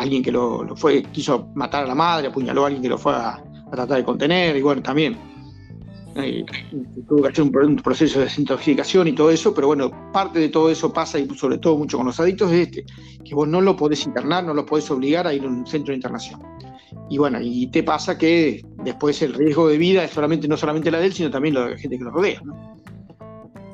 alguien 0.00 0.22
que 0.22 0.32
lo, 0.32 0.76
fue, 0.76 1.02
quiso 1.04 1.48
matar 1.54 1.84
a 1.84 1.86
la 1.86 1.94
madre, 1.94 2.28
apuñaló 2.28 2.64
a 2.64 2.66
alguien 2.66 2.82
que 2.82 2.88
lo 2.88 2.98
fue 2.98 3.14
a, 3.14 3.42
tratar 3.70 3.98
de 3.98 4.04
contener, 4.04 4.56
y 4.56 4.62
bueno, 4.62 4.82
también 4.82 5.14
eh, 6.16 6.44
tuvo 7.06 7.22
que 7.22 7.28
hacer 7.28 7.44
un, 7.44 7.76
proceso 7.76 8.18
de 8.18 8.24
desintoxicación 8.24 9.08
y 9.08 9.12
todo 9.12 9.30
eso, 9.30 9.54
pero 9.54 9.66
bueno, 9.66 9.90
parte 10.10 10.38
de 10.38 10.48
todo 10.48 10.70
eso 10.70 10.92
pasa, 10.92 11.18
y 11.18 11.28
sobre 11.36 11.58
todo 11.58 11.76
mucho 11.76 11.98
con 11.98 12.06
los 12.06 12.18
adictos, 12.18 12.50
es 12.50 12.68
este, 12.68 12.86
que 13.24 13.34
vos 13.34 13.46
no 13.46 13.60
lo 13.60 13.76
podés 13.76 14.06
internar, 14.06 14.44
no 14.44 14.54
lo 14.54 14.64
podés 14.64 14.90
obligar 14.90 15.26
a 15.26 15.34
ir 15.34 15.44
a 15.44 15.48
un 15.48 15.66
centro 15.66 15.92
de 15.92 15.96
internación. 15.96 16.40
Y 17.10 17.18
bueno, 17.18 17.38
y 17.40 17.66
te 17.68 17.82
pasa 17.82 18.16
que 18.16 18.64
después 18.84 19.20
el 19.22 19.34
riesgo 19.34 19.68
de 19.68 19.78
vida 19.78 20.04
es 20.04 20.10
solamente, 20.10 20.48
no 20.48 20.56
solamente 20.56 20.90
la 20.90 20.98
de 20.98 21.06
él, 21.06 21.12
sino 21.12 21.30
también 21.30 21.54
la 21.54 21.64
de 21.64 21.70
la 21.72 21.78
gente 21.78 21.98
que 21.98 22.04
lo 22.04 22.10
rodea. 22.10 22.40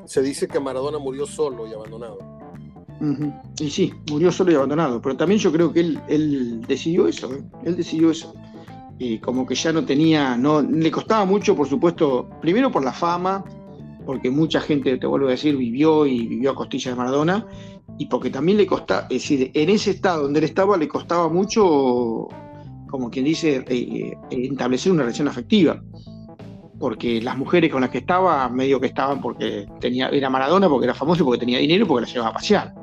Se 0.06 0.22
dice 0.22 0.46
que 0.46 0.60
Maradona 0.60 0.98
murió 0.98 1.26
solo 1.26 1.66
y 1.66 1.72
abandonado. 1.72 2.33
Y 3.58 3.70
sí, 3.70 3.92
murió 4.10 4.30
solo 4.30 4.52
y 4.52 4.54
abandonado, 4.54 5.00
pero 5.02 5.16
también 5.16 5.40
yo 5.40 5.52
creo 5.52 5.72
que 5.72 5.80
él, 5.80 6.60
decidió 6.66 7.06
eso, 7.06 7.32
¿eh? 7.34 7.42
él 7.64 7.76
decidió 7.76 8.10
eso. 8.10 8.34
Y 8.98 9.18
como 9.18 9.44
que 9.46 9.54
ya 9.54 9.72
no 9.72 9.84
tenía, 9.84 10.36
no, 10.36 10.62
le 10.62 10.90
costaba 10.90 11.24
mucho, 11.24 11.56
por 11.56 11.68
supuesto, 11.68 12.30
primero 12.40 12.70
por 12.70 12.84
la 12.84 12.92
fama, 12.92 13.44
porque 14.06 14.30
mucha 14.30 14.60
gente, 14.60 14.96
te 14.96 15.06
vuelvo 15.06 15.28
a 15.28 15.32
decir, 15.32 15.56
vivió 15.56 16.06
y 16.06 16.26
vivió 16.26 16.52
a 16.52 16.54
costillas 16.54 16.94
de 16.94 16.98
Maradona, 16.98 17.46
y 17.98 18.06
porque 18.06 18.30
también 18.30 18.58
le 18.58 18.66
costaba, 18.66 19.02
es 19.02 19.22
decir, 19.22 19.50
en 19.54 19.70
ese 19.70 19.90
estado 19.90 20.22
donde 20.22 20.38
él 20.38 20.44
estaba 20.44 20.76
le 20.76 20.88
costaba 20.88 21.28
mucho, 21.28 22.28
como 22.88 23.10
quien 23.10 23.24
dice, 23.24 23.64
eh, 23.68 24.16
eh, 24.30 24.48
establecer 24.50 24.92
una 24.92 25.02
relación 25.02 25.28
afectiva 25.28 25.82
porque 26.78 27.20
las 27.22 27.36
mujeres 27.38 27.70
con 27.70 27.80
las 27.80 27.88
que 27.88 27.98
estaba, 27.98 28.48
medio 28.50 28.80
que 28.80 28.88
estaban 28.88 29.20
porque 29.20 29.66
tenía, 29.80 30.08
era 30.08 30.28
Maradona, 30.28 30.68
porque 30.68 30.84
era 30.84 30.94
famoso, 30.94 31.24
porque 31.24 31.40
tenía 31.40 31.58
dinero, 31.58 31.86
porque 31.86 32.06
la 32.06 32.12
llevaba 32.12 32.30
a 32.30 32.34
pasear. 32.34 32.74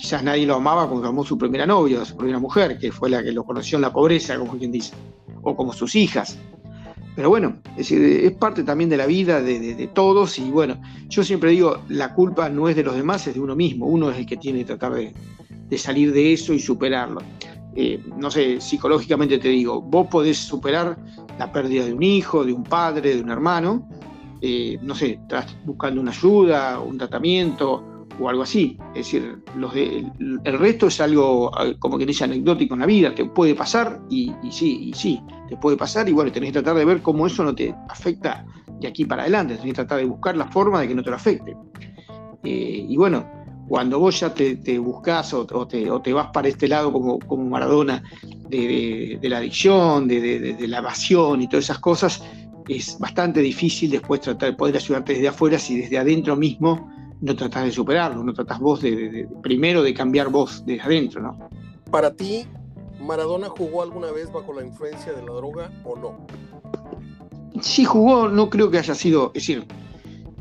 Quizás 0.00 0.22
nadie 0.22 0.46
lo 0.46 0.54
amaba 0.54 0.88
porque 0.88 1.08
amó 1.08 1.24
su 1.26 1.36
primera 1.36 1.66
novia, 1.66 2.02
su 2.06 2.16
primera 2.16 2.38
mujer, 2.38 2.78
que 2.78 2.90
fue 2.90 3.10
la 3.10 3.22
que 3.22 3.32
lo 3.32 3.44
conoció 3.44 3.76
en 3.76 3.82
la 3.82 3.92
pobreza, 3.92 4.38
como 4.38 4.56
quien 4.56 4.72
dice, 4.72 4.94
o 5.42 5.54
como 5.54 5.74
sus 5.74 5.94
hijas. 5.94 6.38
Pero 7.14 7.28
bueno, 7.28 7.58
es, 7.76 7.92
parte 8.38 8.62
también 8.62 8.88
de 8.88 8.96
la 8.96 9.04
vida 9.04 9.42
de, 9.42 9.90
todos 9.92 10.38
y 10.38 10.50
bueno, 10.50 10.80
yo 11.10 11.22
siempre 11.22 11.50
digo, 11.50 11.82
la 11.88 12.14
culpa 12.14 12.48
no 12.48 12.70
es 12.70 12.76
de 12.76 12.82
los 12.82 12.94
demás, 12.94 13.26
es 13.26 13.34
de 13.34 13.40
uno 13.40 13.54
mismo, 13.54 13.86
uno 13.86 14.10
es 14.10 14.16
el 14.16 14.24
que 14.24 14.38
tiene 14.38 14.60
que 14.60 14.64
tratar 14.64 14.94
de, 14.94 15.12
de 15.68 15.78
salir 15.78 16.14
de 16.14 16.32
eso 16.32 16.54
y 16.54 16.60
superarlo. 16.60 17.20
Eh, 17.76 18.02
no 18.16 18.30
sé, 18.30 18.58
psicológicamente 18.58 19.38
te 19.38 19.48
digo, 19.48 19.82
vos 19.82 20.06
podés 20.08 20.38
superar 20.38 20.96
la 21.38 21.52
pérdida 21.52 21.84
de 21.84 21.92
un 21.92 22.02
hijo, 22.02 22.42
de 22.42 22.54
un 22.54 22.64
padre, 22.64 23.16
de 23.16 23.22
un 23.22 23.30
hermano, 23.30 23.86
eh, 24.40 24.78
no 24.80 24.94
sé, 24.94 25.18
estás 25.22 25.54
buscando 25.66 26.00
una 26.00 26.12
ayuda, 26.12 26.80
un 26.80 26.96
tratamiento, 26.96 27.84
o 28.20 28.28
algo 28.28 28.42
así. 28.42 28.76
Es 28.94 29.06
decir, 29.06 29.38
los 29.56 29.74
el, 29.74 30.12
resto 30.58 30.88
es 30.88 31.00
algo, 31.00 31.50
como 31.78 31.98
que 31.98 32.06
dice, 32.06 32.24
anecdótico 32.24 32.74
en 32.74 32.80
la 32.80 32.86
vida, 32.86 33.14
te 33.14 33.24
puede 33.24 33.54
pasar 33.54 34.00
y, 34.10 34.32
sí, 34.50 34.90
y 34.90 34.92
sí, 34.92 35.20
te 35.48 35.56
puede 35.56 35.76
pasar 35.76 36.08
y 36.08 36.12
bueno, 36.12 36.30
tenés 36.30 36.50
que 36.50 36.60
tratar 36.60 36.76
de 36.76 36.84
ver 36.84 37.02
cómo 37.02 37.26
eso 37.26 37.42
no 37.42 37.54
te 37.54 37.74
afecta 37.88 38.44
de 38.80 38.86
aquí 38.88 39.04
para 39.04 39.22
adelante, 39.22 39.54
tenés 39.54 39.70
que 39.70 39.74
tratar 39.74 39.98
de 39.98 40.04
buscar 40.04 40.36
la 40.36 40.46
forma 40.46 40.80
de 40.80 40.88
que 40.88 40.94
no 40.94 41.02
te 41.02 41.10
lo 41.10 41.16
afecte. 41.16 41.56
Eh, 42.44 42.86
y 42.88 42.96
bueno, 42.96 43.26
cuando 43.68 43.98
vos 43.98 44.20
ya 44.20 44.34
te, 44.34 44.78
buscas 44.78 45.32
o, 45.32 45.46
te, 45.66 46.12
vas 46.12 46.28
para 46.32 46.48
este 46.48 46.68
lado 46.68 46.92
como, 46.92 47.18
como 47.20 47.44
Maradona 47.48 48.02
de, 48.48 49.18
la 49.22 49.38
adicción, 49.38 50.08
de, 50.08 50.56
la 50.66 50.78
evasión 50.78 51.40
y 51.40 51.48
todas 51.48 51.64
esas 51.64 51.78
cosas, 51.78 52.22
es 52.68 52.98
bastante 52.98 53.40
difícil 53.40 53.90
después 53.90 54.20
tratar 54.20 54.50
de 54.50 54.56
poder 54.56 54.76
ayudarte 54.76 55.14
desde 55.14 55.28
afuera 55.28 55.58
si 55.58 55.80
desde 55.80 55.98
adentro 55.98 56.36
mismo 56.36 56.90
no 57.20 57.36
tratás 57.36 57.64
de 57.64 57.72
superarlo, 57.72 58.22
no 58.24 58.32
tratás 58.32 58.58
vos 58.60 58.80
de, 58.80 59.28
primero 59.42 59.82
de 59.82 59.92
cambiar 59.94 60.28
vos 60.28 60.64
desde 60.64 60.82
adentro, 60.82 61.20
¿no? 61.20 61.38
Para 61.90 62.14
ti, 62.14 62.46
¿Maradona 63.00 63.48
jugó 63.48 63.82
alguna 63.82 64.10
vez 64.12 64.32
bajo 64.32 64.52
la 64.52 64.64
influencia 64.64 65.12
de 65.12 65.22
la 65.22 65.32
droga 65.32 65.70
o 65.84 65.96
no? 65.96 66.26
Sí 67.60 67.84
jugó, 67.84 68.28
no 68.28 68.48
creo 68.48 68.70
que 68.70 68.78
haya 68.78 68.94
sido, 68.94 69.32
es 69.34 69.42
decir, 69.42 69.66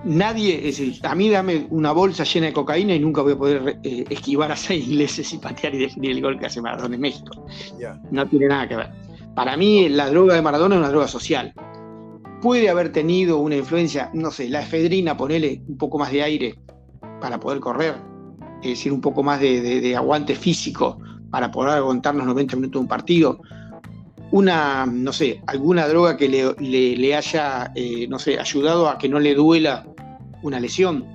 nadie, 0.03 0.55
es 0.69 0.77
decir, 0.77 0.99
a 1.05 1.15
mí 1.15 1.29
dame 1.29 1.67
una 1.69 1.91
bolsa 1.91 2.23
llena 2.23 2.47
de 2.47 2.53
cocaína 2.53 2.95
y 2.95 2.99
nunca 2.99 3.21
voy 3.21 3.33
a 3.33 3.37
poder 3.37 3.79
eh, 3.83 4.05
esquivar 4.09 4.51
a 4.51 4.55
seis 4.55 4.87
ingleses 4.87 5.33
y 5.33 5.37
patear 5.37 5.75
y 5.75 5.79
definir 5.79 6.11
el 6.11 6.21
gol 6.21 6.39
que 6.39 6.45
hace 6.45 6.61
Maradona 6.61 6.95
en 6.95 7.01
México. 7.01 7.45
No 8.11 8.27
tiene 8.27 8.47
nada 8.47 8.67
que 8.67 8.75
ver. 8.75 8.91
Para 9.35 9.57
mí 9.57 9.89
la 9.89 10.09
droga 10.09 10.35
de 10.35 10.41
Maradona 10.41 10.75
es 10.75 10.79
una 10.79 10.89
droga 10.89 11.07
social. 11.07 11.53
Puede 12.41 12.69
haber 12.69 12.91
tenido 12.91 13.39
una 13.39 13.57
influencia, 13.57 14.09
no 14.13 14.31
sé, 14.31 14.49
la 14.49 14.61
efedrina, 14.61 15.17
ponele 15.17 15.61
un 15.67 15.77
poco 15.77 15.99
más 15.99 16.11
de 16.11 16.23
aire 16.23 16.59
para 17.19 17.39
poder 17.39 17.59
correr, 17.59 17.95
es 18.61 18.69
decir, 18.69 18.93
un 18.93 19.01
poco 19.01 19.23
más 19.23 19.39
de, 19.41 19.95
aguante 19.95 20.35
físico 20.35 20.99
para 21.31 21.51
poder 21.51 21.73
aguantarnos 21.73 22.25
90 22.25 22.55
minutos 22.55 22.79
de 22.79 22.83
un 22.83 22.87
partido 22.87 23.39
una, 24.31 24.85
no 24.85 25.11
sé, 25.11 25.41
alguna 25.47 25.87
droga 25.87 26.15
que 26.17 26.29
le, 26.29 27.15
haya, 27.15 27.71
eh, 27.75 28.07
no 28.07 28.19
sé, 28.19 28.39
ayudado 28.39 28.87
a 28.87 28.97
que 28.97 29.09
no 29.09 29.19
le 29.19 29.33
duela 29.33 29.87
una 30.43 30.59
lesión. 30.59 31.05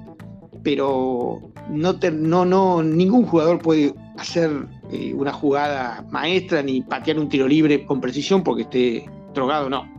Pero 0.62 1.52
no, 1.70 1.92
no, 2.12 2.44
no, 2.44 2.82
ningún 2.82 3.26
jugador 3.26 3.60
puede 3.60 3.94
hacer 4.16 4.50
eh, 4.90 5.12
una 5.14 5.32
jugada 5.32 6.04
maestra 6.10 6.62
ni 6.62 6.80
patear 6.80 7.18
un 7.18 7.28
tiro 7.28 7.46
libre 7.46 7.84
con 7.84 8.00
precisión 8.00 8.42
porque 8.42 8.62
esté 8.62 9.10
drogado, 9.34 9.68
no. 9.68 9.93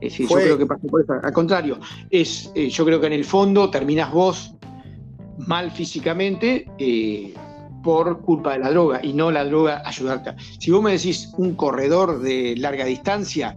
Es 0.00 0.16
yo 0.18 0.28
creo 0.28 0.58
que 0.58 0.66
pasa 0.66 0.86
por 0.88 1.02
eso. 1.02 1.14
Al 1.22 1.32
contrario, 1.32 1.78
es, 2.10 2.52
eh, 2.54 2.68
yo 2.68 2.84
creo 2.84 3.00
que 3.00 3.08
en 3.08 3.14
el 3.14 3.24
fondo 3.24 3.70
terminas 3.70 4.12
vos 4.12 4.54
mal 5.38 5.70
físicamente 5.70 6.66
por 7.82 8.20
culpa 8.20 8.52
de 8.52 8.58
la 8.58 8.70
droga 8.70 9.00
y 9.02 9.12
no 9.12 9.30
la 9.30 9.44
droga 9.44 9.82
ayudarte. 9.84 10.34
Si 10.58 10.70
vos 10.70 10.82
me 10.82 10.92
decís 10.92 11.32
un 11.36 11.54
corredor 11.54 12.20
de 12.20 12.54
larga 12.56 12.84
distancia 12.84 13.56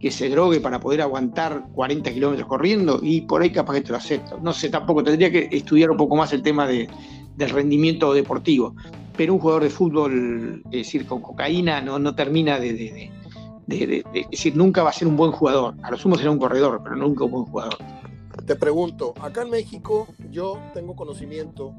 que 0.00 0.10
se 0.10 0.28
drogue 0.28 0.60
para 0.60 0.80
poder 0.80 1.02
aguantar 1.02 1.64
40 1.74 2.12
kilómetros 2.12 2.48
corriendo, 2.48 3.00
y 3.02 3.22
por 3.22 3.42
ahí 3.42 3.50
capaz 3.50 3.74
que 3.74 3.80
te 3.80 3.90
lo 3.90 3.96
acepto. 3.96 4.38
No 4.40 4.52
sé, 4.52 4.68
tampoco 4.68 5.02
tendría 5.02 5.30
que 5.30 5.48
estudiar 5.50 5.90
un 5.90 5.96
poco 5.96 6.16
más 6.16 6.32
el 6.32 6.42
tema 6.42 6.66
de, 6.66 6.88
del 7.36 7.50
rendimiento 7.50 8.14
deportivo. 8.14 8.74
Pero 9.16 9.34
un 9.34 9.40
jugador 9.40 9.64
de 9.64 9.70
fútbol, 9.70 10.62
es 10.66 10.86
decir, 10.86 11.04
con 11.04 11.20
cocaína, 11.20 11.80
no, 11.80 11.98
no 11.98 12.14
termina 12.14 12.60
de, 12.60 12.72
de, 12.72 12.92
de, 12.92 13.10
Es 13.68 14.30
decir, 14.30 14.56
nunca 14.56 14.82
va 14.82 14.90
a 14.90 14.92
ser 14.92 15.08
un 15.08 15.16
buen 15.16 15.32
jugador. 15.32 15.74
A 15.82 15.90
lo 15.90 15.96
sumo 15.96 16.16
será 16.16 16.30
un 16.30 16.38
corredor, 16.38 16.80
pero 16.82 16.96
nunca 16.96 17.24
un 17.24 17.30
buen 17.30 17.44
jugador. 17.44 17.76
Te 18.46 18.56
pregunto, 18.56 19.14
acá 19.20 19.42
en 19.42 19.50
México 19.50 20.08
yo 20.30 20.58
tengo 20.72 20.96
conocimiento 20.96 21.74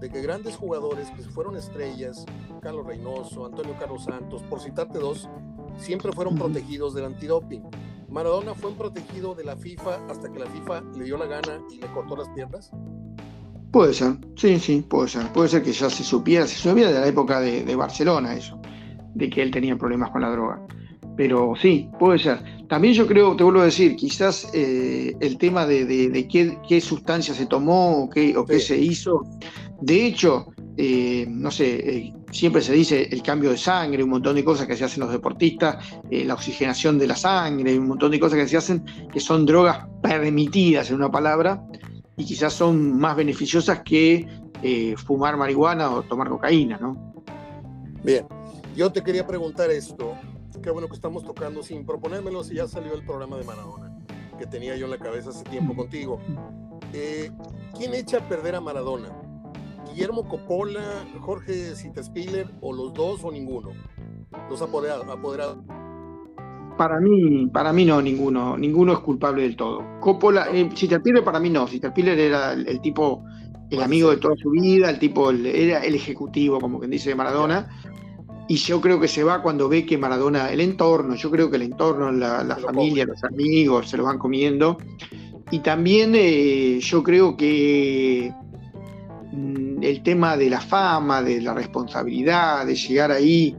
de 0.00 0.10
que 0.10 0.20
grandes 0.20 0.56
jugadores 0.56 1.10
que 1.10 1.22
fueron 1.22 1.56
estrellas, 1.56 2.24
Carlos 2.60 2.86
Reynoso, 2.86 3.46
Antonio 3.46 3.74
Carlos 3.80 4.04
Santos, 4.04 4.42
por 4.42 4.60
citarte 4.60 4.98
dos, 4.98 5.28
siempre 5.76 6.12
fueron 6.12 6.36
protegidos 6.36 6.94
del 6.94 7.06
antidoping. 7.06 7.62
Maradona 8.08 8.54
fue 8.54 8.70
un 8.70 8.76
protegido 8.76 9.34
de 9.34 9.44
la 9.44 9.56
FIFA 9.56 10.06
hasta 10.08 10.30
que 10.30 10.38
la 10.38 10.46
FIFA 10.46 10.82
le 10.96 11.04
dio 11.04 11.16
la 11.16 11.26
gana 11.26 11.60
y 11.72 11.78
le 11.78 11.86
cortó 11.88 12.16
las 12.16 12.28
piernas. 12.28 12.70
Puede 13.72 13.92
ser, 13.92 14.18
sí, 14.36 14.60
sí, 14.60 14.84
puede 14.88 15.08
ser. 15.08 15.32
Puede 15.32 15.48
ser 15.48 15.62
que 15.64 15.72
ya 15.72 15.90
se 15.90 16.04
supiera, 16.04 16.46
se 16.46 16.54
supiera 16.54 16.92
de 16.92 17.00
la 17.00 17.08
época 17.08 17.40
de, 17.40 17.74
Barcelona 17.74 18.34
eso, 18.34 18.60
de 19.14 19.28
que 19.28 19.42
él 19.42 19.50
tenía 19.50 19.76
problemas 19.76 20.10
con 20.10 20.20
la 20.20 20.30
droga. 20.30 20.64
Pero 21.16 21.54
sí, 21.60 21.88
puede 21.98 22.18
ser. 22.18 22.40
También 22.68 22.94
yo 22.94 23.06
creo, 23.06 23.36
te 23.36 23.44
vuelvo 23.44 23.60
a 23.60 23.66
decir, 23.66 23.94
quizás 23.94 24.50
eh, 24.52 25.14
el 25.20 25.38
tema 25.38 25.64
de, 25.66 26.28
qué, 26.28 26.80
sustancia 26.80 27.34
se 27.34 27.46
tomó 27.46 28.04
o 28.04 28.10
qué, 28.10 28.36
o 28.36 28.44
qué 28.44 28.58
se 28.58 28.76
hizo, 28.76 29.22
de 29.80 30.06
hecho, 30.06 30.46
eh, 30.76 31.26
no 31.28 31.50
sé, 31.50 31.74
eh, 31.74 32.14
siempre 32.30 32.62
se 32.62 32.72
dice 32.72 33.08
el 33.10 33.22
cambio 33.22 33.50
de 33.50 33.56
sangre, 33.56 34.02
un 34.02 34.10
montón 34.10 34.34
de 34.34 34.44
cosas 34.44 34.66
que 34.66 34.76
se 34.76 34.84
hacen 34.84 35.00
los 35.00 35.12
deportistas, 35.12 35.84
eh, 36.10 36.24
la 36.24 36.34
oxigenación 36.34 36.98
de 36.98 37.06
la 37.06 37.16
sangre, 37.16 37.78
un 37.78 37.88
montón 37.88 38.10
de 38.10 38.18
cosas 38.18 38.38
que 38.38 38.48
se 38.48 38.56
hacen 38.56 38.84
que 39.12 39.20
son 39.20 39.44
drogas 39.44 39.86
permitidas 40.02 40.90
en 40.90 40.96
una 40.96 41.10
palabra 41.10 41.62
y 42.16 42.24
quizás 42.24 42.54
son 42.54 42.98
más 42.98 43.16
beneficiosas 43.16 43.82
que 43.84 44.26
fumar 44.96 45.36
marihuana 45.36 45.90
o 45.90 46.02
tomar 46.02 46.30
cocaína, 46.30 46.78
¿no? 46.80 47.12
Bien, 48.02 48.24
yo 48.74 48.90
te 48.90 49.02
quería 49.02 49.26
preguntar 49.26 49.70
esto, 49.70 50.14
qué 50.64 50.70
bueno 50.70 50.88
que 50.88 50.94
estamos 50.94 51.22
tocando 51.22 51.62
sin 51.62 51.84
proponérmelo 51.84 52.42
si 52.42 52.54
ya 52.54 52.66
salió 52.66 52.94
el 52.94 53.04
programa 53.04 53.36
de 53.36 53.44
Maradona, 53.44 53.94
que 54.38 54.46
tenía 54.46 54.74
yo 54.76 54.86
en 54.86 54.92
la 54.92 54.98
cabeza 54.98 55.28
hace 55.28 55.44
tiempo 55.44 55.76
contigo. 55.76 56.18
¿Quién 57.76 57.94
echa 57.94 58.18
a 58.18 58.28
perder 58.30 58.54
a 58.54 58.62
Maradona? 58.62 59.10
Guillermo 59.90 60.26
Coppola, 60.26 61.06
Jorge 61.20 61.74
Citespiller 61.76 62.50
o 62.62 62.72
los 62.72 62.94
dos 62.94 63.22
o 63.24 63.30
ninguno? 63.30 63.72
Los 64.48 64.62
apoderados. 64.62 65.04
Para 66.78 66.98
mí, 66.98 67.46
para 67.52 67.70
mí 67.74 67.84
no, 67.84 68.00
ninguno. 68.00 68.56
Ninguno 68.56 68.94
es 68.94 69.00
culpable 69.00 69.42
del 69.42 69.56
todo. 69.56 69.84
Coppola, 70.00 70.46
eh, 70.50 70.70
para 71.22 71.40
mí 71.40 71.50
no. 71.50 71.66
Citespiller 71.66 72.18
era 72.18 72.54
el, 72.54 72.80
tipo, 72.80 73.22
el 73.70 73.82
amigo 73.82 74.10
de 74.10 74.16
toda 74.16 74.34
su 74.36 74.48
vida, 74.48 74.88
el 74.88 74.98
tipo, 74.98 75.30
era 75.30 75.84
el 75.84 75.94
ejecutivo, 75.94 76.58
como 76.58 76.78
quien 76.78 76.90
dice 76.90 77.10
de 77.10 77.16
Maradona. 77.16 77.68
Y 78.46 78.56
yo 78.56 78.80
creo 78.80 79.00
que 79.00 79.08
se 79.08 79.24
va 79.24 79.42
cuando 79.42 79.68
ve 79.68 79.86
que 79.86 79.96
Maradona, 79.96 80.50
el 80.50 80.60
entorno, 80.60 81.14
yo 81.14 81.30
creo 81.30 81.50
que 81.50 81.56
el 81.56 81.62
entorno, 81.62 82.12
la, 82.12 82.56
familia, 82.56 83.06
los 83.06 83.24
amigos, 83.24 83.88
se 83.88 83.96
lo 83.96 84.04
van 84.04 84.18
comiendo. 84.18 84.76
Y 85.50 85.60
también 85.60 86.12
eh, 86.14 86.78
yo 86.80 87.02
creo 87.02 87.36
que 87.36 88.32
Mm, 89.34 89.82
el 89.82 90.02
tema 90.04 90.36
de 90.36 90.48
la 90.48 90.60
fama, 90.60 91.20
de 91.20 91.40
la 91.40 91.54
responsabilidad, 91.54 92.64
de 92.66 92.76
llegar 92.76 93.10
ahí 93.10 93.56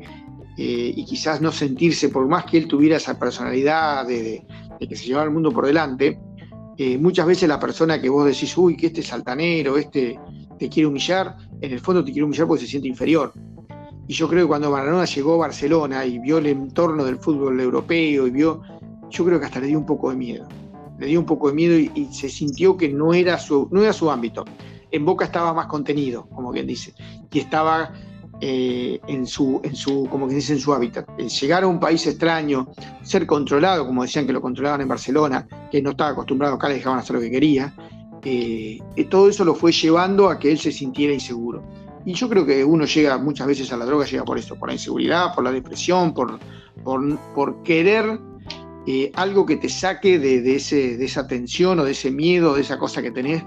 eh, 0.57 0.93
y 0.95 1.03
quizás 1.03 1.41
no 1.41 1.51
sentirse, 1.51 2.07
por 2.07 2.25
más 2.27 2.45
que 2.45 2.57
él 2.57 2.67
tuviera 2.67 2.95
esa 2.95 3.19
personalidad 3.19 4.07
de, 4.07 4.45
que 4.79 4.95
se 4.95 5.05
llevaba 5.05 5.25
el 5.25 5.31
mundo 5.31 5.51
por 5.51 5.65
delante, 5.65 6.17
eh, 6.77 6.97
muchas 6.97 7.25
veces 7.25 7.49
la 7.49 7.59
persona 7.59 7.99
que 7.99 8.07
vos 8.07 8.25
decís, 8.25 8.57
uy, 8.57 8.77
que 8.77 8.87
este 8.87 9.01
es 9.01 9.11
altanero, 9.11 9.77
este 9.77 10.17
te 10.57 10.69
quiere 10.69 10.87
humillar, 10.87 11.35
en 11.59 11.73
el 11.73 11.81
fondo 11.81 12.05
te 12.05 12.13
quiere 12.13 12.23
humillar 12.23 12.47
porque 12.47 12.63
se 12.63 12.69
siente 12.69 12.87
inferior. 12.87 13.33
Y 14.07 14.13
yo 14.13 14.27
creo 14.27 14.45
que 14.45 14.47
cuando 14.47 14.71
Maradona 14.71 15.05
llegó 15.05 15.35
a 15.35 15.37
Barcelona 15.37 16.05
y 16.05 16.19
vio 16.19 16.37
el 16.37 16.47
entorno 16.47 17.05
del 17.05 17.17
fútbol 17.17 17.59
europeo 17.59 18.27
y 18.27 18.31
vio, 18.31 18.61
yo 19.09 19.25
creo 19.25 19.39
que 19.39 19.45
hasta 19.45 19.59
le 19.59 19.67
dio 19.67 19.79
un 19.79 19.85
poco 19.85 20.09
de 20.09 20.15
miedo. 20.15 20.47
Le 20.99 21.07
dio 21.07 21.19
un 21.19 21.25
poco 21.25 21.49
de 21.49 21.53
miedo 21.53 21.77
y, 21.77 22.07
se 22.11 22.29
sintió 22.29 22.77
que 22.77 22.89
no 22.89 23.13
era 23.13 23.37
su, 23.37 23.67
no 23.71 23.81
era 23.81 23.93
su 23.93 24.09
ámbito 24.09 24.45
en 24.95 25.05
Boca 25.05 25.25
estaba 25.25 25.53
más 25.53 25.67
contenido, 25.67 26.27
como 26.33 26.51
quien 26.51 26.67
dice, 26.67 26.93
y 27.31 27.39
estaba 27.39 27.91
eh, 28.39 28.99
en, 29.07 29.27
su, 29.27 29.59
en 29.63 29.75
su, 29.75 30.07
como 30.09 30.25
quien 30.27 30.39
dice, 30.39 30.53
en 30.53 30.59
su 30.59 30.73
hábitat. 30.73 31.05
llegar 31.17 31.63
a 31.63 31.67
un 31.67 31.79
país 31.79 32.07
extraño, 32.07 32.69
ser 33.01 33.25
controlado, 33.25 33.85
como 33.85 34.03
decían 34.03 34.25
que 34.25 34.33
lo 34.33 34.41
controlaban 34.41 34.81
en 34.81 34.87
Barcelona, 34.87 35.47
que 35.69 35.81
no 35.81 35.91
estaba 35.91 36.11
acostumbrado 36.11 36.55
acá, 36.55 36.69
le 36.69 36.75
dejaban 36.75 36.99
hacer 36.99 37.15
lo 37.15 37.21
que 37.21 37.31
quería, 37.31 37.73
eh, 38.23 38.79
todo 39.09 39.29
eso 39.29 39.43
lo 39.45 39.53
fue 39.53 39.71
llevando 39.71 40.29
a 40.29 40.39
que 40.39 40.51
él 40.51 40.57
se 40.57 40.71
sintiera 40.71 41.13
inseguro. 41.13 41.63
Y 42.05 42.13
yo 42.13 42.29
creo 42.29 42.45
que 42.45 42.63
uno 42.63 42.85
llega 42.85 43.17
muchas 43.17 43.47
veces 43.47 43.73
a 43.73 43.77
la 43.77 43.85
droga, 43.85 44.05
llega 44.05 44.23
por 44.23 44.37
esto, 44.37 44.55
por 44.55 44.69
la 44.69 44.73
inseguridad, 44.73 45.33
por 45.33 45.43
la 45.43 45.51
depresión, 45.51 46.13
por, 46.13 46.39
por, 46.83 47.63
querer 47.63 48.19
eh, 48.85 49.11
algo 49.15 49.45
que 49.45 49.57
te 49.57 49.69
saque 49.69 50.19
de, 50.19 50.55
ese, 50.55 50.97
de 50.97 51.05
esa 51.05 51.27
tensión 51.27 51.79
o 51.79 51.83
de 51.83 51.91
ese 51.91 52.11
miedo, 52.11 52.53
de 52.53 52.61
esa 52.61 52.77
cosa 52.77 53.01
que 53.01 53.09
tenés 53.09 53.43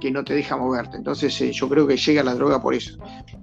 que, 0.00 0.10
no 0.12 0.22
te 0.22 0.34
deja 0.34 0.56
moverte. 0.56 0.98
Entonces 0.98 1.40
eh, 1.40 1.50
yo 1.50 1.68
creo 1.68 1.86
que 1.86 1.96
llega 1.96 2.22
la 2.22 2.34
droga 2.34 2.60
por 2.60 2.74
eso. 2.74 2.98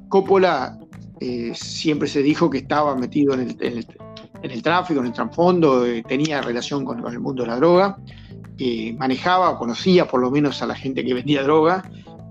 Coppola 0.08 0.78
eh, 1.20 1.52
siempre 1.56 2.08
se 2.08 2.22
dijo 2.22 2.50
que 2.50 2.60
estaba 2.60 2.96
metido 2.96 3.34
en 3.34 3.42
el, 3.42 4.62
tráfico, 4.62 5.00
en 5.02 5.08
el 5.08 5.12
trasfondo, 5.12 5.84
tenía 6.08 6.42
relación 6.42 6.86
con, 6.86 7.06
el 7.06 7.20
mundo 7.20 7.42
de 7.44 7.50
la 7.50 7.56
droga, 7.58 7.98
manejaba 8.98 9.50
o 9.50 9.58
conocía 9.58 10.08
por 10.08 10.22
lo 10.22 10.30
menos 10.30 10.62
a 10.62 10.68
la 10.68 10.76
gente 10.76 11.04
que 11.04 11.14
vendía 11.14 11.44
droga 11.44 11.84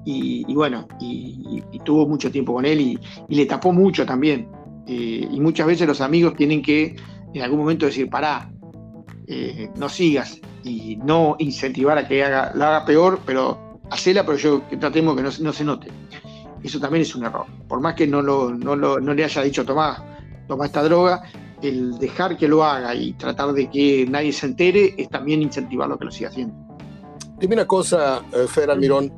y, 0.05 0.55
bueno, 0.55 0.89
y, 1.01 1.63
tuvo 1.85 2.09
mucho 2.09 2.31
tiempo 2.31 2.55
con 2.55 2.65
él 2.65 2.81
y, 2.81 2.99
le 3.29 3.47
tapó 3.47 3.73
mucho 3.73 4.07
también. 4.07 4.49
y 4.87 5.39
muchas 5.41 5.67
veces 5.67 5.87
los 5.87 6.01
amigos 6.01 6.35
tienen 6.35 6.63
que 6.63 6.97
en 7.35 7.43
algún 7.43 7.61
momento 7.61 7.87
decir, 7.87 8.09
pará, 8.09 8.51
no 9.77 9.89
sigas 9.89 10.41
y 10.65 10.97
no 10.97 11.37
incentivar 11.39 11.99
a 11.99 12.09
que 12.09 12.25
haga, 12.25 12.53
lo 12.55 12.65
haga 12.65 12.85
peor, 12.85 13.21
pero 13.25 13.81
hacela, 13.91 14.25
pero 14.25 14.39
yo 14.39 14.63
tratemos 14.81 15.17
que 15.17 15.23
no, 15.23 15.53
se 15.53 15.65
note. 15.65 15.89
Eso 16.63 16.81
también 16.81 17.03
es 17.03 17.15
un 17.15 17.25
error. 17.25 17.47
Por 17.69 17.81
más 17.81 17.95
que 17.95 18.07
no, 18.07 18.23
lo, 18.23 18.51
no, 18.51 18.77
no 18.77 19.15
le 19.15 19.25
haya 19.25 19.43
dicho, 19.43 19.65
tomá, 19.65 20.19
toma 20.47 20.67
esta 20.67 20.83
droga, 20.83 21.23
el 21.63 21.99
dejar 21.99 22.37
que 22.37 22.49
lo 22.49 22.65
haga 22.65 22.95
y 22.95 23.13
tratar 23.15 23.53
de 23.53 23.69
que 23.69 24.07
nadie 24.09 24.33
se 24.33 24.47
entere 24.47 24.95
es 24.97 25.09
también 25.09 25.43
incentivar 25.43 25.89
lo 25.89 25.99
que 25.99 26.07
lo 26.07 26.11
siga 26.11 26.31
haciendo. 26.31 26.55
Dime 27.39 27.65
cosa, 27.67 28.23
eh, 28.33 28.47
Fer 28.49 28.71
Almirón. 28.71 29.13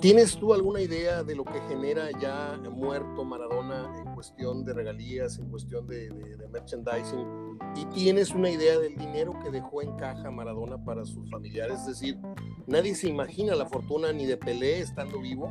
¿Tienes 0.00 0.36
tú 0.36 0.52
alguna 0.52 0.82
idea 0.82 1.22
de 1.22 1.34
lo 1.34 1.44
que 1.44 1.58
genera 1.68 2.10
ya 2.20 2.58
muerto 2.70 3.24
Maradona 3.24 3.90
en 3.98 4.14
cuestión 4.14 4.62
de 4.64 4.74
regalías, 4.74 5.38
en 5.38 5.48
cuestión 5.48 5.86
de, 5.86 6.10
merchandising? 6.52 7.58
¿Y 7.74 7.86
tienes 7.86 8.30
una 8.30 8.50
idea 8.50 8.78
del 8.78 8.94
dinero 8.96 9.32
que 9.42 9.50
dejó 9.50 9.80
en 9.80 9.96
caja 9.96 10.30
Maradona 10.30 10.84
para 10.84 11.04
sus 11.06 11.30
familiares? 11.30 11.80
Es 11.80 11.86
decir, 11.86 12.18
nadie 12.66 12.94
se 12.94 13.08
imagina 13.08 13.54
la 13.54 13.66
fortuna 13.66 14.12
ni 14.12 14.26
de 14.26 14.36
Pelé 14.36 14.80
estando 14.80 15.18
vivo, 15.18 15.50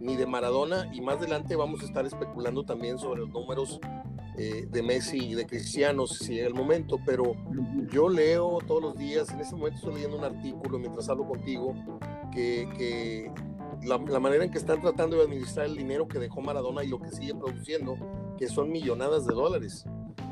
ni 0.00 0.16
de 0.16 0.26
Maradona, 0.26 0.90
y 0.94 1.02
más 1.02 1.18
adelante 1.18 1.54
vamos 1.54 1.82
a 1.82 1.84
estar 1.84 2.06
especulando 2.06 2.64
también 2.64 2.98
sobre 2.98 3.20
los 3.20 3.30
números 3.30 3.78
eh, 4.38 4.66
de 4.70 4.82
Messi 4.82 5.18
y 5.18 5.34
de 5.34 5.46
Cristiano 5.46 6.06
si 6.06 6.34
llega 6.34 6.48
el 6.48 6.54
momento, 6.54 6.98
pero 7.04 7.34
yo 7.90 8.08
leo 8.08 8.58
todos 8.66 8.80
los 8.80 8.96
días, 8.96 9.28
en 9.30 9.40
ese 9.40 9.54
momento 9.54 9.76
estoy 9.76 9.94
leyendo 9.94 10.16
un 10.16 10.24
artículo 10.24 10.78
mientras 10.78 11.10
hablo 11.10 11.28
contigo, 11.28 11.74
que, 12.32 13.30
la, 13.84 14.20
manera 14.20 14.44
en 14.44 14.50
que 14.50 14.58
están 14.58 14.80
tratando 14.80 15.16
de 15.16 15.24
administrar 15.24 15.66
el 15.66 15.76
dinero 15.76 16.06
que 16.06 16.18
dejó 16.18 16.40
Maradona 16.40 16.84
y 16.84 16.88
lo 16.88 17.00
que 17.00 17.10
sigue 17.10 17.34
produciendo, 17.34 17.96
que 18.38 18.48
son 18.48 18.70
millonadas 18.70 19.26
de 19.26 19.34
dólares. 19.34 19.84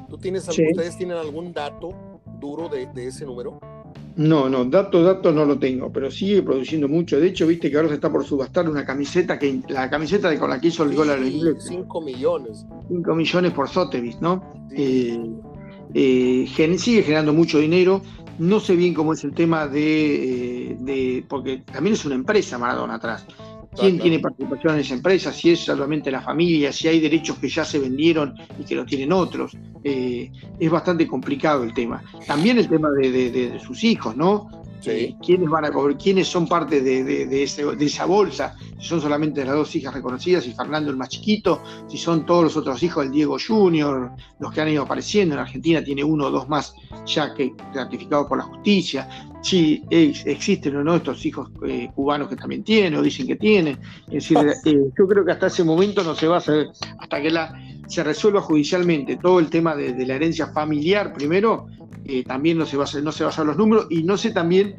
¿Tú 0.08 0.18
tienes, 0.18 0.48
¿Ustedes 0.48 0.96
tienen 0.96 1.16
algún 1.16 1.52
dato 1.52 1.90
duro 2.40 2.68
de, 2.68 2.86
de 2.86 3.06
ese 3.06 3.24
número? 3.24 3.60
No, 4.16 4.48
no, 4.48 4.64
datos, 4.64 5.04
datos 5.04 5.34
no 5.34 5.44
lo 5.44 5.58
tengo, 5.58 5.90
pero 5.92 6.10
sigue 6.10 6.42
produciendo 6.42 6.88
mucho. 6.88 7.18
De 7.20 7.28
hecho, 7.28 7.46
viste 7.46 7.70
que 7.70 7.76
ahora 7.76 7.88
se 7.88 7.94
está 7.94 8.10
por 8.10 8.24
subastar 8.24 8.68
una 8.68 8.84
camiseta, 8.84 9.38
que 9.38 9.60
la 9.68 9.88
camiseta 9.88 10.28
de 10.28 10.38
con 10.38 10.50
la 10.50 10.60
que 10.60 10.68
hizo 10.68 10.82
el 10.82 10.94
gol 10.94 11.10
a 11.10 11.16
los 11.16 11.64
5 11.64 12.00
millones. 12.02 12.66
5 12.88 13.14
millones 13.14 13.52
por 13.52 13.68
Sotheby's, 13.68 14.20
¿no? 14.20 14.44
Eh, 14.72 15.18
eh, 15.94 16.46
sigue 16.76 17.02
generando 17.02 17.32
mucho 17.32 17.58
dinero. 17.58 18.02
No 18.40 18.58
sé 18.58 18.74
bien 18.74 18.94
cómo 18.94 19.12
es 19.12 19.22
el 19.22 19.32
tema 19.32 19.68
de, 19.68 20.72
eh, 20.72 20.76
de, 20.80 21.24
porque 21.28 21.58
también 21.58 21.94
es 21.94 22.04
una 22.04 22.16
empresa 22.16 22.58
Maradona 22.58 22.94
atrás 22.94 23.26
quién 23.76 23.98
tiene 23.98 24.18
participación 24.18 24.74
en 24.74 24.80
esa 24.80 24.94
empresa, 24.94 25.32
si 25.32 25.50
es 25.50 25.60
solamente 25.60 26.10
la 26.10 26.20
familia, 26.20 26.72
si 26.72 26.88
hay 26.88 27.00
derechos 27.00 27.38
que 27.38 27.48
ya 27.48 27.64
se 27.64 27.78
vendieron 27.78 28.34
y 28.58 28.64
que 28.64 28.74
los 28.74 28.86
tienen 28.86 29.12
otros. 29.12 29.56
Eh, 29.82 30.30
es 30.58 30.70
bastante 30.70 31.06
complicado 31.06 31.62
el 31.62 31.72
tema. 31.72 32.02
También 32.26 32.58
el 32.58 32.68
tema 32.68 32.90
de, 32.90 33.58
sus 33.64 33.84
hijos, 33.84 34.16
¿no? 34.16 34.59
Eh, 34.86 35.14
¿Quiénes 35.24 35.48
van 35.48 35.64
a 35.64 35.70
cobrar? 35.70 35.96
¿Quiénes 35.96 36.28
son 36.28 36.46
parte 36.46 36.80
de, 36.80 37.42
esa 37.42 38.04
bolsa? 38.06 38.56
Si 38.78 38.86
son 38.86 39.00
solamente 39.00 39.44
las 39.44 39.54
dos 39.54 39.74
hijas 39.76 39.94
reconocidas 39.94 40.46
y 40.46 40.52
Fernando 40.52 40.90
el 40.90 40.96
más 40.96 41.08
chiquito, 41.08 41.62
si 41.88 41.98
son 41.98 42.24
todos 42.24 42.44
los 42.44 42.56
otros 42.56 42.82
hijos 42.82 43.04
del 43.04 43.12
Diego 43.12 43.36
Junior, 43.44 44.12
los 44.38 44.52
que 44.52 44.60
han 44.60 44.68
ido 44.68 44.82
apareciendo. 44.82 45.34
En 45.34 45.40
Argentina 45.40 45.82
tiene 45.82 46.04
uno 46.04 46.26
o 46.26 46.30
dos 46.30 46.48
más 46.48 46.74
ya 47.06 47.34
que 47.34 47.54
certificados 47.72 48.26
por 48.26 48.38
la 48.38 48.44
justicia 48.44 49.08
si 49.42 49.82
existen 49.90 50.76
o 50.76 50.84
no 50.84 50.96
estos 50.96 51.24
hijos 51.24 51.50
eh, 51.66 51.90
cubanos 51.94 52.28
que 52.28 52.36
también 52.36 52.62
tienen 52.62 52.94
o 52.94 53.02
dicen 53.02 53.26
que 53.26 53.36
tienen. 53.36 53.78
Es 54.08 54.28
decir, 54.28 54.38
eh, 54.64 54.90
yo 54.98 55.08
creo 55.08 55.24
que 55.24 55.32
hasta 55.32 55.46
ese 55.46 55.64
momento 55.64 56.02
no 56.02 56.14
se 56.14 56.28
va 56.28 56.38
a 56.38 56.40
saber, 56.40 56.68
hasta 56.98 57.22
que 57.22 57.30
la, 57.30 57.54
se 57.86 58.04
resuelva 58.04 58.40
judicialmente 58.40 59.16
todo 59.16 59.40
el 59.40 59.48
tema 59.50 59.74
de, 59.74 60.06
la 60.06 60.14
herencia 60.14 60.48
familiar 60.48 61.12
primero, 61.12 61.66
eh, 62.10 62.24
también 62.24 62.58
no 62.58 62.66
se, 62.66 62.76
va 62.76 62.84
a, 62.84 63.00
no 63.00 63.12
se 63.12 63.30
saber 63.30 63.46
los 63.46 63.56
números 63.56 63.86
y 63.90 64.02
no 64.02 64.16
sé 64.16 64.30
también 64.32 64.76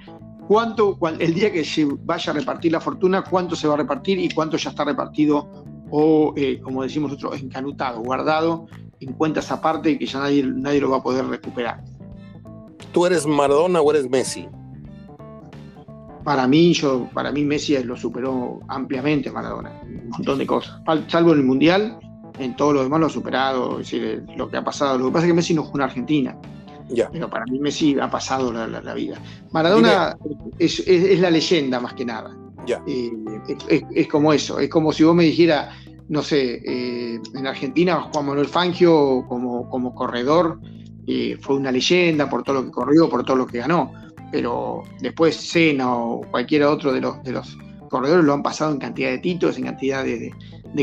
cuánto, 0.47 0.97
el 1.19 1.33
día 1.33 1.51
que 1.51 1.63
se 1.63 1.85
vaya 1.85 2.31
a 2.31 2.35
repartir 2.35 2.71
la 2.71 2.81
fortuna, 2.81 3.23
cuánto 3.23 3.55
se 3.55 3.67
va 3.67 3.75
a 3.75 3.77
repartir 3.77 4.19
y 4.19 4.29
cuánto 4.29 4.57
ya 4.57 4.69
está 4.69 4.83
repartido 4.83 5.49
o, 5.89 6.33
como 6.63 6.83
decimos 6.83 7.11
nosotros, 7.11 7.41
encanutado, 7.41 8.01
guardado 8.01 8.67
en 9.01 9.13
cuentas 9.13 9.51
aparte 9.51 9.97
que 9.97 10.05
ya 10.05 10.19
nadie, 10.19 10.43
nadie 10.43 10.79
lo 10.79 10.89
va 10.89 10.97
a 10.97 11.03
poder 11.03 11.25
recuperar. 11.25 11.83
¿Tú 12.91 13.05
eres 13.05 13.25
Maradona 13.25 13.81
o 13.81 13.91
eres 13.91 14.09
Messi? 14.09 14.47
Para 16.23 16.47
mí, 16.47 16.73
yo, 16.73 17.09
para 17.13 17.31
mí 17.31 17.43
Messi 17.43 17.81
lo 17.83 17.97
superó 17.97 18.59
ampliamente 18.67 19.31
Maradona, 19.31 19.71
un 19.83 20.09
montón 20.09 20.37
de 20.37 20.45
cosas. 20.45 20.79
Salvo 21.07 21.31
en 21.31 21.39
el 21.39 21.45
Mundial, 21.45 21.97
en 22.37 22.55
todo 22.55 22.73
lo 22.73 22.83
demás 22.83 22.99
lo 22.99 23.05
ha 23.07 23.09
superado, 23.09 23.79
es 23.79 23.91
decir, 23.91 24.23
lo 24.37 24.49
que 24.49 24.57
ha 24.57 24.63
pasado. 24.63 24.99
Lo 24.99 25.07
que 25.07 25.11
pasa 25.13 25.25
es 25.25 25.31
que 25.31 25.35
Messi 25.35 25.53
no 25.55 25.63
jugó 25.63 25.79
en 25.79 25.83
Argentina. 25.83 26.37
Pero 27.11 27.29
para 27.29 27.45
mí 27.45 27.59
Messi 27.59 27.97
ha 27.99 28.09
pasado 28.09 28.51
la, 28.51 28.93
vida. 28.93 29.17
Maradona 29.51 30.17
es, 30.59 30.85
la 31.19 31.29
leyenda 31.29 31.79
más 31.79 31.93
que 31.93 32.05
nada. 32.05 32.35
Eh, 32.87 33.11
es, 33.95 34.07
como 34.07 34.33
eso, 34.33 34.59
es 34.59 34.69
como 34.69 34.91
si 34.93 35.03
vos 35.03 35.15
me 35.15 35.23
dijeras, 35.23 35.75
no 36.09 36.21
sé, 36.21 36.61
eh, 36.65 37.19
en 37.33 37.47
Argentina 37.47 38.01
Juan 38.13 38.25
Manuel 38.25 38.47
Fangio 38.47 39.25
como, 39.27 39.67
como 39.69 39.95
corredor 39.95 40.59
fue 41.41 41.55
una 41.55 41.71
leyenda 41.71 42.29
por 42.29 42.43
todo 42.43 42.57
lo 42.57 42.65
que 42.65 42.71
corrió, 42.71 43.09
por 43.09 43.25
todo 43.25 43.37
lo 43.37 43.47
que 43.47 43.59
ganó, 43.59 43.91
pero 44.31 44.83
después 45.01 45.35
Sena 45.35 45.93
o 45.93 46.21
cualquiera 46.21 46.69
otro 46.69 46.93
de 46.93 47.01
los, 47.01 47.21
de 47.23 47.33
los 47.33 47.57
corredores 47.89 48.23
lo 48.23 48.33
han 48.33 48.43
pasado 48.43 48.71
en 48.71 48.79
cantidad 48.79 49.09
de 49.09 49.19
títulos, 49.19 49.57
en 49.57 49.65
cantidad 49.65 50.03
de, 50.03 50.33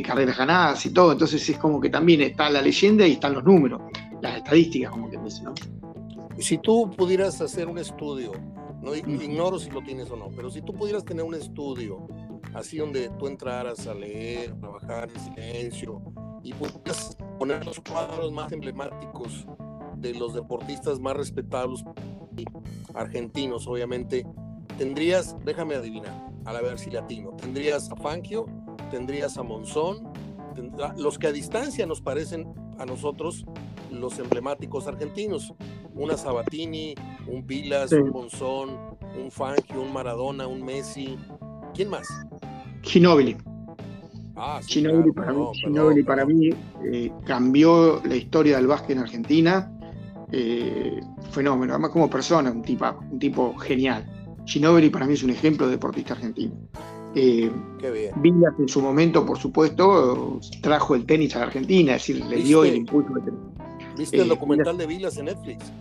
carreras 0.03 0.37
ganadas 0.37 0.85
y 0.87 0.91
todo, 0.91 1.13
entonces 1.13 1.49
es 1.49 1.57
como 1.57 1.81
que 1.81 1.89
también 1.89 2.21
está 2.21 2.51
la 2.51 2.61
leyenda 2.61 3.07
y 3.07 3.13
están 3.13 3.35
los 3.35 3.45
números, 3.45 3.81
las 4.21 4.37
estadísticas, 4.37 4.91
como 4.91 5.11
que 5.11 5.19
dice, 5.19 5.43
¿no? 5.43 5.55
Si 6.39 6.57
tú 6.59 6.91
pudieras 6.97 7.41
hacer 7.41 7.69
un 7.69 7.79
estudio, 7.79 8.33
no 8.81 8.95
ignoro 8.95 9.59
si 9.59 9.71
lo 9.71 9.83
tienes 9.83 10.11
o 10.11 10.17
no, 10.17 10.29
pero 10.37 10.51
si 10.51 10.63
tú 10.63 10.73
pudieras 10.73 11.05
tener 11.05 11.25
un 11.25 11.35
estudio 11.35 12.07
así 12.55 12.79
donde 12.79 13.11
tú 13.19 13.27
entraras 13.27 13.87
a 13.87 13.95
leer, 13.95 14.55
trabajar 14.61 15.11
en 15.13 15.21
silencio 15.21 16.01
y 16.43 16.53
pudieras 16.55 17.17
poner 17.39 17.65
los 17.67 17.81
cuadros 17.81 18.33
más 18.33 18.53
emblemáticos 18.53 19.47
de 19.97 20.15
los 20.15 20.33
deportistas 20.35 21.01
más 21.01 21.17
respetables 21.17 21.85
argentinos, 22.95 23.67
obviamente, 23.67 24.25
tendrías, 24.77 25.37
déjame 25.45 25.75
adivinar, 25.75 26.31
a 26.45 26.53
la 26.53 26.63
ver 26.63 26.79
si 26.79 26.91
latino, 26.91 27.31
tendrías 27.33 27.91
a 27.91 27.97
Fangio, 27.97 28.47
tendrías 28.91 29.37
a 29.39 29.43
Monzón, 29.43 30.13
los 30.97 31.19
que 31.19 31.27
a 31.27 31.33
distancia 31.33 31.85
nos 31.85 32.01
parecen 32.01 32.53
a 32.79 32.87
nosotros 32.87 33.45
los 33.91 34.19
emblemáticos 34.19 34.87
argentinos, 34.87 35.53
una 35.99 36.17
Sabatini, 36.17 36.95
un 37.27 37.45
Pilas, 37.45 37.93
un 37.93 38.11
Monzón, 38.11 38.71
un 39.21 39.31
Fangio, 39.31 39.83
un 39.83 39.93
Maradona, 39.93 40.47
un 40.47 40.65
Messi, 40.65 41.19
¿quién 41.75 41.91
más? 41.91 42.09
Ginóbili. 42.83 43.37
Ah, 44.37 44.61
para 46.07 46.25
mí, 46.25 46.51
eh, 46.85 47.13
cambió 47.27 48.01
la 48.05 48.15
historia 48.15 48.57
del 48.57 48.69
básquet 48.69 48.93
en 48.93 49.03
Argentina 49.03 49.73
eh, 50.31 51.01
fenómeno, 51.31 51.73
además 51.73 51.91
como 51.91 52.11
persona, 52.11 52.51
un 52.51 52.63
tipo, 52.63 52.85
un 53.11 53.19
tipo 53.19 53.55
genial. 53.57 54.07
Ginobili 54.47 54.91
para 54.91 55.07
mí 55.07 55.15
es 55.15 55.23
un 55.23 55.31
ejemplo 55.31 55.67
de 55.67 55.73
deportista 55.73 56.15
argentino. 56.15 56.55
Eh, 57.15 57.51
Vilas 58.17 58.55
en 58.59 58.69
su 58.69 58.83
momento, 58.83 59.25
por 59.25 59.39
supuesto, 59.39 60.39
trajo 60.63 60.95
el 60.95 61.07
tenis 61.07 61.35
a 61.37 61.41
la 61.41 61.47
Argentina, 61.47 61.97
es 61.97 62.07
decir, 62.07 62.25
le 62.25 62.37
dio 62.37 62.65
el 62.65 62.77
impulso. 62.77 63.13
¿Viste 63.97 64.17
el 64.17 64.27
eh, 64.27 64.29
documental 64.29 64.77
de 64.77 64.87
Vilas 64.87 65.17
en 65.17 65.27
Netflix? 65.27 65.73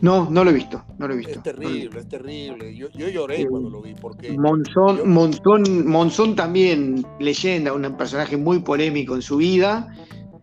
No, 0.00 0.28
no 0.30 0.44
lo 0.44 0.50
he 0.50 0.54
visto, 0.54 0.84
no 0.98 1.08
lo 1.08 1.14
he 1.14 1.16
visto. 1.18 1.34
Es 1.34 1.42
terrible, 1.42 2.00
es 2.00 2.08
terrible. 2.08 2.76
Yo, 2.76 2.88
lloré 2.90 3.42
eh, 3.42 3.46
cuando 3.46 3.70
lo 3.70 3.80
vi 3.80 3.94
porque... 3.94 4.36
Monzón, 4.36 5.08
Monzón 5.08 6.36
también, 6.36 7.06
leyenda, 7.18 7.72
un 7.72 7.96
personaje 7.96 8.36
muy 8.36 8.58
polémico 8.58 9.14
en 9.14 9.22
su 9.22 9.38
vida, 9.38 9.88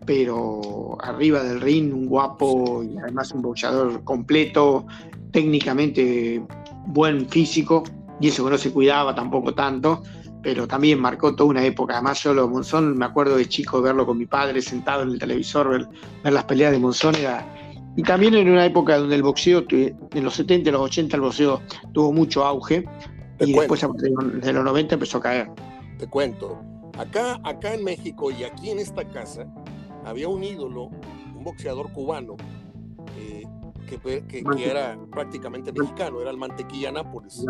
pero 0.05 0.97
arriba 1.01 1.43
del 1.43 1.61
ring, 1.61 1.93
un 1.93 2.07
guapo 2.07 2.83
y 2.83 2.97
además 2.97 3.31
un 3.31 3.41
boxeador 3.41 4.03
completo, 4.03 4.87
técnicamente 5.31 6.43
buen 6.87 7.27
físico, 7.29 7.83
y 8.19 8.27
eso 8.29 8.43
que 8.43 8.51
no 8.51 8.57
se 8.57 8.71
cuidaba 8.71 9.13
tampoco 9.13 9.53
tanto, 9.53 10.03
pero 10.41 10.67
también 10.67 10.99
marcó 10.99 11.35
toda 11.35 11.49
una 11.49 11.63
época. 11.63 11.93
Además, 11.93 12.21
yo 12.23 12.33
lo 12.33 12.47
Monzón, 12.47 12.97
me 12.97 13.05
acuerdo 13.05 13.37
de 13.37 13.47
chico 13.47 13.81
verlo 13.81 14.05
con 14.05 14.17
mi 14.17 14.25
padre 14.25 14.61
sentado 14.61 15.03
en 15.03 15.09
el 15.09 15.19
televisor, 15.19 15.69
ver, 15.69 15.87
las 16.23 16.43
peleas 16.43 16.71
de 16.71 16.79
Monzón 16.79 17.15
Y 17.95 18.03
también 18.03 18.33
en 18.33 18.49
una 18.49 18.65
época 18.65 18.97
donde 18.97 19.15
el 19.15 19.23
boxeo, 19.23 19.65
en 19.69 20.23
los 20.23 20.35
70 20.35 20.69
y 20.69 20.71
los 20.71 20.81
80 20.81 21.15
el 21.15 21.21
boxeo 21.21 21.61
tuvo 21.93 22.11
mucho 22.11 22.43
auge, 22.43 22.85
y 23.39 23.53
después 23.53 23.81
de 23.81 24.53
los 24.53 24.63
90 24.63 24.95
empezó 24.95 25.17
a 25.19 25.21
caer. 25.21 25.51
Te 25.97 26.07
cuento, 26.07 26.59
acá, 26.97 27.39
acá 27.43 27.73
en 27.73 27.83
México 27.83 28.31
y 28.31 28.43
aquí 28.43 28.71
en 28.71 28.79
esta 28.79 29.07
casa, 29.07 29.47
había 30.05 30.27
un 30.27 30.43
ídolo, 30.43 30.89
un 31.35 31.43
boxeador 31.43 31.91
cubano, 31.91 32.35
eh, 33.17 33.43
que, 33.87 34.23
que, 34.25 34.69
era 34.69 34.97
prácticamente 35.11 35.71
mexicano, 35.71 36.19
era 36.21 36.31
el 36.31 36.37
Mantequilla 36.37 36.91
Nápoles. 36.91 37.45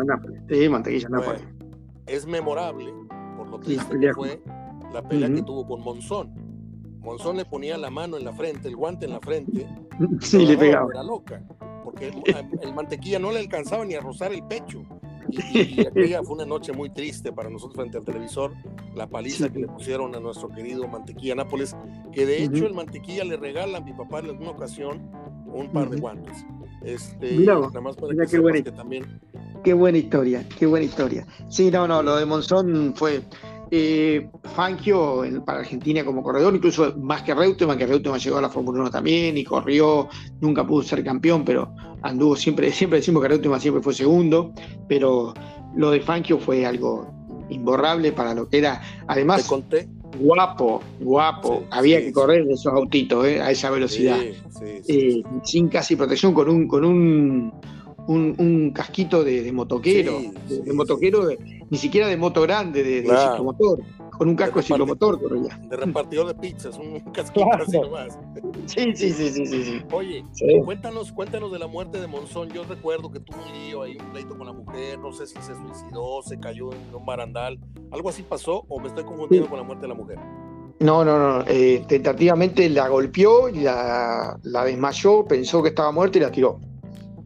Sí, 0.48 0.68
Mantequilla 0.68 1.08
Nápoles. 1.08 1.42
es 2.06 2.26
memorable 2.26 2.92
por 3.36 3.48
lo 3.48 3.58
triste 3.60 3.98
que 3.98 4.12
fue 4.12 4.42
la 4.92 5.02
pelea 5.02 5.32
que 5.32 5.42
tuvo 5.42 5.66
con 5.66 5.82
Monzón. 5.82 6.43
Monzón 7.04 7.36
le 7.36 7.44
ponía 7.44 7.76
la 7.76 7.90
mano 7.90 8.16
en 8.16 8.24
la 8.24 8.32
frente, 8.32 8.68
el 8.68 8.76
guante 8.76 9.04
en 9.06 9.12
la 9.12 9.20
frente. 9.20 9.66
Sí, 10.20 10.44
le 10.44 10.56
pegaba. 10.56 10.88
Era 10.92 11.04
loca, 11.04 11.40
porque 11.84 12.08
el, 12.62 12.74
mantequilla 12.74 13.20
no 13.20 13.30
le 13.30 13.38
alcanzaba 13.38 13.84
ni 13.84 13.94
a 13.94 14.00
rozar 14.00 14.32
el 14.32 14.42
pecho. 14.42 14.82
Y, 15.28 15.80
aquella 15.86 16.22
fue 16.22 16.34
una 16.34 16.46
noche 16.46 16.72
muy 16.72 16.90
triste 16.90 17.32
para 17.32 17.48
nosotros 17.48 17.76
frente 17.76 17.98
al 17.98 18.04
televisor, 18.04 18.52
la 18.94 19.06
paliza 19.06 19.48
que 19.52 19.60
le 19.60 19.68
pusieron 19.68 20.14
a 20.16 20.20
nuestro 20.20 20.48
querido 20.48 20.88
Mantequilla 20.88 21.36
Nápoles, 21.36 21.76
que 22.12 22.26
de 22.26 22.42
hecho 22.42 22.66
el 22.66 22.74
Mantequilla 22.74 23.24
le 23.24 23.36
regala 23.36 23.78
a 23.78 23.80
mi 23.80 23.92
papá 23.92 24.18
en 24.18 24.30
alguna 24.30 24.50
ocasión 24.50 25.10
un 25.46 25.70
par 25.70 25.88
de 25.88 26.00
guantes. 26.00 26.44
Este, 26.82 27.38
nada 27.38 27.80
más 27.80 27.96
para 27.96 28.14
que, 28.14 28.30
qué 28.30 28.38
buena, 28.38 28.62
que 28.62 28.72
también... 28.72 29.20
Qué 29.62 29.72
buena 29.72 29.96
historia, 29.96 30.44
qué 30.58 30.66
buena 30.66 30.84
historia. 30.84 31.26
Sí, 31.48 31.70
no, 31.70 31.86
no, 31.88 32.02
lo 32.02 32.16
de 32.16 32.26
Monzón 32.26 32.92
fue 32.94 33.22
eh, 33.76 34.30
Fangio 34.54 35.24
para 35.44 35.58
Argentina 35.58 36.04
como 36.04 36.22
corredor, 36.22 36.54
incluso 36.54 36.94
más 36.96 37.22
que 37.22 37.34
Reutemann, 37.34 37.76
que 37.76 37.86
Reutemann 37.86 38.20
llegó 38.20 38.38
a 38.38 38.40
la 38.40 38.48
Fórmula 38.48 38.82
1 38.82 38.90
también 38.90 39.36
y 39.36 39.42
corrió, 39.42 40.08
nunca 40.40 40.64
pudo 40.64 40.84
ser 40.84 41.02
campeón, 41.02 41.44
pero 41.44 41.74
anduvo 42.02 42.36
siempre, 42.36 42.70
siempre 42.70 43.00
decimos 43.00 43.20
que 43.22 43.30
Reutemann 43.30 43.60
siempre 43.60 43.82
fue 43.82 43.92
segundo, 43.92 44.52
pero 44.86 45.34
lo 45.74 45.90
de 45.90 46.00
Fangio 46.00 46.38
fue 46.38 46.64
algo 46.64 47.12
imborrable 47.50 48.12
para 48.12 48.32
lo 48.32 48.48
que 48.48 48.58
era, 48.58 48.80
además, 49.08 49.50
guapo, 50.20 50.80
guapo, 51.00 51.64
había 51.72 52.00
que 52.00 52.12
correr 52.12 52.44
de 52.44 52.52
esos 52.54 52.72
autitos 52.72 53.26
eh, 53.26 53.42
a 53.42 53.50
esa 53.50 53.70
velocidad, 53.70 54.20
eh, 54.86 55.22
sin 55.42 55.66
casi 55.66 55.96
protección, 55.96 56.32
con 56.32 56.48
un, 56.48 56.68
con 56.68 56.84
un 56.84 57.52
un, 58.06 58.72
casquito 58.74 59.24
de, 59.24 59.50
motoquero, 59.52 60.20
de, 60.48 60.72
motoquero, 60.72 61.28
ni 61.74 61.78
siquiera 61.78 62.06
de 62.06 62.16
moto 62.16 62.42
grande, 62.42 62.84
de, 62.84 63.02
ciclomotor, 63.02 63.80
con 64.16 64.28
un 64.28 64.36
casco 64.36 64.60
de, 64.60 64.62
ciclomotor 64.62 65.18
ya. 65.42 65.58
De 65.58 65.76
repartidor 65.76 66.28
de 66.28 66.34
pizzas, 66.36 66.78
un 66.78 67.00
casquito 67.12 67.52
así 67.52 67.80
nomás. 67.80 68.16
Sí, 68.66 68.94
sí, 68.94 69.10
sí, 69.10 69.28
sí, 69.28 69.64
sí. 69.64 69.82
Oye, 69.90 70.24
cuéntanos, 70.64 71.10
cuéntanos 71.10 71.50
de 71.50 71.58
la 71.58 71.66
muerte 71.66 72.00
de 72.00 72.06
Monzón. 72.06 72.50
Yo 72.50 72.62
recuerdo 72.62 73.10
que 73.10 73.18
tuvo 73.18 73.38
un 73.42 73.52
lío 73.52 73.82
ahí, 73.82 73.96
un 73.98 74.12
pleito 74.12 74.38
con 74.38 74.46
la 74.46 74.52
mujer, 74.52 75.00
no 75.00 75.12
sé 75.12 75.26
si 75.26 75.34
se 75.34 75.56
suicidó, 75.56 76.22
se 76.22 76.38
cayó 76.38 76.72
en 76.72 76.94
un 76.94 77.04
barandal. 77.04 77.58
¿Algo 77.90 78.08
así 78.08 78.22
pasó 78.22 78.64
o 78.68 78.78
me 78.78 78.86
estoy 78.86 79.02
confundiendo 79.02 79.48
con 79.48 79.58
la 79.58 79.64
muerte 79.64 79.82
de 79.82 79.88
la 79.88 79.94
mujer? 79.94 80.18
No, 80.78 81.04
no, 81.04 81.18
no. 81.18 81.44
Eh, 81.48 81.84
tentativamente 81.88 82.68
la 82.70 82.86
golpeó 82.86 83.48
y 83.48 83.62
la, 83.62 84.38
la 84.44 84.64
desmayó, 84.64 85.24
pensó 85.24 85.60
que 85.60 85.70
estaba 85.70 85.90
muerta 85.90 86.18
y 86.18 86.20
la 86.20 86.30
tiró. 86.30 86.60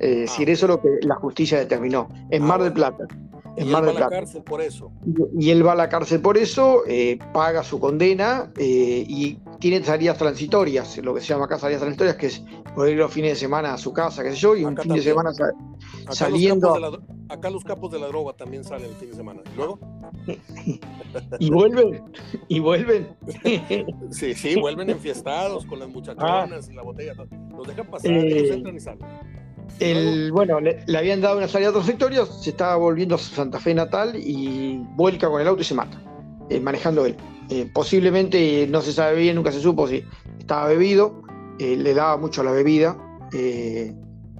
Eh, 0.00 0.24
ah, 0.26 0.42
eso 0.46 0.66
es 0.66 0.70
lo 0.70 0.80
que 0.80 0.88
la 1.02 1.16
justicia 1.16 1.58
determinó, 1.58 2.08
en 2.30 2.44
ah, 2.44 2.46
Mar 2.46 2.62
del 2.62 2.72
Plata. 2.72 3.04
Y 3.58 3.62
él 3.62 3.74
va 3.74 3.78
a 3.78 3.92
la 3.92 4.08
cárcel 4.08 4.42
por 4.42 4.60
eso. 4.60 4.92
Y, 5.38 5.50
él 5.50 5.66
va 5.66 5.72
a 5.72 5.76
la 5.76 5.88
cárcel 5.88 6.20
por 6.20 6.38
eso, 6.38 6.82
eh, 6.86 7.18
paga 7.32 7.62
su 7.62 7.80
condena 7.80 8.52
eh, 8.56 9.04
y 9.08 9.38
tiene 9.58 9.82
salidas 9.82 10.18
transitorias, 10.18 10.98
lo 10.98 11.14
que 11.14 11.20
se 11.20 11.28
llama 11.28 11.46
acá 11.46 11.58
salidas 11.58 11.80
transitorias, 11.80 12.16
que 12.16 12.26
es 12.26 12.42
poder 12.74 12.92
ir 12.92 12.98
los 12.98 13.12
fines 13.12 13.32
de 13.32 13.36
semana 13.36 13.74
a 13.74 13.78
su 13.78 13.92
casa, 13.92 14.22
qué 14.22 14.30
sé 14.30 14.36
yo, 14.36 14.56
y 14.56 14.64
un 14.64 14.76
fin 14.76 14.94
de 14.94 15.02
semana 15.02 15.30
saliendo. 16.10 17.00
acá 17.28 17.50
los 17.50 17.64
capos 17.64 17.90
de 17.90 17.98
la 17.98 18.06
droga 18.06 18.34
también 18.34 18.64
salen 18.64 18.90
el 18.90 18.96
fin 18.96 19.10
de 19.10 19.16
semana. 19.16 19.42
¿Y 19.52 19.56
luego? 19.56 19.78
y 21.38 21.50
vuelven, 21.50 22.02
y 22.48 22.60
vuelven. 22.60 23.16
sí, 24.10 24.34
sí, 24.34 24.60
vuelven 24.60 24.90
enfiestados 24.90 25.66
con 25.66 25.78
las 25.80 25.88
muchachonas 25.88 26.68
ah. 26.68 26.72
y 26.72 26.74
la 26.74 26.82
botella. 26.82 27.14
Los 27.50 27.66
dejan 27.66 27.90
pasar, 27.90 28.12
ellos 28.12 28.50
entran 28.50 28.76
y 28.76 28.80
salen. 28.80 29.06
El, 29.80 30.32
bueno, 30.32 30.60
le, 30.60 30.82
habían 30.96 31.20
dado 31.20 31.38
una 31.38 31.48
salida 31.48 31.68
a 31.68 31.70
otros 31.70 31.86
se 31.86 32.50
estaba 32.50 32.76
volviendo 32.76 33.14
a 33.14 33.18
su 33.18 33.34
Santa 33.34 33.60
Fe 33.60 33.74
natal 33.74 34.14
y 34.16 34.78
vuelca 34.96 35.28
con 35.28 35.40
el 35.40 35.46
auto 35.46 35.62
y 35.62 35.64
se 35.64 35.74
mata, 35.74 36.00
eh, 36.50 36.60
manejando 36.60 37.06
él. 37.06 37.16
Eh, 37.48 37.70
posiblemente, 37.72 38.66
no 38.68 38.80
se 38.80 38.92
sabe 38.92 39.20
bien, 39.20 39.36
nunca 39.36 39.52
se 39.52 39.60
supo 39.60 39.86
si 39.86 40.04
estaba 40.38 40.66
bebido, 40.68 41.22
eh, 41.58 41.76
le 41.76 41.94
daba 41.94 42.16
mucho 42.16 42.42
la 42.42 42.50
bebida, 42.50 42.96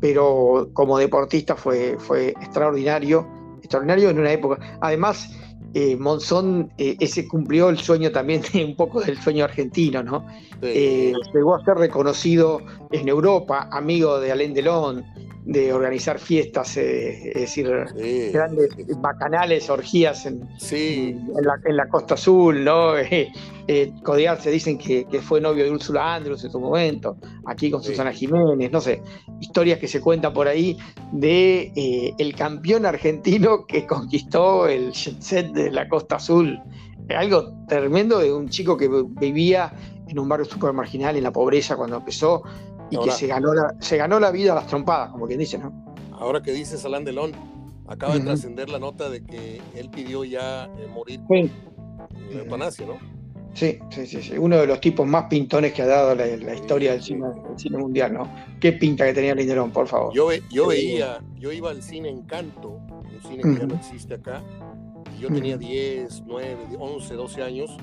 pero 0.00 0.70
como 0.72 0.98
deportista 0.98 1.54
fue, 1.54 1.96
fue 1.98 2.28
extraordinario, 2.28 3.28
extraordinario 3.58 4.10
en 4.10 4.18
una 4.18 4.32
época. 4.32 4.78
Además, 4.80 5.30
Monzón 5.98 6.72
ese 6.78 7.28
cumplió 7.28 7.68
el 7.68 7.78
sueño 7.78 8.10
también 8.10 8.42
un 8.54 8.74
poco 8.74 9.00
del 9.00 9.16
sueño 9.20 9.44
argentino, 9.44 10.02
¿no? 10.02 10.26
llegó 10.60 11.54
a 11.54 11.64
ser 11.64 11.76
reconocido 11.76 12.60
en 12.90 13.08
Europa, 13.08 13.68
amigo 13.70 14.18
de 14.18 14.32
Alain 14.32 14.54
Delon, 14.54 15.04
de 15.48 15.72
organizar 15.72 16.18
fiestas, 16.18 16.76
eh, 16.76 17.30
es 17.30 17.40
decir, 17.40 17.70
grandes 18.32 18.68
bacanales, 18.98 19.70
orgías 19.70 20.26
en, 20.26 20.46
en, 20.70 21.76
la, 21.76 21.88
Costa 21.88 22.14
Azul, 22.14 22.64
¿no? 22.64 22.92
Eh, 23.68 23.82
eh, 23.82 23.92
codearse, 24.02 24.50
dicen 24.50 24.78
que, 24.78 25.06
fue 25.20 25.40
novio 25.40 25.64
de 25.64 25.70
Úrsula 25.70 26.14
Andrews 26.14 26.42
en 26.42 26.50
su 26.50 26.58
momento, 26.58 27.18
aquí 27.46 27.70
con 27.70 27.82
Susana 27.82 28.12
Jiménez, 28.12 28.72
no 28.72 28.80
sé, 28.80 29.02
historias 29.40 29.78
que 29.78 29.86
se 29.86 30.00
cuentan 30.00 30.32
por 30.32 30.48
ahí 30.48 30.78
de 31.12 32.14
el 32.18 32.34
campeón 32.34 32.86
argentino 32.86 33.66
que 33.66 33.86
conquistó 33.86 34.66
el 34.66 34.94
set 34.94 35.52
de 35.52 35.70
la 35.70 35.86
Costa 35.86 36.16
Azul. 36.16 36.58
Algo 37.14 37.52
tremendo 37.68 38.18
de 38.18 38.32
un 38.32 38.48
chico 38.48 38.76
que 38.76 38.88
vivía 39.20 39.72
en 40.08 40.18
un 40.18 40.28
barrio 40.28 40.46
súper 40.46 40.72
marginal, 40.72 41.16
en 41.16 41.22
la 41.22 41.32
pobreza 41.32 41.76
cuando 41.76 41.98
empezó, 41.98 42.42
y 42.90 42.98
que 42.98 43.10
se 43.10 43.26
ganó, 43.26 43.52
la, 43.52 43.74
se 43.80 43.98
ganó 43.98 44.18
la 44.18 44.30
vida 44.30 44.52
a 44.52 44.54
las 44.54 44.66
trompadas, 44.66 45.10
como 45.10 45.26
quien 45.26 45.38
dice, 45.38 45.58
¿no? 45.58 45.72
Ahora 46.12 46.42
que 46.42 46.52
dice 46.52 46.78
Salán 46.78 47.04
Delón, 47.04 47.32
acaba 47.86 48.14
de 48.14 48.20
trascender 48.20 48.70
la 48.70 48.78
nota 48.78 49.10
de 49.10 49.22
que 49.22 49.60
él 49.74 49.90
pidió 49.90 50.24
ya 50.24 50.64
eh, 50.64 50.88
morir 50.92 51.20
sí. 51.28 51.50
la 52.32 52.40
eutanasia, 52.40 52.86
¿no? 52.86 53.17
Sí, 53.54 53.78
sí, 53.90 54.06
sí, 54.06 54.38
uno 54.38 54.58
de 54.58 54.66
los 54.66 54.80
tipos 54.80 55.06
más 55.06 55.24
pintones 55.24 55.72
que 55.72 55.82
ha 55.82 55.86
dado 55.86 56.14
la, 56.14 56.54
historia 56.54 56.92
del 56.92 57.02
cine, 57.02 57.26
mundial, 57.70 58.12
¿no? 58.12 58.32
Qué 58.60 58.72
pinta 58.72 59.04
que 59.04 59.14
tenía 59.14 59.34
Lindelón, 59.34 59.72
por 59.72 59.88
favor. 59.88 60.14
Yo, 60.14 60.30
yo 60.50 60.68
veía, 60.68 61.20
yo 61.36 61.50
iba 61.50 61.70
al 61.70 61.82
cine 61.82 62.08
Encanto, 62.08 62.70
un 62.70 63.20
cine 63.22 63.42
que 63.42 63.60
ya 63.60 63.66
no 63.66 63.74
existe 63.74 64.14
acá, 64.14 64.42
y 65.16 65.22
yo 65.22 65.28
tenía 65.28 65.56
10, 65.56 66.22
9, 66.26 66.56
11, 66.78 67.14
12 67.14 67.42
años, 67.42 67.76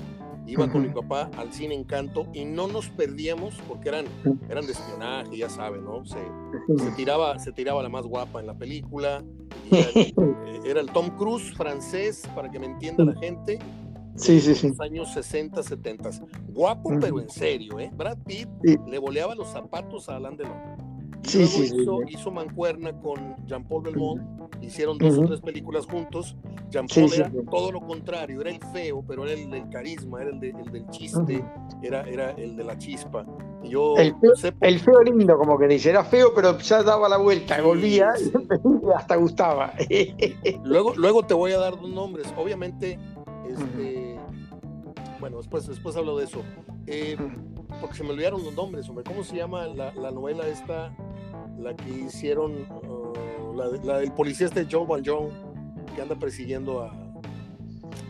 Iba 0.46 0.70
con 0.70 0.82
mi 0.82 0.88
papá 0.90 1.28
al 1.36 1.52
cine 1.52 1.74
Encanto 1.74 2.28
y 2.32 2.44
no 2.44 2.68
nos 2.68 2.88
perdíamos 2.88 3.56
porque 3.66 3.88
eran, 3.88 4.04
eran 4.48 4.64
de 4.64 4.72
espionaje, 4.72 5.36
ya 5.36 5.48
saben, 5.50 5.84
¿no? 5.84 6.04
Se, 6.06 6.20
tiraba, 6.96 7.36
se 7.40 7.50
tiraba 7.50 7.82
la 7.82 7.88
más 7.88 8.06
guapa 8.06 8.38
en 8.38 8.46
la 8.46 8.54
película. 8.54 9.24
Era 10.64 10.80
el, 10.80 10.90
Tom 10.90 11.10
Cruise 11.16 11.52
francés, 11.56 12.22
para 12.34 12.48
que 12.48 12.60
me 12.60 12.66
entienda 12.66 13.04
la 13.04 13.16
gente. 13.16 13.58
Sí, 14.16 14.40
sí, 14.40 14.54
sí. 14.54 14.68
Los 14.68 14.80
años 14.80 15.12
60, 15.12 15.62
70. 15.62 16.10
Guapo, 16.48 16.90
pero 17.00 17.20
en 17.20 17.28
serio, 17.28 17.78
¿eh? 17.78 17.90
Brad 17.94 18.18
Pitt 18.26 18.48
le 18.62 18.98
boleaba 18.98 19.34
los 19.34 19.48
zapatos 19.48 20.08
a 20.08 20.16
Alain 20.16 20.36
Delon. 20.36 20.86
Sí, 21.22 21.42
hizo, 21.42 22.02
hizo, 22.06 22.30
mancuerna 22.30 22.92
con 23.00 23.34
Jean-Paul 23.46 23.82
Belmont, 23.82 24.22
hicieron 24.62 24.96
dos 24.96 25.18
o 25.18 25.24
tres 25.24 25.40
películas 25.40 25.84
juntos. 25.86 26.36
Jean-Paul 26.70 27.12
era 27.14 27.32
todo 27.50 27.72
lo 27.72 27.80
contrario, 27.80 28.40
era 28.40 28.50
el 28.50 28.60
feo, 28.72 29.04
pero 29.06 29.24
era 29.24 29.32
el 29.32 29.50
del 29.50 29.68
carisma, 29.68 30.22
era 30.22 30.30
el, 30.30 30.40
del 30.40 30.86
chiste, 30.90 31.44
era, 31.82 32.02
era 32.02 32.30
el 32.32 32.56
de 32.56 32.64
la 32.64 32.78
chispa. 32.78 33.26
Yo 33.64 33.96
el, 33.96 34.14
feo, 34.78 35.02
lindo, 35.02 35.36
como 35.36 35.58
que 35.58 35.66
dice, 35.66 35.90
era 35.90 36.04
feo, 36.04 36.32
pero 36.32 36.56
ya 36.58 36.84
daba 36.84 37.08
la 37.08 37.16
vuelta, 37.16 37.60
volvía 37.60 38.14
y 38.64 38.90
hasta 38.96 39.16
gustaba. 39.16 39.72
luego, 40.64 40.94
luego 40.94 41.24
te 41.24 41.34
voy 41.34 41.52
a 41.52 41.58
dar 41.58 41.72
dos 41.80 41.90
nombres, 41.90 42.32
obviamente, 42.36 42.98
este, 43.48 44.05
bueno, 45.20 45.38
después, 45.38 45.66
después 45.66 45.96
hablo 45.96 46.16
de 46.18 46.24
eso. 46.24 46.42
Eh, 46.86 47.16
porque 47.80 47.96
se 47.96 48.04
me 48.04 48.10
olvidaron 48.10 48.42
los 48.44 48.54
nombres, 48.54 48.88
hombre. 48.88 49.04
¿Cómo 49.04 49.24
se 49.24 49.36
llama 49.36 49.66
la, 49.66 49.92
la 49.94 50.10
novela 50.10 50.46
esta 50.46 50.94
la 51.58 51.74
que 51.74 51.90
hicieron, 51.90 52.66
uh, 52.86 53.54
la, 53.54 53.98
del 53.98 54.12
policía 54.12 54.46
este 54.46 54.66
Joe 54.70 54.86
Valjean, 54.86 55.28
que 55.94 56.02
anda 56.02 56.14
persiguiendo 56.14 56.82
a, 56.82 56.92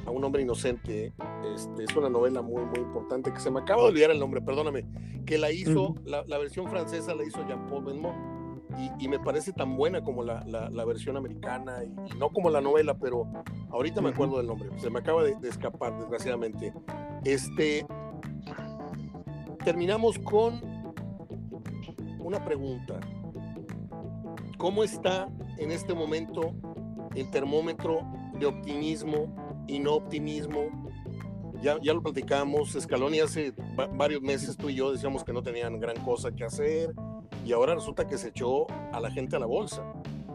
a 0.06 0.10
un 0.10 0.24
hombre 0.24 0.42
inocente. 0.42 1.12
Este, 1.54 1.84
es 1.84 1.96
una 1.96 2.08
novela 2.08 2.42
muy, 2.42 2.64
muy 2.64 2.80
importante 2.80 3.32
que 3.32 3.40
se 3.40 3.50
me 3.50 3.60
acaba 3.60 3.82
de 3.82 3.88
olvidar 3.88 4.10
el 4.10 4.18
nombre, 4.18 4.40
perdóname, 4.40 4.86
que 5.24 5.38
la 5.38 5.50
hizo, 5.50 5.94
la, 6.04 6.38
versión 6.38 6.68
francesa 6.68 7.14
la 7.14 7.24
hizo 7.24 7.46
Jean-Paul 7.46 7.84
Belmont. 7.84 8.35
Y, 8.98 9.08
me 9.08 9.18
parece 9.18 9.52
tan 9.52 9.76
buena 9.76 10.02
como 10.02 10.22
la, 10.22 10.44
la 10.44 10.84
versión 10.84 11.16
americana 11.16 11.82
y, 11.84 12.18
no 12.18 12.30
como 12.30 12.50
la 12.50 12.60
novela, 12.60 12.98
pero 12.98 13.26
ahorita 13.70 14.00
me 14.00 14.10
acuerdo 14.10 14.36
del 14.38 14.46
nombre, 14.46 14.68
se 14.78 14.90
me 14.90 14.98
acaba 14.98 15.22
de, 15.22 15.34
de 15.36 15.48
escapar, 15.48 15.96
desgraciadamente. 15.98 16.72
Este, 17.24 17.86
terminamos 19.64 20.18
con 20.18 20.60
una 22.20 22.44
pregunta. 22.44 23.00
¿Cómo 24.58 24.82
está 24.82 25.28
en 25.58 25.70
este 25.70 25.94
momento 25.94 26.54
el 27.14 27.30
termómetro 27.30 28.00
de 28.38 28.46
optimismo 28.46 29.64
y 29.66 29.78
no 29.78 29.94
optimismo? 29.94 30.92
Ya, 31.62 31.78
ya 31.82 31.94
lo 31.94 32.02
platicamos, 32.02 32.76
Scaloni 32.78 33.20
hace 33.20 33.54
varios 33.94 34.20
meses 34.22 34.56
tú 34.56 34.68
y 34.68 34.74
yo 34.74 34.92
decíamos 34.92 35.24
que 35.24 35.32
no 35.32 35.42
tenían 35.42 35.80
gran 35.80 35.96
cosa 36.04 36.30
que 36.30 36.44
hacer 36.44 36.94
y 37.46 37.52
ahora 37.52 37.76
resulta 37.76 38.08
que 38.08 38.18
se 38.18 38.28
echó 38.28 38.66
a 38.92 38.98
la 38.98 39.10
gente 39.10 39.36
a 39.36 39.38
la 39.38 39.46
bolsa, 39.46 39.84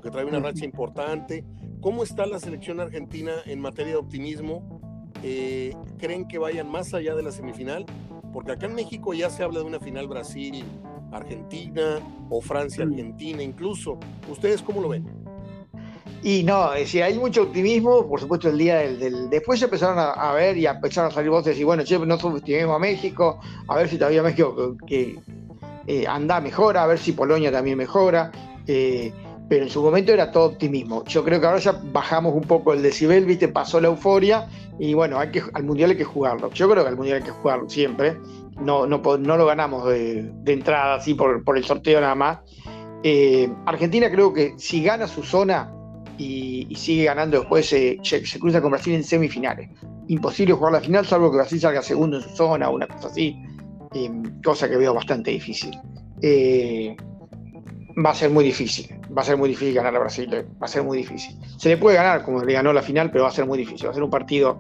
que 0.02 0.10
trae 0.10 0.24
una 0.24 0.40
racha 0.40 0.64
importante. 0.64 1.44
¿Cómo 1.82 2.04
está 2.04 2.26
la 2.26 2.40
selección 2.40 2.80
argentina 2.80 3.34
en 3.46 3.60
materia 3.60 3.94
de 3.94 3.98
optimismo? 3.98 4.80
Eh, 5.22 5.76
¿Creen 6.00 6.26
que 6.26 6.38
vayan 6.38 6.72
más 6.72 6.94
allá 6.94 7.14
de 7.14 7.24
la 7.24 7.32
semifinal? 7.32 7.86
Porque 8.32 8.54
acá 8.54 8.68
en 8.68 8.76
México 8.76 9.14
ya 9.14 9.30
se 9.30 9.44
habla 9.44 9.60
de 9.60 9.66
una 9.66 9.80
final 9.80 10.08
Brasil 10.08 10.64
Argentina 11.12 12.00
o 12.30 12.40
Francia-Argentina 12.40 13.44
incluso. 13.44 14.00
¿Ustedes 14.30 14.62
cómo 14.62 14.82
lo 14.82 14.90
ven? 14.90 15.06
Y 16.24 16.44
no, 16.44 16.72
es 16.74 16.82
decir, 16.82 17.02
hay 17.04 17.18
mucho 17.18 17.44
optimismo, 17.44 18.08
por 18.08 18.20
supuesto, 18.20 18.48
el 18.48 18.58
día 18.58 18.78
del. 18.78 19.30
después 19.30 19.60
se 19.60 19.66
empezaron 19.66 19.98
a, 20.00 20.32
ver 20.34 20.56
y 20.56 20.68
a 20.68 20.72
empezar 20.72 21.08
a 21.08 21.12
salir 21.12 21.32
voces 21.32 21.48
y 21.48 21.50
decir, 21.50 21.66
bueno, 21.66 21.84
che, 21.84 21.98
no 21.98 22.18
subestimemos 22.20 22.76
a 22.76 22.80
México, 22.80 23.40
a 23.68 23.76
ver 23.76 23.90
si 23.90 23.98
todavía 23.98 24.22
México 24.22 24.78
que, 24.86 25.20
eh, 25.88 26.06
anda 26.08 26.40
mejora, 26.42 26.84
a 26.84 26.88
ver 26.88 27.00
si 27.00 27.12
Polonia 27.12 27.52
también 27.52 27.78
mejora. 27.78 28.32
Eh, 28.68 29.12
pero 29.52 29.66
en 29.66 29.70
su 29.70 29.82
momento 29.82 30.14
era 30.14 30.32
todo 30.32 30.46
optimismo. 30.46 31.04
Yo 31.04 31.26
creo 31.26 31.42
que 31.42 31.46
ahora 31.46 31.60
ya 31.60 31.78
bajamos 31.92 32.34
un 32.34 32.44
poco 32.44 32.72
el 32.72 32.82
decibel, 32.82 33.26
viste, 33.26 33.50
pasó 33.50 33.82
la 33.82 33.90
euforia 33.90 34.48
y 34.80 34.94
bueno, 34.94 35.20
hay 35.20 35.30
que, 35.30 35.44
al 35.54 35.66
Mundial 35.66 35.90
hay 35.90 35.98
que 35.98 36.06
jugarlo. 36.06 36.50
Yo 36.52 36.70
creo 36.70 36.84
que 36.84 36.90
al 36.90 36.96
Mundial 36.96 37.18
hay 37.18 37.24
que 37.24 37.32
jugarlo 37.32 37.70
siempre. 37.70 38.18
No, 38.62 38.88
no, 38.88 39.02
no 39.18 39.38
lo 39.38 39.46
ganamos 39.46 39.90
de, 39.90 40.32
entrada 40.46 40.96
así 40.96 41.16
por, 41.16 41.44
el 41.58 41.64
sorteo 41.66 42.00
nada 42.00 42.16
más. 42.16 42.40
Eh, 43.04 43.52
Argentina 43.66 44.10
creo 44.10 44.32
que 44.32 44.54
si 44.58 44.84
gana 44.84 45.06
su 45.06 45.22
zona 45.22 45.70
y, 46.18 46.74
sigue 46.78 47.04
ganando 47.04 47.38
después, 47.40 47.68
se, 47.68 48.00
cruza 48.40 48.62
con 48.62 48.72
Brasil 48.72 48.94
en 48.94 49.04
semifinales. 49.04 49.70
Imposible 50.08 50.54
jugar 50.54 50.72
la 50.72 50.80
final, 50.80 51.06
salvo 51.06 51.30
que 51.30 51.36
Brasil 51.36 51.60
salga 51.60 51.82
segundo 51.82 52.16
en 52.16 52.24
su 52.24 52.30
zona 52.30 52.70
o 52.70 52.76
una 52.76 52.88
cosa 52.88 53.10
así, 53.10 53.36
eh, 53.94 54.12
cosa 54.44 54.70
que 54.70 54.78
veo 54.78 54.94
bastante 54.94 55.32
difícil. 55.32 55.78
Eh, 56.22 56.96
va 58.04 58.12
a 58.12 58.16
ser 58.16 58.30
muy 58.30 58.44
difícil. 58.44 58.88
Va 59.16 59.22
a 59.22 59.26
ser 59.26 59.38
muy 59.38 59.50
difícil 59.50 59.74
ganar 59.74 59.96
a 59.96 60.00
Brasil. 60.00 60.34
Eh, 60.34 60.46
va 60.62 60.66
a 60.66 60.70
ser 60.70 60.84
muy 60.84 60.98
difícil. 60.98 61.38
Se 61.58 61.70
le 61.70 61.78
puede 61.78 61.98
ganar, 61.98 62.24
como 62.24 62.44
le 62.44 62.54
ganó 62.54 62.74
la 62.74 62.82
final, 62.82 63.12
pero 63.12 63.24
va 63.24 63.30
a 63.30 63.34
ser 63.34 63.46
muy 63.46 63.58
difícil. 63.58 63.88
Va 63.88 63.92
a 63.92 63.94
ser 63.94 64.04
un 64.04 64.10
partido 64.10 64.60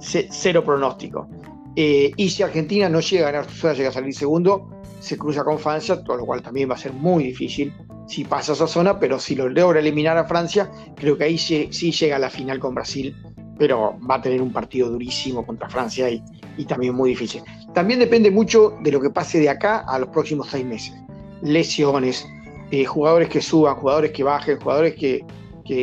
cero 0.00 0.64
pronóstico. 0.64 1.28
Eh, 1.76 2.12
y 2.16 2.28
si 2.28 2.42
Argentina 2.42 2.88
no 2.88 3.00
llega 3.00 3.28
a 3.28 3.32
ganar 3.32 3.50
su 3.50 3.56
zona, 3.56 3.74
llega 3.74 3.88
a 3.88 3.92
salir 3.92 4.14
segundo, 4.14 4.68
se 5.00 5.16
cruza 5.16 5.42
con 5.42 5.58
Francia, 5.58 6.02
todo 6.02 6.18
lo 6.18 6.26
cual 6.26 6.42
también 6.42 6.68
va 6.70 6.74
a 6.74 6.78
ser 6.78 6.92
muy 6.92 7.24
difícil 7.24 7.72
si 8.06 8.24
pasa 8.24 8.52
esa 8.52 8.66
zona, 8.66 8.98
pero 8.98 9.18
si 9.18 9.34
lo 9.34 9.48
logra 9.48 9.80
eliminar 9.80 10.18
a 10.18 10.24
Francia, 10.24 10.70
creo 10.96 11.16
que 11.16 11.24
ahí 11.24 11.38
sí, 11.38 11.70
llega 11.70 12.16
a 12.16 12.18
la 12.18 12.28
final 12.28 12.58
con 12.58 12.74
Brasil, 12.74 13.16
pero 13.58 13.98
va 14.08 14.16
a 14.16 14.20
tener 14.20 14.42
un 14.42 14.52
partido 14.52 14.90
durísimo 14.90 15.46
contra 15.46 15.68
Francia 15.68 16.10
y, 16.10 16.22
y 16.58 16.64
también 16.66 16.94
muy 16.94 17.10
difícil. 17.10 17.42
También 17.74 18.00
depende 18.00 18.30
mucho 18.30 18.76
de 18.82 18.92
lo 18.92 19.00
que 19.00 19.10
pase 19.10 19.40
de 19.40 19.48
acá 19.48 19.78
a 19.78 19.98
los 19.98 20.08
próximos 20.10 20.48
seis 20.50 20.64
meses. 20.64 20.94
Lesiones, 21.40 22.26
eh, 22.70 22.84
jugadores 22.84 23.28
que 23.28 23.40
suban, 23.40 23.76
jugadores 23.76 24.12
que 24.12 24.22
bajen, 24.22 24.60
jugadores 24.60 24.94
que, 24.94 25.24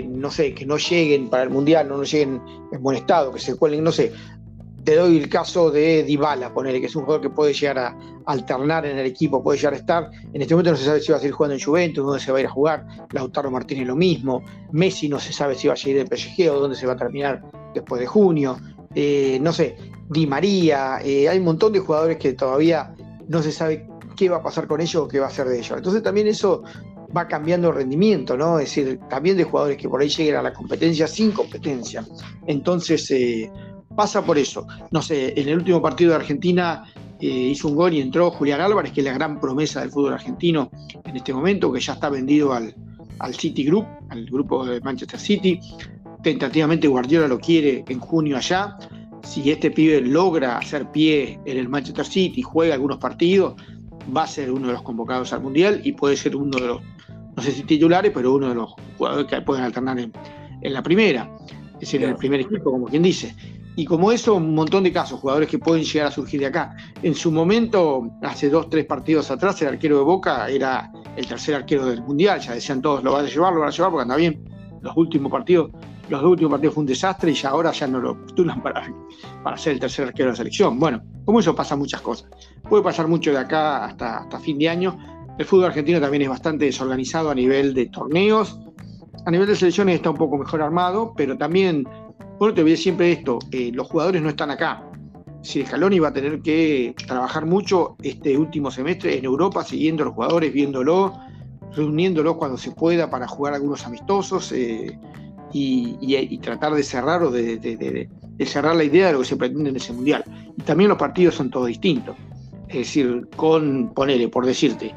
no 0.08 0.30
sé, 0.30 0.54
que 0.54 0.66
no 0.66 0.78
lleguen 0.78 1.30
para 1.30 1.44
el 1.44 1.50
Mundial, 1.50 1.88
no, 1.88 2.04
lleguen 2.04 2.42
en 2.72 2.84
buen 2.84 2.98
estado, 2.98 3.34
que 3.34 3.40
se 3.40 3.56
cuelen, 3.56 3.84
no 3.84 3.92
sé. 3.92 4.12
Te 4.84 4.96
doy 4.96 5.18
el 5.18 5.30
caso 5.30 5.72
de 5.72 6.04
Dybala, 6.04 6.54
ponele, 6.54 6.80
que 6.80 6.88
es 6.88 6.96
un 6.96 7.04
jugador 7.04 7.22
que 7.22 7.30
puede 7.30 7.54
llegar 7.54 7.80
a 7.80 7.98
alternar 8.26 8.86
en 8.86 8.98
el 8.98 9.06
equipo, 9.06 9.44
puede 9.44 9.58
llegar 9.58 9.74
a 9.74 9.78
estar. 9.78 10.10
En 10.34 10.42
este 10.42 10.54
momento 10.54 10.72
no 10.72 10.78
se 10.78 10.86
sabe 10.86 11.02
si 11.02 11.12
va 11.12 11.18
a 11.18 11.20
seguir 11.20 11.34
jugando 11.34 11.56
en 11.56 11.62
Juventus, 11.62 12.06
dónde 12.06 12.20
se 12.20 12.32
va 12.32 12.38
a 12.38 12.42
ir 12.42 12.48
a 12.48 12.52
jugar. 12.52 12.86
Lautaro 13.12 13.52
Martínez 13.52 13.88
lo 13.88 13.96
mismo. 13.96 14.44
Messi 14.72 15.10
no 15.10 15.20
se 15.20 15.34
sabe 15.34 15.56
si 15.56 15.68
va 15.68 15.74
a 15.74 15.78
seguir 15.78 15.98
en 15.98 16.08
PSG 16.08 16.50
o 16.50 16.60
dónde 16.60 16.76
se 16.76 16.86
va 16.86 16.94
a 16.94 16.98
terminar 16.98 17.44
después 17.74 18.00
de 18.00 18.08
junio. 18.08 18.58
Eh, 18.96 19.40
no 19.42 19.54
sé, 19.54 19.78
Di 20.10 20.26
María. 20.28 21.00
Eh, 21.04 21.30
hay 21.30 21.38
un 21.38 21.46
montón 21.46 21.74
de 21.74 21.80
jugadores 21.80 22.18
que 22.18 22.34
todavía 22.34 22.94
no 23.28 23.42
se 23.42 23.52
sabe 23.52 23.88
qué 24.16 24.30
va 24.30 24.38
a 24.38 24.44
pasar 24.44 24.68
con 24.68 24.82
ellos 24.82 25.04
o 25.04 25.08
qué 25.08 25.20
va 25.20 25.28
a 25.28 25.30
hacer 25.30 25.48
de 25.48 25.60
ellos. 25.60 25.78
Entonces 25.78 26.04
también 26.04 26.28
eso 26.28 26.64
va 27.16 27.28
cambiando 27.28 27.70
el 27.70 27.76
rendimiento, 27.76 28.38
¿no? 28.38 28.60
Es 28.60 28.66
decir, 28.76 29.00
también 29.10 29.38
de 29.38 29.44
jugadores 29.44 29.78
que 29.78 29.90
por 29.90 30.02
ahí 30.02 30.10
lleguen 30.10 30.36
a 30.36 30.42
la 30.42 30.54
competencia 30.54 31.08
sin 31.08 31.32
competencia. 31.32 32.06
Entonces 32.48 33.10
eh, 33.12 33.52
pasa 33.96 34.24
por 34.24 34.38
eso. 34.38 34.68
No 34.92 35.02
sé, 35.02 35.34
en 35.40 35.50
el 35.50 35.58
último 35.58 35.82
partido 35.82 36.12
de 36.12 36.18
Argentina 36.18 36.84
hizo 37.22 37.68
un 37.68 37.76
gol 37.76 37.94
y 37.94 38.00
entró 38.00 38.32
Julián 38.32 38.62
Álvarez, 38.62 38.94
que 38.94 39.02
es 39.02 39.06
la 39.06 39.12
gran 39.12 39.42
promesa 39.42 39.82
del 39.82 39.92
fútbol 39.92 40.14
argentino 40.14 40.72
en 41.04 41.18
este 41.18 41.34
momento, 41.34 41.72
que 41.72 41.82
ya 41.82 41.94
está 41.94 42.10
vendido 42.10 42.54
al, 42.54 42.74
al 43.20 43.36
City 43.36 43.66
Group, 43.66 43.86
al 44.10 44.26
grupo 44.26 44.66
de 44.66 44.80
Manchester 44.82 45.20
City. 45.20 45.60
Tentativamente 46.24 46.88
Guardiola 46.88 47.28
lo 47.28 47.40
quiere 47.40 47.86
en 47.88 48.00
junio 48.00 48.38
allá. 48.38 48.78
Si 49.24 49.50
este 49.50 49.72
pibe 49.72 50.02
logra 50.02 50.58
hacer 50.58 50.90
pie 50.92 51.40
en 51.46 51.58
el 51.58 51.70
Manchester 51.70 52.06
City, 52.06 52.40
y 52.40 52.44
juega 52.44 52.74
algunos 52.74 52.98
partidos, 52.98 53.56
va 54.16 54.24
a 54.24 54.28
ser 54.28 54.52
uno 54.52 54.68
de 54.68 54.74
los 54.74 54.82
convocados 54.82 55.32
al 55.34 55.42
Mundial 55.42 55.82
y 55.84 55.94
puede 55.94 56.18
ser 56.18 56.36
uno 56.36 56.58
de 56.58 56.68
los, 56.68 56.82
no 57.36 57.44
sé 57.44 57.52
si 57.52 57.64
titulares, 57.64 58.12
pero 58.14 58.34
uno 58.34 58.50
de 58.50 58.56
los 58.56 58.74
jugadores 58.98 59.28
que 59.28 59.42
pueden 59.42 59.64
alternar 59.64 60.00
en, 60.00 60.12
la 60.62 60.84
primera, 60.84 61.30
es 61.74 61.80
decir, 61.82 62.04
en 62.04 62.10
el 62.10 62.16
primer 62.16 62.42
equipo, 62.42 62.72
como 62.72 62.88
quien 62.88 63.04
dice. 63.04 63.34
Y 63.76 63.86
como 63.86 64.12
eso, 64.12 64.36
un 64.36 64.56
montón 64.56 64.84
de 64.84 64.92
casos, 64.92 65.22
jugadores 65.22 65.48
que 65.48 65.58
pueden 65.58 65.86
llegar 65.86 66.08
a 66.08 66.12
surgir 66.12 66.42
de 66.42 66.48
acá. 66.48 66.76
En 67.02 67.16
su 67.16 67.32
momento, 67.32 68.12
hace 68.24 68.50
dos, 68.50 68.70
tres 68.70 68.86
partidos 68.86 69.32
atrás, 69.32 69.62
el 69.62 69.70
arquero 69.70 70.00
de 70.00 70.04
Boca 70.04 70.50
era 70.50 70.92
el 71.16 71.26
tercer 71.26 71.56
arquero 71.56 71.86
del 71.86 72.02
Mundial, 72.02 72.42
ya 72.42 72.54
decían 72.54 72.82
todos, 72.82 73.04
lo 73.04 73.14
van 73.14 73.26
a 73.26 73.30
llevar, 73.30 73.54
lo 73.54 73.62
van 73.62 73.70
a 73.70 73.72
llevar 73.72 73.92
porque 73.92 74.02
anda 74.02 74.18
bien. 74.18 74.44
Los 74.82 74.98
últimos 74.98 75.32
partidos 75.32 75.72
los 76.10 76.22
dos 76.22 76.32
últimos 76.32 76.52
partidos 76.52 76.74
fue 76.74 76.82
un 76.82 76.88
desastre 76.88 77.32
y 77.32 77.34
ya 77.34 77.50
ahora 77.50 77.72
ya 77.72 77.88
no 77.88 78.00
lo 78.00 78.20
postulan 78.20 78.62
para, 78.64 78.92
para 79.44 79.58
ser 79.58 79.74
el 79.74 79.80
tercer 79.80 80.08
arquero 80.08 80.28
de 80.28 80.32
la 80.32 80.38
selección. 80.38 80.80
Bueno, 80.80 81.02
como 81.26 81.40
eso 81.40 81.56
pasa 81.56 81.76
muchas 81.76 82.02
cosas. 82.02 82.30
Puede 82.68 82.84
pasar 82.84 83.08
mucho 83.08 83.32
de 83.32 83.38
acá 83.38 83.86
hasta, 83.86 84.20
hasta 84.20 84.40
fin 84.40 84.58
de 84.58 84.70
año. 84.70 84.98
El 85.38 85.46
fútbol 85.46 85.66
argentino 85.66 86.02
también 86.02 86.24
es 86.24 86.30
bastante 86.30 86.66
desorganizado 86.66 87.30
a 87.30 87.36
nivel 87.36 87.74
de 87.74 87.86
torneos. 87.88 88.60
A 89.26 89.32
nivel 89.32 89.48
de 89.48 89.56
selecciones 89.56 89.96
está 89.96 90.10
un 90.10 90.18
poco 90.18 90.38
mejor 90.38 90.62
armado, 90.62 91.14
pero 91.16 91.38
también, 91.38 91.88
bueno, 92.40 92.54
te 92.54 92.64
voy 92.64 92.76
siempre 92.76 93.12
esto, 93.12 93.40
eh, 93.52 93.72
los 93.74 93.88
jugadores 93.88 94.22
no 94.22 94.30
están 94.30 94.52
acá. 94.52 94.84
Si 95.42 95.64
Scaloni 95.66 96.00
va 96.00 96.10
a 96.10 96.14
tener 96.14 96.42
que 96.42 96.94
trabajar 97.08 97.46
mucho 97.46 97.96
este 98.02 98.38
último 98.38 98.72
semestre 98.72 99.18
en 99.18 99.26
Europa, 99.26 99.64
siguiendo 99.64 100.04
a 100.04 100.08
los 100.08 100.16
jugadores, 100.16 100.52
viéndolo, 100.52 101.14
reuniéndolos 101.74 102.36
cuando 102.36 102.58
se 102.58 102.72
pueda 102.72 103.10
para 103.10 103.28
jugar 103.28 103.54
algunos 103.54 103.86
amistosos. 103.86 104.52
Eh, 104.52 104.98
y, 105.54 106.38
tratar 106.40 106.74
de 106.74 106.84
cerrar 106.84 107.24
o 107.24 107.32
de, 107.32 108.10
cerrar 108.46 108.76
la 108.76 108.84
idea 108.84 109.08
de 109.08 109.14
lo 109.14 109.20
que 109.20 109.26
se 109.26 109.38
pretende 109.38 109.70
en 109.70 109.76
ese 109.76 109.94
mundial. 109.94 110.24
Y 110.58 110.62
también 110.62 110.90
los 110.90 110.98
partidos 110.98 111.36
son 111.36 111.50
todos 111.50 111.68
distintos. 111.68 112.16
Es 112.68 112.78
decir, 112.78 113.28
con, 113.36 113.94
ponele, 113.94 114.28
por 114.30 114.46
decirte, 114.46 114.94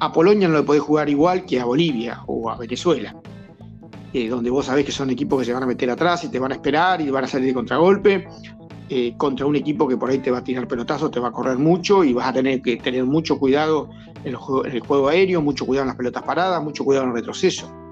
a 0.00 0.12
Polonia 0.12 0.48
no 0.48 0.58
le 0.58 0.62
podés 0.62 0.82
jugar 0.82 1.08
igual 1.08 1.46
que 1.46 1.58
a 1.58 1.64
Bolivia 1.64 2.20
o 2.26 2.50
a 2.50 2.56
Venezuela, 2.56 3.16
eh, 4.12 4.28
donde 4.28 4.50
vos 4.50 4.66
sabés 4.66 4.84
que 4.84 4.92
son 4.92 5.08
equipos 5.10 5.38
que 5.38 5.46
se 5.46 5.52
van 5.52 5.62
a 5.62 5.66
meter 5.66 5.90
atrás 5.90 6.24
y 6.24 6.28
te 6.28 6.38
van 6.38 6.52
a 6.52 6.56
esperar 6.56 7.00
y 7.00 7.10
van 7.10 7.24
a 7.24 7.26
salir 7.26 7.48
de 7.48 7.54
contragolpe. 7.54 8.28
Eh, 8.88 9.14
contra 9.16 9.44
un 9.46 9.56
equipo 9.56 9.88
que 9.88 9.96
por 9.96 10.10
ahí 10.10 10.18
te 10.18 10.30
va 10.30 10.38
a 10.38 10.44
tirar 10.44 10.68
pelotazos, 10.68 11.10
te 11.10 11.18
va 11.18 11.28
a 11.28 11.32
correr 11.32 11.58
mucho 11.58 12.04
y 12.04 12.12
vas 12.12 12.28
a 12.28 12.32
tener 12.32 12.62
que 12.62 12.76
tener 12.76 13.04
mucho 13.04 13.36
cuidado 13.36 13.90
en 14.22 14.36
juego, 14.36 14.64
en 14.64 14.72
el 14.72 14.80
juego 14.80 15.08
aéreo, 15.08 15.42
mucho 15.42 15.66
cuidado 15.66 15.82
en 15.82 15.88
las 15.88 15.96
pelotas 15.96 16.22
paradas, 16.22 16.62
mucho 16.62 16.84
cuidado 16.84 17.06
en 17.06 17.10
el 17.10 17.16
retroceso 17.16 17.85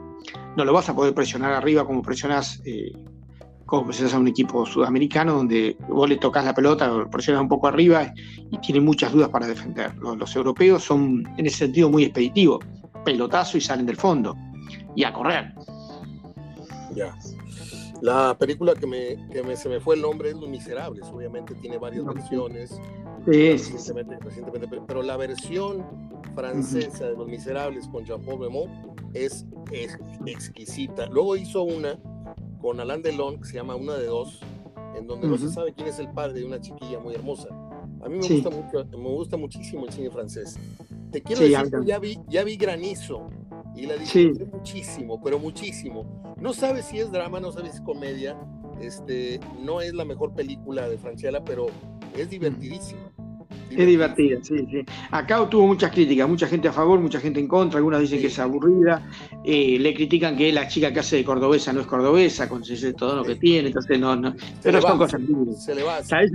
no 0.56 0.64
lo 0.64 0.72
vas 0.72 0.88
a 0.88 0.94
poder 0.94 1.14
presionar 1.14 1.52
arriba 1.52 1.84
como 1.84 2.02
presionas, 2.02 2.60
eh, 2.64 2.92
como 3.66 3.86
presionas 3.86 4.14
a 4.14 4.18
un 4.18 4.28
equipo 4.28 4.64
sudamericano 4.66 5.34
donde 5.34 5.76
vos 5.88 6.08
le 6.08 6.16
tocas 6.16 6.44
la 6.44 6.54
pelota, 6.54 6.86
lo 6.86 7.10
presionas 7.10 7.42
un 7.42 7.48
poco 7.48 7.66
arriba 7.66 8.12
y 8.50 8.58
tiene 8.58 8.80
muchas 8.80 9.12
dudas 9.12 9.28
para 9.28 9.46
defender. 9.46 9.94
Los, 9.96 10.36
europeos 10.36 10.82
son 10.84 11.24
en 11.36 11.46
ese 11.46 11.58
sentido 11.58 11.88
muy 11.90 12.04
expeditivos, 12.04 12.64
pelotazo 13.04 13.58
y 13.58 13.60
salen 13.60 13.86
del 13.86 13.96
fondo 13.96 14.36
y 14.94 15.04
a 15.04 15.12
correr. 15.12 15.52
Ya. 16.94 17.14
La 18.00 18.36
película 18.38 18.74
que, 18.74 18.86
me, 18.86 19.56
se 19.56 19.68
me 19.68 19.80
fue 19.80 19.96
el 19.96 20.02
nombre 20.02 20.30
es 20.30 20.36
Los 20.36 20.48
Miserables, 20.48 21.06
obviamente 21.06 21.54
tiene 21.54 21.78
varias 21.78 22.04
versiones. 22.04 22.78
Sí, 23.24 23.56
recientemente, 23.56 24.78
pero 24.86 25.02
la 25.02 25.16
versión 25.16 25.84
francesa 26.34 27.06
de 27.06 27.16
Los 27.16 27.26
Miserables 27.26 27.88
con 27.88 28.04
Jean-Paul 28.04 28.40
Raymond 28.40 28.93
es, 29.14 29.46
exquisita. 30.26 31.06
Luego 31.06 31.36
hizo 31.36 31.62
una 31.62 31.98
con 32.60 32.80
Alain 32.80 33.02
Delon 33.02 33.40
que 33.40 33.46
se 33.46 33.54
llama 33.54 33.76
Una 33.76 33.94
de 33.94 34.06
Dos, 34.06 34.40
en 34.96 35.06
donde 35.06 35.28
no 35.28 35.38
se 35.38 35.50
sabe 35.50 35.72
quién 35.72 35.88
es 35.88 35.98
el 35.98 36.10
padre 36.10 36.40
de 36.40 36.44
una 36.44 36.60
chiquilla 36.60 36.98
muy 36.98 37.14
hermosa. 37.14 37.48
A 38.02 38.08
mí 38.08 38.18
me, 38.18 38.28
gusta, 38.28 38.50
mucho, 38.50 38.84
me 38.90 39.08
gusta 39.08 39.36
muchísimo 39.36 39.86
el 39.86 39.92
cine 39.92 40.10
francés. 40.10 40.58
Te 41.10 41.22
quiero 41.22 41.42
decir 41.42 41.70
que 41.70 41.86
ya 41.86 41.98
vi, 41.98 42.18
ya 42.28 42.44
vi 42.44 42.56
Granizo 42.56 43.28
y 43.74 43.86
la 43.86 43.96
disfruté 43.96 44.44
muchísimo, 44.44 45.20
pero 45.22 45.38
muchísimo. 45.38 46.34
No 46.38 46.52
sabes 46.52 46.86
si 46.86 46.98
es 46.98 47.10
drama, 47.10 47.40
no 47.40 47.52
sabes 47.52 47.72
si 47.72 47.76
es 47.78 47.82
comedia. 47.82 48.36
Este, 48.80 49.40
no 49.62 49.80
es 49.80 49.94
la 49.94 50.04
mejor 50.04 50.34
película 50.34 50.88
de 50.88 50.98
Franchella, 50.98 51.44
pero 51.44 51.66
es 52.16 52.28
divertidísima. 52.28 53.13
Es 53.76 53.86
divertida, 53.86 54.38
sí, 54.42 54.66
sí. 54.70 54.84
Acá 55.10 55.48
tuvo 55.48 55.66
muchas 55.66 55.90
críticas, 55.90 56.28
mucha 56.28 56.46
gente 56.46 56.68
a 56.68 56.72
favor, 56.72 57.00
mucha 57.00 57.20
gente 57.20 57.40
en 57.40 57.48
contra, 57.48 57.78
algunos 57.78 58.00
dicen 58.00 58.20
que 58.20 58.28
es 58.28 58.38
aburrida, 58.38 59.06
eh, 59.44 59.78
le 59.78 59.94
critican 59.94 60.36
que 60.36 60.52
la 60.52 60.68
chica 60.68 60.92
que 60.92 61.00
hace 61.00 61.16
de 61.16 61.24
cordobesa 61.24 61.72
no 61.72 61.80
es 61.80 61.86
cordobesa, 61.86 62.48
con 62.48 62.62
todo 62.96 63.16
lo 63.16 63.24
que 63.24 63.36
tiene, 63.36 63.68
entonces 63.68 63.98
no, 63.98 64.16
no. 64.16 64.34
Pero 64.62 64.80
son 64.80 64.98
cosas 64.98 65.20
se, 65.58 65.74
le 65.74 65.82
va. 65.82 66.02
¿Sabes 66.02 66.32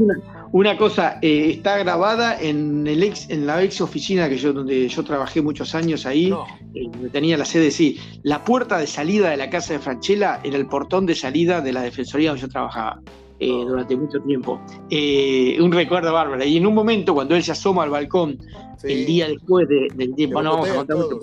una, 0.51 0.77
cosa? 0.77 1.19
Eh, 1.21 1.51
está 1.51 1.77
grabada 1.77 2.39
en 2.39 2.87
el 2.87 3.03
ex, 3.03 3.29
en 3.29 3.45
la 3.45 3.63
ex 3.63 3.81
oficina 3.81 4.29
que 4.29 4.37
yo, 4.37 4.53
donde 4.53 4.87
yo 4.87 5.03
trabajé 5.03 5.41
muchos 5.41 5.75
años 5.75 6.05
ahí, 6.05 6.33
eh, 6.73 6.87
donde 6.91 7.09
tenía 7.09 7.37
la 7.37 7.45
sede, 7.45 7.71
sí. 7.71 7.99
La 8.23 8.43
puerta 8.43 8.77
de 8.77 8.87
salida 8.87 9.29
de 9.29 9.37
la 9.37 9.49
casa 9.49 9.73
de 9.73 9.79
Franchella 9.79 10.39
era 10.43 10.57
el 10.57 10.67
portón 10.67 11.05
de 11.05 11.15
salida 11.15 11.61
de 11.61 11.73
la 11.73 11.81
defensoría 11.81 12.29
donde 12.29 12.41
yo 12.41 12.49
trabajaba. 12.49 13.01
Eh, 13.41 13.63
durante 13.65 13.95
mucho 13.95 14.19
tiempo. 14.19 14.59
Eh, 14.89 15.57
un 15.61 15.71
recuerdo 15.71 16.11
bárbaro. 16.11 16.43
Y 16.43 16.57
en 16.57 16.67
un 16.67 16.73
momento, 16.73 17.13
cuando 17.13 17.37
él 17.37 17.43
se 17.43 17.53
asoma 17.53 17.83
al 17.83 17.89
balcón, 17.89 18.37
el 18.83 19.05
día 19.05 19.29
después 19.29 19.65
del 19.69 20.13
tiempo, 20.15 20.41
no 20.41 20.51
vamos 20.51 20.69
a 20.69 20.75
contar 20.75 20.97
mucho, 20.97 21.19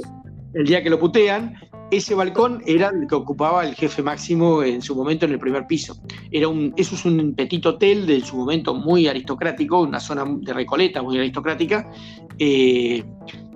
el 0.55 0.67
día 0.67 0.83
que 0.83 0.89
lo 0.89 0.99
putean, 0.99 1.55
ese 1.91 2.15
balcón 2.15 2.63
era 2.67 2.89
el 2.89 3.07
que 3.07 3.15
ocupaba 3.15 3.65
el 3.67 3.75
jefe 3.75 4.03
máximo 4.03 4.63
en 4.63 4.83
su 4.83 4.97
momento 4.97 5.27
en 5.27 5.33
el 5.33 5.39
primer 5.39 5.67
piso. 5.67 5.97
Era 6.33 6.49
un, 6.49 6.73
eso 6.77 6.95
es 6.95 7.05
un 7.05 7.35
petit 7.35 7.65
hotel 7.67 8.07
de 8.07 8.21
su 8.23 8.37
momento 8.37 8.75
muy 8.75 9.07
aristocrático, 9.07 9.81
una 9.81 10.01
zona 10.01 10.25
de 10.27 10.53
Recoleta 10.53 11.03
muy 11.03 11.19
aristocrática, 11.19 11.91
eh, 12.39 13.05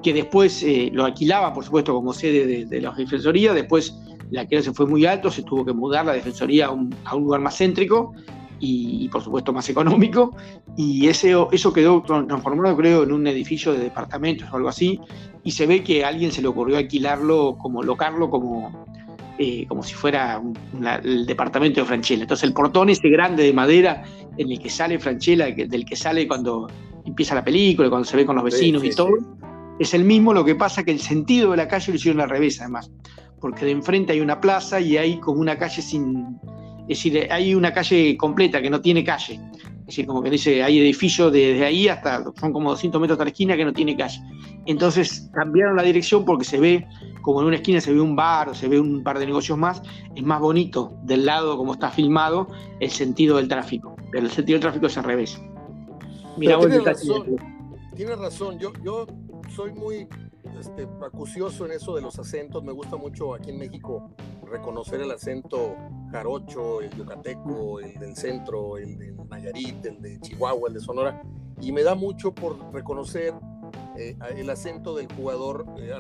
que 0.03 0.13
después 0.13 0.63
eh, 0.63 0.91
lo 0.93 1.07
alquilaba, 1.07 1.53
por 1.53 1.65
supuesto, 1.65 1.95
como 1.95 2.13
sede 2.13 2.67
de, 2.67 2.81
la 2.81 2.93
defensoría. 2.93 3.53
Después 3.53 3.99
la 4.31 4.47
que 4.47 4.63
se 4.63 4.73
fue 4.73 4.87
muy 4.87 5.07
alto, 5.07 5.31
se 5.31 5.43
tuvo 5.43 5.65
que 5.65 5.73
mudar 5.73 6.07
la 6.07 6.13
defensoría 6.13 6.67
a 6.67 6.71
un, 6.71 6.95
lugar 7.15 7.41
más 7.41 7.57
céntrico 7.57 8.13
y, 8.61 9.09
por 9.09 9.23
supuesto 9.23 9.53
más 9.53 9.69
económico. 9.69 10.37
Y 10.77 11.09
ese, 11.09 11.35
eso 11.51 11.73
quedó 11.73 12.03
transformado, 12.03 12.77
creo, 12.77 13.03
en 13.03 13.13
un 13.13 13.27
edificio 13.27 13.73
de 13.73 13.81
departamentos 13.81 14.49
o 14.53 14.57
algo 14.57 14.69
así 14.69 15.01
y 15.43 15.53
se 15.53 15.67
ve 15.67 15.83
que 15.83 16.05
a 16.05 16.09
alguien 16.09 16.33
se 16.33 16.43
le 16.43 16.49
ocurrió 16.49 16.77
alquilarlo, 16.77 17.57
como 17.59 17.83
locarlo 17.83 18.29
como, 18.29 18.87
eh, 19.39 19.67
como 19.67 19.83
si 19.83 19.95
fuera 19.95 20.43
el 21.03 21.27
departamento 21.27 21.81
de 21.81 21.87
Franchella. 21.87 22.23
Entonces 22.23 22.45
el 22.45 22.53
portón 22.53 22.91
ese 22.91 23.09
grande 23.09 23.45
de 23.45 23.53
madera 23.53 24.03
en 24.37 24.51
el 24.51 24.59
que 24.59 24.69
sale 24.69 24.99
Franchella, 24.99 25.47
del 25.51 25.85
que 25.85 25.97
sale 25.97 26.29
cuando 26.29 26.69
empieza 27.05 27.35
la 27.35 27.45
película, 27.45 27.89
cuando 27.89 28.07
se 28.07 28.17
ve 28.17 28.27
con 28.27 28.37
los 28.37 28.45
vecinos 28.45 28.85
y 28.85 28.91
todo, 28.91 29.11
es 29.79 29.95
el 29.95 30.05
mismo, 30.05 30.35
lo 30.35 30.45
que 30.45 30.55
pasa 30.55 30.85
que 30.85 30.91
el 30.91 31.01
sentido 31.01 31.53
de 31.53 31.57
la 31.57 31.69
calle 31.69 31.93
lo 31.93 31.97
hicieron 31.97 32.21
al 32.21 32.29
revés 32.29 32.61
además, 32.61 32.91
porque 33.41 33.65
de 33.65 33.71
enfrente 33.71 34.13
hay 34.13 34.21
una 34.21 34.41
plaza 34.41 34.79
y 34.81 34.99
hay 34.99 35.19
como 35.19 35.41
una 35.41 35.57
calle 35.57 35.81
sin... 35.81 36.39
Es 36.83 37.03
decir, 37.03 37.29
hay 37.31 37.55
una 37.55 37.73
calle 37.73 38.17
completa 38.17 38.61
que 38.61 38.71
no 38.71 38.81
tiene 38.81 39.05
calle. 39.05 39.41
Es 39.81 39.97
decir, 39.97 40.07
como 40.07 40.23
que 40.23 40.31
dice, 40.31 40.63
hay 40.63 40.79
edificios 40.79 41.33
desde 41.33 41.65
ahí 41.65 41.89
hasta, 41.89 42.25
son 42.39 42.53
como 42.53 42.71
200 42.71 43.01
metros 43.01 43.17
hasta 43.17 43.25
la 43.25 43.31
esquina 43.31 43.57
que 43.57 43.65
no 43.65 43.73
tiene 43.73 43.97
calle. 43.97 44.21
Entonces 44.67 45.29
cambiaron 45.33 45.77
la 45.77 45.83
dirección 45.83 46.25
porque 46.25 46.45
se 46.45 46.61
ve, 46.61 46.87
como 47.23 47.41
en 47.41 47.49
una 47.49 47.57
esquina 47.57 47.81
se 47.81 47.93
ve 47.93 48.01
un 48.01 48.15
bar 48.15 48.51
o 48.51 48.55
se 48.55 48.69
ve 48.69 48.79
un 48.79 49.03
par 49.03 49.19
de 49.19 49.27
negocios 49.27 49.59
más, 49.59 49.83
es 50.15 50.23
más 50.23 50.41
bonito 50.41 50.97
del 51.03 51.27
lado 51.27 51.57
como 51.57 51.73
está 51.73 51.91
filmado 51.91 52.47
el 52.79 52.91
sentido 52.91 53.39
del 53.39 53.49
tráfico. 53.49 53.97
Pero 54.13 54.27
el 54.27 54.31
sentido 54.31 54.57
del 54.57 54.63
tráfico 54.63 54.87
es 54.87 54.97
al 54.97 55.05
revés. 55.05 55.41
Mira, 56.37 56.59
tiene 56.59 56.79
razón, 56.79 57.37
tiene 57.97 58.17
razón. 58.17 58.59
Yo, 58.59 58.73
yo 58.85 59.07
soy 59.55 59.73
muy 59.73 60.07
este, 60.59 60.87
acucioso 61.05 61.67
en 61.67 61.73
eso 61.73 61.95
de 61.95 62.03
los 62.03 62.19
acentos. 62.19 62.63
Me 62.63 62.73
gusta 62.73 62.97
mucho 62.97 63.35
aquí 63.35 63.51
en 63.51 63.59
México 63.59 64.11
reconocer 64.51 65.01
el 65.01 65.11
acento 65.11 65.77
jarocho, 66.11 66.81
el 66.81 66.91
yucateco, 66.91 67.81
el 67.81 67.95
del 67.99 68.17
centro, 68.17 68.77
el 68.77 68.99
de 68.99 69.15
Nayarit, 69.29 69.85
el 69.87 70.01
de 70.03 70.21
Chihuahua, 70.21 70.69
el 70.69 70.75
de 70.75 70.81
Sonora. 70.81 71.23
Y 71.61 71.73
me 71.73 71.83
da 71.83 71.95
mucho 71.95 72.35
por 72.35 72.73
reconocer 72.73 73.35
eh, 73.97 74.17
el 74.37 74.51
acento 74.51 74.95
del 74.95 75.13
jugador, 75.13 75.67
eh, 75.79 75.93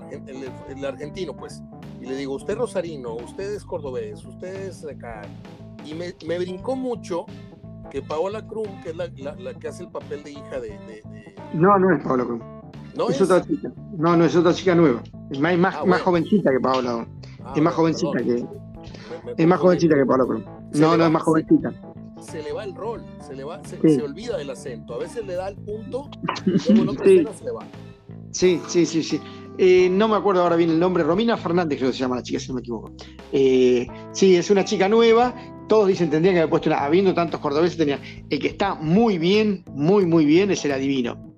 argentino, 0.86 1.36
pues. 1.36 1.62
Y 2.00 2.06
le 2.06 2.16
digo, 2.16 2.34
usted 2.34 2.54
es 2.54 2.58
rosarino, 2.58 3.14
usted 3.14 3.54
es 3.54 3.64
cordobés, 3.64 4.24
usted 4.24 4.68
es 4.68 4.82
de 4.82 4.92
acá. 4.92 5.22
Y 5.84 5.94
me, 5.94 6.14
me 6.26 6.38
brincó 6.38 6.76
mucho 6.76 7.26
que 7.90 8.02
Paola 8.02 8.46
Krum, 8.46 8.80
que 8.82 8.90
es 8.90 8.96
la, 8.96 9.10
la, 9.16 9.54
que 9.54 9.68
hace 9.68 9.82
el 9.84 9.90
papel 9.90 10.22
de 10.22 10.30
hija 10.32 10.60
de. 10.60 11.02
No, 11.52 11.78
no 11.78 11.94
es 11.94 12.02
Paola 12.02 12.24
Krum. 12.24 12.59
¿No 12.96 13.08
es, 13.08 13.20
otra 13.20 13.42
chica. 13.42 13.72
No, 13.96 14.16
no 14.16 14.24
es 14.24 14.36
otra 14.36 14.52
chica 14.52 14.74
nueva. 14.74 15.02
Es 15.30 15.38
más, 15.38 15.56
más, 15.58 15.76
ah, 15.78 15.84
más 15.84 16.02
jovencita 16.02 16.50
que 16.50 16.60
Paola. 16.60 17.06
Ah, 17.44 17.52
es 17.54 17.62
más 17.62 17.74
jovencita 17.74 18.18
que. 18.18 18.44
es 19.36 19.46
más 19.46 19.60
jovencita 19.60 19.94
que 19.96 20.06
Paola. 20.06 20.24
No, 20.74 20.96
no 20.96 21.04
es 21.04 21.10
más 21.10 21.22
jovencita 21.22 21.72
se 22.20 22.42
le 22.42 22.52
va 22.52 22.64
el 22.64 22.74
rol, 22.74 23.02
se 23.26 23.34
le 23.34 23.44
va, 23.44 23.60
se, 23.64 24.02
olvida 24.02 24.36
del 24.36 24.50
acento. 24.50 24.94
A 24.94 24.98
veces 24.98 25.24
le 25.26 25.34
da 25.34 25.48
el 25.48 25.56
punto 25.56 26.10
y 26.68 26.72
luego 26.72 26.92
sí. 27.04 27.24
se 27.38 27.44
le 27.44 27.50
va. 27.50 27.66
Sí, 28.30 28.60
sí, 28.68 28.86
sí, 28.86 29.02
sí. 29.02 29.20
Eh, 29.58 29.88
no 29.90 30.08
me 30.08 30.16
acuerdo 30.16 30.42
ahora 30.42 30.56
bien 30.56 30.70
el 30.70 30.78
nombre, 30.78 31.02
Romina 31.02 31.36
Fernández 31.36 31.78
creo 31.78 31.90
que 31.90 31.96
se 31.96 32.02
llama 32.02 32.16
la 32.16 32.22
chica, 32.22 32.38
si 32.38 32.48
no 32.48 32.54
me 32.54 32.60
equivoco. 32.60 32.92
Eh, 33.32 33.86
sí, 34.12 34.36
es 34.36 34.50
una 34.50 34.64
chica 34.64 34.88
nueva, 34.88 35.34
todos 35.68 35.88
dicen 35.88 36.08
tendrían 36.08 36.34
que 36.34 36.40
haber 36.40 36.50
puesto 36.50 36.70
una, 36.70 36.84
habiendo 36.84 37.12
tantos 37.12 37.40
cordobeses, 37.40 37.76
tenía, 37.76 37.98
el 38.30 38.38
que 38.38 38.48
está 38.48 38.74
muy 38.74 39.18
bien, 39.18 39.64
muy, 39.74 40.06
muy 40.06 40.24
bien 40.24 40.50
es 40.50 40.64
el 40.64 40.72
adivino. 40.72 41.29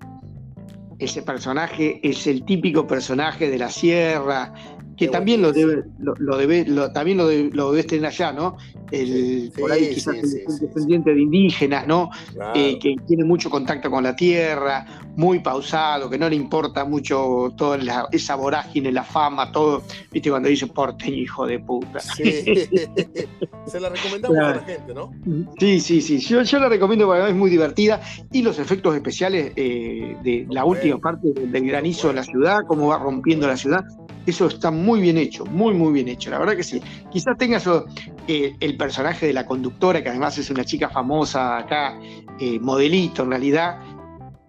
Ese 1.03 1.21
personaje 1.21 1.99
es 2.01 2.27
el 2.27 2.45
típico 2.45 2.87
personaje 2.87 3.49
de 3.49 3.57
la 3.57 3.69
sierra, 3.69 4.53
que 4.97 5.07
también 5.07 5.41
lo 5.41 5.51
debe, 5.51 5.83
lo, 5.99 6.37
debe, 6.37 6.65
también 6.93 7.17
lo, 7.17 7.29
lo 7.29 7.71
debes 7.71 7.87
tener 7.87 8.05
allá, 8.05 8.31
¿no? 8.31 8.57
El, 8.91 9.51
por 9.59 9.71
ahí 9.71 9.89
quizás 9.95 10.15
el, 10.15 10.59
descendiente 10.59 11.13
de 11.13 11.21
indígenas, 11.21 11.87
¿no? 11.87 12.11
Eh, 12.53 12.77
que 12.79 12.95
tiene 13.07 13.23
mucho 13.23 13.49
contacto 13.49 13.89
con 13.89 14.03
la 14.03 14.15
tierra, 14.15 14.85
muy 15.15 15.39
pausado, 15.39 16.09
que 16.09 16.17
no 16.17 16.29
le 16.29 16.35
importa 16.35 16.85
mucho 16.85 17.53
toda 17.57 18.07
esa 18.11 18.35
vorágine, 18.35 18.91
la 18.91 19.03
fama, 19.03 19.51
todo, 19.51 19.83
viste 20.11 20.29
cuando 20.29 20.49
dice 20.49 20.67
porteño, 20.67 21.17
hijo 21.17 21.47
de 21.47 21.59
puta. 21.59 21.99
Se 23.65 23.79
la 23.79 23.89
recomendamos 23.89 24.37
a 24.37 24.55
la 24.55 24.63
gente, 24.63 24.93
¿no? 24.93 25.11
Sí, 25.59 25.79
sí, 25.79 26.01
sí, 26.01 26.19
yo, 26.19 26.43
yo 26.43 26.59
la 26.59 26.69
recomiendo 26.69 27.07
porque 27.07 27.29
es 27.29 27.35
muy 27.35 27.49
divertida 27.49 28.01
y 28.31 28.41
los 28.41 28.59
efectos 28.59 28.95
especiales 28.95 29.53
eh, 29.55 30.17
de 30.23 30.45
la 30.49 30.65
última 30.65 30.99
parte 30.99 31.33
del 31.33 31.65
granizo 31.65 32.09
de 32.09 32.15
la 32.15 32.23
ciudad, 32.23 32.59
cómo 32.67 32.87
va 32.87 32.99
rompiendo 32.99 33.47
la 33.47 33.57
ciudad, 33.57 33.83
eso 34.25 34.47
está 34.47 34.71
muy 34.71 35.01
bien 35.01 35.17
hecho, 35.17 35.45
muy, 35.45 35.73
muy 35.73 35.93
bien 35.93 36.07
hecho. 36.07 36.29
La 36.29 36.39
verdad 36.39 36.55
que 36.55 36.63
sí. 36.63 36.81
Quizás 37.11 37.37
tenga 37.37 37.57
eso, 37.57 37.85
eh, 38.27 38.55
el 38.59 38.77
personaje 38.77 39.27
de 39.27 39.33
la 39.33 39.45
conductora, 39.45 40.01
que 40.01 40.09
además 40.09 40.37
es 40.37 40.49
una 40.49 40.63
chica 40.63 40.89
famosa 40.89 41.57
acá, 41.57 41.99
eh, 42.39 42.59
modelito 42.59 43.23
en 43.23 43.29
realidad, 43.29 43.79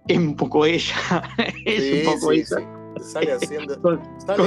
es 0.06 0.18
un 0.18 0.36
poco 0.36 0.66
ella. 0.66 0.94
es 1.64 2.06
un 2.06 2.14
poco 2.14 2.32
ella. 2.32 2.56
Sale 3.00 3.32
haciendo, 3.32 3.80
con, 3.82 4.00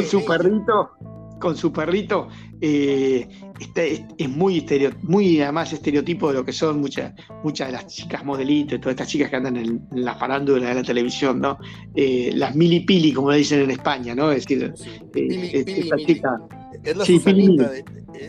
su 0.05 0.23
perrito 0.25 0.91
con 1.39 1.55
su 1.55 1.71
perrito, 1.71 2.29
eh, 2.59 3.27
es, 3.75 4.29
muy, 4.29 4.59
estereo, 4.59 4.91
muy 5.03 5.41
además 5.41 5.73
estereotipo 5.73 6.29
de 6.29 6.35
lo 6.35 6.45
que 6.45 6.53
son 6.53 6.79
muchas, 6.79 7.13
muchas 7.43 7.67
de 7.67 7.73
las 7.73 7.87
chicas 7.87 8.25
modelitos, 8.25 8.79
todas 8.79 8.93
estas 8.93 9.07
chicas 9.07 9.29
que 9.29 9.35
andan 9.35 9.57
en, 9.57 9.81
la 9.91 10.15
farándula 10.15 10.69
de 10.69 10.75
la 10.75 10.83
televisión, 10.83 11.39
¿no? 11.39 11.57
Eh, 11.95 12.31
las 12.33 12.55
milipili, 12.55 13.13
como 13.13 13.31
le 13.31 13.37
dicen 13.37 13.61
en 13.61 13.71
España, 13.71 14.15
¿no? 14.15 14.31
Es 14.31 14.45
decir, 14.47 14.73
eh, 15.15 15.63
esta 15.65 15.97
chica. 15.97 16.39
Es 16.83 16.95
la 16.95 17.05
sí, 17.05 17.17
Susanita 17.17 17.69
de, 17.69 17.83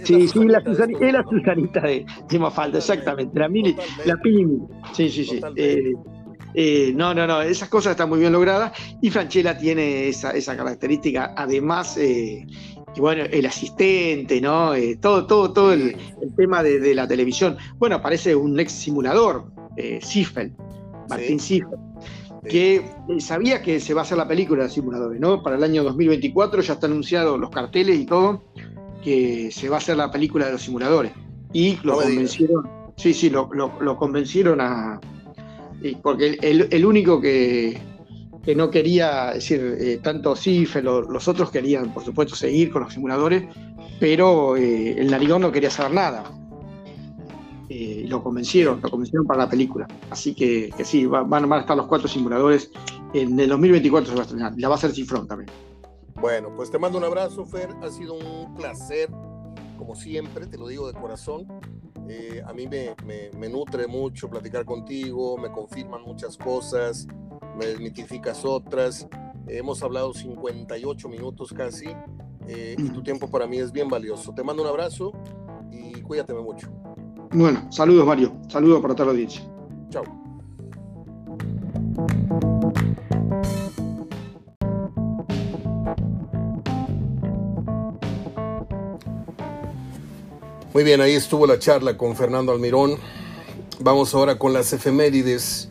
sí, 0.04 0.28
sí, 0.28 0.44
la 0.46 0.64
Susanita, 0.64 1.06
es 1.06 1.12
la 1.12 1.24
Susanita 1.24 1.80
de, 1.80 2.06
de 2.28 2.38
Mafalda, 2.38 2.78
exactamente. 2.78 3.38
La, 3.38 3.48
mili, 3.48 3.76
la 4.04 4.16
Pili. 4.16 4.58
Sí, 4.92 5.08
sí, 5.10 5.24
sí. 5.24 5.40
no, 6.94 7.14
no, 7.14 7.26
no, 7.26 7.42
esas 7.42 7.68
cosas 7.68 7.92
están 7.92 8.08
muy 8.08 8.20
bien 8.20 8.32
logradas 8.32 8.72
y 9.00 9.10
Franchella 9.10 9.56
tiene 9.56 10.08
esa, 10.08 10.30
esa 10.32 10.56
característica. 10.56 11.34
Además, 11.36 11.96
eh, 11.98 12.46
y 12.98 13.00
bueno, 13.00 13.22
el 13.30 13.46
asistente, 13.46 14.40
¿no? 14.40 14.74
Eh, 14.74 14.98
todo, 15.00 15.24
todo, 15.24 15.52
todo 15.52 15.72
el, 15.72 15.96
tema 16.36 16.64
de, 16.64 16.94
la 16.96 17.06
televisión. 17.06 17.56
Bueno, 17.78 17.94
aparece 17.94 18.34
un 18.34 18.58
ex 18.58 18.72
simulador, 18.72 19.44
eh, 19.76 20.00
Martín 21.08 21.38
sí. 21.38 21.62
que 22.48 22.74
eh, 22.74 23.20
sabía 23.20 23.62
que 23.62 23.78
se 23.78 23.94
va 23.94 24.00
a 24.00 24.02
hacer 24.02 24.18
la 24.18 24.26
película 24.26 24.64
de 24.64 24.70
simuladores, 24.70 25.20
¿no? 25.20 25.44
Para 25.44 25.56
el 25.56 25.62
año 25.62 25.84
2024 25.84 26.60
ya 26.60 26.72
están 26.72 26.90
anunciados 26.90 27.38
los 27.38 27.50
carteles 27.50 28.00
y 28.00 28.04
todo, 28.04 28.42
que 29.04 29.50
se 29.52 29.68
va 29.68 29.76
a 29.76 29.78
hacer 29.78 29.96
la 29.96 30.10
película 30.10 30.46
de 30.46 30.52
los 30.52 30.62
simuladores. 30.62 31.12
Y 31.52 31.78
lo 31.84 31.98
convencieron, 31.98 32.68
sí, 32.96 33.14
sí, 33.14 33.30
lo, 33.30 33.48
convencieron 33.96 34.60
a... 34.60 35.00
Porque 36.02 36.36
el 36.42 36.84
único 36.84 37.20
que, 37.20 37.78
que 38.48 38.54
no 38.54 38.70
quería, 38.70 39.32
decir, 39.34 39.76
eh, 39.78 40.00
tanto 40.02 40.34
CIF, 40.34 40.76
los 40.76 41.28
otros 41.28 41.50
querían, 41.50 41.92
por 41.92 42.02
supuesto, 42.02 42.34
seguir 42.34 42.70
con 42.70 42.82
los 42.82 42.94
simuladores, 42.94 43.44
pero 44.00 44.56
eh, 44.56 44.98
el 44.98 45.10
narigón 45.10 45.42
no 45.42 45.52
quería 45.52 45.68
saber 45.68 45.92
nada. 45.92 46.24
Eh, 47.68 48.06
lo 48.08 48.22
convencieron, 48.22 48.80
lo 48.82 48.88
convencieron 48.88 49.26
para 49.26 49.40
la 49.40 49.50
película. 49.50 49.86
Así 50.08 50.34
que, 50.34 50.72
sí, 50.82 51.04
van, 51.04 51.52
a 51.52 51.60
estar 51.60 51.76
los 51.76 51.88
cuatro 51.88 52.08
simuladores. 52.08 52.70
En 53.12 53.38
el 53.38 53.50
2024 53.50 54.12
se 54.12 54.34
va 54.34 54.46
a. 54.46 54.50
La 54.56 54.68
va 54.68 54.76
a 54.76 54.78
hacer 54.78 54.92
Cifrón 54.92 55.28
también. 55.28 55.50
Bueno, 56.18 56.48
pues 56.56 56.70
te 56.70 56.78
mando 56.78 56.96
un 56.96 57.04
abrazo, 57.04 57.44
Fer. 57.44 57.68
Ha 57.82 57.90
sido 57.90 58.14
un 58.14 58.54
placer, 58.54 59.10
como 59.76 59.94
siempre, 59.94 60.46
te 60.46 60.56
lo 60.56 60.68
digo 60.68 60.90
de 60.90 60.98
corazón. 60.98 61.46
a 62.46 62.52
mí 62.54 62.66
me, 62.66 62.96
me 63.36 63.48
nutre 63.50 63.86
mucho 63.86 64.30
platicar 64.30 64.64
contigo, 64.64 65.36
me 65.36 65.50
confirman 65.50 66.00
muchas 66.00 66.38
cosas 66.38 67.06
me 67.27 67.27
desmitificas 67.66 68.44
otras. 68.44 69.08
Hemos 69.46 69.82
hablado 69.82 70.12
58 70.12 71.08
minutos 71.08 71.52
casi 71.52 71.86
eh, 72.46 72.76
y 72.78 72.88
tu 72.90 73.02
tiempo 73.02 73.30
para 73.30 73.46
mí 73.46 73.58
es 73.58 73.72
bien 73.72 73.88
valioso. 73.88 74.34
Te 74.34 74.42
mando 74.42 74.62
un 74.62 74.68
abrazo 74.68 75.12
y 75.70 76.00
cuídate 76.02 76.34
mucho. 76.34 76.68
Bueno, 77.30 77.70
saludos 77.70 78.06
Mario, 78.06 78.34
saludos 78.48 78.80
para 78.80 78.94
toda 78.94 79.06
la 79.06 79.12
audiencia. 79.12 79.42
Chao. 79.90 80.04
Muy 90.72 90.84
bien, 90.84 91.00
ahí 91.00 91.14
estuvo 91.14 91.46
la 91.46 91.58
charla 91.58 91.96
con 91.96 92.14
Fernando 92.14 92.52
Almirón. 92.52 92.98
Vamos 93.80 94.14
ahora 94.14 94.38
con 94.38 94.52
las 94.52 94.72
efemérides 94.72 95.70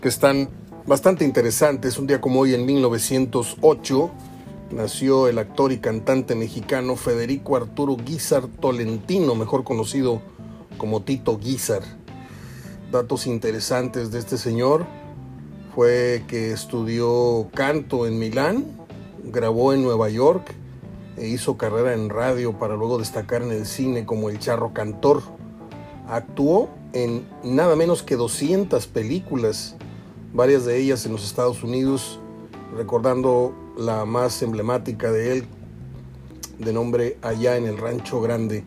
que 0.00 0.08
están 0.08 0.48
bastante 0.88 1.26
interesante. 1.26 1.86
Es 1.86 1.98
un 1.98 2.06
día 2.06 2.18
como 2.18 2.40
hoy 2.40 2.54
en 2.54 2.64
1908 2.64 4.10
nació 4.70 5.28
el 5.28 5.38
actor 5.38 5.70
y 5.70 5.78
cantante 5.78 6.34
mexicano 6.34 6.96
Federico 6.96 7.56
Arturo 7.56 7.96
Guizar 7.96 8.46
Tolentino, 8.46 9.34
mejor 9.34 9.64
conocido 9.64 10.22
como 10.78 11.02
Tito 11.02 11.36
Guizar. 11.38 11.82
Datos 12.90 13.26
interesantes 13.26 14.10
de 14.10 14.18
este 14.18 14.38
señor 14.38 14.86
fue 15.74 16.24
que 16.26 16.52
estudió 16.52 17.48
canto 17.54 18.06
en 18.06 18.18
Milán, 18.18 18.64
grabó 19.24 19.74
en 19.74 19.82
Nueva 19.82 20.08
York 20.08 20.54
e 21.18 21.28
hizo 21.28 21.58
carrera 21.58 21.92
en 21.92 22.08
radio 22.08 22.58
para 22.58 22.76
luego 22.76 22.96
destacar 22.96 23.42
en 23.42 23.52
el 23.52 23.66
cine 23.66 24.06
como 24.06 24.30
el 24.30 24.38
charro 24.38 24.72
cantor. 24.72 25.22
Actuó 26.08 26.70
en 26.94 27.28
nada 27.44 27.76
menos 27.76 28.02
que 28.02 28.16
200 28.16 28.86
películas, 28.86 29.76
varias 30.32 30.64
de 30.64 30.78
ellas 30.78 31.06
en 31.06 31.12
los 31.12 31.24
Estados 31.24 31.62
Unidos, 31.62 32.20
recordando 32.76 33.54
la 33.76 34.04
más 34.04 34.42
emblemática 34.42 35.10
de 35.10 35.32
él, 35.32 35.44
de 36.58 36.72
nombre 36.72 37.18
Allá 37.22 37.56
en 37.56 37.66
el 37.66 37.78
Rancho 37.78 38.20
Grande. 38.20 38.64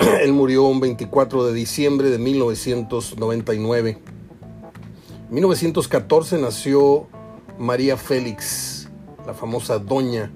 él 0.22 0.32
murió 0.32 0.64
un 0.64 0.80
24 0.80 1.46
de 1.46 1.52
diciembre 1.52 2.10
de 2.10 2.18
1999. 2.18 3.98
En 5.28 5.34
1914 5.34 6.38
nació 6.38 7.06
María 7.58 7.96
Félix, 7.96 8.88
la 9.26 9.34
famosa 9.34 9.78
doña 9.78 10.32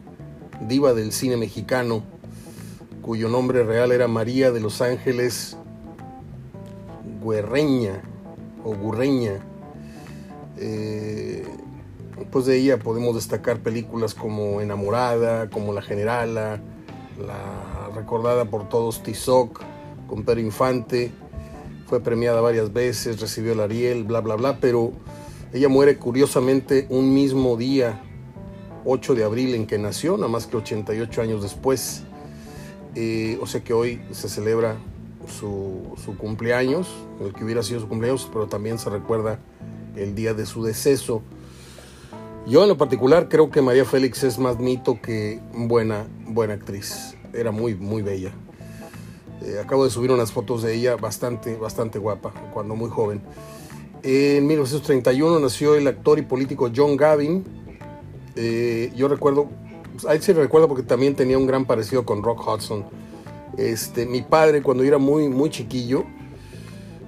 diva 0.61 0.93
del 0.93 1.13
cine 1.13 1.37
mexicano, 1.37 2.05
cuyo 3.03 3.29
nombre 3.29 3.65
real 3.65 3.93
era 3.93 4.07
María 4.07 4.51
de 4.51 4.61
los 4.61 4.81
Ángeles 4.81 5.57
Guerreña 7.25 8.03
o 8.65 8.75
Gurreña. 8.75 9.41
Eh, 10.59 11.47
pues 12.31 12.47
de 12.47 12.57
ella 12.57 12.79
podemos 12.79 13.15
destacar 13.15 13.61
películas 13.61 14.15
como 14.15 14.61
Enamorada, 14.61 15.51
como 15.51 15.73
La 15.73 15.83
Generala, 15.83 16.61
la 17.19 17.91
recordada 17.95 18.45
por 18.47 18.69
todos 18.69 19.03
Tizoc, 19.03 19.61
con 20.07 20.25
Pedro 20.25 20.41
Infante. 20.41 21.13
Fue 21.87 22.01
premiada 22.01 22.41
varias 22.41 22.73
veces, 22.73 23.21
recibió 23.21 23.53
el 23.53 23.61
Ariel, 23.61 24.05
bla, 24.05 24.21
bla, 24.21 24.37
bla, 24.37 24.59
pero 24.59 24.93
ella 25.53 25.69
muere 25.69 25.97
curiosamente 25.97 26.87
un 26.89 27.13
mismo 27.15 27.57
día 27.57 28.01
8 28.85 29.15
de 29.15 29.25
abril 29.25 29.55
en 29.55 29.67
que 29.67 29.79
nació, 29.79 30.17
nada 30.17 30.29
más 30.29 30.47
que 30.47 30.57
88 30.57 31.23
años 31.23 31.43
después. 31.43 32.05
Eh, 32.95 33.39
o 33.41 33.47
sea 33.47 33.63
que 33.63 33.73
hoy 33.73 34.01
se 34.13 34.29
celebra 34.29 34.77
su, 35.29 35.95
su, 36.05 36.17
cumpleaños, 36.17 36.89
el 37.21 37.33
que 37.33 37.45
hubiera 37.45 37.63
sido 37.63 37.81
su 37.81 37.89
cumpleaños, 37.89 38.29
pero 38.33 38.47
también 38.47 38.79
se 38.79 38.91
recuerda 38.91 39.39
el 39.97 40.14
día 40.14 40.34
de 40.34 40.47
su 40.47 40.64
deceso. 40.64 41.22
Yo 42.47 42.62
en 42.62 42.68
lo 42.68 42.76
particular 42.76 43.28
creo 43.28 43.51
que 43.51 43.62
María 43.62 43.84
Félix 43.84 44.22
es 44.22 44.38
más 44.38 44.59
mito 44.59 45.01
que 45.01 45.40
buena, 45.55 46.07
buena 46.26 46.55
actriz. 46.55 47.16
Era 47.32 47.51
muy, 47.51 47.74
muy 47.74 48.03
bella. 48.03 48.32
Eh, 49.42 49.59
acabo 49.62 49.84
de 49.84 49.90
subir 49.90 50.11
unas 50.11 50.32
fotos 50.32 50.62
de 50.62 50.74
ella 50.74 50.97
bastante, 50.97 51.57
bastante 51.57 51.99
guapa, 51.99 52.32
cuando 52.53 52.76
muy 52.76 52.90
joven. 52.90 53.22
En 54.03 54.47
1931 54.47 55.40
nació 55.40 55.74
el 55.74 55.86
actor 55.86 56.18
y 56.18 56.22
político 56.22 56.70
John 56.74 56.97
Gavin, 56.97 57.45
eh, 58.36 58.92
yo 58.97 59.09
recuerdo, 59.09 59.49
ahí 60.09 60.20
sí 60.20 60.32
recuerdo 60.32 60.68
porque 60.68 60.82
también 60.82 61.14
tenía 61.14 61.38
un 61.38 61.47
gran 61.47 61.64
parecido 61.64 62.05
con 62.05 62.22
Rock 62.22 62.47
Hudson. 62.47 62.84
Este, 63.57 64.07
mi 64.07 64.22
padre, 64.22 64.62
cuando 64.62 64.82
era 64.82 64.99
muy, 64.99 65.28
muy 65.28 65.51
chiquillo, 65.51 66.05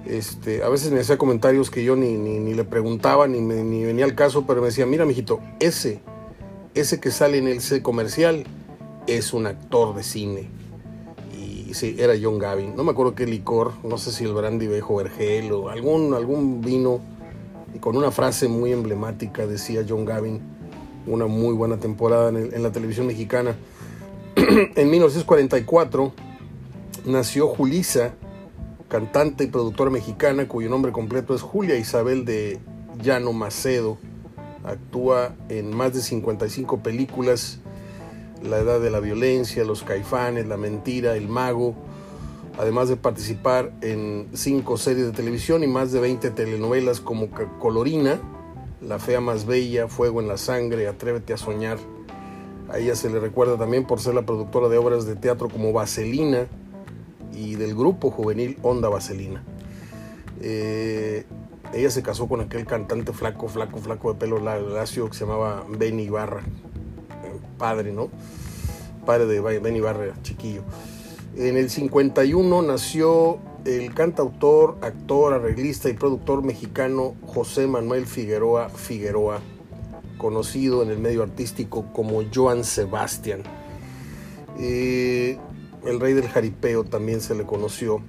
este, 0.09 0.63
a 0.63 0.69
veces 0.69 0.91
me 0.91 0.99
hacía 0.99 1.17
comentarios 1.17 1.69
que 1.69 1.83
yo 1.83 1.95
ni, 1.95 2.13
ni, 2.13 2.53
le 2.53 2.63
preguntaba, 2.63 3.27
ni, 3.27 3.41
ni 3.41 3.83
venía 3.83 4.05
al 4.05 4.15
caso, 4.15 4.45
pero 4.45 4.61
me 4.61 4.67
decía, 4.67 4.85
mira, 4.85 5.05
mijito, 5.05 5.39
ese, 5.59 5.99
ese 6.73 6.99
que 6.99 7.11
sale 7.11 7.37
en 7.37 7.47
el 7.47 7.81
comercial 7.81 8.45
es 9.07 9.33
un 9.33 9.47
actor 9.47 9.95
de 9.95 10.03
cine. 10.03 10.49
Y 11.33 11.73
sí, 11.73 11.95
era 11.97 12.13
John 12.21 12.39
Gavin. 12.39 12.75
No 12.75 12.83
me 12.83 12.91
acuerdo 12.91 13.15
qué 13.15 13.25
licor, 13.25 13.73
no 13.83 13.97
sé 13.97 14.11
si 14.11 14.23
el 14.23 14.33
Brandy 14.33 14.67
Bejo 14.67 14.95
Vergel 14.95 15.51
o 15.51 15.69
algún, 15.69 16.13
algún 16.13 16.61
vino, 16.61 16.99
y 17.73 17.79
con 17.79 17.97
una 17.97 18.11
frase 18.11 18.47
muy 18.47 18.71
emblemática 18.71 19.45
decía 19.45 19.85
John 19.87 20.05
Gavin, 20.05 20.41
una 21.05 21.27
muy 21.27 21.53
buena 21.53 21.77
temporada 21.77 22.29
en, 22.29 22.63
la 22.63 22.71
televisión 22.71 23.07
mexicana. 23.07 23.55
en 24.35 24.89
1944 24.89 26.13
nació 27.05 27.47
Julisa, 27.47 28.13
cantante 28.87 29.43
y 29.43 29.47
productora 29.47 29.91
mexicana 29.91 30.47
cuyo 30.47 30.69
nombre 30.69 30.91
completo 30.91 31.35
es 31.35 31.41
Julia 31.41 31.75
Isabel 31.75 32.25
de 32.25 32.59
Llano 33.01 33.33
Macedo. 33.33 33.97
Actúa 34.63 35.35
en 35.49 35.75
más 35.75 35.93
de 35.93 36.01
55 36.01 36.83
películas, 36.83 37.59
La 38.41 38.57
Edad 38.57 38.79
de 38.79 38.89
la 38.89 38.99
Violencia, 38.99 39.63
Los 39.63 39.83
Caifanes, 39.83 40.47
La 40.47 40.57
Mentira, 40.57 41.15
El 41.15 41.27
Mago, 41.27 41.75
además 42.57 42.89
de 42.89 42.97
participar 42.97 43.71
en 43.81 44.27
cinco 44.33 44.77
series 44.77 45.05
de 45.05 45.11
televisión 45.11 45.63
y 45.63 45.67
más 45.67 45.91
de 45.91 45.99
20 45.99 46.31
telenovelas 46.31 46.99
como 46.99 47.29
Colorina, 47.59 48.19
la 48.81 48.99
fea 48.99 49.21
más 49.21 49.45
bella, 49.45 49.87
Fuego 49.87 50.21
en 50.21 50.27
la 50.27 50.37
sangre, 50.37 50.87
Atrévete 50.87 51.33
a 51.33 51.37
soñar. 51.37 51.77
A 52.69 52.79
ella 52.79 52.95
se 52.95 53.09
le 53.09 53.19
recuerda 53.19 53.57
también 53.57 53.85
por 53.85 54.01
ser 54.01 54.13
la 54.13 54.23
productora 54.23 54.67
de 54.67 54.77
obras 54.77 55.05
de 55.05 55.15
teatro 55.15 55.47
como 55.47 55.71
Vaselina 55.71 56.47
y 57.37 57.55
del 57.55 57.75
grupo 57.75 58.09
juvenil 58.09 58.57
Onda 58.63 58.89
Vaselina. 58.89 59.43
Eh, 60.41 61.25
ella 61.73 61.91
se 61.91 62.01
casó 62.01 62.27
con 62.27 62.41
aquel 62.41 62.65
cantante 62.65 63.13
flaco, 63.13 63.47
flaco, 63.47 63.79
flaco 63.79 64.13
de 64.13 64.19
pelo 64.19 64.39
lacio 64.39 65.09
que 65.09 65.17
se 65.17 65.25
llamaba 65.25 65.65
Benny 65.69 66.03
Ibarra. 66.03 66.41
Padre, 67.57 67.91
¿no? 67.91 68.09
Padre 69.05 69.25
de 69.25 69.59
Benny 69.59 69.77
Ibarra, 69.77 70.13
chiquillo. 70.21 70.63
En 71.35 71.57
el 71.57 71.69
51 71.69 72.61
nació 72.61 73.39
el 73.65 73.93
cantautor, 73.93 74.77
actor, 74.81 75.33
arreglista 75.33 75.89
y 75.89 75.93
productor 75.93 76.43
mexicano 76.43 77.15
José 77.25 77.67
Manuel 77.67 78.05
Figueroa 78.05 78.69
Figueroa, 78.69 79.41
conocido 80.17 80.81
en 80.83 80.89
el 80.89 80.99
medio 80.99 81.21
artístico 81.21 81.91
como 81.93 82.21
Joan 82.33 82.63
Sebastián. 82.63 83.43
Eh, 84.59 85.37
el 85.87 85.99
rey 85.99 86.13
del 86.13 86.27
jaripeo 86.27 86.83
también 86.83 87.21
se 87.21 87.33
le 87.33 87.45
conoció 87.45 88.01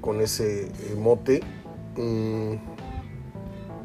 con 0.00 0.20
ese 0.20 0.66
eh, 0.66 0.96
mote. 0.98 1.40
Mm, 1.96 2.54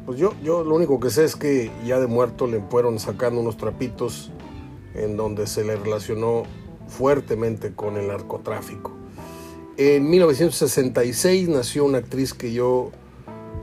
pues 0.06 0.18
yo, 0.18 0.32
yo 0.42 0.64
lo 0.64 0.74
único 0.74 1.00
que 1.00 1.10
sé 1.10 1.24
es 1.24 1.36
que 1.36 1.70
ya 1.84 2.00
de 2.00 2.06
muerto 2.06 2.46
le 2.46 2.60
fueron 2.60 2.98
sacando 2.98 3.40
unos 3.40 3.56
trapitos 3.56 4.30
en 4.94 5.16
donde 5.16 5.46
se 5.46 5.64
le 5.64 5.76
relacionó 5.76 6.44
fuertemente 6.86 7.74
con 7.74 7.96
el 7.96 8.08
narcotráfico. 8.08 8.92
En 9.76 10.08
1966 10.08 11.48
nació 11.48 11.84
una 11.84 11.98
actriz 11.98 12.34
que 12.34 12.52
yo 12.52 12.90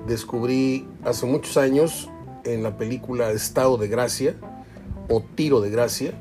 descubrí 0.07 0.87
hace 1.03 1.25
muchos 1.25 1.57
años 1.57 2.09
en 2.43 2.63
la 2.63 2.77
película 2.77 3.31
Estado 3.31 3.77
de 3.77 3.87
Gracia 3.87 4.35
o 5.09 5.21
Tiro 5.21 5.61
de 5.61 5.69
Gracia. 5.71 6.13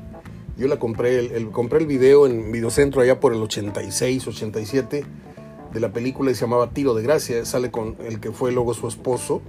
Yo 0.57 0.69
la 0.69 0.79
compré, 0.79 1.35
el, 1.35 1.51
compré 1.51 1.79
el 1.79 1.85
video 1.85 2.25
en 2.25 2.51
Videocentro 2.51 3.01
allá 3.01 3.19
por 3.19 3.33
el 3.33 3.41
86, 3.41 4.25
87 4.25 5.05
de 5.73 5.79
la 5.81 5.91
película 5.91 6.31
y 6.31 6.35
se 6.35 6.41
llamaba 6.41 6.69
Tiro 6.69 6.93
de 6.93 7.03
Gracia. 7.03 7.43
Sale 7.43 7.71
con 7.71 7.97
el 8.05 8.21
que 8.21 8.31
fue 8.31 8.53
luego 8.53 8.73
su 8.73 8.87
esposo. 8.87 9.41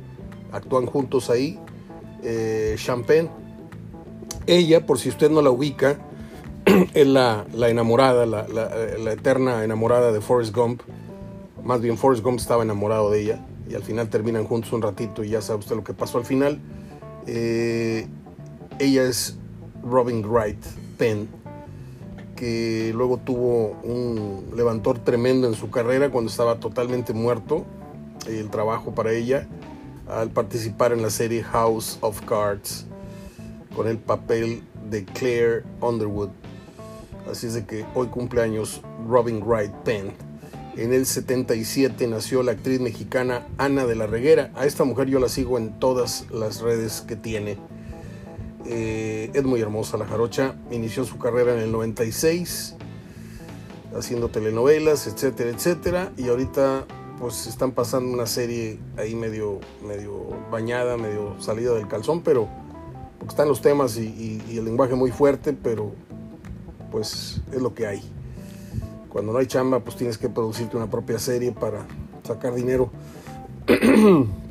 Actúan 0.50 0.86
juntos 0.86 1.30
ahí. 1.30 1.60
Eh, 2.24 2.74
Champagne. 2.76 3.30
Ella, 4.48 4.84
por 4.84 4.98
si 4.98 5.08
usted 5.08 5.30
no 5.30 5.42
la 5.42 5.50
ubica, 5.50 5.98
es 6.94 7.06
la, 7.06 7.46
enamorada, 7.54 8.26
la, 8.26 9.12
eterna 9.12 9.62
enamorada 9.62 10.10
de 10.10 10.20
Forrest 10.20 10.54
Gump. 10.54 10.82
Más 11.62 11.80
bien, 11.80 11.96
Forrest 11.98 12.24
Gump 12.24 12.40
estaba 12.40 12.64
enamorado 12.64 13.12
de 13.12 13.22
ella 13.22 13.46
y 13.70 13.74
al 13.74 13.84
final 13.84 14.08
terminan 14.08 14.44
juntos 14.44 14.72
un 14.72 14.82
ratito 14.82 15.22
y 15.22 15.30
ya 15.30 15.40
sabe 15.40 15.60
usted 15.60 15.76
lo 15.76 15.84
que 15.84 15.94
pasó 15.94 16.18
al 16.18 16.24
final. 16.24 16.60
Eh, 17.28 18.08
ella 18.80 19.04
es 19.04 19.38
Robin 19.84 20.24
Wright 20.24 20.58
Penn, 20.96 21.28
que 22.34 22.92
luego 22.94 23.18
tuvo 23.18 23.78
un 23.82 24.52
levantor 24.54 24.98
tremendo 24.98 25.48
en 25.48 25.54
su 25.54 25.70
carrera 25.70 26.10
cuando 26.10 26.30
estaba 26.30 26.60
totalmente 26.60 27.12
muerto 27.12 27.64
el 28.26 28.50
trabajo 28.50 28.94
para 28.94 29.12
ella 29.12 29.46
al 30.08 30.30
participar 30.30 30.92
en 30.92 31.02
la 31.02 31.10
serie 31.10 31.42
House 31.42 31.98
of 32.00 32.20
Cards 32.22 32.86
con 33.74 33.88
el 33.88 33.98
papel 33.98 34.62
de 34.90 35.04
Claire 35.04 35.64
Underwood. 35.80 36.30
Así 37.30 37.46
es 37.48 37.54
de 37.54 37.64
que 37.64 37.84
hoy 37.94 38.06
cumpleaños 38.06 38.82
Robin 39.08 39.42
Wright 39.44 39.72
Penn. 39.84 40.12
En 40.76 40.92
el 40.92 41.06
77 41.06 42.06
nació 42.06 42.42
la 42.42 42.52
actriz 42.52 42.80
mexicana 42.80 43.46
Ana 43.58 43.86
de 43.86 43.96
la 43.96 44.06
Reguera. 44.06 44.52
A 44.54 44.66
esta 44.66 44.84
mujer 44.84 45.08
yo 45.08 45.18
la 45.18 45.28
sigo 45.28 45.58
en 45.58 45.78
todas 45.80 46.26
las 46.30 46.60
redes 46.60 47.00
que 47.00 47.16
tiene. 47.16 47.56
Eh, 48.68 49.30
es 49.32 49.44
muy 49.44 49.60
hermosa 49.60 49.96
la 49.96 50.06
jarocha. 50.06 50.54
Inició 50.70 51.04
su 51.04 51.18
carrera 51.18 51.54
en 51.54 51.60
el 51.60 51.72
96, 51.72 52.74
haciendo 53.96 54.28
telenovelas, 54.28 55.06
etcétera, 55.06 55.50
etcétera. 55.50 56.12
Y 56.16 56.28
ahorita 56.28 56.84
pues 57.18 57.46
están 57.46 57.72
pasando 57.72 58.12
una 58.12 58.26
serie 58.26 58.78
ahí 58.98 59.14
medio, 59.14 59.60
medio 59.86 60.26
bañada, 60.50 60.96
medio 60.96 61.40
salida 61.40 61.72
del 61.72 61.88
calzón, 61.88 62.22
pero 62.22 62.48
porque 63.18 63.32
están 63.32 63.48
los 63.48 63.62
temas 63.62 63.96
y, 63.96 64.42
el 64.50 64.64
lenguaje 64.64 64.94
muy 64.94 65.10
fuerte, 65.10 65.52
pero 65.52 65.92
pues 66.90 67.40
es 67.52 67.62
lo 67.62 67.74
que 67.74 67.86
hay. 67.86 68.02
Cuando 69.08 69.32
no 69.32 69.38
hay 69.38 69.46
chamba, 69.46 69.80
pues 69.80 69.96
tienes 69.96 70.18
que 70.18 70.28
producirte 70.28 70.76
una 70.76 70.90
propia 70.90 71.18
serie 71.18 71.52
para 71.52 71.86
sacar 72.22 72.54
dinero. 72.54 72.90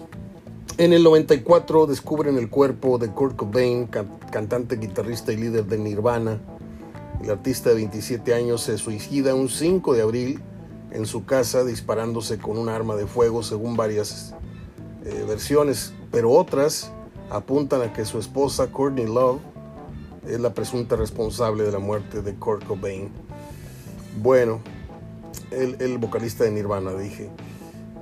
en 0.77 0.93
el 0.93 1.03
94 1.03 1.87
descubren 1.87 2.37
el 2.37 2.49
cuerpo 2.49 2.97
de 2.97 3.09
Kurt 3.09 3.35
Cobain, 3.35 3.87
cantante, 4.31 4.75
guitarrista 4.75 5.31
y 5.31 5.37
líder 5.37 5.65
de 5.65 5.77
Nirvana. 5.77 6.39
El 7.23 7.29
artista 7.29 7.69
de 7.69 7.75
27 7.75 8.33
años 8.33 8.61
se 8.61 8.77
suicida 8.77 9.33
un 9.33 9.49
5 9.49 9.93
de 9.93 10.01
abril 10.01 10.41
en 10.91 11.05
su 11.05 11.25
casa 11.25 11.63
disparándose 11.63 12.37
con 12.37 12.57
un 12.57 12.69
arma 12.69 12.95
de 12.95 13.07
fuego 13.07 13.43
según 13.43 13.77
varias 13.77 14.33
eh, 15.05 15.25
versiones, 15.27 15.93
pero 16.11 16.31
otras 16.31 16.91
apuntan 17.29 17.81
a 17.81 17.93
que 17.93 18.05
su 18.05 18.19
esposa 18.19 18.67
Courtney 18.67 19.05
Love 19.05 19.39
es 20.27 20.39
la 20.39 20.53
presunta 20.53 20.95
responsable 20.95 21.63
de 21.63 21.71
la 21.71 21.79
muerte 21.79 22.21
de 22.21 22.35
Kurt 22.35 22.65
Cobain. 22.65 23.09
Bueno, 24.21 24.59
el, 25.51 25.97
vocalista 25.97 26.43
de 26.43 26.51
Nirvana, 26.51 26.93
dije. 26.93 27.29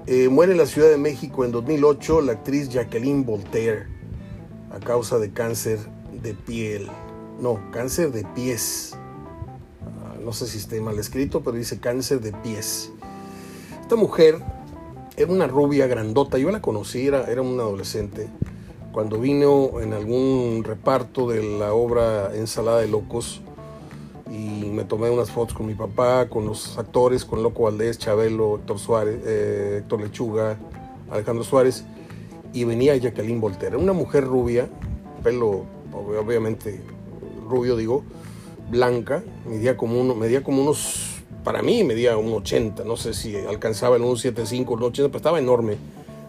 Eh, 0.05 0.27
muere 0.27 0.51
en 0.51 0.57
la 0.57 0.65
Ciudad 0.65 0.89
de 0.89 0.97
México 0.97 1.45
en 1.45 1.53
2008 1.53 2.19
la 2.19 2.33
actriz 2.33 2.67
Jacqueline 2.67 3.23
Voltaire 3.23 3.87
a 4.69 4.79
causa 4.79 5.17
de 5.17 5.31
cáncer 5.31 5.79
de 6.21 6.33
piel. 6.33 6.89
No, 7.39 7.61
cáncer 7.71 8.11
de 8.11 8.25
pies. 8.35 8.97
Ah, 9.81 10.15
no 10.21 10.33
sé 10.33 10.47
si 10.47 10.57
esté 10.57 10.81
mal 10.81 10.99
escrito, 10.99 11.41
pero 11.41 11.55
dice 11.55 11.79
cáncer 11.79 12.19
de 12.19 12.33
pies. 12.33 12.91
Esta 13.81 13.95
mujer 13.95 14.39
era 15.15 15.31
una 15.31 15.47
rubia 15.47 15.87
grandota. 15.87 16.37
Yo 16.37 16.51
la 16.51 16.61
conocí, 16.61 17.07
era, 17.07 17.31
era 17.31 17.41
una 17.41 17.63
adolescente 17.63 18.27
cuando 18.91 19.19
vino 19.19 19.79
en 19.79 19.93
algún 19.93 20.65
reparto 20.65 21.29
de 21.29 21.41
la 21.59 21.73
obra 21.73 22.35
Ensalada 22.35 22.81
de 22.81 22.89
Locos 22.89 23.41
me 24.83 24.89
tomé 24.89 25.09
unas 25.09 25.31
fotos 25.31 25.55
con 25.55 25.65
mi 25.65 25.75
papá, 25.75 26.27
con 26.27 26.45
los 26.45 26.77
actores, 26.77 27.23
con 27.23 27.41
Loco 27.41 27.63
Valdés, 27.63 27.97
Chabelo, 27.97 28.57
Héctor 28.57 28.79
Suárez, 28.79 29.21
eh, 29.25 29.77
Héctor 29.79 30.01
Lechuga, 30.01 30.57
Alejandro 31.09 31.45
Suárez, 31.45 31.85
y 32.51 32.65
venía 32.65 32.97
Jacqueline 32.97 33.39
Voltaire, 33.39 33.77
una 33.77 33.93
mujer 33.93 34.25
rubia, 34.25 34.67
pelo 35.23 35.63
obviamente 35.93 36.81
rubio 37.47 37.77
digo, 37.77 38.03
blanca, 38.69 39.23
medía 39.47 39.77
como, 39.77 40.01
uno, 40.01 40.15
medía 40.15 40.43
como 40.43 40.61
unos, 40.61 41.21
para 41.45 41.61
mí 41.61 41.85
medía 41.85 42.17
un 42.17 42.33
80, 42.33 42.83
no 42.83 42.97
sé 42.97 43.13
si 43.13 43.37
alcanzaba 43.37 43.95
el 43.95 44.01
1,75, 44.01 44.65
1,80, 44.65 44.95
pero 45.05 45.17
estaba 45.17 45.39
enorme. 45.39 45.77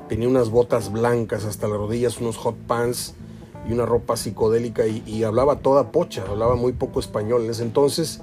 Tenía 0.08 0.28
unas 0.28 0.50
botas 0.50 0.92
blancas 0.92 1.44
hasta 1.44 1.66
las 1.66 1.78
rodillas, 1.78 2.20
unos 2.20 2.36
hot 2.36 2.56
pants 2.68 3.14
y 3.68 3.72
una 3.72 3.84
ropa 3.84 4.16
psicodélica 4.16 4.86
y, 4.86 5.24
hablaba 5.24 5.58
toda 5.58 5.90
pocha, 5.90 6.22
hablaba 6.28 6.54
muy 6.54 6.72
poco 6.72 7.00
español. 7.00 7.44
En 7.44 7.50
ese 7.50 7.64
entonces 7.64 8.20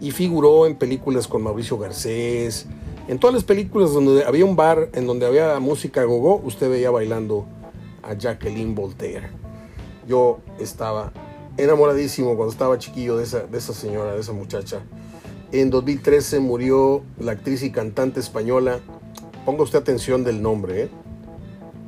y 0.00 0.10
figuró 0.10 0.66
en 0.66 0.76
películas 0.76 1.28
con 1.28 1.42
Mauricio 1.42 1.78
Garcés, 1.78 2.66
en 3.08 3.18
todas 3.18 3.34
las 3.34 3.44
películas 3.44 3.92
donde 3.92 4.24
había 4.24 4.44
un 4.44 4.56
bar, 4.56 4.88
en 4.92 5.06
donde 5.06 5.26
había 5.26 5.58
música 5.58 6.04
gogo, 6.04 6.40
usted 6.44 6.70
veía 6.70 6.90
bailando 6.90 7.46
a 8.02 8.14
Jacqueline 8.14 8.74
Voltaire. 8.74 9.30
Yo 10.06 10.38
estaba 10.58 11.12
enamoradísimo 11.56 12.36
cuando 12.36 12.52
estaba 12.52 12.78
chiquillo 12.78 13.16
de 13.16 13.24
esa, 13.24 13.40
de 13.40 13.58
esa 13.58 13.74
señora, 13.74 14.14
de 14.14 14.20
esa 14.20 14.32
muchacha. 14.32 14.80
En 15.52 15.70
2013 15.70 16.40
murió 16.40 17.02
la 17.18 17.32
actriz 17.32 17.62
y 17.62 17.72
cantante 17.72 18.20
española, 18.20 18.78
ponga 19.44 19.64
usted 19.64 19.80
atención 19.80 20.22
del 20.22 20.42
nombre, 20.42 20.84
¿eh? 20.84 20.90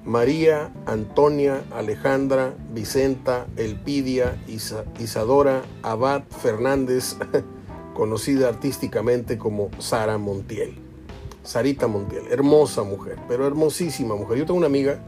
María, 0.05 0.73
Antonia, 0.87 1.63
Alejandra, 1.73 2.55
Vicenta, 2.75 3.47
Elpidia, 3.57 4.37
Isadora, 4.99 5.63
Abad 5.85 6.25
Fernández, 6.43 7.17
conocida 7.95 8.49
artísticamente 8.49 9.39
como 9.39 9.71
Sara 9.79 10.19
Montiel. 10.19 10.75
Sarita 11.43 11.89
Montiel, 11.89 12.25
hermosa 12.31 12.85
mujer, 12.85 13.19
pero 13.29 13.47
hermosísima 13.47 14.15
mujer. 14.15 14.39
Yo 14.39 14.47
tengo 14.47 14.59
una 14.59 14.67
amiga 14.67 15.03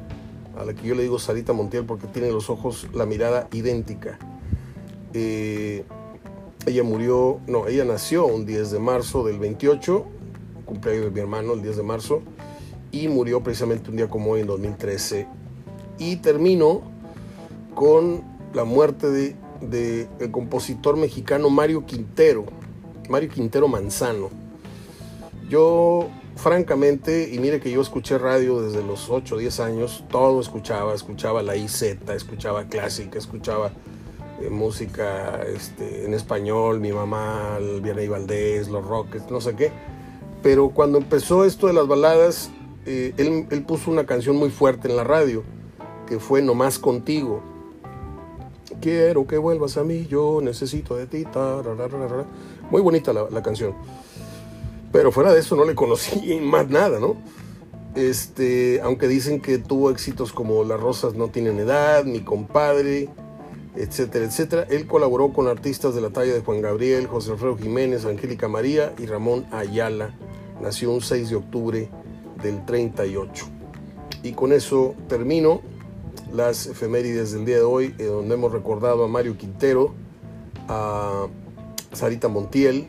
a 0.58 0.64
la 0.64 0.74
que 0.74 0.86
yo 0.86 0.94
le 0.94 1.02
digo 1.02 1.18
Sarita 1.18 1.52
Montiel 1.52 1.84
porque 1.84 2.06
tiene 2.08 2.30
los 2.30 2.50
ojos, 2.50 2.88
la 2.92 3.06
mirada 3.06 3.48
idéntica. 3.52 4.18
Eh, 5.12 5.84
ella 6.66 6.82
murió, 6.82 7.40
no, 7.46 7.68
ella 7.68 7.84
nació 7.84 8.26
un 8.26 8.46
10 8.46 8.72
de 8.72 8.78
marzo 8.78 9.24
del 9.24 9.38
28, 9.38 10.04
cumpleaños 10.64 11.04
de 11.04 11.10
mi 11.10 11.20
hermano 11.20 11.52
el 11.52 11.62
10 11.62 11.76
de 11.76 11.82
marzo, 11.82 12.22
y 12.90 13.08
murió 13.08 13.42
precisamente 13.42 13.90
un 13.90 13.96
día 13.96 14.08
como 14.08 14.32
hoy 14.32 14.40
en 14.40 14.46
2013. 14.46 15.26
Y 15.98 16.16
termino 16.16 16.82
con 17.74 18.24
la 18.54 18.64
muerte 18.64 19.10
de, 19.10 19.36
de 19.60 20.08
el 20.18 20.30
compositor 20.30 20.96
mexicano 20.96 21.50
Mario 21.50 21.86
Quintero, 21.86 22.46
Mario 23.08 23.28
Quintero 23.28 23.68
Manzano. 23.68 24.30
Yo, 25.48 26.08
francamente, 26.36 27.30
y 27.32 27.38
mire 27.38 27.60
que 27.60 27.70
yo 27.70 27.80
escuché 27.82 28.18
radio 28.18 28.62
desde 28.62 28.82
los 28.82 29.10
8 29.10 29.34
o 29.34 29.38
10 29.38 29.60
años, 29.60 30.04
todo 30.10 30.40
escuchaba, 30.40 30.94
escuchaba 30.94 31.42
la 31.42 31.56
IZ, 31.56 31.82
escuchaba 32.14 32.64
clásica, 32.64 33.18
escuchaba 33.18 33.72
eh, 34.40 34.50
música 34.50 35.42
este, 35.46 36.06
en 36.06 36.14
español, 36.14 36.80
mi 36.80 36.92
mamá, 36.92 37.58
el 37.60 37.80
Vianney 37.80 38.08
Valdés, 38.08 38.68
los 38.68 38.84
Rockets, 38.84 39.30
no 39.30 39.40
sé 39.40 39.54
qué. 39.54 39.70
Pero 40.42 40.70
cuando 40.70 40.98
empezó 40.98 41.44
esto 41.44 41.68
de 41.68 41.72
las 41.72 41.86
baladas, 41.86 42.50
eh, 42.86 43.14
él, 43.16 43.64
puso 43.64 43.90
una 43.90 44.04
canción 44.04 44.36
muy 44.36 44.50
fuerte 44.50 44.88
en 44.88 44.96
la 44.96 45.04
radio, 45.04 45.42
que 46.06 46.18
fue 46.18 46.42
Nomás 46.42 46.78
contigo. 46.78 47.42
Quiero 48.80 49.26
que 49.26 49.38
vuelvas 49.38 49.76
a 49.78 49.84
mí, 49.84 50.06
yo 50.06 50.40
necesito 50.42 50.96
de 50.96 51.06
ti. 51.06 51.24
Muy 52.70 52.80
bonita 52.80 53.12
la, 53.12 53.42
canción. 53.42 53.74
Pero 54.92 55.12
fuera 55.12 55.32
de 55.32 55.40
eso 55.40 55.56
no 55.56 55.64
le 55.64 55.74
conocí 55.74 56.40
más 56.42 56.68
nada, 56.68 56.98
¿no? 56.98 57.16
Este, 57.94 58.80
aunque 58.82 59.06
dicen 59.06 59.40
que 59.40 59.58
tuvo 59.58 59.90
éxitos 59.90 60.32
como 60.32 60.64
Las 60.64 60.80
Rosas 60.80 61.14
no 61.14 61.28
tienen 61.28 61.58
edad, 61.60 62.04
Mi 62.04 62.20
compadre, 62.20 63.08
etcétera, 63.76 64.24
etcétera. 64.24 64.66
Él 64.70 64.86
colaboró 64.86 65.32
con 65.32 65.46
artistas 65.48 65.94
de 65.94 66.00
la 66.00 66.10
talla 66.10 66.32
de 66.32 66.40
Juan 66.40 66.60
Gabriel, 66.60 67.06
José 67.06 67.32
Alfredo 67.32 67.56
Jiménez, 67.56 68.04
Angélica 68.04 68.48
María 68.48 68.94
y 68.98 69.06
Ramón 69.06 69.46
Ayala. 69.52 70.14
Nació 70.60 70.92
un 70.92 71.00
6 71.00 71.30
de 71.30 71.36
octubre 71.36 71.88
del 72.42 72.64
38. 72.64 73.46
Y 74.22 74.32
con 74.32 74.52
eso 74.52 74.94
termino 75.08 75.60
las 76.32 76.66
efemérides 76.66 77.32
del 77.32 77.44
día 77.44 77.56
de 77.56 77.62
hoy, 77.62 77.88
donde 77.90 78.34
hemos 78.34 78.52
recordado 78.52 79.04
a 79.04 79.08
Mario 79.08 79.36
Quintero, 79.36 79.94
a 80.68 81.26
Sarita 81.94 82.28
Montiel, 82.28 82.88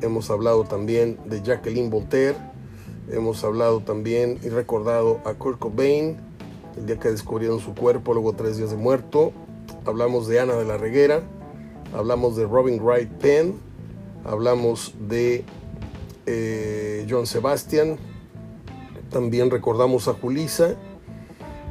hemos 0.00 0.30
hablado 0.30 0.64
también 0.64 1.18
de 1.26 1.42
Jacqueline 1.42 1.90
Voltaire, 1.90 2.36
hemos 3.10 3.44
hablado 3.44 3.80
también 3.80 4.38
y 4.42 4.48
recordado 4.48 5.20
a 5.24 5.34
Kurt 5.34 5.58
Cobain, 5.58 6.16
el 6.76 6.86
día 6.86 6.98
que 6.98 7.10
descubrieron 7.10 7.60
su 7.60 7.74
cuerpo, 7.74 8.14
luego 8.14 8.32
tres 8.32 8.56
días 8.56 8.70
de 8.70 8.76
muerto, 8.76 9.32
hablamos 9.84 10.26
de 10.26 10.40
Ana 10.40 10.54
de 10.54 10.64
la 10.64 10.76
Reguera, 10.76 11.22
hablamos 11.94 12.36
de 12.36 12.46
Robin 12.46 12.80
Wright 12.82 13.10
Penn, 13.10 13.54
hablamos 14.24 14.94
de 15.00 15.44
eh, 16.26 17.06
John 17.08 17.26
Sebastian, 17.26 17.98
también 19.10 19.50
recordamos 19.50 20.08
a 20.08 20.14
Julisa, 20.14 20.74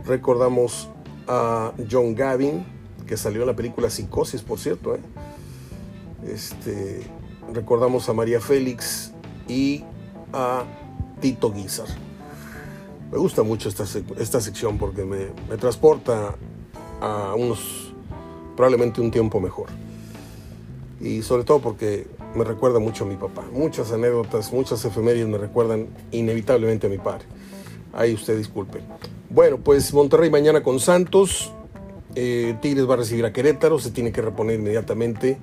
recordamos 0.06 0.90
a 1.28 1.74
John 1.90 2.16
Gavin, 2.16 2.66
que 3.08 3.18
salió 3.18 3.42
en 3.42 3.48
la 3.48 3.56
película 3.56 3.90
Psicosis, 3.90 4.42
por 4.42 4.60
cierto. 4.60 4.96
¿eh? 4.96 5.00
Este, 6.28 7.02
recordamos 7.54 8.08
a 8.10 8.14
María 8.14 8.40
Félix 8.40 9.12
y 9.48 9.84
a 10.32 10.64
Tito 11.20 11.52
Guizar. 11.52 11.88
Me 13.12 13.18
gusta 13.18 13.44
mucho 13.44 13.70
esta, 13.70 13.86
esta 14.18 14.42
sección 14.42 14.78
porque 14.78 15.04
me, 15.06 15.28
me 15.50 15.58
transporta 15.58 16.36
a 17.02 17.36
unos, 17.36 17.94
probablemente 18.56 19.02
un 19.02 19.12
tiempo 19.12 19.40
mejor. 19.40 19.68
Y 21.00 21.22
sobre 21.22 21.44
todo 21.44 21.60
porque 21.60 22.08
me 22.34 22.44
recuerda 22.44 22.80
mucho 22.80 23.04
a 23.04 23.08
mi 23.08 23.16
papá. 23.16 23.44
Muchas 23.52 23.92
anécdotas, 23.92 24.52
muchas 24.54 24.84
efemérides 24.86 25.28
me 25.28 25.38
recuerdan 25.38 25.88
inevitablemente 26.12 26.88
a 26.88 26.90
mi 26.90 26.98
padre. 26.98 27.26
Ahí 27.92 28.14
usted 28.14 28.38
disculpe. 28.38 28.80
Bueno, 29.30 29.58
pues 29.58 29.94
Monterrey 29.94 30.32
mañana 30.32 30.64
con 30.64 30.80
Santos. 30.80 31.52
Eh, 32.16 32.56
Tigres 32.62 32.90
va 32.90 32.94
a 32.94 32.98
recibir 32.98 33.26
a 33.26 33.34
Querétaro. 33.34 33.78
Se 33.80 33.92
tiene 33.92 34.12
que 34.12 34.22
reponer 34.22 34.60
inmediatamente 34.60 35.38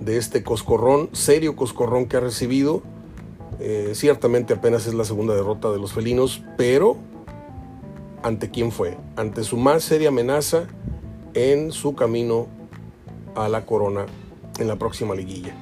de 0.00 0.18
este 0.18 0.42
coscorrón, 0.42 1.10
serio 1.12 1.56
coscorrón 1.56 2.06
que 2.06 2.16
ha 2.16 2.20
recibido. 2.20 2.82
Eh, 3.60 3.92
ciertamente 3.94 4.54
apenas 4.54 4.86
es 4.86 4.94
la 4.94 5.04
segunda 5.04 5.34
derrota 5.34 5.70
de 5.70 5.78
los 5.78 5.92
felinos, 5.92 6.42
pero 6.56 6.96
¿ante 8.22 8.50
quién 8.50 8.72
fue? 8.72 8.96
Ante 9.16 9.44
su 9.44 9.56
más 9.56 9.82
seria 9.82 10.08
amenaza 10.08 10.66
en 11.34 11.72
su 11.72 11.94
camino 11.94 12.48
a 13.34 13.48
la 13.48 13.64
corona 13.64 14.06
en 14.58 14.68
la 14.68 14.76
próxima 14.76 15.14
liguilla. 15.14 15.54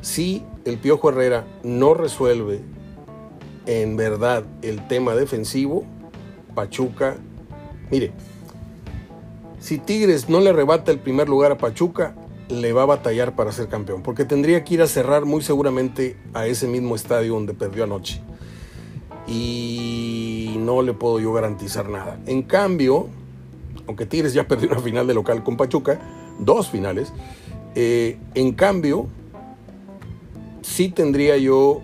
Si 0.00 0.44
el 0.64 0.78
Piojo 0.78 1.08
Herrera 1.08 1.46
no 1.62 1.94
resuelve 1.94 2.60
en 3.66 3.96
verdad 3.96 4.44
el 4.62 4.86
tema 4.86 5.14
defensivo, 5.14 5.84
Pachuca, 6.54 7.16
mire, 7.90 8.12
Si 9.58 9.78
Tigres 9.78 10.28
no 10.28 10.40
le 10.40 10.50
arrebata 10.50 10.92
el 10.92 10.98
primer 10.98 11.26
lugar 11.26 11.52
a 11.52 11.56
Pachuca, 11.56 12.14
le 12.48 12.72
va 12.72 12.82
a 12.82 12.86
batallar 12.86 13.34
para 13.34 13.52
ser 13.52 13.68
campeón, 13.68 14.02
porque 14.02 14.24
tendría 14.24 14.64
que 14.64 14.74
ir 14.74 14.82
a 14.82 14.86
cerrar 14.86 15.24
muy 15.24 15.42
seguramente 15.42 16.16
a 16.34 16.46
ese 16.46 16.66
mismo 16.66 16.94
estadio 16.94 17.34
donde 17.34 17.54
perdió 17.54 17.84
anoche. 17.84 18.20
Y 19.26 20.56
no 20.58 20.82
le 20.82 20.92
puedo 20.92 21.18
yo 21.18 21.32
garantizar 21.32 21.88
nada. 21.88 22.18
En 22.26 22.42
cambio, 22.42 23.08
aunque 23.86 24.06
Tigres 24.06 24.34
ya 24.34 24.46
perdió 24.46 24.68
una 24.70 24.80
final 24.80 25.06
de 25.06 25.14
local 25.14 25.42
con 25.42 25.56
Pachuca, 25.56 26.00
dos 26.38 26.68
finales, 26.68 27.12
eh, 27.74 28.18
en 28.34 28.52
cambio, 28.52 29.06
sí 30.62 30.90
tendría 30.90 31.36
yo 31.38 31.80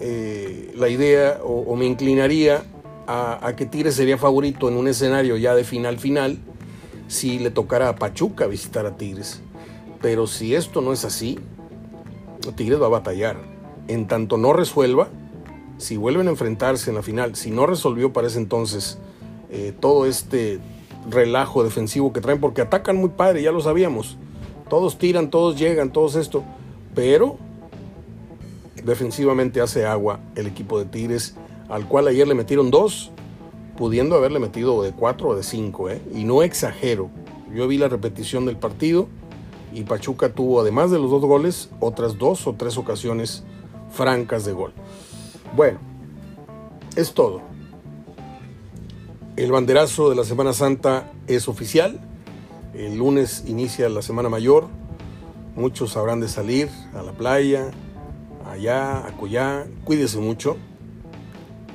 eh, 0.00 0.72
la 0.76 0.88
idea 0.88 1.40
o, 1.42 1.74
me 1.74 1.86
inclinaría 1.86 2.62
a, 3.06 3.46
a, 3.46 3.56
que 3.56 3.64
Tigres 3.64 3.94
sería 3.94 4.18
favorito 4.18 4.68
en 4.68 4.76
un 4.76 4.86
escenario 4.86 5.36
ya 5.36 5.54
de 5.54 5.64
final 5.64 5.98
final 5.98 6.38
si 7.08 7.38
le 7.38 7.50
tocara 7.50 7.88
a 7.88 7.96
Pachuca 7.96 8.46
visitar 8.46 8.86
a 8.86 8.96
Tigres. 8.96 9.40
Pero 10.00 10.26
si 10.26 10.54
esto 10.54 10.80
no 10.80 10.92
es 10.92 11.04
así, 11.04 11.38
Tigres 12.54 12.80
va 12.80 12.86
a 12.86 12.90
batallar. 12.90 13.36
En 13.88 14.06
tanto 14.06 14.36
no 14.36 14.52
resuelva, 14.52 15.08
si 15.78 15.96
vuelven 15.96 16.28
a 16.28 16.30
enfrentarse 16.30 16.90
en 16.90 16.96
la 16.96 17.02
final, 17.02 17.34
si 17.34 17.50
no 17.50 17.66
resolvió 17.66 18.12
para 18.12 18.26
ese 18.26 18.38
entonces 18.38 18.98
eh, 19.50 19.72
todo 19.78 20.06
este 20.06 20.60
relajo 21.08 21.64
defensivo 21.64 22.12
que 22.12 22.20
traen, 22.20 22.40
porque 22.40 22.60
atacan 22.60 22.96
muy 22.96 23.10
padre, 23.10 23.42
ya 23.42 23.50
lo 23.50 23.60
sabíamos. 23.60 24.16
Todos 24.68 24.98
tiran, 24.98 25.30
todos 25.30 25.58
llegan, 25.58 25.92
todos 25.92 26.14
esto. 26.14 26.44
Pero 26.94 27.38
defensivamente 28.84 29.60
hace 29.60 29.86
agua 29.86 30.20
el 30.34 30.46
equipo 30.46 30.78
de 30.78 30.84
Tigres, 30.84 31.34
al 31.68 31.86
cual 31.86 32.08
ayer 32.08 32.26
le 32.28 32.34
metieron 32.34 32.70
dos, 32.70 33.12
pudiendo 33.78 34.16
haberle 34.16 34.40
metido 34.40 34.82
de 34.82 34.90
cuatro 34.90 35.28
o 35.28 35.36
de 35.36 35.44
cinco. 35.44 35.88
¿eh? 35.88 36.02
Y 36.12 36.24
no 36.24 36.42
exagero. 36.42 37.10
Yo 37.54 37.68
vi 37.68 37.78
la 37.78 37.88
repetición 37.88 38.44
del 38.44 38.56
partido 38.56 39.06
y 39.72 39.84
Pachuca 39.84 40.30
tuvo, 40.30 40.60
además 40.60 40.90
de 40.90 40.98
los 40.98 41.10
dos 41.10 41.22
goles, 41.22 41.70
otras 41.78 42.18
dos 42.18 42.46
o 42.48 42.54
tres 42.54 42.76
ocasiones 42.76 43.44
francas 43.90 44.44
de 44.44 44.52
gol. 44.52 44.72
Bueno, 45.56 45.78
es 46.96 47.14
todo. 47.14 47.40
El 49.36 49.52
banderazo 49.52 50.10
de 50.10 50.16
la 50.16 50.24
Semana 50.24 50.52
Santa 50.52 51.12
es 51.28 51.46
oficial. 51.46 52.00
El 52.74 52.98
lunes 52.98 53.44
inicia 53.46 53.88
la 53.88 54.02
Semana 54.02 54.28
Mayor. 54.28 54.66
Muchos 55.54 55.96
habrán 55.96 56.18
de 56.18 56.28
salir 56.28 56.68
a 56.94 57.02
la 57.02 57.12
playa, 57.12 57.70
allá, 58.50 59.06
acullá. 59.06 59.66
Cuídese 59.84 60.18
mucho. 60.18 60.56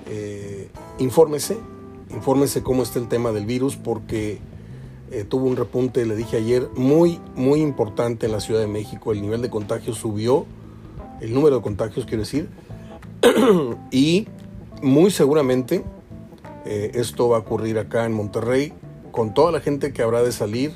Eh, 0.07 0.69
infórmese, 0.99 1.57
infórmese 2.13 2.63
cómo 2.63 2.83
está 2.83 2.99
el 2.99 3.07
tema 3.07 3.31
del 3.31 3.45
virus 3.45 3.75
porque 3.75 4.39
eh, 5.11 5.25
tuvo 5.27 5.45
un 5.45 5.55
repunte, 5.55 6.05
le 6.05 6.15
dije 6.15 6.37
ayer, 6.37 6.69
muy, 6.75 7.19
muy 7.35 7.61
importante 7.61 8.25
en 8.25 8.31
la 8.31 8.39
Ciudad 8.39 8.59
de 8.59 8.67
México. 8.67 9.11
El 9.11 9.21
nivel 9.21 9.41
de 9.41 9.49
contagios 9.49 9.97
subió, 9.97 10.45
el 11.21 11.33
número 11.33 11.57
de 11.57 11.61
contagios 11.61 12.05
quiero 12.05 12.21
decir, 12.21 12.49
y 13.91 14.27
muy 14.81 15.11
seguramente 15.11 15.83
eh, 16.65 16.91
esto 16.95 17.29
va 17.29 17.37
a 17.37 17.39
ocurrir 17.41 17.77
acá 17.77 18.05
en 18.05 18.13
Monterrey 18.13 18.73
con 19.11 19.33
toda 19.33 19.51
la 19.51 19.59
gente 19.59 19.93
que 19.93 20.01
habrá 20.01 20.23
de 20.23 20.31
salir. 20.31 20.73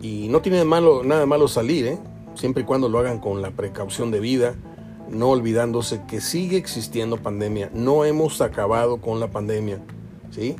Y 0.00 0.28
no 0.28 0.40
tiene 0.40 0.64
malo, 0.64 1.02
nada 1.02 1.26
malo 1.26 1.48
salir, 1.48 1.86
¿eh? 1.86 1.98
siempre 2.34 2.62
y 2.62 2.64
cuando 2.64 2.88
lo 2.88 3.00
hagan 3.00 3.18
con 3.18 3.42
la 3.42 3.50
precaución 3.50 4.12
de 4.12 4.20
vida, 4.20 4.54
no 5.10 5.30
olvidándose 5.30 6.02
que 6.06 6.20
sigue 6.20 6.56
existiendo 6.56 7.16
pandemia. 7.16 7.70
No 7.74 8.04
hemos 8.04 8.40
acabado 8.40 9.00
con 9.00 9.18
la 9.18 9.30
pandemia. 9.30 9.80
¿Sí? 10.30 10.56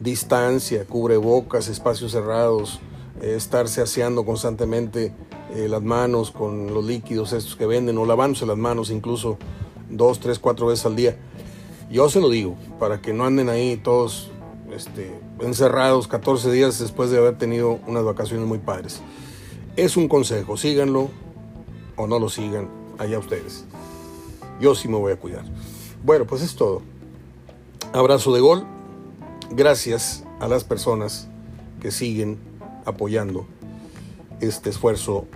distancia, 0.00 0.86
cubrebocas, 0.86 1.68
espacios 1.68 2.12
cerrados, 2.12 2.80
eh, 3.20 3.34
estarse 3.36 3.82
aseando 3.82 4.24
constantemente 4.24 5.12
eh, 5.54 5.68
las 5.68 5.82
manos 5.82 6.30
con 6.30 6.72
los 6.72 6.84
líquidos 6.84 7.32
estos 7.32 7.54
que 7.54 7.66
venden 7.66 7.98
o 7.98 8.06
lavándose 8.06 8.46
las 8.46 8.56
manos 8.56 8.90
incluso 8.90 9.38
dos, 9.90 10.18
tres, 10.18 10.38
cuatro 10.38 10.66
veces 10.66 10.86
al 10.86 10.96
día. 10.96 11.18
Yo 11.90 12.08
se 12.08 12.20
lo 12.20 12.30
digo, 12.30 12.56
para 12.78 13.02
que 13.02 13.12
no 13.12 13.24
anden 13.24 13.48
ahí 13.48 13.76
todos 13.76 14.30
este, 14.74 15.12
encerrados 15.40 16.08
14 16.08 16.50
días 16.50 16.78
después 16.78 17.10
de 17.10 17.18
haber 17.18 17.36
tenido 17.36 17.78
unas 17.86 18.04
vacaciones 18.04 18.46
muy 18.46 18.58
padres. 18.58 19.02
Es 19.76 19.96
un 19.96 20.08
consejo, 20.08 20.56
síganlo 20.56 21.10
o 21.96 22.06
no 22.06 22.18
lo 22.18 22.28
sigan, 22.28 22.70
allá 22.98 23.18
ustedes. 23.18 23.64
Yo 24.60 24.74
sí 24.74 24.88
me 24.88 24.96
voy 24.96 25.12
a 25.12 25.16
cuidar. 25.16 25.44
Bueno, 26.04 26.26
pues 26.26 26.42
es 26.42 26.54
todo. 26.54 26.82
Abrazo 27.92 28.32
de 28.32 28.40
gol 28.40 28.64
gracias 29.50 30.24
a 30.38 30.48
las 30.48 30.64
personas 30.64 31.28
que 31.80 31.90
siguen 31.90 32.38
apoyando 32.84 33.46
este 34.40 34.70
esfuerzo 34.70 35.26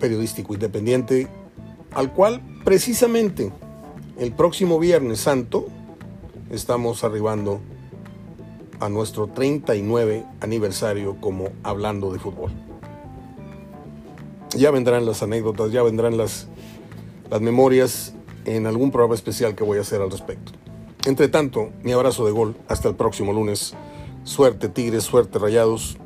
periodístico 0.00 0.54
independiente, 0.54 1.28
al 1.92 2.12
cual 2.12 2.40
precisamente 2.64 3.52
el 4.18 4.32
próximo 4.32 4.78
Viernes 4.78 5.20
Santo 5.20 5.66
estamos 6.50 7.04
arribando 7.04 7.60
a 8.80 8.88
nuestro 8.88 9.28
39 9.28 10.24
aniversario 10.40 11.16
como 11.20 11.50
hablando 11.62 12.12
de 12.12 12.18
fútbol. 12.18 12.50
Ya 14.56 14.70
vendrán 14.70 15.04
las 15.06 15.22
anécdotas, 15.22 15.72
ya 15.72 15.82
vendrán 15.82 16.16
las, 16.16 16.48
las 17.30 17.40
memorias 17.40 18.14
en 18.44 18.66
algún 18.66 18.90
programa 18.90 19.14
especial 19.14 19.54
que 19.54 19.64
voy 19.64 19.78
a 19.78 19.82
hacer 19.82 20.00
al 20.00 20.10
respecto. 20.10 20.52
Entre 21.06 21.28
tanto, 21.28 21.70
mi 21.84 21.92
abrazo 21.92 22.26
de 22.26 22.32
gol. 22.32 22.56
Hasta 22.66 22.88
el 22.88 22.96
próximo 22.96 23.32
lunes. 23.32 23.74
Suerte 24.24 24.68
Tigres, 24.68 25.04
suerte 25.04 25.38
Rayados. 25.38 25.96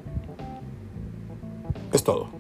Es 1.95 2.05
todo. 2.05 2.40